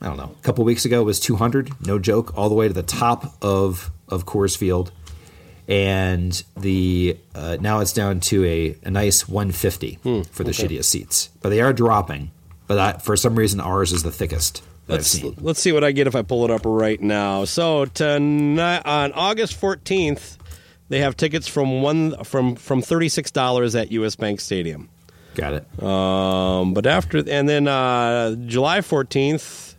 I 0.00 0.06
don't 0.06 0.16
know 0.16 0.34
a 0.36 0.42
couple 0.42 0.64
weeks 0.64 0.84
ago 0.84 1.04
was 1.04 1.20
two 1.20 1.36
hundred, 1.36 1.70
no 1.86 1.98
joke, 1.98 2.36
all 2.36 2.48
the 2.48 2.54
way 2.54 2.66
to 2.68 2.74
the 2.74 2.82
top 2.82 3.36
of 3.42 3.90
of 4.08 4.26
Coors 4.26 4.56
Field, 4.56 4.90
and 5.68 6.42
the 6.56 7.16
uh, 7.34 7.58
now 7.60 7.78
it's 7.78 7.92
down 7.92 8.18
to 8.20 8.44
a, 8.44 8.76
a 8.82 8.90
nice 8.90 9.28
one 9.28 9.52
fifty 9.52 9.98
for 10.30 10.42
the 10.42 10.50
shittiest 10.50 10.86
seats, 10.86 11.30
but 11.42 11.50
they 11.50 11.60
are 11.60 11.72
dropping. 11.72 12.32
But 12.66 12.78
I, 12.78 12.92
for 12.98 13.16
some 13.16 13.36
reason, 13.36 13.60
ours 13.60 13.92
is 13.92 14.02
the 14.02 14.10
thickest 14.10 14.62
Let's, 14.88 15.20
let's 15.22 15.60
see 15.60 15.72
what 15.72 15.82
I 15.82 15.90
get 15.90 16.06
if 16.06 16.14
I 16.14 16.22
pull 16.22 16.44
it 16.44 16.50
up 16.50 16.62
right 16.64 17.00
now. 17.00 17.44
So 17.44 17.86
tonight 17.86 18.82
on 18.84 19.12
August 19.12 19.60
14th, 19.60 20.36
they 20.88 21.00
have 21.00 21.16
tickets 21.16 21.48
from 21.48 21.82
one 21.82 22.22
from 22.24 22.56
from 22.56 22.82
thirty 22.82 23.08
six 23.08 23.30
dollars 23.30 23.74
at 23.74 23.90
U.S. 23.92 24.16
Bank 24.16 24.40
Stadium. 24.40 24.88
Got 25.34 25.52
it. 25.54 25.82
Um, 25.82 26.72
but 26.72 26.86
after 26.86 27.18
and 27.18 27.48
then 27.48 27.68
uh, 27.68 28.34
July 28.46 28.78
14th, 28.80 29.74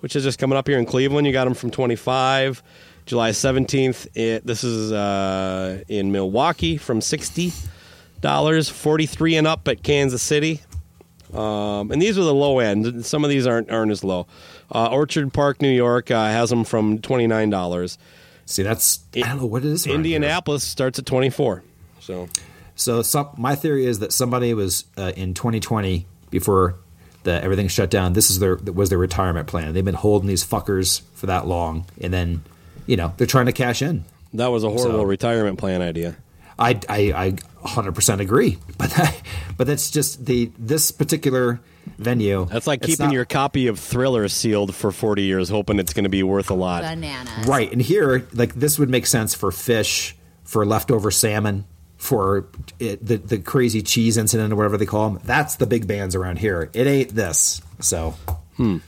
which 0.00 0.16
is 0.16 0.24
just 0.24 0.38
coming 0.38 0.56
up 0.56 0.66
here 0.66 0.78
in 0.78 0.86
Cleveland, 0.86 1.26
you 1.26 1.32
got 1.32 1.44
them 1.44 1.54
from 1.54 1.70
25. 1.70 2.62
July 3.04 3.30
17th, 3.32 4.42
this 4.44 4.64
is 4.64 4.90
uh, 4.90 5.82
in 5.88 6.10
Milwaukee 6.10 6.78
from 6.78 7.02
60 7.02 7.52
dollars, 8.22 8.70
43 8.70 9.36
and 9.36 9.46
up 9.46 9.68
at 9.68 9.82
Kansas 9.82 10.22
City. 10.22 10.62
Um, 11.34 11.90
and 11.90 12.00
these 12.00 12.16
are 12.16 12.22
the 12.22 12.32
low 12.34 12.60
end. 12.60 13.04
Some 13.04 13.24
of 13.24 13.28
these 13.30 13.46
aren't 13.46 13.70
aren't 13.70 13.90
as 13.90 14.02
low. 14.02 14.26
Uh, 14.74 14.86
Orchard 14.86 15.32
Park, 15.34 15.60
New 15.60 15.68
York, 15.70 16.10
uh, 16.10 16.24
has 16.28 16.48
them 16.48 16.64
from 16.64 16.98
twenty 17.00 17.26
nine 17.26 17.50
dollars. 17.50 17.98
See, 18.46 18.62
that's 18.62 19.00
I 19.16 19.20
don't 19.20 19.38
know 19.38 19.46
what 19.46 19.64
it 19.64 19.68
is. 19.70 19.86
Indianapolis 19.86 20.62
starts 20.64 20.98
at 20.98 21.06
twenty 21.06 21.30
four. 21.30 21.62
So 22.00 22.28
So 22.74 23.02
some, 23.02 23.30
my 23.38 23.54
theory 23.54 23.86
is 23.86 24.00
that 24.00 24.12
somebody 24.12 24.52
was 24.52 24.84
uh, 24.98 25.12
in 25.16 25.32
2020 25.34 26.06
before 26.30 26.74
the 27.22 27.42
everything's 27.42 27.72
shut 27.72 27.88
down. 27.90 28.12
This 28.12 28.30
is 28.30 28.38
their 28.40 28.56
was 28.56 28.90
their 28.90 28.98
retirement 28.98 29.46
plan. 29.48 29.72
They've 29.72 29.84
been 29.84 29.94
holding 29.94 30.28
these 30.28 30.44
fuckers 30.44 31.00
for 31.14 31.26
that 31.26 31.46
long, 31.46 31.86
and 32.00 32.12
then 32.12 32.42
you 32.86 32.96
know 32.96 33.14
they're 33.16 33.26
trying 33.26 33.46
to 33.46 33.52
cash 33.52 33.80
in. 33.80 34.04
That 34.34 34.48
was 34.48 34.64
a 34.64 34.68
horrible 34.68 35.00
So- 35.00 35.02
retirement 35.04 35.58
plan 35.58 35.80
idea. 35.80 36.16
I 36.58 36.78
I 36.88 37.12
I 37.14 37.30
100% 37.66 38.20
agree, 38.20 38.58
but 38.78 38.90
that, 38.90 39.22
but 39.56 39.66
that's 39.66 39.90
just 39.90 40.26
the 40.26 40.52
this 40.58 40.90
particular 40.90 41.60
venue. 41.98 42.46
That's 42.46 42.66
like 42.66 42.80
it's 42.80 42.92
keeping 42.92 43.06
not- 43.06 43.14
your 43.14 43.24
copy 43.24 43.66
of 43.66 43.78
Thriller 43.78 44.28
sealed 44.28 44.74
for 44.74 44.90
40 44.90 45.22
years, 45.22 45.48
hoping 45.48 45.78
it's 45.78 45.92
going 45.92 46.04
to 46.04 46.10
be 46.10 46.22
worth 46.22 46.50
a 46.50 46.54
lot. 46.54 46.82
Bananas. 46.82 47.46
right. 47.46 47.70
And 47.70 47.80
here, 47.80 48.26
like 48.32 48.54
this 48.54 48.78
would 48.78 48.90
make 48.90 49.06
sense 49.06 49.34
for 49.34 49.50
Phish, 49.50 50.14
for 50.44 50.64
leftover 50.64 51.10
salmon, 51.10 51.64
for 51.96 52.48
it, 52.78 53.04
the 53.04 53.16
the 53.16 53.38
crazy 53.38 53.82
cheese 53.82 54.16
incident 54.16 54.52
or 54.52 54.56
whatever 54.56 54.76
they 54.76 54.86
call 54.86 55.10
them. 55.10 55.20
That's 55.24 55.56
the 55.56 55.66
big 55.66 55.86
bands 55.86 56.14
around 56.14 56.38
here. 56.38 56.70
It 56.72 56.86
ain't 56.86 57.14
this. 57.14 57.62
So, 57.80 58.10
hmm. 58.56 58.78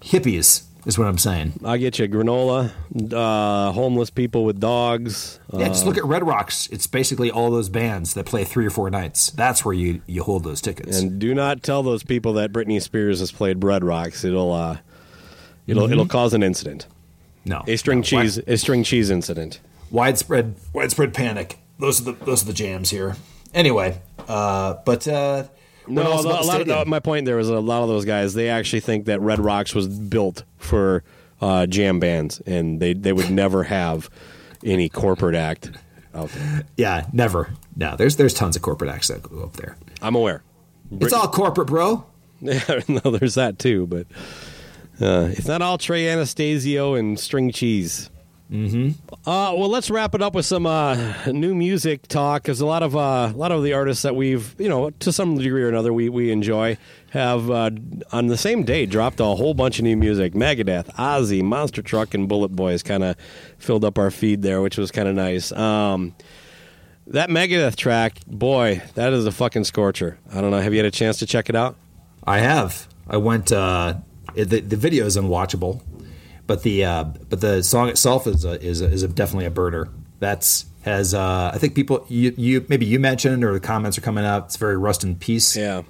hippies 0.00 0.64
is 0.86 0.98
what 0.98 1.06
I'm 1.08 1.18
saying. 1.18 1.60
I 1.64 1.76
get 1.76 1.98
you 1.98 2.08
granola, 2.08 2.72
uh, 3.12 3.72
homeless 3.72 4.10
people 4.10 4.44
with 4.44 4.58
dogs. 4.60 5.38
Yeah, 5.52 5.68
just 5.68 5.84
look 5.86 5.96
at 5.98 6.04
Red 6.04 6.26
Rocks. 6.26 6.66
It's 6.68 6.86
basically 6.86 7.30
all 7.30 7.50
those 7.50 7.68
bands 7.68 8.14
that 8.14 8.26
play 8.26 8.44
three 8.44 8.66
or 8.66 8.70
four 8.70 8.88
nights. 8.90 9.30
That's 9.30 9.64
where 9.64 9.74
you 9.74 10.00
you 10.06 10.22
hold 10.22 10.44
those 10.44 10.60
tickets. 10.60 10.98
And 10.98 11.18
do 11.18 11.34
not 11.34 11.62
tell 11.62 11.82
those 11.82 12.02
people 12.02 12.32
that 12.34 12.52
Britney 12.52 12.80
Spears 12.80 13.20
has 13.20 13.30
played 13.32 13.62
Red 13.62 13.84
Rocks. 13.84 14.24
It'll 14.24 14.52
uh, 14.52 14.78
it'll 15.66 15.90
it'll 15.90 16.06
cause 16.06 16.32
an 16.34 16.42
incident. 16.42 16.86
no, 17.44 17.62
A 17.66 17.76
string 17.76 17.98
no. 17.98 18.04
cheese 18.04 18.38
a 18.38 18.56
string 18.56 18.82
cheese 18.82 19.10
incident. 19.10 19.60
widespread 19.90 20.54
widespread 20.72 21.12
panic. 21.14 21.58
Those 21.78 22.00
are 22.00 22.12
the 22.12 22.24
those 22.24 22.42
are 22.42 22.46
the 22.46 22.52
jams 22.52 22.90
here. 22.90 23.16
Anyway, 23.54 24.00
uh, 24.28 24.74
but 24.84 25.06
uh, 25.08 25.44
No, 25.90 26.20
a 26.20 26.22
lot 26.22 26.68
of, 26.68 26.86
my 26.86 27.00
point 27.00 27.26
there 27.26 27.36
was 27.36 27.48
a 27.48 27.60
lot 27.60 27.82
of 27.82 27.88
those 27.88 28.04
guys. 28.04 28.34
They 28.34 28.48
actually 28.48 28.80
think 28.80 29.06
that 29.06 29.20
Red 29.20 29.38
Rocks 29.40 29.74
was 29.74 29.88
built 29.88 30.44
for 30.58 31.02
uh, 31.40 31.66
jam 31.66 32.00
bands, 32.00 32.40
and 32.46 32.80
they 32.80 32.92
they 32.94 33.12
would 33.12 33.30
never 33.30 33.64
have 33.64 34.10
any 34.64 34.88
corporate 34.88 35.34
act 35.34 35.70
out 36.14 36.28
there. 36.30 36.64
yeah, 36.76 37.06
never. 37.12 37.50
No, 37.76 37.96
there's 37.96 38.16
there's 38.16 38.34
tons 38.34 38.56
of 38.56 38.62
corporate 38.62 38.90
acts 38.90 39.08
that 39.08 39.22
go 39.22 39.42
up 39.42 39.54
there. 39.54 39.76
I'm 40.02 40.14
aware. 40.14 40.42
It's 41.00 41.12
all 41.12 41.28
corporate, 41.28 41.68
bro. 41.68 42.04
Yeah, 42.42 42.80
no, 42.88 43.10
there's 43.10 43.34
that 43.34 43.58
too, 43.58 43.86
but 43.86 44.06
uh, 44.98 45.28
it's 45.30 45.46
not 45.46 45.60
all 45.60 45.76
Trey 45.76 46.08
Anastasio 46.08 46.94
and 46.94 47.20
string 47.20 47.52
cheese. 47.52 48.08
Mm-hmm. 48.50 49.28
Uh, 49.28 49.54
well, 49.54 49.68
let's 49.68 49.90
wrap 49.90 50.12
it 50.14 50.22
up 50.22 50.34
with 50.34 50.44
some 50.44 50.66
uh, 50.66 51.14
new 51.26 51.54
music 51.54 52.08
talk, 52.08 52.42
because 52.42 52.60
a 52.60 52.66
lot 52.66 52.82
of 52.82 52.96
uh, 52.96 53.30
a 53.32 53.36
lot 53.36 53.52
of 53.52 53.62
the 53.62 53.72
artists 53.72 54.02
that 54.02 54.16
we've, 54.16 54.56
you 54.58 54.68
know, 54.68 54.90
to 54.90 55.12
some 55.12 55.38
degree 55.38 55.62
or 55.62 55.68
another, 55.68 55.92
we 55.92 56.08
we 56.08 56.32
enjoy 56.32 56.76
have 57.10 57.48
uh, 57.48 57.70
on 58.10 58.26
the 58.26 58.36
same 58.36 58.64
day 58.64 58.86
dropped 58.86 59.20
a 59.20 59.24
whole 59.24 59.54
bunch 59.54 59.78
of 59.78 59.84
new 59.84 59.96
music. 59.96 60.32
Megadeth, 60.32 60.92
Ozzy, 60.96 61.42
Monster 61.42 61.80
Truck, 61.80 62.12
and 62.12 62.28
Bullet 62.28 62.48
Boys 62.48 62.82
kind 62.82 63.04
of 63.04 63.16
filled 63.58 63.84
up 63.84 63.98
our 63.98 64.10
feed 64.10 64.42
there, 64.42 64.60
which 64.60 64.76
was 64.76 64.90
kind 64.90 65.06
of 65.06 65.14
nice. 65.14 65.52
Um, 65.52 66.14
that 67.06 67.28
Megadeth 67.28 67.76
track, 67.76 68.18
boy, 68.26 68.82
that 68.94 69.12
is 69.12 69.26
a 69.26 69.32
fucking 69.32 69.64
scorcher. 69.64 70.18
I 70.32 70.40
don't 70.40 70.50
know. 70.50 70.60
Have 70.60 70.72
you 70.72 70.80
had 70.80 70.86
a 70.86 70.90
chance 70.90 71.18
to 71.20 71.26
check 71.26 71.48
it 71.48 71.54
out? 71.54 71.76
I 72.24 72.38
have. 72.40 72.88
I 73.08 73.16
went. 73.16 73.52
Uh, 73.52 73.94
it, 74.34 74.46
the 74.46 74.60
the 74.60 74.76
video 74.76 75.06
is 75.06 75.16
unwatchable, 75.16 75.82
but 76.50 76.64
the 76.64 76.84
uh, 76.84 77.04
but 77.04 77.40
the 77.40 77.62
song 77.62 77.88
itself 77.90 78.26
is 78.26 78.44
a, 78.44 78.60
is 78.60 78.80
a, 78.80 78.86
is 78.86 79.04
a 79.04 79.08
definitely 79.08 79.44
a 79.46 79.52
burner. 79.52 79.86
That's 80.18 80.64
has 80.82 81.14
uh, 81.14 81.52
I 81.54 81.58
think 81.58 81.76
people 81.76 82.04
you, 82.08 82.34
you 82.36 82.66
maybe 82.68 82.86
you 82.86 82.98
mentioned 82.98 83.44
or 83.44 83.52
the 83.52 83.60
comments 83.60 83.96
are 83.96 84.00
coming 84.00 84.24
up. 84.24 84.46
It's 84.46 84.56
very 84.56 84.76
Rust 84.76 85.04
in 85.04 85.14
Peace 85.14 85.56
Yeah. 85.56 85.82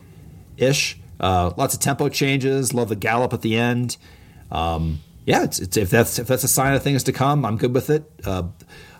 ish. 0.58 0.98
Uh, 1.18 1.52
lots 1.56 1.72
of 1.72 1.80
tempo 1.80 2.10
changes. 2.10 2.74
Love 2.74 2.90
the 2.90 2.96
gallop 2.96 3.32
at 3.32 3.40
the 3.40 3.56
end. 3.56 3.96
Um, 4.52 5.00
yeah, 5.24 5.44
it's, 5.44 5.60
it's, 5.60 5.78
if 5.78 5.88
that's 5.88 6.18
if 6.18 6.26
that's 6.26 6.44
a 6.44 6.48
sign 6.48 6.74
of 6.74 6.82
things 6.82 7.04
to 7.04 7.12
come, 7.12 7.46
I'm 7.46 7.56
good 7.56 7.72
with 7.72 7.88
it. 7.88 8.04
Uh, 8.22 8.42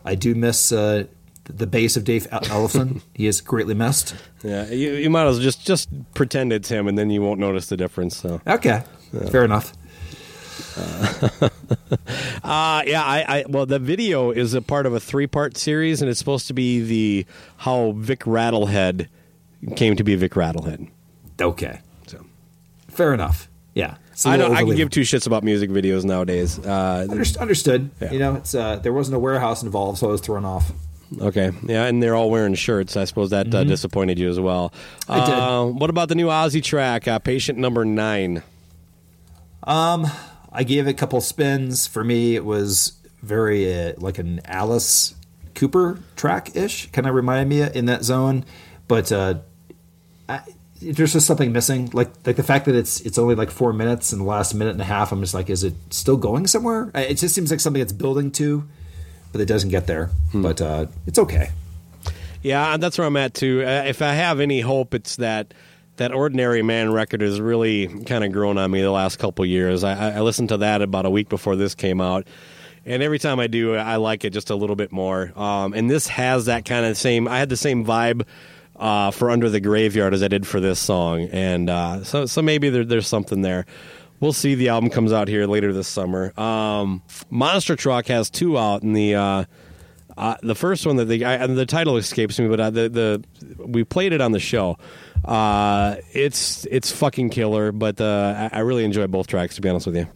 I 0.03 0.15
do 0.15 0.35
miss 0.35 0.73
uh, 0.73 1.05
the 1.45 1.67
bass 1.67 1.99
of 1.99 2.05
Dave 2.05 2.27
Ellefson. 2.31 3.03
he 3.15 3.27
is 3.27 3.43
greatly 3.43 3.75
missed. 3.75 4.15
Yeah, 4.43 4.65
you, 4.71 4.93
you 4.95 5.11
might 5.11 5.27
as 5.27 5.35
well 5.37 5.43
just 5.43 5.67
just 5.67 5.91
pretend 6.15 6.55
it's 6.55 6.71
him, 6.71 6.89
and 6.89 6.97
then 6.97 7.11
you 7.11 7.21
won't 7.21 7.39
notice 7.39 7.67
the 7.67 7.77
difference. 7.77 8.17
So, 8.17 8.41
Okay, 8.47 8.83
fair 9.31 9.45
enough. 9.45 9.75
uh, 12.45 12.83
yeah, 12.87 13.03
I, 13.03 13.25
I 13.29 13.45
well, 13.49 13.67
the 13.67 13.79
video 13.79 14.31
is 14.31 14.55
a 14.55 14.63
part 14.63 14.87
of 14.87 14.95
a 14.95 15.01
three 15.01 15.27
part 15.27 15.57
series, 15.57 16.01
and 16.03 16.11
it's 16.11 16.19
supposed 16.19 16.47
to 16.49 16.55
be 16.55 16.81
the 16.81 17.27
how 17.59 17.93
Vic 17.93 18.21
Rattlehead 18.21 19.09
came 19.77 19.97
to 19.97 20.05
be 20.05 20.15
Vic 20.17 20.33
Rattlehead. 20.33 20.89
Okay, 21.41 21.81
So, 22.07 22.25
fair 22.89 23.15
enough. 23.15 23.49
Yeah, 23.75 23.97
I 24.27 24.37
don't. 24.37 24.55
I 24.55 24.65
can 24.65 24.75
give 24.77 24.91
two 24.91 25.03
shits 25.03 25.27
about 25.27 25.45
music 25.45 25.71
videos 25.71 26.05
nowadays. 26.05 26.59
Uh, 26.59 27.07
Underst- 27.09 27.39
understood. 27.39 27.91
Yeah. 28.01 28.13
You 28.13 28.19
know, 28.19 28.35
it's 28.37 28.55
uh, 28.55 28.77
there 28.77 28.93
wasn't 28.93 29.17
a 29.17 29.21
warehouse 29.21 29.63
involved, 29.63 29.99
so 29.99 30.09
I 30.09 30.13
was 30.13 30.21
thrown 30.21 30.45
off. 30.45 30.73
okay, 31.21 31.51
yeah, 31.65 31.87
and 31.87 32.03
they're 32.03 32.15
all 32.15 32.31
wearing 32.31 32.55
shirts. 32.55 32.97
I 32.97 33.05
suppose 33.05 33.31
that 33.31 33.55
uh, 33.55 33.65
disappointed 33.65 34.19
you 34.19 34.29
as 34.29 34.39
well. 34.41 34.73
Mm-hmm. 35.03 35.13
I 35.13 35.25
did. 35.27 35.35
Uh, 35.35 35.65
what 35.67 35.91
about 35.91 36.09
the 36.09 36.15
new 36.15 36.27
Ozzy 36.27 36.63
track, 36.63 37.07
uh, 37.09 37.19
Patient 37.21 37.59
Number 37.59 37.85
Nine? 37.85 38.43
I 40.53 40.65
gave 40.65 40.87
it 40.87 40.91
a 40.91 40.95
couple 40.95 41.21
spins. 41.21 41.87
For 41.87 42.03
me, 42.05 42.35
it 42.35 42.45
was 42.45 42.93
very 43.23 43.73
uh, 43.73 43.93
like 43.99 44.19
an 44.19 44.41
Alice 44.45 45.15
Cooper 45.55 46.01
track 46.17 46.57
ish, 46.57 46.91
kind 46.93 47.07
of 47.07 47.15
reminded 47.15 47.49
me 47.49 47.79
in 47.79 47.87
that 47.87 48.03
zone. 48.03 48.45
But 48.89 49.13
uh, 49.13 49.41
I, 50.29 50.43
there's 50.81 51.13
just 51.13 51.27
something 51.27 51.53
missing. 51.53 51.91
Like 51.93 52.09
like 52.27 52.37
the 52.37 52.43
fact 52.43 52.65
that 52.65 52.75
it's 52.75 53.01
it's 53.03 53.19
only 53.19 53.35
like 53.35 53.51
four 53.51 53.73
minutes, 53.73 54.13
and 54.13 54.23
the 54.23 54.27
last 54.27 54.55
minute 54.55 54.73
and 54.73 54.81
a 54.81 54.85
half, 54.85 55.13
I'm 55.13 55.21
just 55.21 55.35
like, 55.35 55.51
is 55.51 55.65
it 55.65 55.75
still 55.91 56.17
going 56.17 56.47
somewhere? 56.47 56.91
It 56.95 57.15
just 57.15 57.35
seems 57.35 57.51
like 57.51 57.61
something 57.61 57.83
it's 57.83 57.93
building 57.93 58.31
to, 58.33 58.67
but 59.33 59.41
it 59.41 59.47
doesn't 59.47 59.71
get 59.71 59.87
there. 59.87 60.11
But 60.35 60.61
uh, 60.61 60.87
it's 61.07 61.19
okay. 61.19 61.51
Yeah, 62.43 62.79
that's 62.79 62.97
where 62.97 63.07
I'm 63.07 63.17
at 63.19 63.35
too. 63.35 63.63
Uh, 63.63 63.85
if 63.87 64.01
I 64.01 64.15
have 64.15 64.41
any 64.41 64.61
hope, 64.61 64.95
it's 64.95 65.17
that 65.17 65.53
that 66.01 66.15
Ordinary 66.15 66.63
Man 66.63 66.91
record 66.91 67.21
has 67.21 67.39
really 67.43 67.87
kind 68.05 68.25
of 68.25 68.33
grown 68.33 68.57
on 68.57 68.71
me 68.71 68.81
the 68.81 68.91
last 68.91 69.19
couple 69.19 69.45
years. 69.45 69.85
I, 69.85 70.17
I 70.17 70.21
listened 70.21 70.49
to 70.49 70.57
that 70.57 70.81
about 70.81 71.05
a 71.05 71.11
week 71.11 71.29
before 71.29 71.57
this 71.57 71.75
came 71.75 72.01
out, 72.01 72.27
and 72.87 73.03
every 73.03 73.19
time 73.19 73.39
I 73.39 73.49
do, 73.49 73.75
I 73.75 73.97
like 73.97 74.25
it 74.25 74.31
just 74.31 74.49
a 74.49 74.55
little 74.55 74.77
bit 74.77 74.93
more. 74.93 75.31
Um, 75.39 75.75
and 75.75 75.91
this 75.91 76.09
has 76.09 76.47
that 76.47 76.65
kind 76.65 76.87
of 76.87 76.97
same. 76.97 77.29
I 77.29 77.39
had 77.39 77.51
the 77.51 77.57
same 77.57 77.85
vibe. 77.85 78.27
Uh, 78.77 79.11
for 79.11 79.31
Under 79.31 79.51
the 79.51 79.61
Graveyard 79.61 80.15
as 80.15 80.23
I 80.23 80.29
did 80.29 80.47
for 80.47 80.59
this 80.59 80.79
song, 80.79 81.29
and 81.33 81.69
uh, 81.69 82.03
so 82.03 82.25
so 82.25 82.41
maybe 82.41 82.71
there, 82.71 82.83
there's 82.83 83.07
something 83.07 83.43
there. 83.43 83.67
We'll 84.21 84.33
see. 84.33 84.55
The 84.55 84.71
album 84.71 84.89
comes 84.89 85.13
out 85.13 85.29
here 85.29 85.45
later 85.45 85.75
this 85.75 85.87
summer. 85.87 86.33
Um, 86.41 87.03
Monster 87.29 87.77
Truck 87.77 88.07
has 88.07 88.31
two 88.31 88.57
out, 88.57 88.83
in 88.83 88.95
the 88.95 89.17
uh, 89.17 89.45
uh, 90.21 90.37
the 90.43 90.55
first 90.55 90.87
one 90.87 90.97
that 90.97 91.07
the 91.07 91.25
I, 91.25 91.47
the 91.47 91.65
title 91.67 91.97
escapes 91.97 92.39
me, 92.39 92.47
but 92.49 92.61
uh, 92.61 92.71
the 92.71 92.89
the 92.89 93.25
we 93.67 93.85
played 93.85 94.13
it 94.13 94.21
on 94.21 94.33
the 94.33 94.39
show. 94.39 94.77
Uh, 95.25 95.97
it's 96.13 96.67
it's 96.71 96.93
fucking 96.93 97.31
killer, 97.31 97.73
but 97.73 98.01
uh, 98.01 98.51
I, 98.53 98.59
I 98.59 98.61
really 98.61 98.85
enjoy 98.85 99.07
both 99.07 99.27
tracks. 99.27 99.55
To 99.57 99.61
be 99.61 99.69
honest 99.69 99.87
with 99.87 99.97
you, 99.97 100.07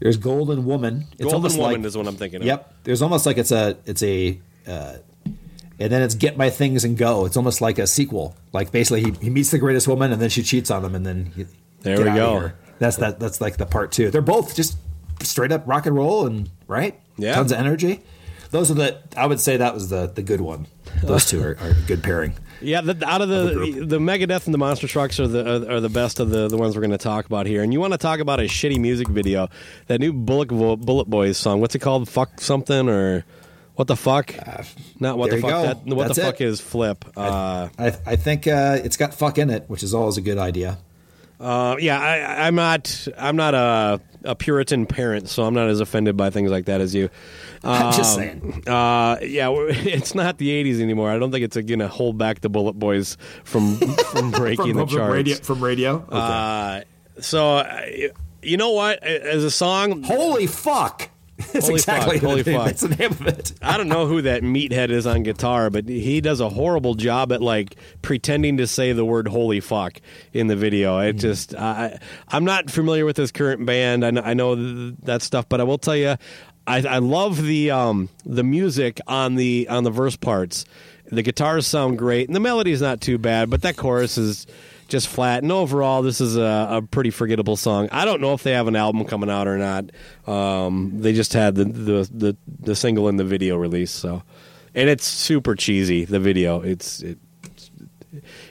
There's 0.00 0.16
Golden 0.16 0.64
Woman. 0.64 1.04
It's 1.18 1.30
Golden 1.30 1.56
Woman 1.56 1.82
like- 1.82 1.86
is 1.86 1.96
what 1.96 2.06
I'm 2.06 2.16
thinking. 2.16 2.40
of. 2.40 2.46
Yep. 2.46 2.74
There's 2.84 3.02
almost 3.02 3.26
like 3.26 3.36
it's 3.38 3.52
a 3.52 3.76
it's 3.84 4.02
a 4.02 4.40
uh, 4.66 4.96
and 5.78 5.92
then 5.92 6.02
it's 6.02 6.14
get 6.14 6.36
my 6.38 6.48
things 6.50 6.84
and 6.84 6.96
go. 6.96 7.26
It's 7.26 7.36
almost 7.36 7.60
like 7.60 7.78
a 7.78 7.86
sequel. 7.86 8.34
Like 8.52 8.72
basically 8.72 9.02
he, 9.02 9.10
he 9.20 9.30
meets 9.30 9.50
the 9.50 9.58
greatest 9.58 9.86
woman 9.86 10.12
and 10.12 10.20
then 10.20 10.30
she 10.30 10.42
cheats 10.42 10.70
on 10.70 10.84
him 10.84 10.94
and 10.94 11.04
then 11.04 11.32
he, 11.36 11.46
There 11.82 11.98
we 11.98 12.04
go. 12.04 12.52
That's 12.78 12.96
that 12.96 13.20
that's 13.20 13.40
like 13.40 13.58
the 13.58 13.66
part 13.66 13.92
two. 13.92 14.10
They're 14.10 14.22
both 14.22 14.54
just 14.54 14.78
straight 15.22 15.52
up 15.52 15.66
rock 15.66 15.86
and 15.86 15.94
roll 15.94 16.26
and 16.26 16.50
right? 16.66 16.98
Yeah. 17.16 17.34
Tons 17.34 17.52
of 17.52 17.58
energy. 17.58 18.02
Those 18.50 18.70
are 18.70 18.74
the 18.74 18.98
I 19.16 19.26
would 19.26 19.40
say 19.40 19.56
that 19.56 19.74
was 19.74 19.88
the 19.90 20.06
the 20.06 20.22
good 20.22 20.40
one. 20.40 20.66
Those 21.02 21.26
two 21.26 21.42
are, 21.42 21.56
are 21.60 21.70
a 21.70 21.86
good 21.86 22.02
pairing. 22.02 22.34
Yeah, 22.60 22.80
the, 22.80 23.06
out 23.06 23.20
of 23.20 23.30
Of 23.30 23.54
the 23.54 23.70
the 23.80 23.86
the 23.86 23.98
Megadeth 23.98 24.46
and 24.46 24.54
the 24.54 24.58
Monster 24.58 24.88
Trucks 24.88 25.20
are 25.20 25.28
the 25.28 25.68
are, 25.68 25.76
are 25.76 25.80
the 25.80 25.88
best 25.90 26.20
of 26.20 26.30
the, 26.30 26.48
the 26.48 26.56
ones 26.56 26.74
we're 26.74 26.80
going 26.80 26.90
to 26.90 26.98
talk 26.98 27.26
about 27.26 27.46
here. 27.46 27.62
And 27.62 27.72
you 27.72 27.80
want 27.80 27.92
to 27.92 27.98
talk 27.98 28.20
about 28.20 28.40
a 28.40 28.44
shitty 28.44 28.78
music 28.80 29.08
video? 29.08 29.48
That 29.88 30.00
new 30.00 30.12
Bullet 30.12 30.48
Bullet 30.48 31.08
Boys 31.08 31.36
song. 31.36 31.60
What's 31.60 31.74
it 31.74 31.80
called? 31.80 32.08
Fuck 32.08 32.40
something 32.40 32.88
or 32.88 33.24
what 33.74 33.88
the 33.88 33.96
fuck? 33.96 34.34
Not 35.00 35.18
what 35.18 35.30
the 35.30 35.38
fuck. 35.38 35.84
That, 35.84 35.84
what 35.84 36.06
That's 36.08 36.18
the 36.18 36.24
fuck 36.24 36.40
it. 36.40 36.46
is 36.46 36.60
Flip? 36.62 37.04
Uh, 37.14 37.68
I 37.78 37.86
I 38.06 38.16
think 38.16 38.46
uh, 38.46 38.78
it's 38.82 38.96
got 38.96 39.12
fuck 39.12 39.36
in 39.36 39.50
it, 39.50 39.64
which 39.68 39.82
is 39.82 39.92
always 39.92 40.16
a 40.16 40.22
good 40.22 40.38
idea. 40.38 40.78
Uh, 41.38 41.76
yeah, 41.78 42.00
I, 42.00 42.46
I'm 42.46 42.54
not. 42.54 43.08
I'm 43.18 43.36
not 43.36 43.54
a, 43.54 44.00
a 44.24 44.34
Puritan 44.34 44.86
parent, 44.86 45.28
so 45.28 45.42
I'm 45.44 45.52
not 45.54 45.68
as 45.68 45.80
offended 45.80 46.16
by 46.16 46.30
things 46.30 46.50
like 46.50 46.64
that 46.66 46.80
as 46.80 46.94
you. 46.94 47.10
I'm 47.64 47.92
just 47.92 48.16
Um, 48.18 48.22
saying. 48.22 48.62
Uh, 48.66 49.18
yeah, 49.22 49.50
it's 49.54 50.14
not 50.14 50.38
the 50.38 50.48
'80s 50.64 50.80
anymore. 50.80 51.10
I 51.10 51.18
don't 51.18 51.30
think 51.32 51.44
it's 51.44 51.56
going 51.56 51.78
to 51.80 51.88
hold 51.88 52.16
back 52.16 52.40
the 52.40 52.48
Bullet 52.48 52.74
Boys 52.78 53.18
from 53.44 53.76
from 54.12 54.30
breaking 54.30 54.76
the 54.76 54.86
charts. 54.86 55.12
radio 55.12 55.36
from 55.36 55.62
radio. 55.62 55.94
Okay. 55.96 56.06
Uh, 56.12 56.80
so, 57.20 57.64
you 58.42 58.56
know 58.56 58.70
what? 58.72 59.02
As 59.02 59.44
a 59.44 59.50
song, 59.50 60.02
Holy 60.04 60.46
fuck! 60.46 61.10
That's 61.52 61.66
Holy 61.66 61.74
exactly 61.74 62.18
fuck, 62.18 62.28
holy 62.30 62.42
fuck. 62.42 62.64
That's 62.64 62.80
the 62.80 62.88
name 62.88 63.10
of 63.10 63.26
it. 63.26 63.52
I 63.60 63.76
don't 63.76 63.88
know 63.88 64.06
who 64.06 64.22
that 64.22 64.42
meathead 64.42 64.90
is 64.90 65.06
on 65.06 65.22
guitar, 65.22 65.68
but 65.68 65.86
he 65.86 66.22
does 66.22 66.40
a 66.40 66.48
horrible 66.48 66.94
job 66.94 67.30
at 67.30 67.42
like 67.42 67.76
pretending 68.00 68.56
to 68.56 68.66
say 68.66 68.92
the 68.94 69.04
word 69.04 69.28
"holy 69.28 69.60
fuck" 69.60 70.00
in 70.32 70.46
the 70.46 70.56
video. 70.56 70.98
It 70.98 71.14
just, 71.14 71.54
I, 71.54 71.98
I'm 72.28 72.44
not 72.44 72.70
familiar 72.70 73.04
with 73.04 73.18
his 73.18 73.32
current 73.32 73.66
band. 73.66 74.02
I 74.02 74.12
know, 74.12 74.22
I 74.22 74.32
know 74.32 74.54
th- 74.54 74.94
that 75.02 75.20
stuff, 75.20 75.46
but 75.48 75.60
I 75.60 75.64
will 75.64 75.76
tell 75.76 75.96
you, 75.96 76.16
I, 76.66 76.78
I 76.86 76.98
love 76.98 77.42
the 77.42 77.70
um, 77.70 78.08
the 78.24 78.42
music 78.42 78.98
on 79.06 79.34
the 79.34 79.66
on 79.68 79.84
the 79.84 79.90
verse 79.90 80.16
parts. 80.16 80.64
The 81.12 81.22
guitars 81.22 81.66
sound 81.66 81.98
great, 81.98 82.28
and 82.28 82.34
the 82.34 82.40
melody's 82.40 82.80
not 82.80 83.02
too 83.02 83.18
bad, 83.18 83.50
but 83.50 83.60
that 83.62 83.76
chorus 83.76 84.16
is 84.16 84.46
just 84.88 85.08
flat. 85.08 85.42
And 85.42 85.52
overall, 85.52 86.02
this 86.02 86.20
is 86.20 86.36
a, 86.36 86.68
a 86.70 86.82
pretty 86.82 87.10
forgettable 87.10 87.56
song. 87.56 87.88
I 87.92 88.04
don't 88.04 88.20
know 88.20 88.32
if 88.34 88.42
they 88.42 88.52
have 88.52 88.68
an 88.68 88.76
album 88.76 89.04
coming 89.04 89.30
out 89.30 89.48
or 89.48 89.58
not. 89.58 89.90
Um, 90.26 90.92
they 90.94 91.12
just 91.12 91.32
had 91.32 91.54
the, 91.54 91.64
the 91.64 92.10
the 92.12 92.36
the 92.60 92.76
single 92.76 93.08
in 93.08 93.16
the 93.16 93.24
video 93.24 93.56
release, 93.56 93.90
so 93.90 94.22
and 94.74 94.88
it's 94.88 95.06
super 95.06 95.54
cheesy. 95.54 96.04
The 96.04 96.20
video, 96.20 96.60
it's 96.60 97.00
it, 97.02 97.18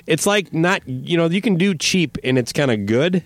it's 0.05 0.25
like 0.25 0.53
not 0.53 0.87
you 0.87 1.17
know 1.17 1.27
you 1.27 1.41
can 1.41 1.55
do 1.55 1.75
cheap 1.75 2.17
and 2.23 2.37
it's 2.37 2.51
kind 2.51 2.71
of 2.71 2.85
good. 2.85 3.23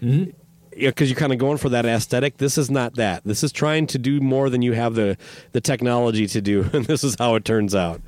Mm-hmm. 0.00 0.30
Yeah, 0.78 0.90
because 0.90 1.08
you're 1.08 1.18
kind 1.18 1.32
of 1.32 1.38
going 1.38 1.56
for 1.56 1.70
that 1.70 1.86
aesthetic. 1.86 2.36
This 2.36 2.58
is 2.58 2.70
not 2.70 2.96
that. 2.96 3.24
This 3.24 3.42
is 3.42 3.50
trying 3.50 3.86
to 3.88 3.98
do 3.98 4.20
more 4.20 4.50
than 4.50 4.60
you 4.60 4.72
have 4.72 4.94
the 4.94 5.16
the 5.52 5.60
technology 5.60 6.26
to 6.28 6.40
do, 6.40 6.68
and 6.72 6.84
this 6.84 7.02
is 7.02 7.16
how 7.18 7.34
it 7.34 7.44
turns 7.44 7.74
out. 7.74 8.00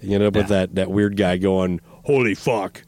You 0.00 0.14
end 0.16 0.24
up 0.24 0.34
with 0.34 0.48
that 0.48 0.74
that 0.74 0.90
weird 0.90 1.16
guy 1.16 1.36
going, 1.36 1.80
"Holy 2.04 2.34
fuck!" 2.34 2.82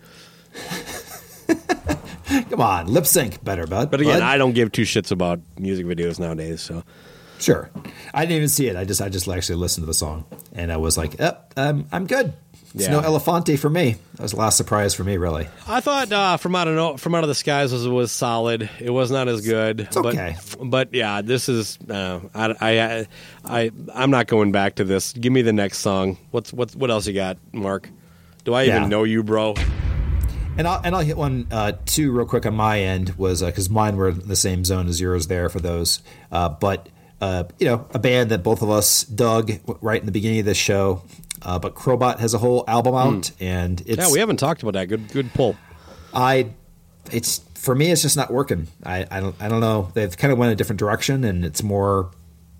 Come 2.51 2.61
on, 2.61 2.87
lip 2.89 3.07
sync 3.07 3.43
better, 3.43 3.67
bud. 3.67 3.91
But 3.91 4.01
again, 4.01 4.21
Bud. 4.21 4.23
I 4.23 4.37
don't 4.37 4.53
give 4.53 4.71
two 4.73 4.83
shits 4.83 5.11
about 5.11 5.41
music 5.59 5.87
videos 5.87 6.19
nowadays. 6.19 6.61
So 6.61 6.83
Sure. 7.41 7.71
I 8.13 8.23
didn't 8.23 8.37
even 8.37 8.49
see 8.49 8.67
it. 8.67 8.77
I 8.77 8.85
just 8.85 9.01
I 9.01 9.09
just 9.09 9.29
actually 9.29 9.57
listened 9.57 9.83
to 9.83 9.87
the 9.87 9.95
song 9.95 10.25
and 10.55 10.73
I 10.73 10.77
was 10.77 10.99
like, 10.99 11.19
"Yep, 11.19 11.55
um, 11.57 11.87
I'm 11.93 12.07
good." 12.07 12.33
It's 12.75 12.85
Yeah. 12.85 12.91
no 12.91 13.01
Elefante 13.01 13.59
for 13.59 13.71
me. 13.71 13.97
That 14.17 14.23
was 14.23 14.33
the 14.33 14.39
last 14.39 14.57
surprise 14.59 14.93
for 14.93 15.03
me, 15.05 15.17
really. 15.17 15.49
I 15.67 15.81
thought 15.81 16.13
uh, 16.13 16.37
from 16.37 16.55
out 16.55 16.69
of 16.69 16.75
no, 16.75 16.97
from 16.99 17.15
out 17.15 17.25
of 17.25 17.29
the 17.29 17.35
skies 17.35 17.73
was 17.73 17.89
was 17.89 18.13
solid. 18.13 18.69
It 18.81 18.91
was 18.91 19.11
not 19.11 19.27
as 19.29 19.41
good. 19.41 19.81
It's 19.81 19.97
okay. 19.97 20.37
but, 20.59 20.71
but 20.71 20.95
yeah, 20.95 21.23
this 21.23 21.49
is. 21.49 21.79
Uh, 21.89 22.21
I, 22.35 22.55
I 22.61 23.07
I 23.45 23.71
I'm 23.95 24.11
not 24.11 24.27
going 24.27 24.53
back 24.53 24.75
to 24.77 24.85
this. 24.85 25.13
Give 25.15 25.33
me 25.33 25.41
the 25.43 25.53
next 25.55 25.79
song. 25.79 26.19
What's 26.33 26.53
what 26.53 26.75
what 26.77 26.91
else 26.91 27.07
you 27.07 27.15
got, 27.15 27.39
Mark? 27.53 27.89
Do 28.45 28.53
I 28.53 28.65
even 28.65 28.83
Yeah. 28.83 28.89
know 28.89 29.05
you, 29.05 29.23
bro? 29.23 29.55
And 30.59 30.67
I'll 30.67 30.81
and 30.83 30.95
I'll 30.95 31.05
hit 31.05 31.17
one 31.17 31.47
uh, 31.51 31.73
two 31.87 32.11
real 32.11 32.27
quick 32.27 32.45
on 32.45 32.55
my 32.55 32.81
end 32.81 33.11
was 33.11 33.43
because 33.43 33.71
mine 33.71 33.97
were 33.97 34.09
in 34.09 34.27
the 34.27 34.37
same 34.37 34.65
zone 34.65 34.89
as 34.89 35.01
yours 35.01 35.29
there 35.29 35.49
for 35.49 35.61
those. 35.61 36.03
Uh, 36.33 36.49
but 36.49 36.89
uh, 37.21 37.45
you 37.59 37.67
know, 37.67 37.87
a 37.95 37.99
band 37.99 38.31
that 38.31 38.43
both 38.43 38.61
of 38.61 38.69
us 38.69 39.05
dug 39.05 39.53
right 39.81 40.01
in 40.01 40.07
the 40.07 40.13
beginning 40.13 40.41
of 40.41 40.47
this 40.47 40.59
show. 40.59 41.03
Uh, 41.43 41.59
but 41.59 41.75
Crobot 41.77 42.19
has 42.19 42.35
a 42.35 42.39
whole 42.39 42.65
album 42.67 42.97
out, 42.97 43.31
and 43.39 43.81
it's 43.87 43.99
Yeah, 43.99 44.13
we 44.13 44.19
haven't 44.19 44.39
talked 44.39 44.63
about 44.63 44.75
that. 44.75 44.87
Good 44.87 45.09
good 45.13 45.33
pull. 45.33 45.57
I 46.13 46.51
it's 47.13 47.39
for 47.55 47.75
me 47.75 47.93
it's 47.93 48.03
just 48.03 48.17
not 48.17 48.33
working. 48.33 48.67
I, 48.85 49.07
I 49.11 49.21
don't 49.21 49.37
I 49.41 49.49
don't 49.49 49.61
know. 49.61 49.91
They've 49.95 50.15
kind 50.17 50.33
of 50.33 50.39
went 50.39 50.53
a 50.53 50.57
different 50.57 50.81
direction 50.81 51.23
and 51.23 51.45
it's 51.45 51.63
more 51.63 52.11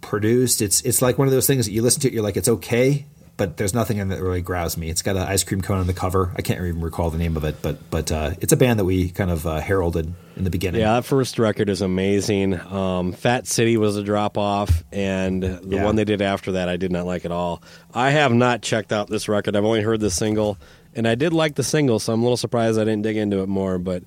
produced. 0.01 0.63
It's 0.63 0.81
it's 0.83 1.03
like 1.03 1.19
one 1.19 1.27
of 1.27 1.33
those 1.33 1.47
things 1.49 1.67
that 1.67 1.73
you 1.73 1.83
listen 1.83 2.01
to, 2.03 2.13
you're 2.13 2.23
like, 2.23 2.37
it's 2.37 2.49
okay, 2.49 3.07
but 3.39 3.57
there's 3.57 3.73
nothing 3.73 3.97
in 3.97 4.13
it 4.13 4.17
that 4.17 4.23
really 4.23 4.43
grabs 4.43 4.77
me. 4.77 4.91
It's 4.91 5.01
got 5.01 5.17
an 5.17 5.23
ice 5.23 5.43
cream 5.45 5.63
cone 5.63 5.79
on 5.79 5.87
the 5.87 5.95
cover. 5.95 6.31
I 6.37 6.43
can't 6.43 6.61
even 6.61 6.83
recall 6.83 7.09
the 7.09 7.17
name 7.17 7.37
of 7.39 7.45
it, 7.45 7.57
but 7.63 7.79
but 7.91 8.13
uh, 8.13 8.33
it's 8.43 8.53
a 8.53 8.57
band 8.57 8.79
that 8.79 8.85
we 8.85 9.09
kind 9.09 9.31
of 9.31 9.47
uh, 9.47 9.61
heralded 9.61 10.13
in 10.37 10.45
the 10.45 10.51
beginning. 10.51 10.83
Yeah, 10.83 10.95
that 10.95 11.07
first 11.07 11.39
record 11.39 11.71
is 11.71 11.81
amazing. 11.81 12.61
Um, 12.61 13.13
Fat 13.13 13.47
City 13.47 13.77
was 13.79 13.97
a 13.97 14.03
drop 14.03 14.37
off, 14.37 14.85
and 14.93 15.43
the 15.43 15.61
Yeah. 15.67 15.85
one 15.85 15.97
they 15.97 16.05
did 16.05 16.21
after 16.21 16.53
that, 16.53 16.69
I 16.69 16.77
did 16.77 16.93
not 16.93 17.07
like 17.07 17.25
at 17.25 17.33
all. 17.33 17.63
I 17.95 18.11
have 18.11 18.33
not 18.35 18.61
checked 18.61 18.93
out 18.93 19.09
this 19.09 19.29
record. 19.29 19.57
I've 19.57 19.65
only 19.65 19.81
heard 19.83 20.01
the 20.01 20.11
single, 20.11 20.59
and 20.95 21.09
I 21.09 21.15
did 21.15 21.33
like 21.33 21.55
the 21.55 21.63
single, 21.65 21.99
so 21.99 22.13
I'm 22.13 22.21
a 22.21 22.25
little 22.25 22.37
surprised 22.37 22.79
I 22.79 22.85
didn't 22.85 23.03
dig 23.03 23.17
into 23.17 23.41
it 23.43 23.49
more. 23.49 23.79
But 23.79 24.03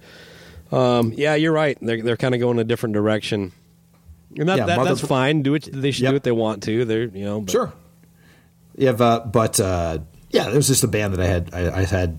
um, 0.71 1.13
yeah, 1.15 1.35
you're 1.35 1.51
right. 1.53 1.77
They're 1.81 2.01
they're 2.01 2.17
kind 2.17 2.33
of 2.35 2.41
going 2.41 2.59
a 2.59 2.63
different 2.63 2.93
direction, 2.93 3.51
and 4.37 4.47
that, 4.49 4.57
Yeah, 4.57 4.65
that 4.67 4.83
that's 4.83 5.01
fine. 5.01 5.41
Do 5.41 5.53
it. 5.55 5.69
They 5.71 5.91
should 5.91 6.03
Yep. 6.03 6.11
do 6.11 6.15
what 6.15 6.23
they 6.23 6.31
want 6.31 6.63
to. 6.63 6.85
They're 6.85 7.03
you 7.03 7.25
know 7.25 7.41
but- 7.41 7.51
Sure. 7.51 7.73
Yeah, 8.81 8.93
but, 8.93 9.31
but 9.31 9.59
uh, 9.59 9.99
yeah, 10.31 10.49
it 10.49 10.55
was 10.55 10.67
just 10.67 10.83
a 10.83 10.87
band 10.87 11.13
that 11.13 11.19
I 11.21 11.27
had. 11.27 11.53
I, 11.53 11.81
I 11.81 11.83
had. 11.85 12.17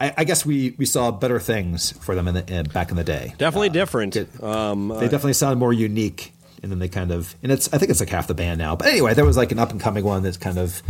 I, 0.00 0.14
I 0.18 0.24
guess 0.24 0.46
we, 0.46 0.76
we 0.78 0.86
saw 0.86 1.10
better 1.10 1.40
things 1.40 1.90
for 1.90 2.14
them 2.14 2.28
in 2.28 2.34
the, 2.34 2.52
in, 2.52 2.66
back 2.66 2.90
in 2.90 2.96
the 2.96 3.02
day. 3.02 3.34
Definitely 3.38 3.70
different. 3.70 4.14
it- 4.14 4.42
um, 4.42 4.88
they 4.88 5.06
definitely 5.06 5.32
sound 5.32 5.58
more 5.58 5.72
unique, 5.72 6.32
and 6.62 6.70
then 6.70 6.78
they 6.78 6.88
kind 6.88 7.10
of 7.10 7.34
and 7.42 7.50
it's 7.50 7.72
I 7.72 7.78
think 7.78 7.90
it's 7.90 7.98
like 7.98 8.08
half 8.10 8.28
the 8.28 8.34
band 8.34 8.58
now. 8.58 8.76
But 8.76 8.86
anyway, 8.88 9.14
there 9.14 9.24
was 9.24 9.36
like 9.36 9.50
an 9.50 9.58
up 9.58 9.72
and 9.72 9.80
coming 9.80 10.04
one 10.04 10.22
that's 10.22 10.36
kind 10.36 10.58
of 10.58 10.80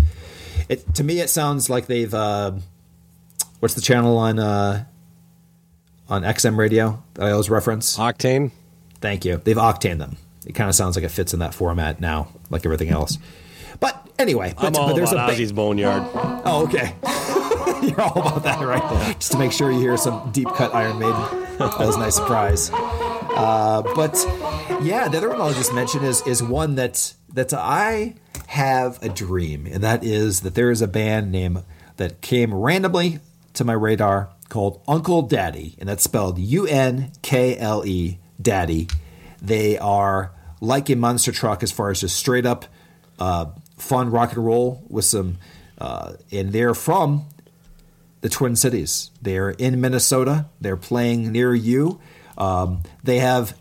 it 0.69 0.95
to 0.97 1.03
me. 1.05 1.21
It 1.21 1.31
sounds 1.31 1.71
like 1.71 1.87
they've 1.87 2.13
uh, 2.13 2.53
what's 3.61 3.75
the 3.75 3.81
channel 3.81 4.19
on 4.19 4.39
uh, 4.39 4.85
on 6.11 6.23
XM 6.25 6.59
radio 6.59 7.03
that 7.15 7.25
I 7.27 7.31
always 7.31 7.49
reference. 7.49 7.97
Octane. 7.97 8.51
Thank 9.01 9.25
you. 9.25 9.39
They've 9.39 9.57
octane 9.57 9.99
them. 9.99 10.17
It 10.47 10.55
kind 10.55 10.69
of 10.69 10.75
sounds 10.75 10.97
like 10.97 11.05
it 11.07 11.11
fits 11.11 11.33
in 11.33 11.39
that 11.41 11.55
format 11.55 12.01
now, 12.01 12.29
like 12.51 12.67
everything 12.67 12.91
else. 12.91 13.17
But 13.81 14.08
anyway, 14.19 14.55
but, 14.57 14.67
I'm 14.67 14.77
all 14.77 14.95
there's 14.95 15.13
about 15.13 15.31
a 15.31 15.33
ba- 15.33 15.39
Ozzy's 15.39 15.53
Boneyard. 15.53 16.03
Oh, 16.45 16.65
okay. 16.67 16.95
You're 17.87 18.01
all 18.01 18.21
about 18.21 18.43
that, 18.45 18.61
right? 18.61 19.17
Just 19.19 19.33
to 19.33 19.39
make 19.39 19.53
sure 19.53 19.71
you 19.71 19.79
hear 19.79 19.97
some 19.97 20.31
deep 20.33 20.49
cut 20.49 20.75
Iron 20.75 20.99
Maiden. 20.99 21.15
That 21.59 21.79
was 21.79 21.97
a 21.97 22.01
nice 22.01 22.17
surprise. 22.17 22.71
Uh, 22.73 23.83
but 23.95 24.15
yeah, 24.83 25.09
the 25.09 25.19
other 25.19 25.29
one 25.29 25.41
I'll 25.41 25.53
just 25.55 25.73
mention 25.73 26.03
is 26.05 26.27
is 26.27 26.43
one 26.43 26.75
that 26.75 27.15
that 27.35 27.53
I 27.55 28.15
have 28.49 29.01
a 29.03 29.09
dream, 29.09 29.67
and 29.67 29.83
that 29.83 30.03
is 30.03 30.41
that 30.41 30.55
there 30.55 30.71
is 30.71 30.83
a 30.83 30.89
band 30.89 31.31
name 31.31 31.63
that 31.97 32.21
came 32.21 32.53
randomly 32.53 33.21
to 33.55 33.65
my 33.65 33.75
radar 33.75 34.31
called 34.49 34.85
Unkle 34.87 35.29
Daddy, 35.29 35.77
and 35.79 35.89
that's 35.89 36.03
spelled 36.03 36.39
U 36.39 36.67
N 36.67 37.13
K 37.23 37.57
L 37.59 37.85
E 37.87 38.19
Daddy. 38.41 38.89
They 39.41 39.79
are 39.79 40.33
like 40.61 40.91
a 40.91 40.97
monster 40.97 41.31
truck 41.31 41.63
as 41.63 41.71
far 41.71 41.91
as 41.91 42.01
just 42.01 42.17
straight 42.17 42.47
up 42.47 42.65
uh, 43.19 43.47
fun 43.79 44.11
rock 44.11 44.33
and 44.33 44.45
roll 44.45 44.85
with 44.89 45.05
some, 45.05 45.39
uh, 45.79 46.15
and 46.31 46.53
they're 46.53 46.75
from 46.75 47.27
the 48.21 48.29
Twin 48.29 48.57
Cities. 48.57 49.11
They're 49.23 49.51
in 49.51 49.81
Minnesota. 49.81 50.47
They're 50.61 50.77
playing 50.77 51.33
near 51.33 51.55
you. 51.55 52.01
Um, 52.37 52.83
they 53.03 53.19
have 53.19 53.57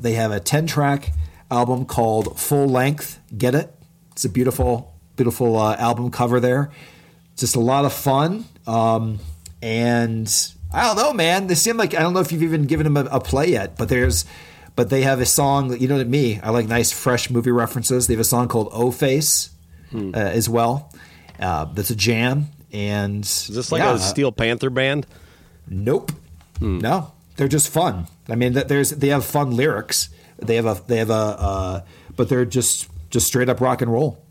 they 0.00 0.12
have 0.12 0.30
a 0.30 0.40
ten 0.40 0.66
track 0.66 1.12
album 1.50 1.86
called 1.86 2.38
Full 2.38 2.68
Length. 2.68 3.20
Get 3.36 3.54
it? 3.54 3.74
It's 4.12 4.24
a 4.24 4.28
beautiful 4.28 4.92
beautiful 5.16 5.56
uh, 5.56 5.76
album 5.76 6.10
cover 6.10 6.40
there. 6.40 6.70
Just 7.36 7.56
a 7.56 7.60
lot 7.60 7.84
of 7.84 7.92
fun. 7.92 8.44
Um, 8.66 9.18
and 9.60 10.32
I 10.72 10.86
don't 10.86 10.96
know, 10.96 11.12
man. 11.12 11.46
They 11.46 11.54
seem 11.54 11.76
like 11.76 11.94
I 11.94 12.00
don't 12.00 12.14
know 12.14 12.20
if 12.20 12.32
you've 12.32 12.42
even 12.42 12.64
given 12.64 12.84
them 12.84 12.96
a, 12.96 13.04
a 13.10 13.20
play 13.20 13.50
yet, 13.50 13.76
but 13.76 13.88
there's 13.88 14.24
but 14.74 14.88
they 14.88 15.02
have 15.02 15.20
a 15.20 15.26
song 15.26 15.76
you 15.78 15.88
know 15.88 15.98
to 15.98 16.04
me. 16.04 16.40
I 16.40 16.50
like 16.50 16.66
nice 16.66 16.92
fresh 16.92 17.30
movie 17.30 17.50
references. 17.50 18.06
They 18.06 18.14
have 18.14 18.20
a 18.20 18.24
song 18.24 18.48
called 18.48 18.68
O 18.72 18.90
Face 18.90 19.50
uh, 19.94 20.16
as 20.16 20.48
well. 20.48 20.92
Uh, 21.38 21.64
that's 21.66 21.90
a 21.90 21.96
jam. 21.96 22.46
And 22.72 23.24
Is 23.24 23.48
this 23.48 23.70
like 23.70 23.80
yeah, 23.80 23.94
a 23.94 23.98
Steel 23.98 24.32
Panther 24.32 24.70
band? 24.70 25.06
Nope. 25.68 26.12
No, 26.60 27.12
they're 27.36 27.48
just 27.48 27.68
fun. 27.68 28.06
I 28.28 28.36
mean, 28.36 28.52
that 28.52 28.68
there's 28.68 28.90
they 28.90 29.08
have 29.08 29.24
fun 29.24 29.56
lyrics. 29.56 30.10
They 30.38 30.56
have 30.56 30.66
a 30.66 30.80
they 30.86 30.98
have 30.98 31.10
a, 31.10 31.12
uh, 31.12 31.80
but 32.14 32.28
they're 32.28 32.44
just 32.44 32.88
just 33.10 33.26
straight 33.26 33.48
up 33.48 33.60
rock 33.60 33.82
and 33.82 33.92
roll. 33.92 34.24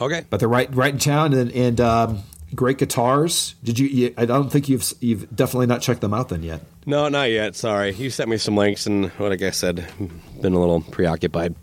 Okay. 0.00 0.24
But 0.28 0.40
they're 0.40 0.48
right 0.48 0.72
right 0.74 0.92
in 0.92 0.98
town 0.98 1.32
and 1.32 1.50
and 1.52 1.80
um, 1.80 2.22
great 2.54 2.78
guitars. 2.78 3.54
Did 3.64 3.78
you, 3.78 3.86
you? 3.88 4.14
I 4.16 4.26
don't 4.26 4.50
think 4.50 4.68
you've 4.68 4.92
you've 5.00 5.34
definitely 5.34 5.66
not 5.66 5.80
checked 5.82 6.00
them 6.02 6.14
out 6.14 6.28
then 6.28 6.42
yet. 6.42 6.60
No, 6.86 7.08
not 7.08 7.30
yet. 7.30 7.56
Sorry. 7.56 7.92
You 7.92 8.10
sent 8.10 8.28
me 8.28 8.36
some 8.36 8.56
links, 8.56 8.86
and 8.86 9.04
like 9.18 9.32
I 9.32 9.36
guess 9.36 9.56
said, 9.58 9.86
been 10.40 10.52
a 10.52 10.60
little 10.60 10.80
preoccupied. 10.80 11.54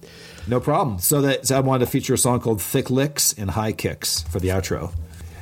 No 0.47 0.59
problem. 0.59 0.99
So 0.99 1.21
that 1.21 1.47
so 1.47 1.57
I 1.57 1.59
wanted 1.59 1.85
to 1.85 1.91
feature 1.91 2.13
a 2.13 2.17
song 2.17 2.39
called 2.39 2.61
"Thick 2.61 2.89
Licks 2.89 3.33
and 3.33 3.51
High 3.51 3.71
Kicks" 3.71 4.21
for 4.23 4.39
the 4.39 4.49
outro. 4.49 4.93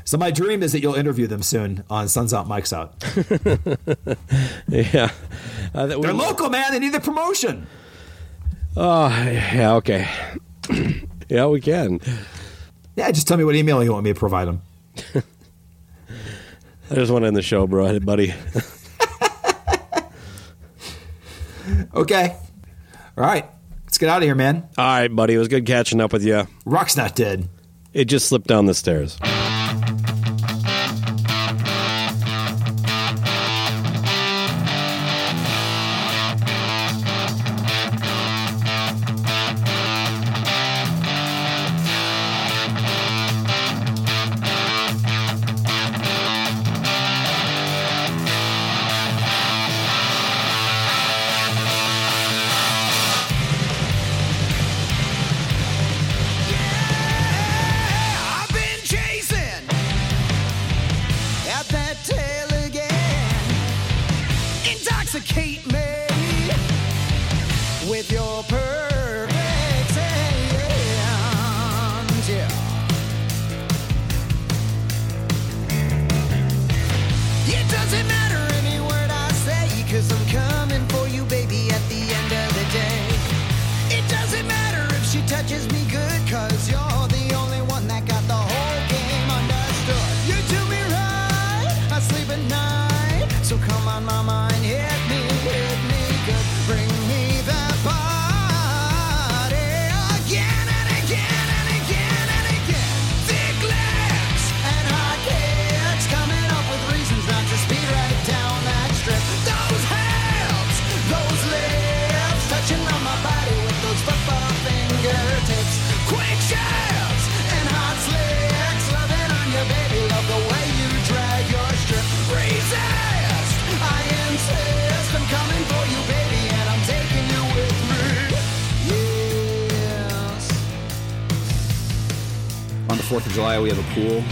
So 0.05 0.17
my 0.17 0.31
dream 0.31 0.63
is 0.63 0.73
that 0.73 0.81
you'll 0.81 0.95
interview 0.95 1.27
them 1.27 1.41
soon 1.41 1.83
on 1.89 2.09
Suns 2.09 2.33
Out, 2.33 2.47
Mike's 2.47 2.73
Out. 2.73 2.93
Yeah. 4.67 5.11
Uh, 5.73 5.85
They're 5.85 6.13
local, 6.13 6.49
man. 6.49 6.71
They 6.71 6.79
need 6.79 6.93
the 6.93 6.99
promotion. 6.99 7.67
Oh, 8.75 9.07
yeah. 9.07 9.75
Okay. 9.75 10.09
yeah, 11.29 11.45
we 11.47 11.61
can. 11.61 12.01
Yeah, 12.95 13.11
just 13.11 13.27
tell 13.27 13.37
me 13.37 13.43
what 13.43 13.55
email 13.55 13.83
you 13.83 13.91
want 13.93 14.03
me 14.03 14.13
to 14.13 14.19
provide 14.19 14.47
them. 14.47 14.61
I 16.91 16.95
just 16.95 17.11
want 17.11 17.23
to 17.23 17.27
end 17.27 17.35
the 17.37 17.41
show, 17.41 17.65
bro, 17.67 17.99
buddy. 17.99 18.33
Okay. 21.95 22.35
All 23.17 23.23
right. 23.23 23.45
Let's 23.93 23.99
get 23.99 24.09
out 24.09 24.17
of 24.17 24.23
here, 24.23 24.33
man. 24.33 24.67
All 24.75 24.85
right, 24.85 25.07
buddy. 25.07 25.35
It 25.35 25.37
was 25.37 25.49
good 25.49 25.67
catching 25.67 26.01
up 26.01 26.13
with 26.13 26.23
you. 26.23 26.47
Rock's 26.65 26.97
not 26.97 27.15
dead. 27.15 27.47
It 27.93 28.05
just 28.05 28.27
slipped 28.27 28.47
down 28.47 28.65
the 28.65 28.73
stairs. 28.73 29.19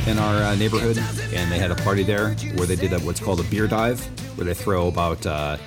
In 0.08 0.18
our 0.18 0.36
uh, 0.44 0.56
neighborhood, 0.56 0.98
and 1.34 1.52
they 1.52 1.60
had 1.60 1.72
a 1.72 1.76
party 1.76 2.04
there 2.04 2.32
where 2.56 2.66
they 2.68 2.76
did 2.76 2.94
a, 2.94 3.00
what's 3.00 3.20
called 3.20 3.40
a 3.40 3.44
beer 3.44 3.68
dive, 3.68 4.00
where 4.38 4.46
they 4.46 4.54
throw 4.54 4.88
about 4.88 5.26
uh, 5.26 5.58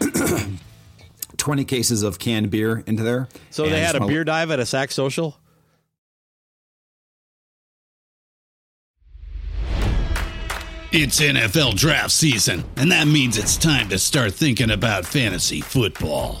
twenty 1.36 1.64
cases 1.64 2.02
of 2.02 2.18
canned 2.18 2.50
beer 2.50 2.82
into 2.86 3.02
there. 3.02 3.28
So 3.50 3.68
they 3.68 3.80
had 3.80 3.94
a 3.96 4.00
wanna- 4.00 4.12
beer 4.12 4.24
dive 4.24 4.50
at 4.50 4.58
a 4.60 4.66
sack 4.66 4.90
social. 4.90 5.36
It's 10.96 11.20
NFL 11.20 11.74
draft 11.74 12.12
season, 12.12 12.62
and 12.76 12.92
that 12.92 13.08
means 13.08 13.36
it's 13.36 13.56
time 13.56 13.88
to 13.88 13.98
start 13.98 14.32
thinking 14.32 14.70
about 14.70 15.04
fantasy 15.04 15.60
football. 15.60 16.40